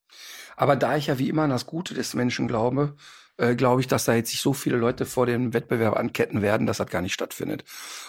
Aber 0.58 0.74
da 0.74 0.96
ich 0.96 1.06
ja 1.06 1.18
wie 1.18 1.28
immer 1.28 1.42
an 1.42 1.50
das 1.50 1.66
Gute 1.66 1.94
des 1.94 2.14
Menschen 2.14 2.48
glaube, 2.48 2.96
äh, 3.36 3.54
glaube 3.54 3.80
ich, 3.80 3.86
dass 3.86 4.04
da 4.04 4.14
jetzt 4.14 4.30
sich 4.30 4.40
so 4.40 4.52
viele 4.52 4.76
Leute 4.76 5.06
vor 5.06 5.24
dem 5.24 5.54
Wettbewerb 5.54 5.96
anketten 5.96 6.42
werden, 6.42 6.66
dass 6.66 6.78
das 6.78 6.88
gar 6.88 7.00
nicht 7.00 7.14
stattfindet. 7.14 7.64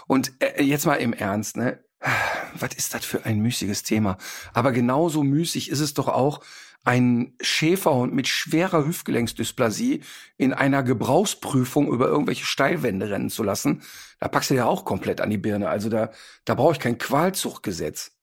Und 0.08 0.34
äh, 0.39 0.64
jetzt 0.64 0.88
mal 0.88 0.95
im 0.95 1.14
Ernst, 1.14 1.58
ne? 1.58 1.80
Was 2.56 2.74
ist 2.74 2.95
das 2.95 3.06
für 3.06 3.24
ein 3.26 3.39
müßiges 3.39 3.84
Thema? 3.84 4.18
Aber 4.52 4.72
genauso 4.72 5.22
müßig 5.22 5.70
ist 5.70 5.80
es 5.80 5.93
doch 5.93 6.08
auch, 6.08 6.43
einen 6.84 7.36
Schäferhund 7.39 8.16
mit 8.16 8.28
schwerer 8.28 8.84
Hüftgelenksdysplasie 8.88 10.02
in 10.38 10.54
einer 10.54 10.82
Gebrauchsprüfung 10.82 11.88
über 11.89 12.08
irgendwelche 12.08 12.45
Steilwände 12.45 13.12
rennen 13.12 13.30
zu 13.30 13.43
lassen. 13.43 13.84
Da 14.20 14.28
packst 14.28 14.50
du 14.50 14.56
ja 14.56 14.66
auch 14.66 14.86
komplett 14.86 15.22
an 15.22 15.30
die 15.30 15.38
Birne. 15.38 15.70
Also 15.70 15.89
da, 15.89 16.10
da 16.45 16.56
brauche 16.56 16.74
ich 16.74 16.80
kein 16.80 16.97
Qualzuchtgesetz 16.97 18.18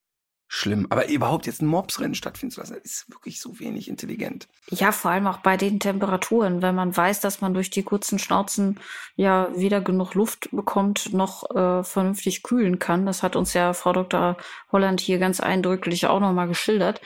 schlimm. 0.48 0.86
Aber 0.90 1.08
überhaupt 1.08 1.46
jetzt 1.46 1.62
ein 1.62 1.66
Mobsrennen 1.66 2.14
stattfinden 2.14 2.52
zu 2.52 2.60
lassen, 2.60 2.76
ist 2.82 3.10
wirklich 3.10 3.40
so 3.40 3.58
wenig 3.58 3.88
intelligent. 3.88 4.48
Ja, 4.70 4.92
vor 4.92 5.10
allem 5.10 5.26
auch 5.26 5.38
bei 5.38 5.56
den 5.56 5.80
Temperaturen, 5.80 6.62
wenn 6.62 6.74
man 6.74 6.96
weiß, 6.96 7.20
dass 7.20 7.40
man 7.40 7.54
durch 7.54 7.70
die 7.70 7.82
kurzen 7.82 8.18
Schnauzen 8.18 8.78
ja 9.16 9.48
weder 9.54 9.80
genug 9.80 10.14
Luft 10.14 10.48
bekommt, 10.52 11.12
noch 11.12 11.50
äh, 11.50 11.82
vernünftig 11.82 12.42
kühlen 12.42 12.78
kann. 12.78 13.06
Das 13.06 13.22
hat 13.22 13.36
uns 13.36 13.54
ja 13.54 13.72
Frau 13.72 13.92
Dr. 13.92 14.36
Holland 14.72 15.00
hier 15.00 15.18
ganz 15.18 15.40
eindrücklich 15.40 16.06
auch 16.06 16.20
nochmal 16.20 16.48
geschildert. 16.48 17.00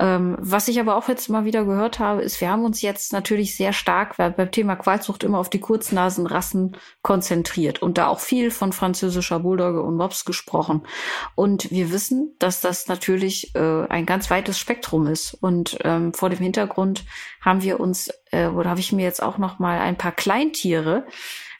Ähm, 0.00 0.36
was 0.40 0.68
ich 0.68 0.80
aber 0.80 0.96
auch 0.96 1.08
jetzt 1.08 1.28
mal 1.28 1.44
wieder 1.44 1.66
gehört 1.66 1.98
habe, 1.98 2.22
ist, 2.22 2.40
wir 2.40 2.50
haben 2.50 2.64
uns 2.64 2.80
jetzt 2.80 3.12
natürlich 3.12 3.54
sehr 3.54 3.74
stark 3.74 4.16
beim 4.16 4.50
Thema 4.50 4.74
Qualzucht 4.76 5.22
immer 5.24 5.38
auf 5.38 5.50
die 5.50 5.60
Kurznasenrassen 5.60 6.78
konzentriert 7.02 7.82
und 7.82 7.98
da 7.98 8.06
auch 8.06 8.20
viel 8.20 8.50
von 8.50 8.72
französischer 8.72 9.40
Bulldogge 9.40 9.82
und 9.82 9.96
Mops 9.96 10.24
gesprochen. 10.24 10.86
Und 11.34 11.70
wir 11.70 11.92
wissen, 11.92 12.34
dass 12.38 12.62
das 12.62 12.88
natürlich 12.88 13.54
äh, 13.54 13.86
ein 13.88 14.06
ganz 14.06 14.30
weites 14.30 14.58
Spektrum 14.58 15.06
ist. 15.06 15.34
Und 15.34 15.76
ähm, 15.84 16.14
vor 16.14 16.30
dem 16.30 16.38
Hintergrund 16.38 17.04
haben 17.42 17.62
wir 17.62 17.78
uns, 17.78 18.10
äh, 18.30 18.46
oder 18.46 18.70
habe 18.70 18.80
ich 18.80 18.92
mir 18.92 19.04
jetzt 19.04 19.22
auch 19.22 19.36
noch 19.36 19.58
mal 19.58 19.78
ein 19.80 19.98
paar 19.98 20.12
Kleintiere 20.12 21.06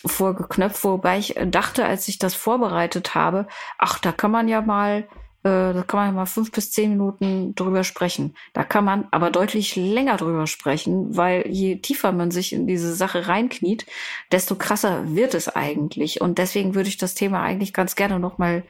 vorgeknöpft, 0.06 0.82
wobei 0.82 1.18
ich 1.18 1.34
dachte, 1.48 1.84
als 1.84 2.08
ich 2.08 2.18
das 2.18 2.34
vorbereitet 2.34 3.14
habe, 3.14 3.46
ach, 3.76 3.98
da 3.98 4.12
kann 4.12 4.30
man 4.30 4.48
ja 4.48 4.62
mal 4.62 5.06
äh, 5.42 5.72
da 5.72 5.82
kann 5.86 6.00
man 6.00 6.08
ja 6.08 6.12
mal 6.12 6.26
fünf 6.26 6.52
bis 6.52 6.70
zehn 6.70 6.90
Minuten 6.90 7.54
drüber 7.54 7.82
sprechen. 7.82 8.34
Da 8.52 8.62
kann 8.62 8.84
man 8.84 9.08
aber 9.10 9.30
deutlich 9.30 9.74
länger 9.74 10.16
drüber 10.18 10.46
sprechen, 10.46 11.16
weil 11.16 11.46
je 11.48 11.76
tiefer 11.76 12.12
man 12.12 12.30
sich 12.30 12.52
in 12.52 12.66
diese 12.66 12.94
Sache 12.94 13.26
reinkniet, 13.26 13.86
desto 14.32 14.56
krasser 14.56 15.14
wird 15.14 15.34
es 15.34 15.48
eigentlich. 15.48 16.20
Und 16.20 16.38
deswegen 16.38 16.74
würde 16.74 16.90
ich 16.90 16.98
das 16.98 17.14
Thema 17.14 17.42
eigentlich 17.42 17.72
ganz 17.72 17.96
gerne 17.96 18.20
nochmal 18.20 18.64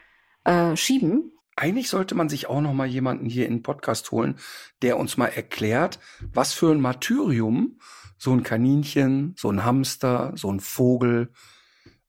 äh, 0.45 0.77
schieben. 0.77 1.33
Eigentlich 1.57 1.89
sollte 1.89 2.15
man 2.15 2.29
sich 2.29 2.47
auch 2.47 2.61
noch 2.61 2.73
mal 2.73 2.87
jemanden 2.87 3.27
hier 3.27 3.47
in 3.47 3.57
den 3.57 3.63
Podcast 3.63 4.13
holen, 4.13 4.37
der 4.81 4.97
uns 4.97 5.17
mal 5.17 5.27
erklärt, 5.27 5.99
was 6.33 6.55
für 6.55 6.71
ein 6.71 6.81
Martyrium 6.81 7.79
so 8.17 8.33
ein 8.33 8.43
Kaninchen, 8.43 9.35
so 9.37 9.51
ein 9.51 9.65
Hamster, 9.65 10.33
so 10.37 10.53
ein 10.53 10.61
Vogel 10.61 11.33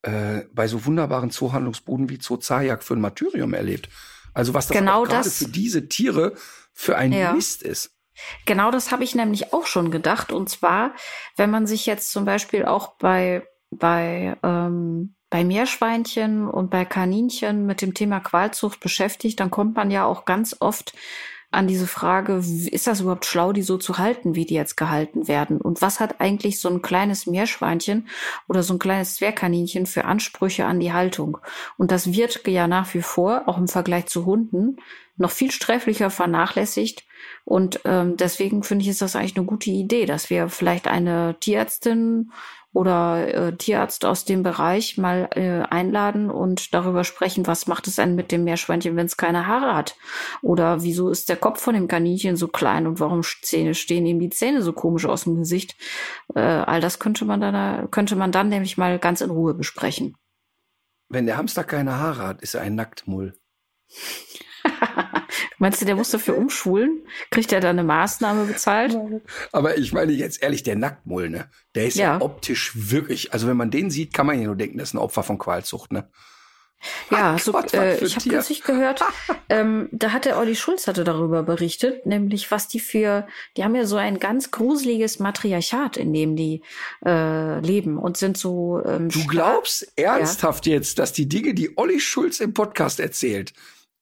äh, 0.03 0.41
bei 0.53 0.67
so 0.67 0.85
wunderbaren 0.85 1.31
Zoohandlungsbuden 1.31 2.09
wie 2.09 2.19
Zoo 2.21 2.37
Zayak 2.37 2.83
für 2.83 2.93
ein 2.93 3.01
Martyrium 3.01 3.53
erlebt. 3.53 3.89
Also 4.33 4.53
was 4.53 4.67
das 4.67 4.77
genau 4.77 5.03
gerade 5.03 5.29
für 5.29 5.47
diese 5.47 5.87
Tiere 5.87 6.33
für 6.73 6.97
ein 6.97 7.11
ja. 7.11 7.33
Mist 7.33 7.63
ist. 7.63 7.91
Genau 8.45 8.71
das 8.71 8.91
habe 8.91 9.03
ich 9.03 9.15
nämlich 9.15 9.53
auch 9.53 9.65
schon 9.65 9.91
gedacht. 9.91 10.31
Und 10.31 10.49
zwar, 10.49 10.93
wenn 11.37 11.49
man 11.49 11.67
sich 11.67 11.85
jetzt 11.85 12.11
zum 12.11 12.25
Beispiel 12.25 12.65
auch 12.65 12.95
bei, 12.97 13.47
bei, 13.71 14.37
ähm, 14.43 15.15
bei 15.29 15.43
Meerschweinchen 15.43 16.47
und 16.47 16.69
bei 16.69 16.85
Kaninchen 16.85 17.65
mit 17.65 17.81
dem 17.81 17.93
Thema 17.93 18.19
Qualzucht 18.19 18.79
beschäftigt, 18.79 19.39
dann 19.39 19.51
kommt 19.51 19.75
man 19.75 19.91
ja 19.91 20.05
auch 20.05 20.25
ganz 20.25 20.55
oft 20.59 20.93
an 21.51 21.67
diese 21.67 21.87
Frage, 21.87 22.35
ist 22.37 22.87
das 22.87 23.01
überhaupt 23.01 23.25
schlau, 23.25 23.51
die 23.51 23.61
so 23.61 23.77
zu 23.77 23.97
halten, 23.97 24.35
wie 24.35 24.45
die 24.45 24.53
jetzt 24.53 24.77
gehalten 24.77 25.27
werden? 25.27 25.59
Und 25.59 25.81
was 25.81 25.99
hat 25.99 26.21
eigentlich 26.21 26.61
so 26.61 26.69
ein 26.69 26.81
kleines 26.81 27.27
Meerschweinchen 27.27 28.07
oder 28.47 28.63
so 28.63 28.73
ein 28.73 28.79
kleines 28.79 29.15
Zwergkaninchen 29.15 29.85
für 29.85 30.05
Ansprüche 30.05 30.65
an 30.65 30.79
die 30.79 30.93
Haltung? 30.93 31.37
Und 31.77 31.91
das 31.91 32.13
wird 32.13 32.47
ja 32.47 32.67
nach 32.67 32.93
wie 32.93 33.01
vor, 33.01 33.43
auch 33.47 33.57
im 33.57 33.67
Vergleich 33.67 34.07
zu 34.07 34.25
Hunden, 34.25 34.77
noch 35.17 35.31
viel 35.31 35.51
sträflicher 35.51 36.09
vernachlässigt. 36.09 37.05
Und 37.43 37.81
ähm, 37.85 38.17
deswegen 38.17 38.63
finde 38.63 38.83
ich, 38.83 38.89
ist 38.89 39.01
das 39.01 39.15
eigentlich 39.15 39.35
eine 39.35 39.45
gute 39.45 39.69
Idee, 39.69 40.05
dass 40.05 40.29
wir 40.29 40.47
vielleicht 40.49 40.87
eine 40.87 41.35
Tierärztin 41.39 42.31
oder 42.73 43.33
äh, 43.33 43.55
Tierarzt 43.55 44.05
aus 44.05 44.23
dem 44.23 44.43
Bereich 44.43 44.97
mal 44.97 45.29
äh, 45.35 45.61
einladen 45.69 46.29
und 46.29 46.73
darüber 46.73 47.03
sprechen, 47.03 47.45
was 47.47 47.67
macht 47.67 47.87
es 47.87 47.95
denn 47.95 48.15
mit 48.15 48.31
dem 48.31 48.43
Meerschweinchen, 48.43 48.95
wenn 48.95 49.05
es 49.05 49.17
keine 49.17 49.47
Haare 49.47 49.75
hat? 49.75 49.97
Oder 50.41 50.81
wieso 50.81 51.09
ist 51.09 51.29
der 51.29 51.35
Kopf 51.35 51.61
von 51.61 51.73
dem 51.73 51.87
Kaninchen 51.87 52.37
so 52.37 52.47
klein 52.47 52.87
und 52.87 52.99
warum 52.99 53.23
Zähne, 53.23 53.75
stehen 53.75 54.05
ihm 54.05 54.19
die 54.19 54.29
Zähne 54.29 54.61
so 54.61 54.71
komisch 54.71 55.05
aus 55.05 55.25
dem 55.25 55.37
Gesicht? 55.37 55.75
Äh, 56.33 56.39
all 56.39 56.79
das 56.79 56.99
könnte 56.99 57.25
man 57.25 57.41
dann, 57.41 57.91
könnte 57.91 58.15
man 58.15 58.31
dann 58.31 58.49
nämlich 58.49 58.77
mal 58.77 58.99
ganz 58.99 59.21
in 59.21 59.31
Ruhe 59.31 59.53
besprechen. 59.53 60.15
Wenn 61.09 61.25
der 61.25 61.37
Hamster 61.37 61.65
keine 61.65 61.99
Haare 61.99 62.25
hat, 62.25 62.41
ist 62.41 62.53
er 62.53 62.61
ein 62.61 62.75
Nacktmull. 62.75 63.37
Meinst 65.57 65.81
du, 65.81 65.85
der 65.85 65.95
muss 65.95 66.11
dafür 66.11 66.37
umschulen? 66.37 67.03
Kriegt 67.29 67.51
er 67.51 67.61
da 67.61 67.69
eine 67.69 67.83
Maßnahme 67.83 68.45
bezahlt? 68.45 68.97
Aber 69.51 69.77
ich 69.77 69.93
meine 69.93 70.11
jetzt 70.11 70.41
ehrlich, 70.41 70.63
der 70.63 70.75
Nacktmull, 70.75 71.29
ne? 71.29 71.49
Der 71.75 71.87
ist 71.87 71.97
ja. 71.97 72.15
ja 72.15 72.21
optisch 72.21 72.71
wirklich, 72.75 73.33
also 73.33 73.47
wenn 73.47 73.57
man 73.57 73.71
den 73.71 73.91
sieht, 73.91 74.13
kann 74.13 74.25
man 74.25 74.39
ja 74.39 74.45
nur 74.45 74.55
denken, 74.55 74.77
das 74.77 74.89
ist 74.89 74.93
ein 74.93 74.99
Opfer 74.99 75.23
von 75.23 75.37
Qualzucht, 75.37 75.91
ne? 75.91 76.09
Ja, 77.11 77.37
so, 77.37 77.53
äh, 77.73 78.03
ich 78.03 78.15
habe 78.15 78.29
kürzlich 78.29 78.63
gehört, 78.63 79.03
ähm, 79.49 79.87
da 79.91 80.11
hat 80.11 80.25
der 80.25 80.37
Olli 80.39 80.55
Schulz 80.55 80.87
hatte 80.87 81.03
darüber 81.03 81.43
berichtet, 81.43 82.05
nämlich 82.05 82.49
was 82.49 82.67
die 82.67 82.79
für, 82.79 83.27
die 83.55 83.63
haben 83.63 83.75
ja 83.75 83.85
so 83.85 83.97
ein 83.97 84.17
ganz 84.17 84.49
gruseliges 84.49 85.19
Matriarchat, 85.19 85.97
in 85.97 86.11
dem 86.13 86.35
die 86.35 86.63
äh, 87.05 87.59
leben 87.59 87.97
und 87.97 88.17
sind 88.17 88.37
so. 88.37 88.81
Ähm, 88.83 89.09
du 89.09 89.27
glaubst 89.27 89.91
ernsthaft 89.95 90.65
ja. 90.65 90.73
jetzt, 90.73 90.97
dass 90.97 91.13
die 91.13 91.29
Dinge, 91.29 91.53
die 91.53 91.77
Olli 91.77 91.99
Schulz 91.99 92.39
im 92.39 92.53
Podcast 92.53 92.99
erzählt, 92.99 93.53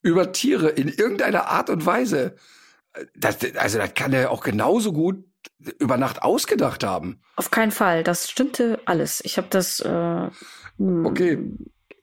über 0.01 0.31
Tiere 0.31 0.69
in 0.69 0.87
irgendeiner 0.87 1.47
Art 1.47 1.69
und 1.69 1.85
Weise. 1.85 2.35
Das, 3.15 3.37
also 3.55 3.77
das 3.77 3.93
kann 3.93 4.13
er 4.13 4.31
auch 4.31 4.43
genauso 4.43 4.93
gut 4.93 5.23
über 5.79 5.97
Nacht 5.97 6.21
ausgedacht 6.21 6.83
haben. 6.83 7.21
Auf 7.35 7.51
keinen 7.51 7.71
Fall. 7.71 8.03
Das 8.03 8.29
stimmte 8.29 8.79
alles. 8.85 9.21
Ich 9.23 9.37
habe 9.37 9.47
das. 9.49 9.79
Äh, 9.79 10.29
okay. 11.03 11.37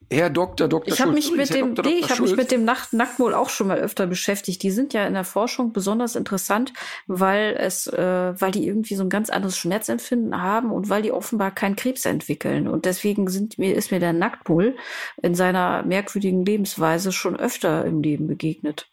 Herr 0.09 0.31
Dr. 0.31 0.69
Dr. 0.69 0.93
Ich 0.93 1.01
habe 1.01 1.13
mich 1.13 1.31
Übrigens, 1.31 1.51
mit 1.51 1.59
Herr 1.59 1.67
dem, 1.67 1.75
Dr. 1.75 1.91
nee, 1.91 2.01
Dr. 2.01 2.05
ich 2.05 2.11
habe 2.13 2.23
mich 2.23 2.37
mit 2.37 2.51
dem 2.53 2.65
Nacht 2.65 2.93
Nacktmull 2.93 3.35
auch 3.35 3.49
schon 3.49 3.67
mal 3.67 3.79
öfter 3.79 4.07
beschäftigt. 4.07 4.63
Die 4.63 4.71
sind 4.71 4.95
ja 4.95 5.05
in 5.05 5.15
der 5.15 5.25
Forschung 5.25 5.73
besonders 5.73 6.15
interessant, 6.15 6.73
weil 7.09 7.57
es, 7.59 7.89
äh, 7.89 8.41
weil 8.41 8.53
die 8.53 8.67
irgendwie 8.67 8.95
so 8.95 9.03
ein 9.03 9.09
ganz 9.09 9.31
anderes 9.31 9.59
Schmerzempfinden 9.59 10.41
haben 10.41 10.71
und 10.71 10.89
weil 10.89 11.03
die 11.03 11.11
offenbar 11.11 11.51
keinen 11.51 11.75
Krebs 11.75 12.05
entwickeln. 12.05 12.69
Und 12.69 12.85
deswegen 12.85 13.29
sind 13.29 13.59
mir 13.59 13.75
ist 13.75 13.91
mir 13.91 13.99
der 13.99 14.13
Nacktmull 14.13 14.77
in 15.23 15.35
seiner 15.35 15.83
merkwürdigen 15.83 16.45
Lebensweise 16.45 17.11
schon 17.11 17.35
öfter 17.37 17.85
im 17.85 18.01
Leben 18.01 18.29
begegnet. 18.29 18.89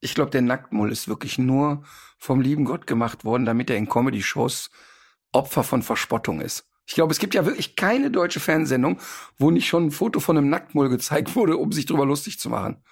Ich 0.00 0.14
glaube, 0.14 0.32
der 0.32 0.42
Nacktmull 0.42 0.92
ist 0.92 1.08
wirklich 1.08 1.38
nur 1.38 1.84
vom 2.18 2.42
lieben 2.42 2.66
Gott 2.66 2.86
gemacht 2.86 3.24
worden, 3.24 3.46
damit 3.46 3.70
er 3.70 3.76
in 3.76 3.88
Comedy-Shows 3.88 4.70
Opfer 5.32 5.64
von 5.64 5.82
Verspottung 5.82 6.42
ist. 6.42 6.66
Ich 6.86 6.94
glaube, 6.94 7.12
es 7.12 7.18
gibt 7.18 7.34
ja 7.34 7.46
wirklich 7.46 7.76
keine 7.76 8.10
deutsche 8.10 8.40
Fernsehsendung, 8.40 8.98
wo 9.38 9.50
nicht 9.50 9.68
schon 9.68 9.86
ein 9.86 9.90
Foto 9.92 10.18
von 10.20 10.36
einem 10.36 10.50
Nacktmull 10.50 10.88
gezeigt 10.88 11.36
wurde, 11.36 11.56
um 11.56 11.70
sich 11.72 11.86
drüber 11.86 12.04
lustig 12.04 12.38
zu 12.40 12.50
machen. 12.50 12.82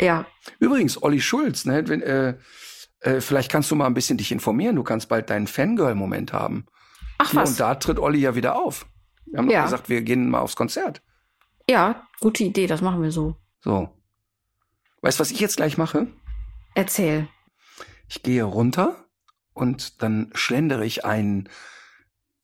Ja, 0.00 0.26
Übrigens, 0.58 1.02
Olli 1.02 1.20
Schulz, 1.20 1.64
ne, 1.64 1.86
wenn, 1.88 2.02
äh, 2.02 2.36
äh, 3.00 3.20
vielleicht 3.20 3.50
kannst 3.50 3.70
du 3.70 3.74
mal 3.76 3.86
ein 3.86 3.94
bisschen 3.94 4.18
dich 4.18 4.32
informieren. 4.32 4.76
Du 4.76 4.82
kannst 4.82 5.08
bald 5.08 5.30
deinen 5.30 5.46
Fangirl-Moment 5.46 6.32
haben. 6.32 6.66
ach 7.18 7.30
Hier 7.30 7.40
was. 7.40 7.50
und 7.50 7.60
da 7.60 7.74
tritt 7.76 7.98
Olli 7.98 8.18
ja 8.18 8.34
wieder 8.34 8.56
auf. 8.56 8.86
Wir 9.26 9.38
haben 9.38 9.46
doch 9.46 9.52
Ja. 9.54 9.64
gesagt, 9.64 9.88
wir 9.88 10.02
gehen 10.02 10.30
mal 10.30 10.40
aufs 10.40 10.56
Konzert. 10.56 11.02
Ja, 11.68 12.06
gute 12.20 12.44
Idee, 12.44 12.66
das 12.66 12.82
machen 12.82 13.02
wir 13.02 13.10
so. 13.12 13.36
So. 13.62 13.88
Weißt 15.02 15.18
du, 15.18 15.20
was 15.22 15.30
ich 15.30 15.40
jetzt 15.40 15.56
gleich 15.56 15.76
mache? 15.78 16.06
Erzähl. 16.74 17.28
Ich 18.08 18.22
gehe 18.22 18.42
runter 18.44 19.04
und 19.54 20.02
dann 20.02 20.30
schlendere 20.34 20.84
ich 20.84 21.04
ein, 21.04 21.48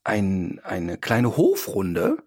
ein, 0.04 0.60
eine 0.64 0.98
kleine 0.98 1.36
Hofrunde 1.36 2.18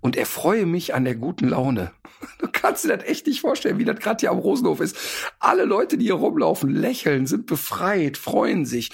und 0.00 0.16
erfreue 0.16 0.66
mich 0.66 0.94
an 0.94 1.04
der 1.04 1.14
guten 1.14 1.48
Laune. 1.48 1.92
Du 2.38 2.46
kannst 2.52 2.84
dir 2.84 2.96
das 2.96 3.04
echt 3.08 3.26
nicht 3.26 3.40
vorstellen, 3.40 3.78
wie 3.78 3.84
das 3.84 3.98
gerade 3.98 4.20
hier 4.20 4.30
am 4.30 4.38
Rosenhof 4.38 4.78
ist. 4.78 4.96
Alle 5.40 5.64
Leute, 5.64 5.98
die 5.98 6.04
hier 6.04 6.14
rumlaufen, 6.14 6.70
lächeln, 6.70 7.26
sind 7.26 7.46
befreit, 7.46 8.16
freuen 8.16 8.64
sich. 8.64 8.90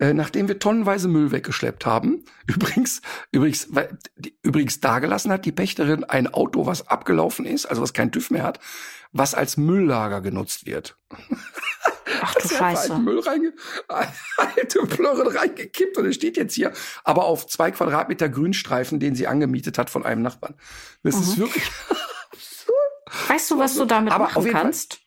Äh, 0.00 0.12
nachdem 0.12 0.48
wir 0.48 0.58
tonnenweise 0.58 1.06
Müll 1.06 1.30
weggeschleppt 1.30 1.86
haben, 1.86 2.24
übrigens, 2.48 3.00
übrigens, 3.30 3.68
übrigens 4.42 4.80
dagelassen 4.80 5.30
hat 5.30 5.44
die 5.44 5.52
Pächterin 5.52 6.02
ein 6.02 6.26
Auto, 6.26 6.66
was 6.66 6.88
abgelaufen 6.88 7.46
ist, 7.46 7.66
also 7.66 7.80
was 7.80 7.92
kein 7.92 8.10
TÜV 8.10 8.30
mehr 8.30 8.42
hat, 8.42 8.58
was 9.14 9.34
als 9.34 9.56
Mülllager 9.56 10.20
genutzt 10.20 10.66
wird. 10.66 10.98
Ach 12.20 12.34
du 12.34 12.48
Scheiße. 12.48 12.92
alten 12.92 13.04
Müll 13.04 13.20
reinge 13.20 13.52
alte 14.36 14.80
Plörren 14.86 15.28
reingekippt 15.28 15.96
und 15.96 16.04
es 16.06 16.16
steht 16.16 16.36
jetzt 16.36 16.54
hier, 16.54 16.72
aber 17.04 17.24
auf 17.24 17.46
zwei 17.46 17.70
Quadratmeter 17.70 18.28
Grünstreifen, 18.28 19.00
den 19.00 19.14
sie 19.14 19.26
angemietet 19.26 19.78
hat 19.78 19.88
von 19.88 20.04
einem 20.04 20.20
Nachbarn. 20.22 20.54
Das 21.02 21.14
ist 21.14 21.38
Mhm. 21.38 21.42
wirklich 21.42 21.64
Weißt 23.28 23.50
du, 23.50 23.58
was 23.58 23.76
du 23.76 23.84
damit 23.84 24.12
Aber 24.12 24.24
machen 24.24 24.42
Fall- 24.42 24.52
kannst? 24.52 25.00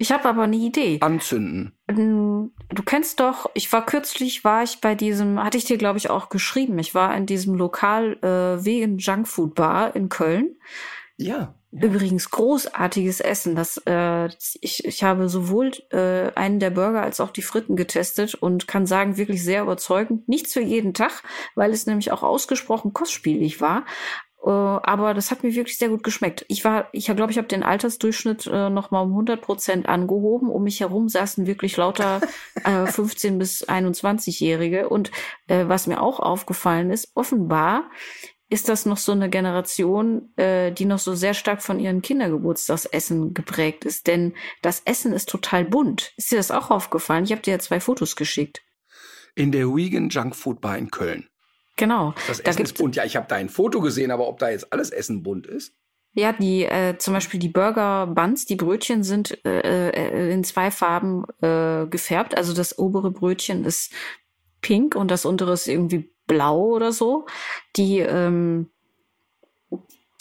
Ich 0.00 0.12
habe 0.12 0.28
aber 0.28 0.42
eine 0.44 0.54
Idee. 0.56 0.98
anzünden. 1.00 1.76
Ähm, 1.88 2.52
Du 2.68 2.82
kennst 2.84 3.18
doch, 3.18 3.50
ich 3.54 3.72
war 3.72 3.84
kürzlich, 3.84 4.44
war 4.44 4.62
ich 4.62 4.80
bei 4.80 4.94
diesem, 4.94 5.42
hatte 5.42 5.58
ich 5.58 5.64
dir, 5.64 5.76
glaube 5.78 5.98
ich, 5.98 6.08
auch 6.10 6.28
geschrieben. 6.28 6.78
Ich 6.78 6.94
war 6.94 7.16
in 7.16 7.26
diesem 7.26 7.54
Lokal 7.56 8.12
äh, 8.22 8.64
Vegan 8.64 8.98
Junkfood 8.98 9.54
Bar 9.56 9.96
in 9.96 10.08
Köln. 10.08 10.56
Ja. 11.16 11.54
Übrigens 11.70 12.30
großartiges 12.30 13.20
Essen. 13.20 13.54
Das, 13.54 13.80
äh, 13.86 14.28
ich, 14.60 14.86
ich 14.86 15.04
habe 15.04 15.28
sowohl 15.28 15.72
äh, 15.90 16.32
einen 16.34 16.60
der 16.60 16.70
Burger 16.70 17.02
als 17.02 17.20
auch 17.20 17.30
die 17.30 17.42
Fritten 17.42 17.76
getestet 17.76 18.34
und 18.34 18.66
kann 18.66 18.86
sagen, 18.86 19.18
wirklich 19.18 19.44
sehr 19.44 19.62
überzeugend. 19.62 20.26
Nichts 20.28 20.54
für 20.54 20.62
jeden 20.62 20.94
Tag, 20.94 21.22
weil 21.54 21.72
es 21.72 21.86
nämlich 21.86 22.10
auch 22.10 22.22
ausgesprochen 22.22 22.94
kostspielig 22.94 23.60
war. 23.60 23.84
Äh, 24.42 24.50
aber 24.50 25.12
das 25.12 25.30
hat 25.30 25.42
mir 25.42 25.54
wirklich 25.54 25.76
sehr 25.76 25.90
gut 25.90 26.02
geschmeckt. 26.02 26.46
Ich 26.48 26.64
war, 26.64 26.88
ich 26.92 27.04
glaube, 27.04 27.30
ich 27.30 27.36
habe 27.36 27.48
den 27.48 27.62
Altersdurchschnitt 27.62 28.46
äh, 28.46 28.70
noch 28.70 28.90
mal 28.90 29.02
um 29.02 29.10
100 29.10 29.42
Prozent 29.42 29.88
angehoben. 29.90 30.48
Um 30.48 30.62
mich 30.62 30.80
herum 30.80 31.10
saßen 31.10 31.46
wirklich 31.46 31.76
lauter 31.76 32.22
äh, 32.64 32.86
15 32.86 33.38
bis 33.38 33.68
21-Jährige. 33.68 34.88
Und 34.88 35.10
äh, 35.48 35.66
was 35.68 35.86
mir 35.86 36.00
auch 36.00 36.18
aufgefallen 36.18 36.90
ist, 36.90 37.12
offenbar 37.14 37.90
ist 38.50 38.68
das 38.68 38.86
noch 38.86 38.96
so 38.96 39.12
eine 39.12 39.28
Generation, 39.28 40.32
äh, 40.36 40.72
die 40.72 40.86
noch 40.86 40.98
so 40.98 41.14
sehr 41.14 41.34
stark 41.34 41.62
von 41.62 41.78
ihren 41.78 42.00
Kindergeburtstagsessen 42.00 43.34
geprägt 43.34 43.84
ist. 43.84 44.06
Denn 44.06 44.34
das 44.62 44.80
Essen 44.84 45.12
ist 45.12 45.28
total 45.28 45.64
bunt. 45.64 46.12
Ist 46.16 46.32
dir 46.32 46.36
das 46.36 46.50
auch 46.50 46.70
aufgefallen? 46.70 47.24
Ich 47.24 47.32
habe 47.32 47.42
dir 47.42 47.52
ja 47.52 47.58
zwei 47.58 47.80
Fotos 47.80 48.16
geschickt. 48.16 48.62
In 49.34 49.52
der 49.52 49.66
Vegan 49.68 50.08
Junk 50.08 50.34
Food 50.34 50.60
Bar 50.60 50.78
in 50.78 50.90
Köln. 50.90 51.28
Genau. 51.76 52.14
Das 52.26 52.42
Da 52.42 52.50
Essen 52.50 52.62
ist 52.62 52.78
bunt. 52.78 52.96
Ja, 52.96 53.04
ich 53.04 53.16
habe 53.16 53.26
da 53.28 53.36
ein 53.36 53.50
Foto 53.50 53.80
gesehen, 53.80 54.10
aber 54.10 54.26
ob 54.28 54.38
da 54.38 54.48
jetzt 54.50 54.72
alles 54.72 54.90
Essen 54.90 55.22
bunt 55.22 55.46
ist? 55.46 55.74
Ja, 56.14 56.32
die 56.32 56.64
äh, 56.64 56.96
zum 56.98 57.14
Beispiel 57.14 57.38
die 57.38 57.50
Burger 57.50 58.06
Buns, 58.06 58.46
die 58.46 58.56
Brötchen 58.56 59.04
sind 59.04 59.44
äh, 59.44 59.90
äh, 59.90 60.32
in 60.32 60.42
zwei 60.42 60.70
Farben 60.70 61.24
äh, 61.42 61.86
gefärbt. 61.86 62.36
Also 62.36 62.54
das 62.54 62.78
obere 62.78 63.10
Brötchen 63.10 63.64
ist 63.64 63.92
pink 64.62 64.96
und 64.96 65.10
das 65.10 65.24
untere 65.24 65.52
ist 65.52 65.68
irgendwie 65.68 66.10
blau 66.28 66.60
oder 66.60 66.92
so. 66.92 67.26
Die 67.76 67.98
ähm, 67.98 68.70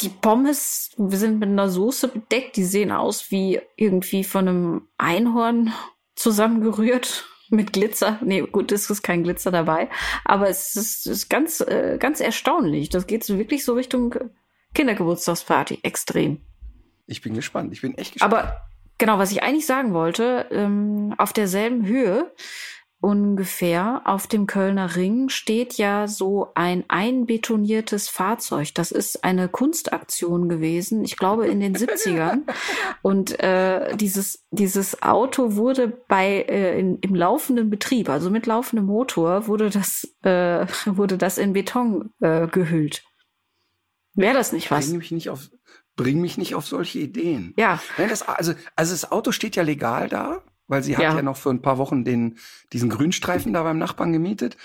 die 0.02 0.10
Pommes 0.10 0.92
sind 0.98 1.40
mit 1.40 1.50
einer 1.50 1.70
Soße 1.70 2.08
bedeckt. 2.10 2.56
Die 2.56 2.64
sehen 2.64 2.92
aus 2.92 3.32
wie 3.32 3.60
irgendwie 3.76 4.24
von 4.24 4.48
einem 4.48 4.88
Einhorn 4.98 5.74
zusammengerührt 6.16 7.26
mit 7.50 7.74
Glitzer. 7.74 8.20
Nee, 8.24 8.42
gut, 8.42 8.72
es 8.72 8.90
ist 8.90 9.02
kein 9.02 9.24
Glitzer 9.24 9.52
dabei. 9.52 9.90
Aber 10.24 10.50
es 10.50 10.76
ist, 10.76 11.08
ist 11.08 11.30
ganz, 11.30 11.62
äh, 11.62 11.98
ganz 12.00 12.20
erstaunlich. 12.20 12.90
Das 12.90 13.08
geht 13.08 13.24
so 13.24 13.38
wirklich 13.38 13.64
so 13.66 13.74
Richtung 13.74 14.16
Kindergeburtstagsparty. 14.74 15.80
Extrem. 15.84 16.42
Ich 17.08 17.22
bin 17.22 17.34
gespannt. 17.34 17.72
Ich 17.74 17.82
bin 17.82 17.98
echt 17.98 18.14
gespannt. 18.14 18.34
Aber 18.34 18.58
genau, 18.98 19.18
was 19.18 19.32
ich 19.32 19.42
eigentlich 19.42 19.66
sagen 19.66 19.94
wollte, 19.94 20.48
ähm, 20.52 21.16
auf 21.18 21.34
derselben 21.34 21.86
Höhe 21.86 22.32
ungefähr 23.00 24.02
auf 24.06 24.26
dem 24.26 24.48
Kölner 24.48 24.96
Ring 24.96 25.30
steht 25.30 25.78
ja 25.78 26.08
so 26.08 26.50
ein 26.56 26.84
einbetoniertes 26.88 28.10
Fahrzeug. 28.10 28.74
Das 28.74 28.92
ist 28.92 29.24
eine 29.24 29.50
Kunstaktion 29.50 30.50
gewesen, 30.50 31.04
ich 31.04 31.16
glaube 31.16 31.48
in 31.48 31.60
den 31.60 31.76
70ern. 31.76 32.42
Und 33.04 33.40
äh, 33.40 33.96
dieses, 33.96 34.46
dieses 34.50 35.04
Auto 35.04 35.56
wurde 35.56 35.88
bei 35.88 36.46
äh, 36.50 36.80
in, 36.80 36.98
im 37.00 37.14
laufenden 37.14 37.70
Betrieb, 37.70 38.10
also 38.10 38.32
mit 38.32 38.48
laufendem 38.48 38.86
Motor, 38.86 39.48
wurde 39.48 39.70
das, 39.70 40.08
äh, 40.24 40.66
wurde 40.86 41.18
das 41.18 41.38
in 41.38 41.54
Beton 41.54 42.12
äh, 42.20 42.48
gehüllt. 42.48 43.04
Wäre 44.16 44.34
das 44.34 44.52
nicht 44.52 44.72
was? 44.72 44.88
Bring 44.88 44.98
mich 44.98 45.12
nicht 45.12 45.30
auf, 45.30 45.52
bring 45.96 46.20
mich 46.20 46.40
nicht 46.40 46.56
auf 46.56 46.66
solche 46.66 46.98
Ideen. 46.98 47.54
Ja, 47.58 47.80
Nein, 48.00 48.10
das, 48.10 48.24
also, 48.24 48.54
also 48.76 48.94
das 48.94 49.12
Auto 49.12 49.32
steht 49.32 49.56
ja 49.56 49.62
legal 49.62 50.10
da, 50.10 50.42
weil 50.68 50.84
sie 50.84 50.96
hat 50.98 51.04
Ja. 51.04 51.16
ja. 51.16 51.22
noch 51.22 51.38
für 51.38 51.50
ein 51.50 51.62
paar 51.62 51.78
Wochen 51.78 52.04
den, 52.04 52.38
diesen 52.74 52.90
Grünstreifen 52.90 53.54
da 53.54 53.64
beim 53.64 53.78
Nachbarn 53.78 54.14
gemietet. 54.14 54.58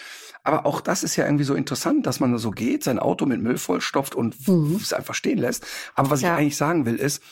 Aber 0.44 0.66
auch 0.66 0.80
das 0.80 1.02
ist 1.04 1.14
ja 1.16 1.24
irgendwie 1.24 1.44
so 1.44 1.54
interessant, 1.54 2.04
dass 2.06 2.18
man 2.18 2.36
so 2.38 2.50
geht, 2.50 2.82
sein 2.82 2.98
Auto 2.98 3.26
mit 3.26 3.40
Müll 3.40 3.58
vollstopft 3.58 4.14
und 4.14 4.48
Mhm. 4.48 4.76
es 4.82 4.92
einfach 4.92 5.14
stehen 5.14 5.38
lässt. 5.38 5.64
Aber 5.94 6.10
was 6.10 6.20
Ja. 6.22 6.34
ich 6.34 6.38
eigentlich 6.40 6.56
sagen 6.56 6.84
will, 6.86 6.96
ist, 6.96 7.22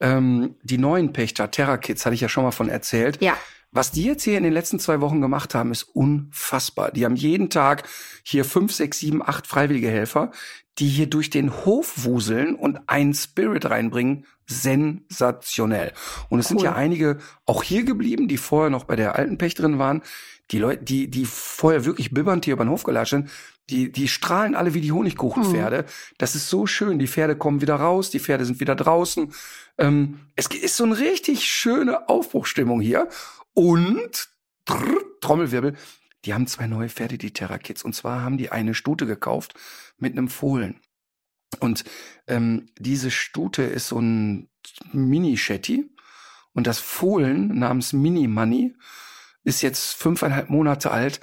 ähm, 0.00 0.54
die 0.62 0.78
neuen 0.78 1.12
Pächter, 1.12 1.50
Terra 1.50 1.76
Kids, 1.78 2.04
hatte 2.06 2.14
ich 2.14 2.20
ja 2.20 2.28
schon 2.28 2.44
mal 2.44 2.50
von 2.52 2.68
erzählt. 2.68 3.18
ja. 3.22 3.36
Was 3.72 3.92
die 3.92 4.04
jetzt 4.04 4.24
hier 4.24 4.36
in 4.36 4.42
den 4.42 4.52
letzten 4.52 4.80
zwei 4.80 5.00
Wochen 5.00 5.20
gemacht 5.20 5.54
haben, 5.54 5.70
ist 5.70 5.84
unfassbar. 5.84 6.90
Die 6.90 7.04
haben 7.04 7.14
jeden 7.14 7.50
Tag 7.50 7.88
hier 8.24 8.44
fünf, 8.44 8.72
sechs, 8.72 8.98
sieben, 8.98 9.22
acht 9.22 9.46
freiwillige 9.46 9.88
Helfer, 9.88 10.32
die 10.78 10.88
hier 10.88 11.06
durch 11.08 11.30
den 11.30 11.64
Hof 11.64 12.04
wuseln 12.04 12.54
und 12.56 12.80
einen 12.88 13.14
Spirit 13.14 13.70
reinbringen. 13.70 14.26
Sensationell. 14.46 15.92
Und 16.28 16.40
es 16.40 16.48
sind 16.48 16.58
Cool. 16.58 16.64
ja 16.64 16.74
einige 16.74 17.18
auch 17.46 17.62
hier 17.62 17.84
geblieben, 17.84 18.26
die 18.26 18.38
vorher 18.38 18.70
noch 18.70 18.84
bei 18.84 18.96
der 18.96 19.14
alten 19.14 19.38
Pächterin 19.38 19.78
waren. 19.78 20.02
Die 20.50 20.58
Leute, 20.58 20.82
die, 20.82 21.08
die 21.08 21.24
vorher 21.24 21.84
wirklich 21.84 22.12
bibbernd 22.12 22.44
hier 22.44 22.54
über 22.54 22.64
den 22.64 22.70
Hof 22.70 22.82
gelatscht 22.82 23.10
sind, 23.10 23.30
die, 23.68 23.92
die 23.92 24.08
strahlen 24.08 24.56
alle 24.56 24.74
wie 24.74 24.80
die 24.80 24.90
Honigkuchenpferde. 24.90 25.84
Das 26.18 26.34
ist 26.34 26.48
so 26.48 26.66
schön. 26.66 26.98
Die 26.98 27.06
Pferde 27.06 27.36
kommen 27.36 27.60
wieder 27.60 27.76
raus, 27.76 28.10
die 28.10 28.18
Pferde 28.18 28.44
sind 28.44 28.58
wieder 28.58 28.74
draußen. 28.74 29.32
Ähm, 29.78 30.18
es 30.34 30.48
ist 30.48 30.76
so 30.76 30.82
eine 30.82 30.98
richtig 30.98 31.44
schöne 31.44 32.08
Aufbruchstimmung 32.08 32.80
hier. 32.80 33.08
Und 33.54 34.28
trrr, 34.64 35.00
Trommelwirbel, 35.20 35.76
die 36.24 36.34
haben 36.34 36.46
zwei 36.46 36.66
neue 36.66 36.88
Pferde, 36.88 37.18
die 37.18 37.32
Terra 37.32 37.58
Kids. 37.58 37.82
Und 37.82 37.94
zwar 37.94 38.22
haben 38.22 38.38
die 38.38 38.50
eine 38.50 38.74
Stute 38.74 39.06
gekauft 39.06 39.54
mit 39.98 40.12
einem 40.12 40.28
Fohlen. 40.28 40.80
Und 41.58 41.84
ähm, 42.26 42.68
diese 42.78 43.10
Stute 43.10 43.62
ist 43.62 43.88
so 43.88 43.98
ein 44.00 44.48
Mini-Shetty. 44.92 45.90
Und 46.52 46.66
das 46.66 46.78
Fohlen 46.78 47.58
namens 47.58 47.92
Mini 47.92 48.26
Money 48.26 48.74
ist 49.44 49.62
jetzt 49.62 49.94
fünfeinhalb 49.94 50.50
Monate 50.50 50.90
alt. 50.90 51.20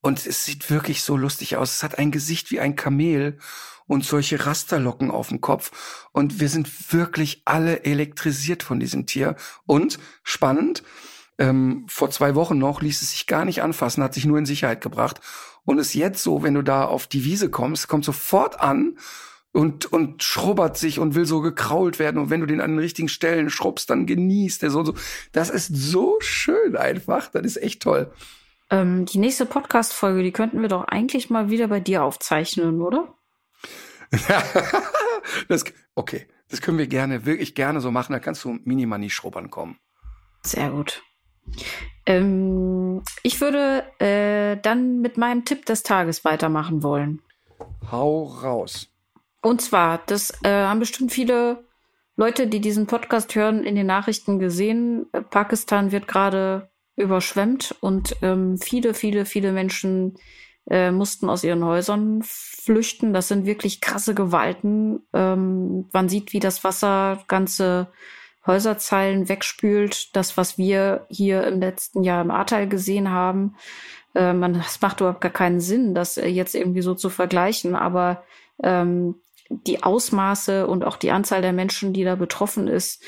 Und 0.00 0.26
es 0.26 0.44
sieht 0.44 0.70
wirklich 0.70 1.02
so 1.02 1.16
lustig 1.16 1.56
aus. 1.56 1.76
Es 1.76 1.82
hat 1.82 1.98
ein 1.98 2.10
Gesicht 2.10 2.50
wie 2.50 2.60
ein 2.60 2.76
Kamel 2.76 3.38
und 3.86 4.04
solche 4.04 4.46
Rasterlocken 4.46 5.10
auf 5.10 5.28
dem 5.28 5.40
Kopf. 5.40 6.08
Und 6.12 6.40
wir 6.40 6.48
sind 6.48 6.92
wirklich 6.92 7.42
alle 7.44 7.84
elektrisiert 7.84 8.62
von 8.62 8.80
diesem 8.80 9.06
Tier. 9.06 9.36
Und 9.66 9.98
spannend, 10.22 10.82
ähm, 11.40 11.84
vor 11.88 12.10
zwei 12.10 12.36
Wochen 12.36 12.58
noch 12.58 12.82
ließ 12.82 13.02
es 13.02 13.10
sich 13.10 13.26
gar 13.26 13.44
nicht 13.44 13.62
anfassen, 13.62 14.04
hat 14.04 14.14
sich 14.14 14.26
nur 14.26 14.38
in 14.38 14.46
Sicherheit 14.46 14.80
gebracht. 14.80 15.20
Und 15.64 15.78
ist 15.78 15.94
jetzt 15.94 16.22
so, 16.22 16.42
wenn 16.42 16.54
du 16.54 16.62
da 16.62 16.84
auf 16.84 17.06
die 17.06 17.24
Wiese 17.24 17.50
kommst, 17.50 17.88
kommt 17.88 18.04
sofort 18.04 18.60
an, 18.60 18.96
und, 19.52 19.92
und 19.92 20.22
schrubbert 20.22 20.76
sich 20.76 20.98
und 20.98 21.14
will 21.14 21.26
so 21.26 21.40
gekrault 21.40 21.98
werden. 21.98 22.18
Und 22.18 22.30
wenn 22.30 22.40
du 22.40 22.46
den 22.46 22.60
an 22.60 22.72
den 22.72 22.78
richtigen 22.78 23.08
Stellen 23.08 23.50
schrubbst, 23.50 23.90
dann 23.90 24.06
genießt 24.06 24.62
er 24.62 24.70
so 24.70 24.80
und 24.80 24.86
so. 24.86 24.94
Das 25.32 25.50
ist 25.50 25.74
so 25.74 26.18
schön 26.20 26.76
einfach. 26.76 27.28
Das 27.30 27.44
ist 27.44 27.56
echt 27.56 27.82
toll. 27.82 28.12
Ähm, 28.70 29.06
die 29.06 29.18
nächste 29.18 29.46
Podcast-Folge, 29.46 30.22
die 30.22 30.30
könnten 30.32 30.62
wir 30.62 30.68
doch 30.68 30.84
eigentlich 30.84 31.30
mal 31.30 31.50
wieder 31.50 31.66
bei 31.66 31.80
dir 31.80 32.04
aufzeichnen, 32.04 32.80
oder? 32.80 33.12
das, 35.48 35.64
okay, 35.96 36.28
das 36.48 36.60
können 36.60 36.78
wir 36.78 36.86
gerne, 36.86 37.26
wirklich 37.26 37.54
gerne 37.56 37.80
so 37.80 37.90
machen. 37.90 38.12
Da 38.12 38.20
kannst 38.20 38.44
du 38.44 38.58
Mini-Money 38.64 39.10
schrubbern 39.10 39.50
kommen. 39.50 39.78
Sehr 40.42 40.70
gut. 40.70 41.02
Ähm, 42.06 43.02
ich 43.22 43.40
würde 43.40 43.84
äh, 43.98 44.60
dann 44.62 45.00
mit 45.00 45.16
meinem 45.16 45.44
Tipp 45.44 45.66
des 45.66 45.82
Tages 45.82 46.24
weitermachen 46.24 46.82
wollen. 46.82 47.22
Hau 47.90 48.24
raus. 48.24 48.88
Und 49.42 49.60
zwar, 49.62 50.00
das 50.06 50.32
äh, 50.42 50.50
haben 50.50 50.80
bestimmt 50.80 51.12
viele 51.12 51.64
Leute, 52.16 52.46
die 52.46 52.60
diesen 52.60 52.86
Podcast 52.86 53.34
hören, 53.34 53.64
in 53.64 53.74
den 53.74 53.86
Nachrichten 53.86 54.38
gesehen. 54.38 55.06
Äh, 55.12 55.22
Pakistan 55.22 55.92
wird 55.92 56.06
gerade 56.06 56.70
überschwemmt 56.96 57.74
und 57.80 58.16
ähm, 58.22 58.58
viele, 58.58 58.92
viele, 58.92 59.24
viele 59.24 59.52
Menschen 59.52 60.18
äh, 60.68 60.90
mussten 60.90 61.30
aus 61.30 61.44
ihren 61.44 61.64
Häusern 61.64 62.20
flüchten. 62.22 63.12
Das 63.12 63.28
sind 63.28 63.46
wirklich 63.46 63.80
krasse 63.80 64.14
Gewalten. 64.14 65.00
Ähm, 65.14 65.88
man 65.92 66.08
sieht, 66.08 66.32
wie 66.32 66.40
das 66.40 66.62
Wasser 66.62 67.24
ganze 67.26 67.90
Häuserzeilen 68.50 69.28
wegspült. 69.28 70.14
Das, 70.16 70.36
was 70.36 70.58
wir 70.58 71.06
hier 71.08 71.46
im 71.46 71.60
letzten 71.60 72.02
Jahr 72.02 72.22
im 72.22 72.30
Ahrtal 72.30 72.68
gesehen 72.68 73.10
haben. 73.10 73.54
Äh, 74.14 74.32
man, 74.32 74.54
das 74.54 74.80
macht 74.80 75.00
überhaupt 75.00 75.20
gar 75.20 75.32
keinen 75.32 75.60
Sinn, 75.60 75.94
das 75.94 76.16
äh, 76.16 76.26
jetzt 76.26 76.54
irgendwie 76.54 76.82
so 76.82 76.94
zu 76.94 77.10
vergleichen. 77.10 77.76
Aber 77.76 78.24
ähm, 78.62 79.14
die 79.48 79.82
Ausmaße 79.82 80.66
und 80.66 80.84
auch 80.84 80.96
die 80.96 81.10
Anzahl 81.10 81.42
der 81.42 81.52
Menschen, 81.52 81.92
die 81.92 82.04
da 82.04 82.16
betroffen 82.16 82.68
ist, 82.68 83.02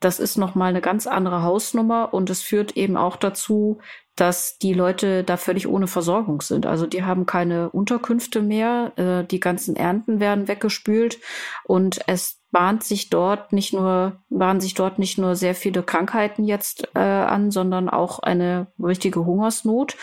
das 0.00 0.20
ist 0.20 0.36
nochmal 0.36 0.70
eine 0.70 0.80
ganz 0.80 1.06
andere 1.06 1.42
Hausnummer 1.42 2.14
und 2.14 2.30
es 2.30 2.42
führt 2.42 2.76
eben 2.76 2.96
auch 2.96 3.16
dazu, 3.16 3.80
dass 4.14 4.58
die 4.58 4.74
Leute 4.74 5.24
da 5.24 5.36
völlig 5.36 5.66
ohne 5.68 5.86
Versorgung 5.86 6.40
sind. 6.40 6.66
Also 6.66 6.86
die 6.86 7.04
haben 7.04 7.26
keine 7.26 7.70
Unterkünfte 7.70 8.42
mehr, 8.42 8.92
äh, 8.96 9.24
die 9.24 9.40
ganzen 9.40 9.76
Ernten 9.76 10.20
werden 10.20 10.48
weggespült 10.48 11.18
und 11.64 12.00
es 12.06 12.37
bahnt 12.50 12.82
sich 12.82 13.10
dort 13.10 13.52
nicht 13.52 13.72
nur, 13.72 14.20
bahnen 14.30 14.60
sich 14.60 14.74
dort 14.74 14.98
nicht 14.98 15.18
nur 15.18 15.36
sehr 15.36 15.54
viele 15.54 15.82
Krankheiten 15.82 16.44
jetzt 16.44 16.88
äh, 16.94 16.98
an, 16.98 17.50
sondern 17.50 17.88
auch 17.88 18.20
eine 18.20 18.68
richtige 18.82 19.24
Hungersnot. 19.24 19.96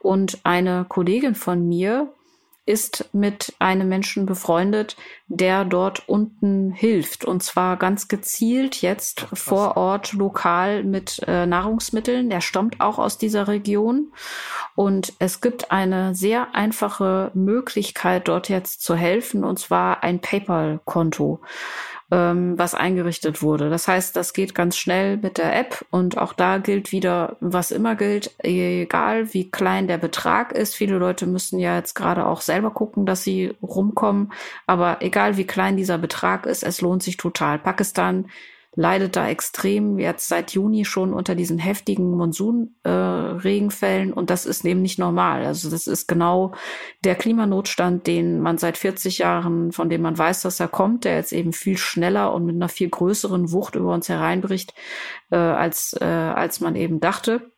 Und 0.00 0.40
eine 0.44 0.84
Kollegin 0.88 1.34
von 1.34 1.68
mir, 1.68 2.12
ist 2.64 3.08
mit 3.12 3.54
einem 3.58 3.88
Menschen 3.88 4.24
befreundet, 4.24 4.96
der 5.26 5.64
dort 5.64 6.08
unten 6.08 6.70
hilft. 6.70 7.24
Und 7.24 7.42
zwar 7.42 7.76
ganz 7.76 8.06
gezielt 8.06 8.80
jetzt 8.82 9.26
Ach, 9.30 9.36
vor 9.36 9.76
Ort 9.76 10.12
lokal 10.12 10.84
mit 10.84 11.20
äh, 11.26 11.44
Nahrungsmitteln. 11.44 12.30
Der 12.30 12.40
stammt 12.40 12.80
auch 12.80 12.98
aus 12.98 13.18
dieser 13.18 13.48
Region. 13.48 14.12
Und 14.76 15.12
es 15.18 15.40
gibt 15.40 15.72
eine 15.72 16.14
sehr 16.14 16.54
einfache 16.54 17.32
Möglichkeit, 17.34 18.28
dort 18.28 18.48
jetzt 18.48 18.82
zu 18.82 18.94
helfen, 18.94 19.44
und 19.44 19.58
zwar 19.58 20.04
ein 20.04 20.20
PayPal-Konto 20.20 21.40
ähm, 22.12 22.58
was 22.58 22.74
eingerichtet 22.74 23.40
wurde. 23.40 23.70
Das 23.70 23.88
heißt, 23.88 24.14
das 24.14 24.34
geht 24.34 24.54
ganz 24.54 24.76
schnell 24.76 25.16
mit 25.16 25.38
der 25.38 25.58
App 25.58 25.82
und 25.90 26.18
auch 26.18 26.34
da 26.34 26.58
gilt 26.58 26.92
wieder, 26.92 27.38
was 27.40 27.70
immer 27.70 27.96
gilt, 27.96 28.34
egal 28.38 29.32
wie 29.32 29.50
klein 29.50 29.86
der 29.88 29.96
Betrag 29.96 30.52
ist. 30.52 30.74
Viele 30.74 30.98
Leute 30.98 31.26
müssen 31.26 31.58
ja 31.58 31.74
jetzt 31.76 31.94
gerade 31.94 32.26
auch 32.26 32.42
selber 32.42 32.70
gucken, 32.70 33.06
dass 33.06 33.24
sie 33.24 33.54
rumkommen. 33.62 34.30
Aber 34.66 34.98
egal 35.00 35.38
wie 35.38 35.46
klein 35.46 35.78
dieser 35.78 35.96
Betrag 35.96 36.44
ist, 36.44 36.62
es 36.62 36.82
lohnt 36.82 37.02
sich 37.02 37.16
total. 37.16 37.58
Pakistan 37.58 38.26
leidet 38.74 39.16
da 39.16 39.28
extrem 39.28 39.98
jetzt 39.98 40.28
seit 40.28 40.52
Juni 40.52 40.86
schon 40.86 41.12
unter 41.12 41.34
diesen 41.34 41.58
heftigen 41.58 42.16
Monsunregenfällen 42.16 44.10
äh, 44.10 44.12
und 44.14 44.30
das 44.30 44.46
ist 44.46 44.64
eben 44.64 44.80
nicht 44.80 44.98
normal. 44.98 45.44
Also 45.44 45.68
das 45.70 45.86
ist 45.86 46.08
genau 46.08 46.52
der 47.04 47.14
Klimanotstand, 47.14 48.06
den 48.06 48.40
man 48.40 48.56
seit 48.56 48.78
40 48.78 49.18
Jahren, 49.18 49.72
von 49.72 49.90
dem 49.90 50.00
man 50.00 50.16
weiß, 50.16 50.42
dass 50.42 50.58
er 50.58 50.68
kommt, 50.68 51.04
der 51.04 51.16
jetzt 51.16 51.32
eben 51.32 51.52
viel 51.52 51.76
schneller 51.76 52.32
und 52.32 52.46
mit 52.46 52.56
einer 52.56 52.70
viel 52.70 52.88
größeren 52.88 53.52
Wucht 53.52 53.74
über 53.74 53.92
uns 53.92 54.08
hereinbricht, 54.08 54.72
äh, 55.30 55.36
als, 55.36 55.94
äh, 56.00 56.04
als 56.04 56.60
man 56.60 56.74
eben 56.74 56.98
dachte. 56.98 57.51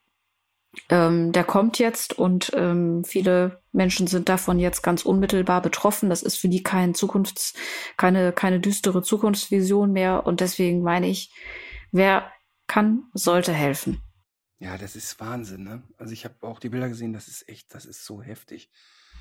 Ähm, 0.89 1.33
der 1.33 1.45
kommt 1.45 1.79
jetzt 1.79 2.19
und 2.19 2.53
ähm, 2.55 3.05
viele 3.05 3.63
Menschen 3.73 4.07
sind 4.07 4.29
davon 4.29 4.59
jetzt 4.59 4.83
ganz 4.83 5.05
unmittelbar 5.05 5.63
betroffen. 5.63 6.11
Das 6.11 6.23
ist 6.23 6.37
für 6.37 6.49
die 6.49 6.63
kein 6.63 6.95
Zukunfts-, 6.95 7.55
keine, 7.97 8.33
keine 8.33 8.61
düstere 8.61 9.03
Zukunftsvision 9.03 9.93
mehr. 9.93 10.27
Und 10.27 10.41
deswegen 10.41 10.83
meine 10.83 11.09
ich, 11.09 11.33
wer 11.93 12.31
kann, 12.67 13.05
sollte 13.15 13.53
helfen. 13.53 14.01
Ja, 14.59 14.79
das 14.79 14.97
ist 14.97 15.21
Wahnsinn, 15.21 15.65
ne? 15.65 15.83
Also 15.99 16.13
ich 16.13 16.25
habe 16.25 16.37
auch 16.43 16.59
die 16.59 16.69
Bilder 16.69 16.89
gesehen, 16.89 17.13
das 17.13 17.29
ist 17.29 17.49
echt, 17.49 17.75
das 17.75 17.85
ist 17.85 18.05
so 18.05 18.23
heftig. 18.23 18.71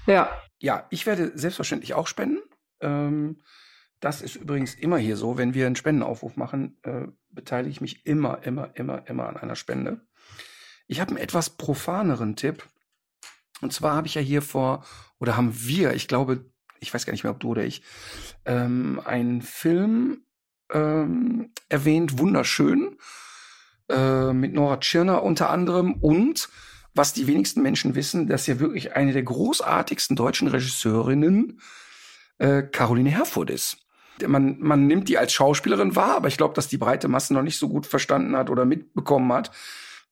Ja. 0.05 0.30
Ja, 0.59 0.88
ich 0.89 1.05
werde 1.05 1.31
selbstverständlich 1.35 1.93
auch 1.93 2.07
spenden. 2.07 2.39
Ähm, 2.81 3.41
das 3.99 4.21
ist 4.21 4.35
übrigens 4.35 4.75
immer 4.75 4.97
hier 4.97 5.15
so. 5.15 5.38
Wenn 5.38 5.53
wir 5.53 5.65
einen 5.65 5.75
Spendenaufruf 5.75 6.35
machen, 6.35 6.77
äh, 6.84 7.07
beteilige 7.30 7.71
ich 7.71 7.81
mich 7.81 8.05
immer, 8.05 8.43
immer, 8.43 8.71
immer, 8.75 9.07
immer 9.07 9.27
an 9.27 9.38
einer 9.38 9.55
Spende. 9.55 10.01
Ich 10.94 10.99
habe 10.99 11.10
einen 11.10 11.24
etwas 11.24 11.49
profaneren 11.49 12.36
Tipp. 12.36 12.68
Und 13.61 13.74
zwar 13.74 13.95
habe 13.95 14.06
ich 14.06 14.14
ja 14.14 14.22
hier 14.22 14.44
vor, 14.44 14.86
oder 15.18 15.36
haben 15.36 15.52
wir, 15.56 15.95
ich 15.95 16.07
glaube, 16.07 16.45
ich 16.80 16.94
weiß 16.94 17.07
gar 17.07 17.14
nicht 17.14 17.24
mehr, 17.24 17.32
ob 17.32 17.40
du 17.40 17.49
oder 17.49 17.65
ich, 17.65 17.82
ähm, 18.45 19.02
einen 19.03 19.41
Film 19.41 20.24
ähm, 20.72 21.52
erwähnt, 21.68 22.20
wunderschön, 22.20 22.99
äh, 23.90 24.34
mit 24.34 24.53
Nora 24.53 24.78
Tschirner 24.78 25.24
unter 25.24 25.49
anderem 25.49 25.95
und 25.95 26.49
was 26.94 27.11
die 27.11 27.26
wenigsten 27.26 27.64
Menschen 27.64 27.95
wissen, 27.95 28.28
dass 28.28 28.45
ja 28.45 28.60
wirklich 28.60 28.95
eine 28.95 29.14
der 29.14 29.24
großartigsten 29.24 30.15
deutschen 30.15 30.48
Regisseurinnen 30.48 31.60
äh, 32.38 32.61
Caroline 32.61 33.10
Herfurth 33.10 33.49
ist. 33.49 33.78
Man, 34.28 34.60
man 34.60 34.86
nimmt 34.86 35.10
die 35.10 35.18
als 35.18 35.34
Schauspielerin 35.34 35.95
wahr, 35.95 36.18
aber 36.18 36.28
ich 36.28 36.38
glaube, 36.38 36.53
dass 36.53 36.68
die 36.68 36.78
breite 36.78 37.07
Masse 37.07 37.34
noch 37.34 37.41
nicht 37.41 37.57
so 37.57 37.68
gut 37.68 37.88
verstanden 37.88 38.38
hat 38.38 38.52
oder 38.52 38.65
mitbekommen 38.65 39.34
hat, 39.34 39.49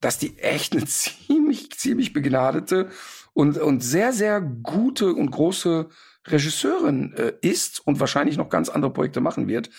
dass 0.01 0.17
die 0.17 0.37
echt 0.39 0.73
eine 0.73 0.85
ziemlich, 0.85 1.71
ziemlich 1.71 2.13
begnadete 2.13 2.89
und, 3.33 3.57
und 3.57 3.81
sehr, 3.81 4.11
sehr 4.11 4.41
gute 4.41 5.13
und 5.13 5.31
große 5.31 5.87
Regisseurin 6.27 7.13
äh, 7.13 7.33
ist 7.41 7.85
und 7.85 7.99
wahrscheinlich 7.99 8.37
noch 8.37 8.49
ganz 8.49 8.69
andere 8.69 8.91
Projekte 8.91 9.21
machen 9.21 9.47
wird. 9.47 9.69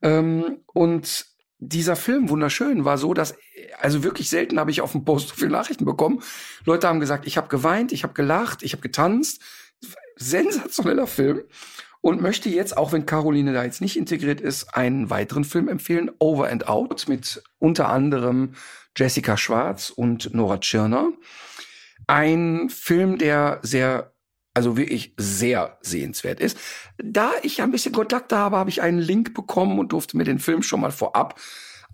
Ähm, 0.00 0.60
und 0.66 1.26
dieser 1.58 1.96
Film 1.96 2.28
wunderschön 2.28 2.84
war 2.84 2.98
so, 2.98 3.14
dass 3.14 3.36
also 3.80 4.02
wirklich 4.02 4.28
selten 4.28 4.58
habe 4.58 4.70
ich 4.70 4.80
auf 4.80 4.92
dem 4.92 5.04
Post 5.04 5.28
so 5.28 5.34
viele 5.34 5.50
Nachrichten 5.50 5.84
bekommen. 5.84 6.22
Leute 6.64 6.88
haben 6.88 7.00
gesagt, 7.00 7.26
ich 7.26 7.36
habe 7.36 7.48
geweint, 7.48 7.92
ich 7.92 8.02
habe 8.02 8.14
gelacht, 8.14 8.62
ich 8.62 8.72
habe 8.72 8.82
getanzt. 8.82 9.40
Sensationeller 10.16 11.06
Film 11.06 11.42
und 12.02 12.20
möchte 12.20 12.50
jetzt, 12.50 12.76
auch 12.76 12.92
wenn 12.92 13.06
Caroline 13.06 13.54
da 13.54 13.64
jetzt 13.64 13.80
nicht 13.80 13.96
integriert 13.96 14.40
ist, 14.40 14.74
einen 14.74 15.08
weiteren 15.08 15.44
Film 15.44 15.68
empfehlen, 15.68 16.10
Over 16.18 16.50
and 16.50 16.68
Out, 16.68 17.08
mit 17.08 17.42
unter 17.58 17.88
anderem 17.88 18.54
Jessica 18.96 19.36
Schwarz 19.36 19.88
und 19.88 20.34
Nora 20.34 20.58
Tschirner. 20.58 21.12
Ein 22.08 22.68
Film, 22.68 23.18
der 23.18 23.60
sehr, 23.62 24.12
also 24.52 24.76
wirklich 24.76 25.14
sehr 25.16 25.78
sehenswert 25.80 26.40
ist. 26.40 26.58
Da 26.98 27.30
ich 27.42 27.62
ein 27.62 27.70
bisschen 27.70 27.94
Kontakte 27.94 28.36
habe, 28.36 28.56
habe 28.56 28.68
ich 28.68 28.82
einen 28.82 28.98
Link 28.98 29.32
bekommen 29.32 29.78
und 29.78 29.92
durfte 29.92 30.16
mir 30.16 30.24
den 30.24 30.40
Film 30.40 30.64
schon 30.64 30.80
mal 30.80 30.90
vorab 30.90 31.40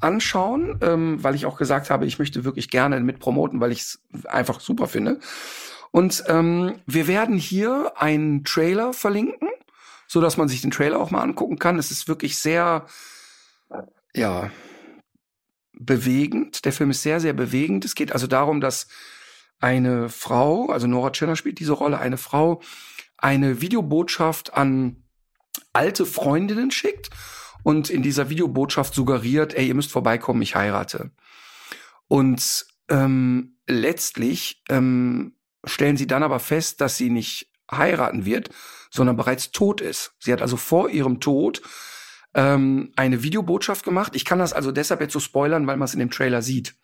anschauen, 0.00 0.78
ähm, 0.80 1.22
weil 1.22 1.34
ich 1.34 1.44
auch 1.44 1.58
gesagt 1.58 1.90
habe, 1.90 2.06
ich 2.06 2.18
möchte 2.18 2.44
wirklich 2.44 2.70
gerne 2.70 2.98
mit 3.00 3.18
promoten, 3.18 3.60
weil 3.60 3.72
ich 3.72 3.80
es 3.80 4.00
einfach 4.24 4.60
super 4.60 4.88
finde. 4.88 5.20
Und 5.90 6.24
ähm, 6.28 6.76
wir 6.86 7.08
werden 7.08 7.36
hier 7.36 7.92
einen 7.96 8.44
Trailer 8.44 8.94
verlinken 8.94 9.48
so 10.08 10.20
dass 10.20 10.36
man 10.36 10.48
sich 10.48 10.62
den 10.62 10.70
Trailer 10.72 10.98
auch 10.98 11.10
mal 11.10 11.22
angucken 11.22 11.58
kann. 11.58 11.78
Es 11.78 11.90
ist 11.90 12.08
wirklich 12.08 12.38
sehr, 12.38 12.86
ja, 14.14 14.50
bewegend. 15.72 16.64
Der 16.64 16.72
Film 16.72 16.90
ist 16.90 17.02
sehr, 17.02 17.20
sehr 17.20 17.34
bewegend. 17.34 17.84
Es 17.84 17.94
geht 17.94 18.12
also 18.12 18.26
darum, 18.26 18.60
dass 18.60 18.88
eine 19.60 20.08
Frau, 20.08 20.70
also 20.70 20.86
Nora 20.86 21.10
Tschirner 21.10 21.36
spielt 21.36 21.60
diese 21.60 21.72
Rolle, 21.72 21.98
eine 21.98 22.16
Frau 22.16 22.60
eine 23.16 23.60
Videobotschaft 23.60 24.54
an 24.54 25.04
alte 25.72 26.06
Freundinnen 26.06 26.70
schickt 26.70 27.10
und 27.64 27.90
in 27.90 28.02
dieser 28.02 28.30
Videobotschaft 28.30 28.94
suggeriert, 28.94 29.54
ey, 29.54 29.66
ihr 29.66 29.74
müsst 29.74 29.90
vorbeikommen, 29.90 30.40
ich 30.40 30.54
heirate. 30.54 31.10
Und 32.06 32.66
ähm, 32.88 33.58
letztlich 33.66 34.62
ähm, 34.68 35.36
stellen 35.64 35.96
sie 35.96 36.06
dann 36.06 36.22
aber 36.22 36.38
fest, 36.38 36.80
dass 36.80 36.96
sie 36.96 37.10
nicht 37.10 37.52
heiraten 37.70 38.24
wird, 38.24 38.50
sondern 38.90 39.16
bereits 39.16 39.50
tot 39.50 39.80
ist. 39.80 40.12
Sie 40.18 40.32
hat 40.32 40.42
also 40.42 40.56
vor 40.56 40.90
ihrem 40.90 41.20
Tod 41.20 41.62
ähm, 42.34 42.92
eine 42.96 43.22
Videobotschaft 43.22 43.84
gemacht. 43.84 44.14
Ich 44.14 44.24
kann 44.24 44.38
das 44.38 44.52
also 44.52 44.72
deshalb 44.72 45.00
jetzt 45.00 45.12
so 45.12 45.20
spoilern, 45.20 45.66
weil 45.66 45.76
man 45.76 45.86
es 45.86 45.94
in 45.94 46.00
dem 46.00 46.10
Trailer 46.10 46.42
sieht. 46.42 46.74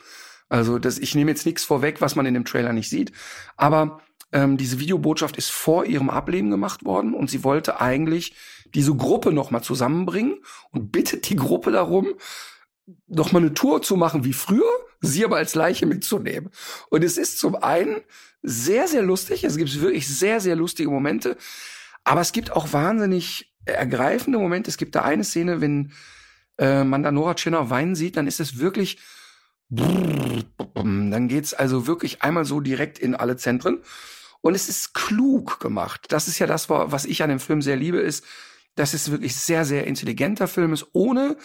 Also 0.49 0.79
das, 0.79 0.99
ich 0.99 1.15
nehme 1.15 1.31
jetzt 1.31 1.47
nichts 1.47 1.65
vorweg, 1.65 2.01
was 2.01 2.17
man 2.17 2.27
in 2.27 2.35
dem 2.35 2.45
Trailer 2.45 2.73
nicht 2.73 2.91
sieht. 2.91 3.13
Aber 3.57 4.01
ähm, 4.33 4.57
diese 4.57 4.81
Videobotschaft 4.81 5.37
ist 5.37 5.51
vor 5.51 5.85
ihrem 5.85 6.11
Ableben 6.11 6.51
gemacht 6.51 6.85
worden 6.85 7.15
und 7.15 7.31
sie 7.31 7.45
wollte 7.45 7.81
eigentlich 7.81 8.35
diese 8.75 8.95
Gruppe 8.95 9.33
nochmal 9.33 9.63
zusammenbringen 9.63 10.41
und 10.71 10.91
bittet 10.91 11.29
die 11.29 11.37
Gruppe 11.37 11.71
darum, 11.71 12.15
nochmal 13.07 13.43
eine 13.43 13.55
Tour 13.55 13.81
zu 13.81 13.97
machen 13.97 14.25
wie 14.25 14.33
früher, 14.33 14.69
sie 15.01 15.25
aber 15.25 15.37
als 15.37 15.55
Leiche 15.55 15.87
mitzunehmen. 15.87 16.51
Und 16.91 17.05
es 17.05 17.17
ist 17.17 17.39
zum 17.39 17.55
einen 17.55 18.01
sehr, 18.43 18.89
sehr 18.89 19.03
lustig, 19.03 19.45
es 19.45 19.57
gibt 19.57 19.81
wirklich 19.81 20.09
sehr, 20.09 20.41
sehr 20.41 20.57
lustige 20.57 20.91
Momente, 20.91 21.37
aber 22.05 22.21
es 22.21 22.33
gibt 22.33 22.53
auch 22.53 22.73
wahnsinnig 22.73 23.53
ergreifende 23.65 24.39
Momente. 24.39 24.71
Es 24.71 24.77
gibt 24.77 24.95
da 24.95 25.03
eine 25.03 25.25
Szene, 25.25 25.61
wenn 25.61 25.93
äh, 26.59 26.85
man 26.85 27.03
da 27.03 27.11
Nora 27.11 27.35
Tschirner 27.35 27.71
weinen 27.71 27.95
sieht, 27.95 28.17
dann 28.17 28.27
ist 28.27 28.41
es 28.41 28.59
wirklich 28.59 28.99
dann 29.71 31.29
geht's 31.29 31.55
also 31.55 31.87
wirklich 31.87 32.23
einmal 32.23 32.45
so 32.45 32.61
direkt 32.61 32.99
in 32.99 33.15
alle 33.15 33.37
Zentren. 33.37 33.81
Und 34.41 34.55
es 34.55 34.69
ist 34.69 34.93
klug 34.95 35.59
gemacht. 35.61 36.07
Das 36.11 36.29
ist 36.29 36.39
ja 36.39 36.47
das, 36.47 36.69
was 36.69 37.07
ich 37.07 37.23
an 37.23 37.31
dem 37.31 37.41
Film 37.41 37.63
sehr 37.63 37.77
liebe, 37.77 37.99
ist, 37.99 38.25
dass 38.75 38.93
es 38.93 39.11
wirklich 39.11 39.35
sehr, 39.37 39.65
sehr 39.65 39.87
intelligenter 39.87 40.49
Film 40.49 40.73
ist, 40.73 40.87
ohne 40.93 41.37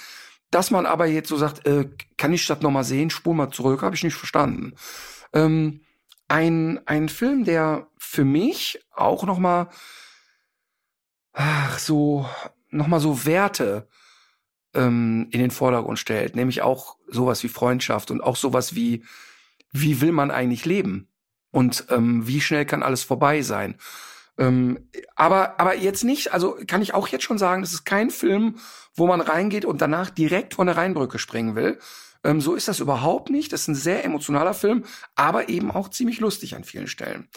dass 0.52 0.72
man 0.72 0.86
aber 0.86 1.06
jetzt 1.06 1.30
so 1.30 1.38
sagt, 1.38 1.66
äh, 1.68 1.90
kann 2.18 2.34
ich 2.34 2.46
das 2.48 2.62
nochmal 2.62 2.84
sehen, 2.84 3.12
spur 3.12 3.36
mal 3.36 3.52
zurück, 3.52 3.84
habe 3.84 3.96
ich 3.96 4.04
nicht 4.04 4.16
verstanden. 4.16 4.74
Ähm, 5.32 5.82
ein, 6.28 6.82
ein 6.88 7.08
Film, 7.08 7.46
der 7.46 7.88
für 7.98 8.26
mich 8.26 8.84
auch 8.92 9.24
nochmal 9.26 9.70
ach, 11.34 11.80
so, 11.80 12.26
nochmal 12.70 13.00
so 13.00 13.26
Werte 13.26 13.88
ähm, 14.74 15.28
in 15.32 15.40
den 15.40 15.52
Vordergrund 15.52 16.00
stellt, 16.00 16.36
nämlich 16.36 16.62
auch 16.62 16.98
sowas 17.08 17.44
wie 17.44 17.50
Freundschaft 17.50 18.12
und 18.12 18.22
auch 18.22 18.36
sowas 18.36 18.76
wie, 18.76 19.04
wie 19.72 20.02
will 20.02 20.12
man 20.12 20.32
eigentlich 20.32 20.66
leben? 20.66 21.08
Und 21.52 21.86
ähm, 21.90 22.28
wie 22.28 22.42
schnell 22.42 22.66
kann 22.66 22.84
alles 22.84 23.04
vorbei 23.04 23.42
sein? 23.42 23.76
Ähm, 24.38 24.90
aber, 25.16 25.60
aber 25.60 25.76
jetzt 25.76 26.04
nicht, 26.04 26.32
also 26.32 26.58
kann 26.68 26.82
ich 26.82 26.94
auch 26.94 27.08
jetzt 27.08 27.24
schon 27.24 27.38
sagen, 27.38 27.62
das 27.62 27.74
ist 27.74 27.86
kein 27.86 28.10
Film, 28.10 28.56
wo 28.94 29.08
man 29.08 29.22
reingeht 29.22 29.66
und 29.66 29.82
danach 29.82 30.10
direkt 30.10 30.54
von 30.54 30.68
der 30.68 30.78
Rheinbrücke 30.78 31.20
springen 31.20 31.56
will. 31.56 31.80
Ähm, 32.24 32.40
so 32.40 32.54
ist 32.54 32.68
das 32.68 32.80
überhaupt 32.80 33.30
nicht. 33.30 33.52
Das 33.52 33.62
ist 33.62 33.68
ein 33.70 33.76
sehr 33.76 34.06
emotionaler 34.06 34.54
Film, 34.54 34.86
aber 35.16 35.50
eben 35.50 35.72
auch 35.72 35.90
ziemlich 35.90 36.20
lustig 36.20 36.56
an 36.56 36.64
vielen 36.64 36.88
Stellen. 36.88 37.30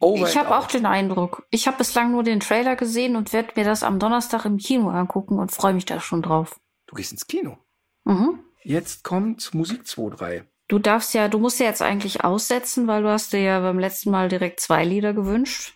Over 0.00 0.26
ich 0.26 0.36
habe 0.36 0.56
auch 0.56 0.66
den 0.66 0.86
Eindruck. 0.86 1.46
Ich 1.50 1.66
habe 1.66 1.76
bislang 1.76 2.10
nur 2.10 2.22
den 2.22 2.40
Trailer 2.40 2.74
gesehen 2.74 3.16
und 3.16 3.32
werde 3.32 3.52
mir 3.54 3.64
das 3.64 3.82
am 3.82 3.98
Donnerstag 3.98 4.46
im 4.46 4.56
Kino 4.56 4.88
angucken 4.88 5.38
und 5.38 5.52
freue 5.52 5.74
mich 5.74 5.84
da 5.84 6.00
schon 6.00 6.22
drauf. 6.22 6.58
Du 6.86 6.94
gehst 6.94 7.12
ins 7.12 7.26
Kino. 7.26 7.58
Mhm. 8.04 8.40
Jetzt 8.62 9.04
kommt 9.04 9.52
Musik 9.54 9.86
2, 9.86 10.16
3. 10.16 10.44
Du 10.68 10.78
darfst 10.78 11.14
ja, 11.14 11.28
du 11.28 11.38
musst 11.38 11.60
ja 11.60 11.66
jetzt 11.66 11.82
eigentlich 11.82 12.24
aussetzen, 12.24 12.86
weil 12.86 13.02
du 13.02 13.08
hast 13.08 13.32
dir 13.32 13.40
ja 13.40 13.60
beim 13.60 13.78
letzten 13.78 14.10
Mal 14.10 14.28
direkt 14.28 14.60
zwei 14.60 14.84
Lieder 14.84 15.12
gewünscht. 15.12 15.74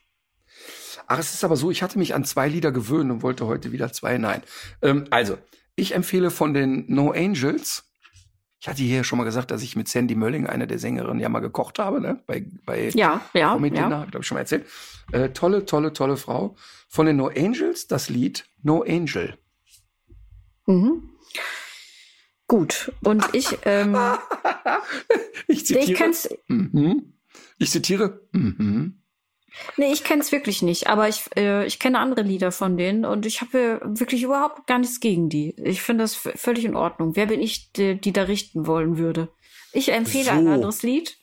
Ach, 1.07 1.19
es 1.19 1.35
ist 1.35 1.45
aber 1.45 1.57
so, 1.57 1.71
ich 1.71 1.83
hatte 1.83 1.99
mich 1.99 2.15
an 2.15 2.25
zwei 2.25 2.49
Lieder 2.49 2.73
gewöhnt 2.73 3.11
und 3.11 3.23
wollte 3.23 3.47
heute 3.47 3.73
wieder 3.73 3.93
zwei. 3.93 4.17
Nein. 4.17 4.43
Ähm, 4.81 5.05
also, 5.11 5.37
ich 5.77 5.95
empfehle 5.95 6.31
von 6.31 6.55
den 6.55 6.85
No 6.89 7.11
Angels. 7.11 7.91
Ich 8.65 8.69
hatte 8.69 8.83
hier 8.83 9.05
schon 9.05 9.19
mal 9.19 9.25
gesagt, 9.25 9.51
dass 9.51 9.63
ich 9.63 9.77
mit 9.77 9.89
Sandy 9.89 10.15
Mölling, 10.15 10.47
einer 10.47 10.67
der 10.67 10.79
Sängerinnen, 10.79 11.21
ja 11.21 11.29
mal 11.29 11.41
gekocht 11.41 11.79
habe, 11.79 12.01
ne? 12.01 12.23
Bei, 12.27 12.47
bei 12.65 12.89
ja, 12.95 13.21
ja, 13.35 13.59
mit 13.59 13.77
ja. 13.77 13.91
habe 13.91 14.19
ich 14.19 14.27
schon 14.27 14.37
mal 14.37 14.41
erzählt. 14.41 14.65
Äh, 15.13 15.29
tolle, 15.35 15.67
tolle, 15.67 15.93
tolle 15.93 16.17
Frau. 16.17 16.57
Von 16.89 17.05
den 17.05 17.17
No 17.17 17.27
Angels 17.27 17.89
das 17.89 18.09
Lied 18.09 18.47
No 18.63 18.81
Angel. 18.81 19.37
Mhm. 20.65 21.11
Gut. 22.49 22.91
Und 23.03 23.35
ich, 23.35 23.59
ähm, 23.67 23.99
ich 25.47 25.67
zitiere. 25.67 26.09
Ich, 26.09 26.31
mhm. 26.49 27.13
ich 27.59 27.71
zitiere. 27.71 28.27
Mhm. 28.33 29.03
Nee, 29.77 29.93
ich 29.93 30.05
kenne 30.05 30.23
es 30.23 30.33
wirklich 30.33 30.63
nicht, 30.63 30.89
aber 30.89 31.09
ich, 31.09 31.25
äh, 31.37 31.65
ich 31.67 31.79
kenne 31.79 31.99
andere 31.99 32.23
Lieder 32.23 32.53
von 32.53 32.77
denen 32.77 33.05
und 33.05 33.27
ich 33.27 33.41
habe 33.41 33.81
wirklich 33.85 34.23
überhaupt 34.23 34.67
gar 34.67 34.79
nichts 34.79 35.01
gegen 35.01 35.29
die. 35.29 35.55
Ich 35.57 35.83
finde 35.83 36.05
das 36.05 36.15
völlig 36.15 36.65
in 36.65 36.77
Ordnung. 36.77 37.17
Wer 37.17 37.27
bin 37.27 37.41
ich, 37.41 37.73
die, 37.73 38.01
die 38.01 38.13
da 38.13 38.23
richten 38.23 38.67
wollen 38.67 38.99
würde? 38.99 39.29
Ich 39.73 39.93
empfehle 39.93 40.25
so. 40.25 40.31
ein 40.31 40.49
anderes 40.49 40.83
Lied, 40.83 41.19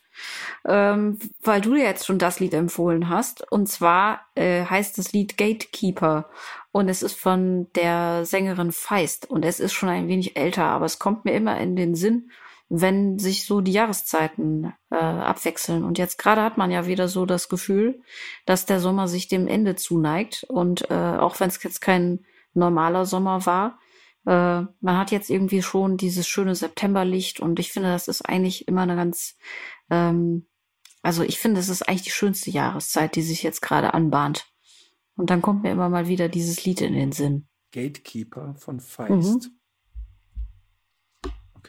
ähm, 0.67 1.19
weil 1.41 1.61
du 1.61 1.75
jetzt 1.75 2.05
schon 2.05 2.19
das 2.19 2.39
Lied 2.39 2.53
empfohlen 2.53 3.09
hast. 3.09 3.49
Und 3.51 3.67
zwar 3.67 4.25
äh, 4.35 4.65
heißt 4.65 4.97
das 4.97 5.13
Lied 5.13 5.37
Gatekeeper. 5.37 6.29
Und 6.71 6.89
es 6.89 7.03
ist 7.03 7.17
von 7.17 7.71
der 7.73 8.25
Sängerin 8.25 8.71
Feist. 8.71 9.29
Und 9.29 9.45
es 9.45 9.59
ist 9.59 9.73
schon 9.73 9.89
ein 9.89 10.07
wenig 10.07 10.37
älter, 10.37 10.65
aber 10.65 10.85
es 10.85 10.99
kommt 10.99 11.25
mir 11.25 11.33
immer 11.33 11.59
in 11.59 11.75
den 11.75 11.95
Sinn, 11.95 12.31
wenn 12.73 13.19
sich 13.19 13.45
so 13.45 13.59
die 13.59 13.73
Jahreszeiten 13.73 14.71
äh, 14.91 14.95
abwechseln. 14.95 15.83
Und 15.83 15.97
jetzt 15.97 16.17
gerade 16.17 16.41
hat 16.41 16.57
man 16.57 16.71
ja 16.71 16.87
wieder 16.87 17.09
so 17.09 17.25
das 17.25 17.49
Gefühl, 17.49 18.01
dass 18.45 18.65
der 18.65 18.79
Sommer 18.79 19.09
sich 19.09 19.27
dem 19.27 19.45
Ende 19.45 19.75
zuneigt. 19.75 20.45
Und 20.47 20.89
äh, 20.89 20.93
auch 20.93 21.41
wenn 21.41 21.49
es 21.49 21.61
jetzt 21.61 21.81
kein 21.81 22.25
normaler 22.53 23.05
Sommer 23.05 23.45
war, 23.45 23.77
äh, 24.25 24.63
man 24.79 24.97
hat 24.97 25.11
jetzt 25.11 25.29
irgendwie 25.29 25.61
schon 25.61 25.97
dieses 25.97 26.29
schöne 26.29 26.55
Septemberlicht. 26.55 27.41
Und 27.41 27.59
ich 27.59 27.73
finde, 27.73 27.89
das 27.89 28.07
ist 28.07 28.21
eigentlich 28.21 28.69
immer 28.69 28.83
eine 28.83 28.95
ganz, 28.95 29.35
ähm, 29.89 30.47
also 31.01 31.23
ich 31.23 31.39
finde, 31.39 31.59
es 31.59 31.67
ist 31.67 31.89
eigentlich 31.89 32.03
die 32.03 32.11
schönste 32.11 32.51
Jahreszeit, 32.51 33.17
die 33.17 33.21
sich 33.21 33.43
jetzt 33.43 33.61
gerade 33.61 33.93
anbahnt. 33.93 34.45
Und 35.17 35.29
dann 35.29 35.41
kommt 35.41 35.63
mir 35.63 35.71
immer 35.71 35.89
mal 35.89 36.07
wieder 36.07 36.29
dieses 36.29 36.63
Lied 36.63 36.79
in 36.79 36.93
den 36.93 37.11
Sinn. 37.11 37.49
Gatekeeper 37.73 38.55
von 38.55 38.79
Feist. 38.79 39.47
Mhm. 39.49 39.60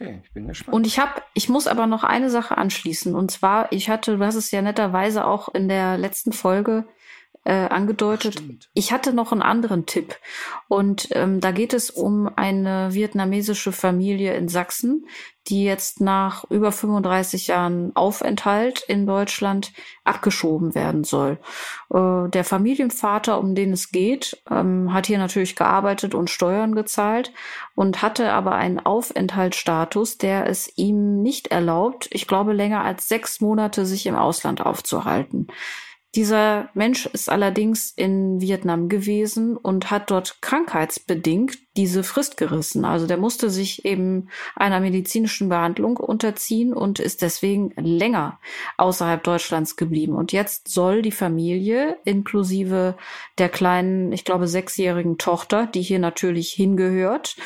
Okay, 0.03 0.21
ich 0.25 0.33
bin 0.33 0.49
gespannt. 0.49 0.75
Und 0.75 0.87
ich 0.87 0.99
habe, 0.99 1.23
ich 1.35 1.49
muss 1.49 1.67
aber 1.67 1.87
noch 1.87 2.05
eine 2.05 2.31
Sache 2.31 2.59
anschließen. 2.59 3.15
Und 3.15 3.31
zwar, 3.31 3.71
ich 3.73 3.89
hatte, 3.89 4.17
du 4.17 4.25
hast 4.25 4.35
es 4.35 4.51
ja 4.51 4.63
netterweise 4.63 5.25
auch 5.27 5.49
in 5.55 5.69
der 5.69 5.97
letzten 5.99 6.33
Folge 6.33 6.87
äh, 7.45 7.67
angedeutet. 7.69 8.37
Ach, 8.39 8.67
ich 8.75 8.93
hatte 8.93 9.13
noch 9.13 9.33
einen 9.33 9.43
anderen 9.43 9.87
Tipp. 9.87 10.17
Und 10.69 11.09
ähm, 11.13 11.41
da 11.41 11.51
geht 11.51 11.75
es 11.75 11.91
um 11.91 12.31
eine 12.37 12.95
vietnamesische 12.95 13.73
Familie 13.73 14.35
in 14.35 14.49
Sachsen, 14.49 15.07
die 15.49 15.65
jetzt 15.65 16.01
nach 16.01 16.45
über 16.51 16.71
35 16.71 17.49
Jahren 17.49 17.97
Aufenthalt 17.97 18.85
in 18.87 19.07
Deutschland 19.07 19.73
abgeschoben 20.05 20.77
werden 20.77 21.03
soll. 21.03 21.39
Äh, 21.93 22.29
der 22.29 22.45
Familienvater, 22.45 23.41
um 23.41 23.57
den 23.57 23.73
es 23.73 23.91
geht, 23.91 24.41
ähm, 24.49 24.93
hat 24.93 25.07
hier 25.07 25.19
natürlich 25.19 25.57
gearbeitet 25.57 26.15
und 26.15 26.31
Steuern 26.31 26.77
gezahlt 26.77 27.33
und 27.75 28.03
hatte 28.03 28.33
aber 28.33 28.55
einen 28.55 28.79
Aufenthaltsstatus, 28.79 30.17
der 30.17 30.47
es 30.47 30.73
ihm 30.77 31.23
nicht 31.23 31.49
erlaubt, 31.49 32.09
ich 32.13 32.29
glaube, 32.29 32.53
länger 32.53 32.85
als 32.85 33.09
sechs 33.09 33.41
Monate 33.41 33.85
sich 33.85 34.07
im 34.07 34.15
Ausland 34.15 34.61
aufzuhalten. 34.61 35.49
Dieser 36.15 36.69
Mensch 36.75 37.07
ist 37.07 37.31
allerdings 37.31 37.91
in 37.91 38.43
Vietnam 38.43 38.91
gewesen 38.91 39.57
und 39.57 39.91
hat 39.91 40.11
dort 40.11 40.43
krankheitsbedingt 40.43 41.57
diese 41.79 42.05
Frist 42.05 42.37
gerissen. 42.37 42.85
Also 42.85 43.07
der 43.07 43.17
musste 43.17 43.49
sich 43.49 43.87
eben 43.87 44.29
einer 44.55 44.81
medizinischen 44.81 45.49
Behandlung 45.49 45.97
unterziehen 45.97 46.75
und 46.75 46.99
ist 46.99 47.23
deswegen 47.23 47.73
länger 47.77 48.39
außerhalb 48.77 49.25
Deutschlands 49.25 49.77
geblieben. 49.77 50.15
Und 50.15 50.33
jetzt 50.33 50.69
soll 50.69 51.01
die 51.01 51.13
Familie 51.13 51.97
inklusive 52.05 52.95
der 53.39 53.49
kleinen, 53.49 54.13
ich 54.13 54.27
glaube, 54.27 54.49
sechsjährigen 54.49 55.17
Tochter, 55.17 55.67
die 55.67 55.81
hier 55.81 55.99
natürlich 55.99 56.53
hingehört, 56.53 57.37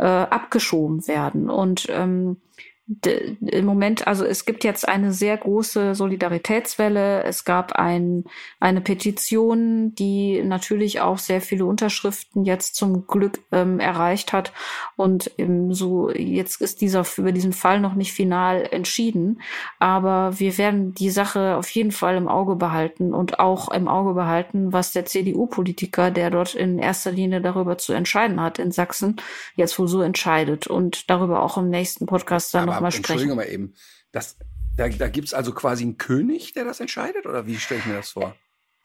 äh, 0.00 0.02
abgeschoben 0.02 1.06
werden. 1.06 1.48
Und 1.48 1.86
ähm, 1.90 2.38
im 2.88 3.64
Moment, 3.64 4.06
also 4.06 4.24
es 4.24 4.44
gibt 4.44 4.62
jetzt 4.62 4.88
eine 4.88 5.12
sehr 5.12 5.36
große 5.36 5.96
Solidaritätswelle. 5.96 7.24
Es 7.24 7.44
gab 7.44 7.72
ein, 7.72 8.24
eine 8.60 8.80
Petition, 8.80 9.92
die 9.96 10.40
natürlich 10.44 11.00
auch 11.00 11.18
sehr 11.18 11.40
viele 11.40 11.64
Unterschriften 11.64 12.44
jetzt 12.44 12.76
zum 12.76 13.08
Glück 13.08 13.40
ähm, 13.50 13.80
erreicht 13.80 14.32
hat. 14.32 14.52
Und 14.94 15.32
ähm, 15.36 15.74
so 15.74 16.10
jetzt 16.10 16.60
ist 16.60 16.80
dieser 16.80 17.04
über 17.16 17.32
diesen 17.32 17.52
Fall 17.52 17.80
noch 17.80 17.94
nicht 17.94 18.12
final 18.12 18.68
entschieden. 18.70 19.40
Aber 19.80 20.38
wir 20.38 20.56
werden 20.56 20.94
die 20.94 21.10
Sache 21.10 21.56
auf 21.56 21.68
jeden 21.70 21.92
Fall 21.92 22.14
im 22.14 22.28
Auge 22.28 22.54
behalten 22.54 23.12
und 23.12 23.40
auch 23.40 23.68
im 23.72 23.88
Auge 23.88 24.14
behalten, 24.14 24.72
was 24.72 24.92
der 24.92 25.06
CDU-Politiker, 25.06 26.12
der 26.12 26.30
dort 26.30 26.54
in 26.54 26.78
erster 26.78 27.10
Linie 27.10 27.40
darüber 27.40 27.78
zu 27.78 27.92
entscheiden 27.94 28.40
hat 28.40 28.60
in 28.60 28.70
Sachsen, 28.70 29.16
jetzt 29.56 29.76
wohl 29.80 29.88
so 29.88 30.02
entscheidet 30.02 30.68
und 30.68 31.10
darüber 31.10 31.42
auch 31.42 31.58
im 31.58 31.68
nächsten 31.68 32.06
Podcast 32.06 32.54
dann 32.54 32.66
noch 32.66 32.75
sprechen. 32.78 32.96
Entschuldigung 32.96 33.36
mal 33.36 33.48
eben. 33.48 33.74
Das, 34.12 34.36
da 34.76 34.88
da 34.88 35.08
gibt 35.08 35.28
es 35.28 35.34
also 35.34 35.52
quasi 35.52 35.84
einen 35.84 35.98
König, 35.98 36.52
der 36.52 36.64
das 36.64 36.80
entscheidet? 36.80 37.26
Oder 37.26 37.46
wie 37.46 37.56
stelle 37.58 37.80
ich 37.80 37.86
mir 37.86 37.94
das 37.94 38.10
vor? 38.10 38.34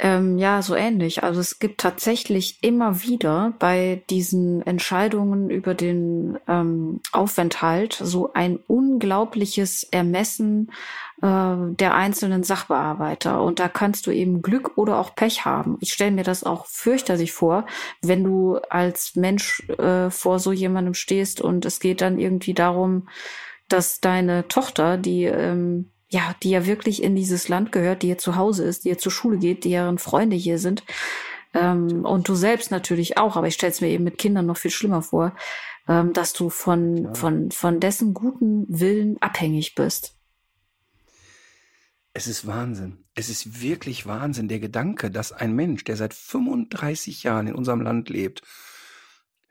Ähm, 0.03 0.39
ja, 0.39 0.63
so 0.63 0.73
ähnlich. 0.73 1.21
Also 1.21 1.39
es 1.39 1.59
gibt 1.59 1.79
tatsächlich 1.79 2.57
immer 2.63 3.03
wieder 3.03 3.53
bei 3.59 4.01
diesen 4.09 4.65
Entscheidungen 4.65 5.51
über 5.51 5.75
den 5.75 6.39
ähm, 6.47 7.01
Aufenthalt 7.11 7.93
so 8.01 8.33
ein 8.33 8.57
unglaubliches 8.65 9.83
Ermessen 9.83 10.71
äh, 11.21 11.55
der 11.75 11.93
einzelnen 11.93 12.41
Sachbearbeiter. 12.41 13.43
Und 13.43 13.59
da 13.59 13.69
kannst 13.69 14.07
du 14.07 14.11
eben 14.11 14.41
Glück 14.41 14.75
oder 14.75 14.97
auch 14.97 15.13
Pech 15.13 15.45
haben. 15.45 15.77
Ich 15.81 15.93
stelle 15.93 16.09
mir 16.09 16.23
das 16.23 16.43
auch 16.43 16.65
fürchterlich 16.65 17.31
vor, 17.31 17.67
wenn 18.01 18.23
du 18.23 18.55
als 18.71 19.15
Mensch 19.15 19.69
äh, 19.69 20.09
vor 20.09 20.39
so 20.39 20.51
jemandem 20.51 20.95
stehst 20.95 21.41
und 21.41 21.63
es 21.63 21.79
geht 21.79 22.01
dann 22.01 22.17
irgendwie 22.17 22.55
darum, 22.55 23.07
dass 23.71 23.99
deine 23.99 24.47
Tochter, 24.47 24.97
die 24.97 25.23
ähm, 25.25 25.91
ja, 26.11 26.35
die 26.43 26.49
ja 26.49 26.65
wirklich 26.65 27.01
in 27.01 27.15
dieses 27.15 27.47
Land 27.47 27.71
gehört, 27.71 28.03
die 28.03 28.07
hier 28.07 28.17
zu 28.17 28.35
Hause 28.35 28.65
ist, 28.65 28.83
die 28.83 28.89
hier 28.89 28.97
zur 28.97 29.13
Schule 29.13 29.37
geht, 29.37 29.63
deren 29.63 29.97
Freunde 29.97 30.35
hier 30.35 30.59
sind. 30.59 30.83
Ähm, 31.53 32.05
und 32.05 32.27
du 32.27 32.35
selbst 32.35 32.69
natürlich 32.69 33.17
auch, 33.17 33.37
aber 33.37 33.47
ich 33.47 33.53
stelle 33.53 33.71
es 33.71 33.81
mir 33.81 33.87
eben 33.87 34.03
mit 34.03 34.17
Kindern 34.17 34.45
noch 34.45 34.57
viel 34.57 34.71
schlimmer 34.71 35.01
vor, 35.01 35.33
ähm, 35.87 36.11
dass 36.11 36.33
du 36.33 36.49
von, 36.49 37.05
ja. 37.05 37.13
von, 37.13 37.51
von 37.51 37.79
dessen 37.79 38.13
guten 38.13 38.65
Willen 38.67 39.21
abhängig 39.21 39.73
bist. 39.73 40.15
Es 42.13 42.27
ist 42.27 42.45
Wahnsinn. 42.45 43.05
Es 43.15 43.29
ist 43.29 43.61
wirklich 43.61 44.05
Wahnsinn, 44.05 44.49
der 44.49 44.59
Gedanke, 44.59 45.11
dass 45.11 45.31
ein 45.31 45.53
Mensch, 45.53 45.85
der 45.85 45.95
seit 45.95 46.13
35 46.13 47.23
Jahren 47.23 47.47
in 47.47 47.55
unserem 47.55 47.81
Land 47.81 48.09
lebt, 48.09 48.41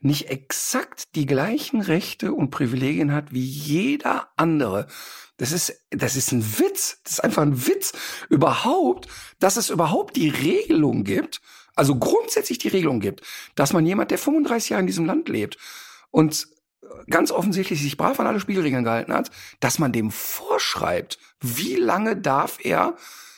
nicht 0.01 0.31
exakt 0.31 1.14
die 1.14 1.27
gleichen 1.27 1.82
Rechte 1.82 2.32
und 2.32 2.51
Privilegien 2.51 3.12
hat 3.12 3.32
wie 3.32 3.44
jeder 3.44 4.28
andere. 4.36 4.86
Das 5.36 5.52
ist, 5.52 5.82
das 5.90 6.16
ist 6.16 6.32
ein 6.32 6.59
Witz. 6.59 7.01
Das 7.05 7.14
ist 7.14 7.24
einfach 7.24 7.43
ein 7.43 7.66
Witz. 7.66 7.93
Überhaupt, 8.28 9.09
dass 9.39 9.56
es 9.56 9.70
überhaupt 9.70 10.16
die 10.16 10.28
Regelung 10.28 11.05
gibt, 11.05 11.40
also 11.74 11.97
grundsätzlich 11.97 12.59
die 12.59 12.68
Regelung 12.68 13.01
gibt, 13.01 13.22
dass 13.55 13.72
man 13.72 13.86
jemand, 13.86 14.10
der 14.10 14.18
35 14.18 14.70
Jahre 14.70 14.81
in 14.81 14.86
diesem 14.86 15.06
Land 15.06 15.28
lebt 15.28 15.59
und 16.10 16.48
ganz 17.09 17.31
offensichtlich 17.31 17.81
sich 17.81 17.97
brav 17.97 18.18
an 18.20 18.27
alle 18.27 18.40
Spielregeln 18.40 18.85
gehalten 18.85 19.12
hat, 19.12 19.31
dass 19.60 19.78
man 19.78 19.93
dem 19.93 20.10
vorschreibt, 20.10 21.18
wie 21.40 21.77
lange 21.77 22.16
darf 22.16 22.59
er 22.62 22.97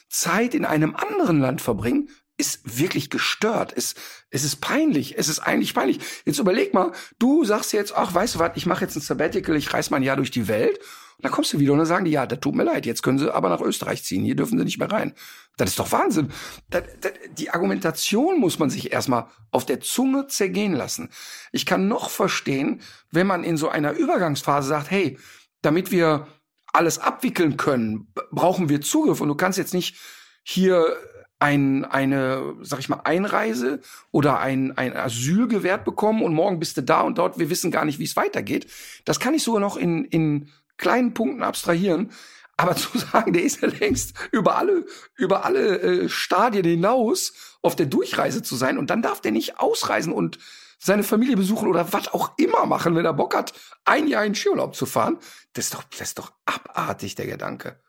Zeit 0.08 0.54
in 0.54 0.64
einem 0.64 0.94
anderen 0.94 1.40
Land 1.40 1.60
verbringen, 1.60 2.10
ist 2.42 2.78
wirklich 2.80 3.08
gestört. 3.08 3.72
Es, 3.76 3.94
es 4.30 4.42
ist 4.42 4.56
peinlich. 4.56 5.16
Es 5.16 5.28
ist 5.28 5.38
eigentlich 5.38 5.74
peinlich. 5.74 6.00
Jetzt 6.24 6.40
überleg 6.40 6.74
mal, 6.74 6.90
du 7.20 7.44
sagst 7.44 7.72
jetzt, 7.72 7.94
ach, 7.94 8.12
weißt 8.12 8.34
du 8.34 8.38
was, 8.40 8.50
ich 8.56 8.66
mache 8.66 8.84
jetzt 8.84 8.96
ein 8.96 9.00
Sabbatical, 9.00 9.54
ich 9.54 9.72
reise 9.72 9.90
mal 9.90 9.98
ein 9.98 10.02
Jahr 10.02 10.16
durch 10.16 10.32
die 10.32 10.48
Welt. 10.48 10.78
Und 10.78 11.24
dann 11.24 11.30
kommst 11.30 11.52
du 11.52 11.60
wieder 11.60 11.72
und 11.72 11.78
dann 11.78 11.86
sagen 11.86 12.04
die, 12.04 12.10
ja, 12.10 12.26
das 12.26 12.40
tut 12.40 12.56
mir 12.56 12.64
leid, 12.64 12.84
jetzt 12.84 13.04
können 13.04 13.20
sie 13.20 13.32
aber 13.32 13.48
nach 13.48 13.60
Österreich 13.60 14.02
ziehen, 14.02 14.24
hier 14.24 14.34
dürfen 14.34 14.58
sie 14.58 14.64
nicht 14.64 14.78
mehr 14.78 14.90
rein. 14.90 15.14
Das 15.56 15.70
ist 15.70 15.78
doch 15.78 15.92
Wahnsinn. 15.92 16.32
Das, 16.68 16.82
das, 17.00 17.12
die 17.38 17.50
Argumentation 17.50 18.40
muss 18.40 18.58
man 18.58 18.70
sich 18.70 18.92
erstmal 18.92 19.26
auf 19.52 19.64
der 19.64 19.80
Zunge 19.80 20.26
zergehen 20.26 20.72
lassen. 20.72 21.10
Ich 21.52 21.64
kann 21.64 21.86
noch 21.86 22.10
verstehen, 22.10 22.80
wenn 23.12 23.28
man 23.28 23.44
in 23.44 23.56
so 23.56 23.68
einer 23.68 23.92
Übergangsphase 23.92 24.66
sagt, 24.66 24.90
hey, 24.90 25.16
damit 25.60 25.92
wir 25.92 26.26
alles 26.72 26.98
abwickeln 26.98 27.56
können, 27.56 28.12
brauchen 28.32 28.68
wir 28.68 28.80
Zugriff 28.80 29.20
und 29.20 29.28
du 29.28 29.36
kannst 29.36 29.58
jetzt 29.58 29.74
nicht 29.74 29.96
hier 30.42 30.96
ein, 31.42 31.84
eine, 31.84 32.54
sag 32.60 32.78
ich 32.78 32.88
mal, 32.88 33.00
Einreise 33.02 33.80
oder 34.12 34.38
ein, 34.38 34.78
ein 34.78 34.96
Asyl 34.96 35.48
gewährt 35.48 35.84
bekommen 35.84 36.22
und 36.22 36.34
morgen 36.34 36.60
bist 36.60 36.76
du 36.76 36.82
da 36.82 37.00
und 37.00 37.18
dort, 37.18 37.36
wir 37.36 37.50
wissen 37.50 37.72
gar 37.72 37.84
nicht, 37.84 37.98
wie 37.98 38.04
es 38.04 38.14
weitergeht. 38.14 38.68
Das 39.04 39.18
kann 39.18 39.34
ich 39.34 39.42
sogar 39.42 39.60
noch 39.60 39.76
in, 39.76 40.04
in 40.04 40.50
kleinen 40.76 41.14
Punkten 41.14 41.42
abstrahieren. 41.42 42.12
Aber 42.56 42.76
zu 42.76 42.96
sagen, 42.96 43.32
der 43.32 43.42
ist 43.42 43.60
ja 43.60 43.68
längst 43.68 44.14
über 44.30 44.56
alle, 44.56 44.86
über 45.16 45.44
alle 45.44 45.80
äh, 45.80 46.08
Stadien 46.08 46.64
hinaus 46.64 47.32
auf 47.60 47.74
der 47.74 47.86
Durchreise 47.86 48.44
zu 48.44 48.54
sein 48.54 48.78
und 48.78 48.90
dann 48.90 49.02
darf 49.02 49.20
der 49.20 49.32
nicht 49.32 49.58
ausreisen 49.58 50.12
und 50.12 50.38
seine 50.78 51.02
Familie 51.02 51.36
besuchen 51.36 51.68
oder 51.68 51.92
was 51.92 52.12
auch 52.12 52.32
immer 52.36 52.66
machen, 52.66 52.94
wenn 52.94 53.04
er 53.04 53.14
Bock 53.14 53.34
hat, 53.34 53.52
ein 53.84 54.06
Jahr 54.06 54.24
in 54.24 54.36
Skiurlaub 54.36 54.76
zu 54.76 54.86
fahren. 54.86 55.18
Das 55.54 55.66
ist 55.66 55.74
doch, 55.74 55.82
das 55.84 56.08
ist 56.08 56.18
doch 56.20 56.32
abartig, 56.44 57.16
der 57.16 57.26
Gedanke. 57.26 57.80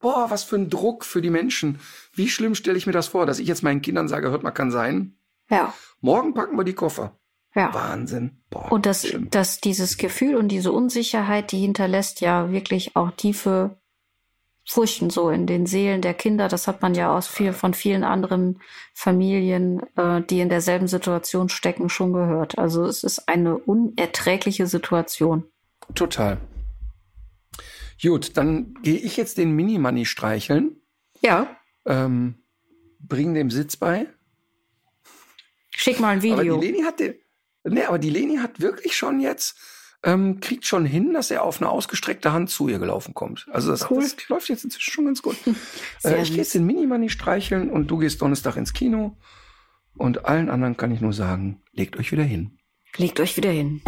Boah, 0.00 0.30
was 0.30 0.44
für 0.44 0.56
ein 0.56 0.70
Druck 0.70 1.04
für 1.04 1.22
die 1.22 1.30
Menschen. 1.30 1.80
Wie 2.12 2.28
schlimm 2.28 2.54
stelle 2.54 2.78
ich 2.78 2.86
mir 2.86 2.92
das 2.92 3.08
vor, 3.08 3.26
dass 3.26 3.38
ich 3.38 3.48
jetzt 3.48 3.62
meinen 3.62 3.82
Kindern 3.82 4.08
sage, 4.08 4.30
hört 4.30 4.42
mal, 4.42 4.50
kann 4.50 4.70
sein. 4.70 5.16
Ja. 5.50 5.74
Morgen 6.00 6.34
packen 6.34 6.56
wir 6.56 6.64
die 6.64 6.74
Koffer. 6.74 7.18
Ja. 7.54 7.72
Wahnsinn. 7.72 8.42
Boah, 8.50 8.72
und 8.72 8.84
das, 8.84 9.06
dass 9.30 9.60
dieses 9.60 9.96
Gefühl 9.96 10.34
und 10.34 10.48
diese 10.48 10.72
Unsicherheit, 10.72 11.52
die 11.52 11.60
hinterlässt 11.60 12.20
ja 12.20 12.50
wirklich 12.50 12.96
auch 12.96 13.12
tiefe 13.12 13.78
Furchten 14.66 15.10
so 15.10 15.28
in 15.28 15.46
den 15.46 15.66
Seelen 15.66 16.00
der 16.00 16.14
Kinder. 16.14 16.48
Das 16.48 16.66
hat 16.66 16.80
man 16.82 16.94
ja 16.94 17.14
aus 17.14 17.26
viel, 17.26 17.52
von 17.52 17.74
vielen 17.74 18.02
anderen 18.02 18.60
Familien, 18.94 19.82
äh, 19.96 20.22
die 20.22 20.40
in 20.40 20.48
derselben 20.48 20.88
Situation 20.88 21.48
stecken, 21.48 21.90
schon 21.90 22.12
gehört. 22.12 22.58
Also 22.58 22.84
es 22.84 23.04
ist 23.04 23.28
eine 23.28 23.58
unerträgliche 23.58 24.66
Situation. 24.66 25.44
Total. 25.94 26.38
Gut, 28.04 28.36
dann 28.36 28.74
gehe 28.82 28.98
ich 28.98 29.16
jetzt 29.16 29.38
den 29.38 29.52
Mini-Money 29.52 30.04
streicheln. 30.04 30.76
Ja. 31.22 31.56
Ähm, 31.86 32.34
bring 33.00 33.32
dem 33.32 33.50
Sitz 33.50 33.76
bei. 33.76 34.08
Schick 35.70 36.00
mal 36.00 36.10
ein 36.10 36.22
Video. 36.22 36.54
Aber 36.56 36.60
die 36.60 36.66
Leni 36.66 36.82
hat, 36.82 37.00
den, 37.00 37.14
nee, 37.64 37.84
aber 37.84 37.98
die 37.98 38.10
Leni 38.10 38.36
hat 38.36 38.60
wirklich 38.60 38.94
schon 38.94 39.20
jetzt, 39.20 39.56
ähm, 40.02 40.40
kriegt 40.40 40.66
schon 40.66 40.84
hin, 40.84 41.14
dass 41.14 41.30
er 41.30 41.44
auf 41.44 41.62
eine 41.62 41.70
ausgestreckte 41.70 42.32
Hand 42.32 42.50
zu 42.50 42.68
ihr 42.68 42.78
gelaufen 42.78 43.14
kommt. 43.14 43.46
Also 43.50 43.70
das, 43.70 43.90
cool. 43.90 44.02
das 44.02 44.28
läuft 44.28 44.50
jetzt 44.50 44.64
inzwischen 44.64 44.92
schon 44.92 45.06
ganz 45.06 45.22
gut. 45.22 45.36
äh, 46.04 46.20
ich 46.20 46.28
gehe 46.28 46.38
jetzt 46.38 46.54
den 46.54 46.66
Mini-Money 46.66 47.08
streicheln 47.08 47.70
und 47.70 47.90
du 47.90 47.96
gehst 47.96 48.20
Donnerstag 48.20 48.56
ins 48.56 48.74
Kino. 48.74 49.16
Und 49.96 50.26
allen 50.26 50.50
anderen 50.50 50.76
kann 50.76 50.90
ich 50.90 51.00
nur 51.00 51.14
sagen, 51.14 51.62
legt 51.72 51.96
euch 51.96 52.12
wieder 52.12 52.24
hin. 52.24 52.58
Legt 52.96 53.18
euch 53.18 53.36
wieder 53.36 53.50
hin. 53.50 53.80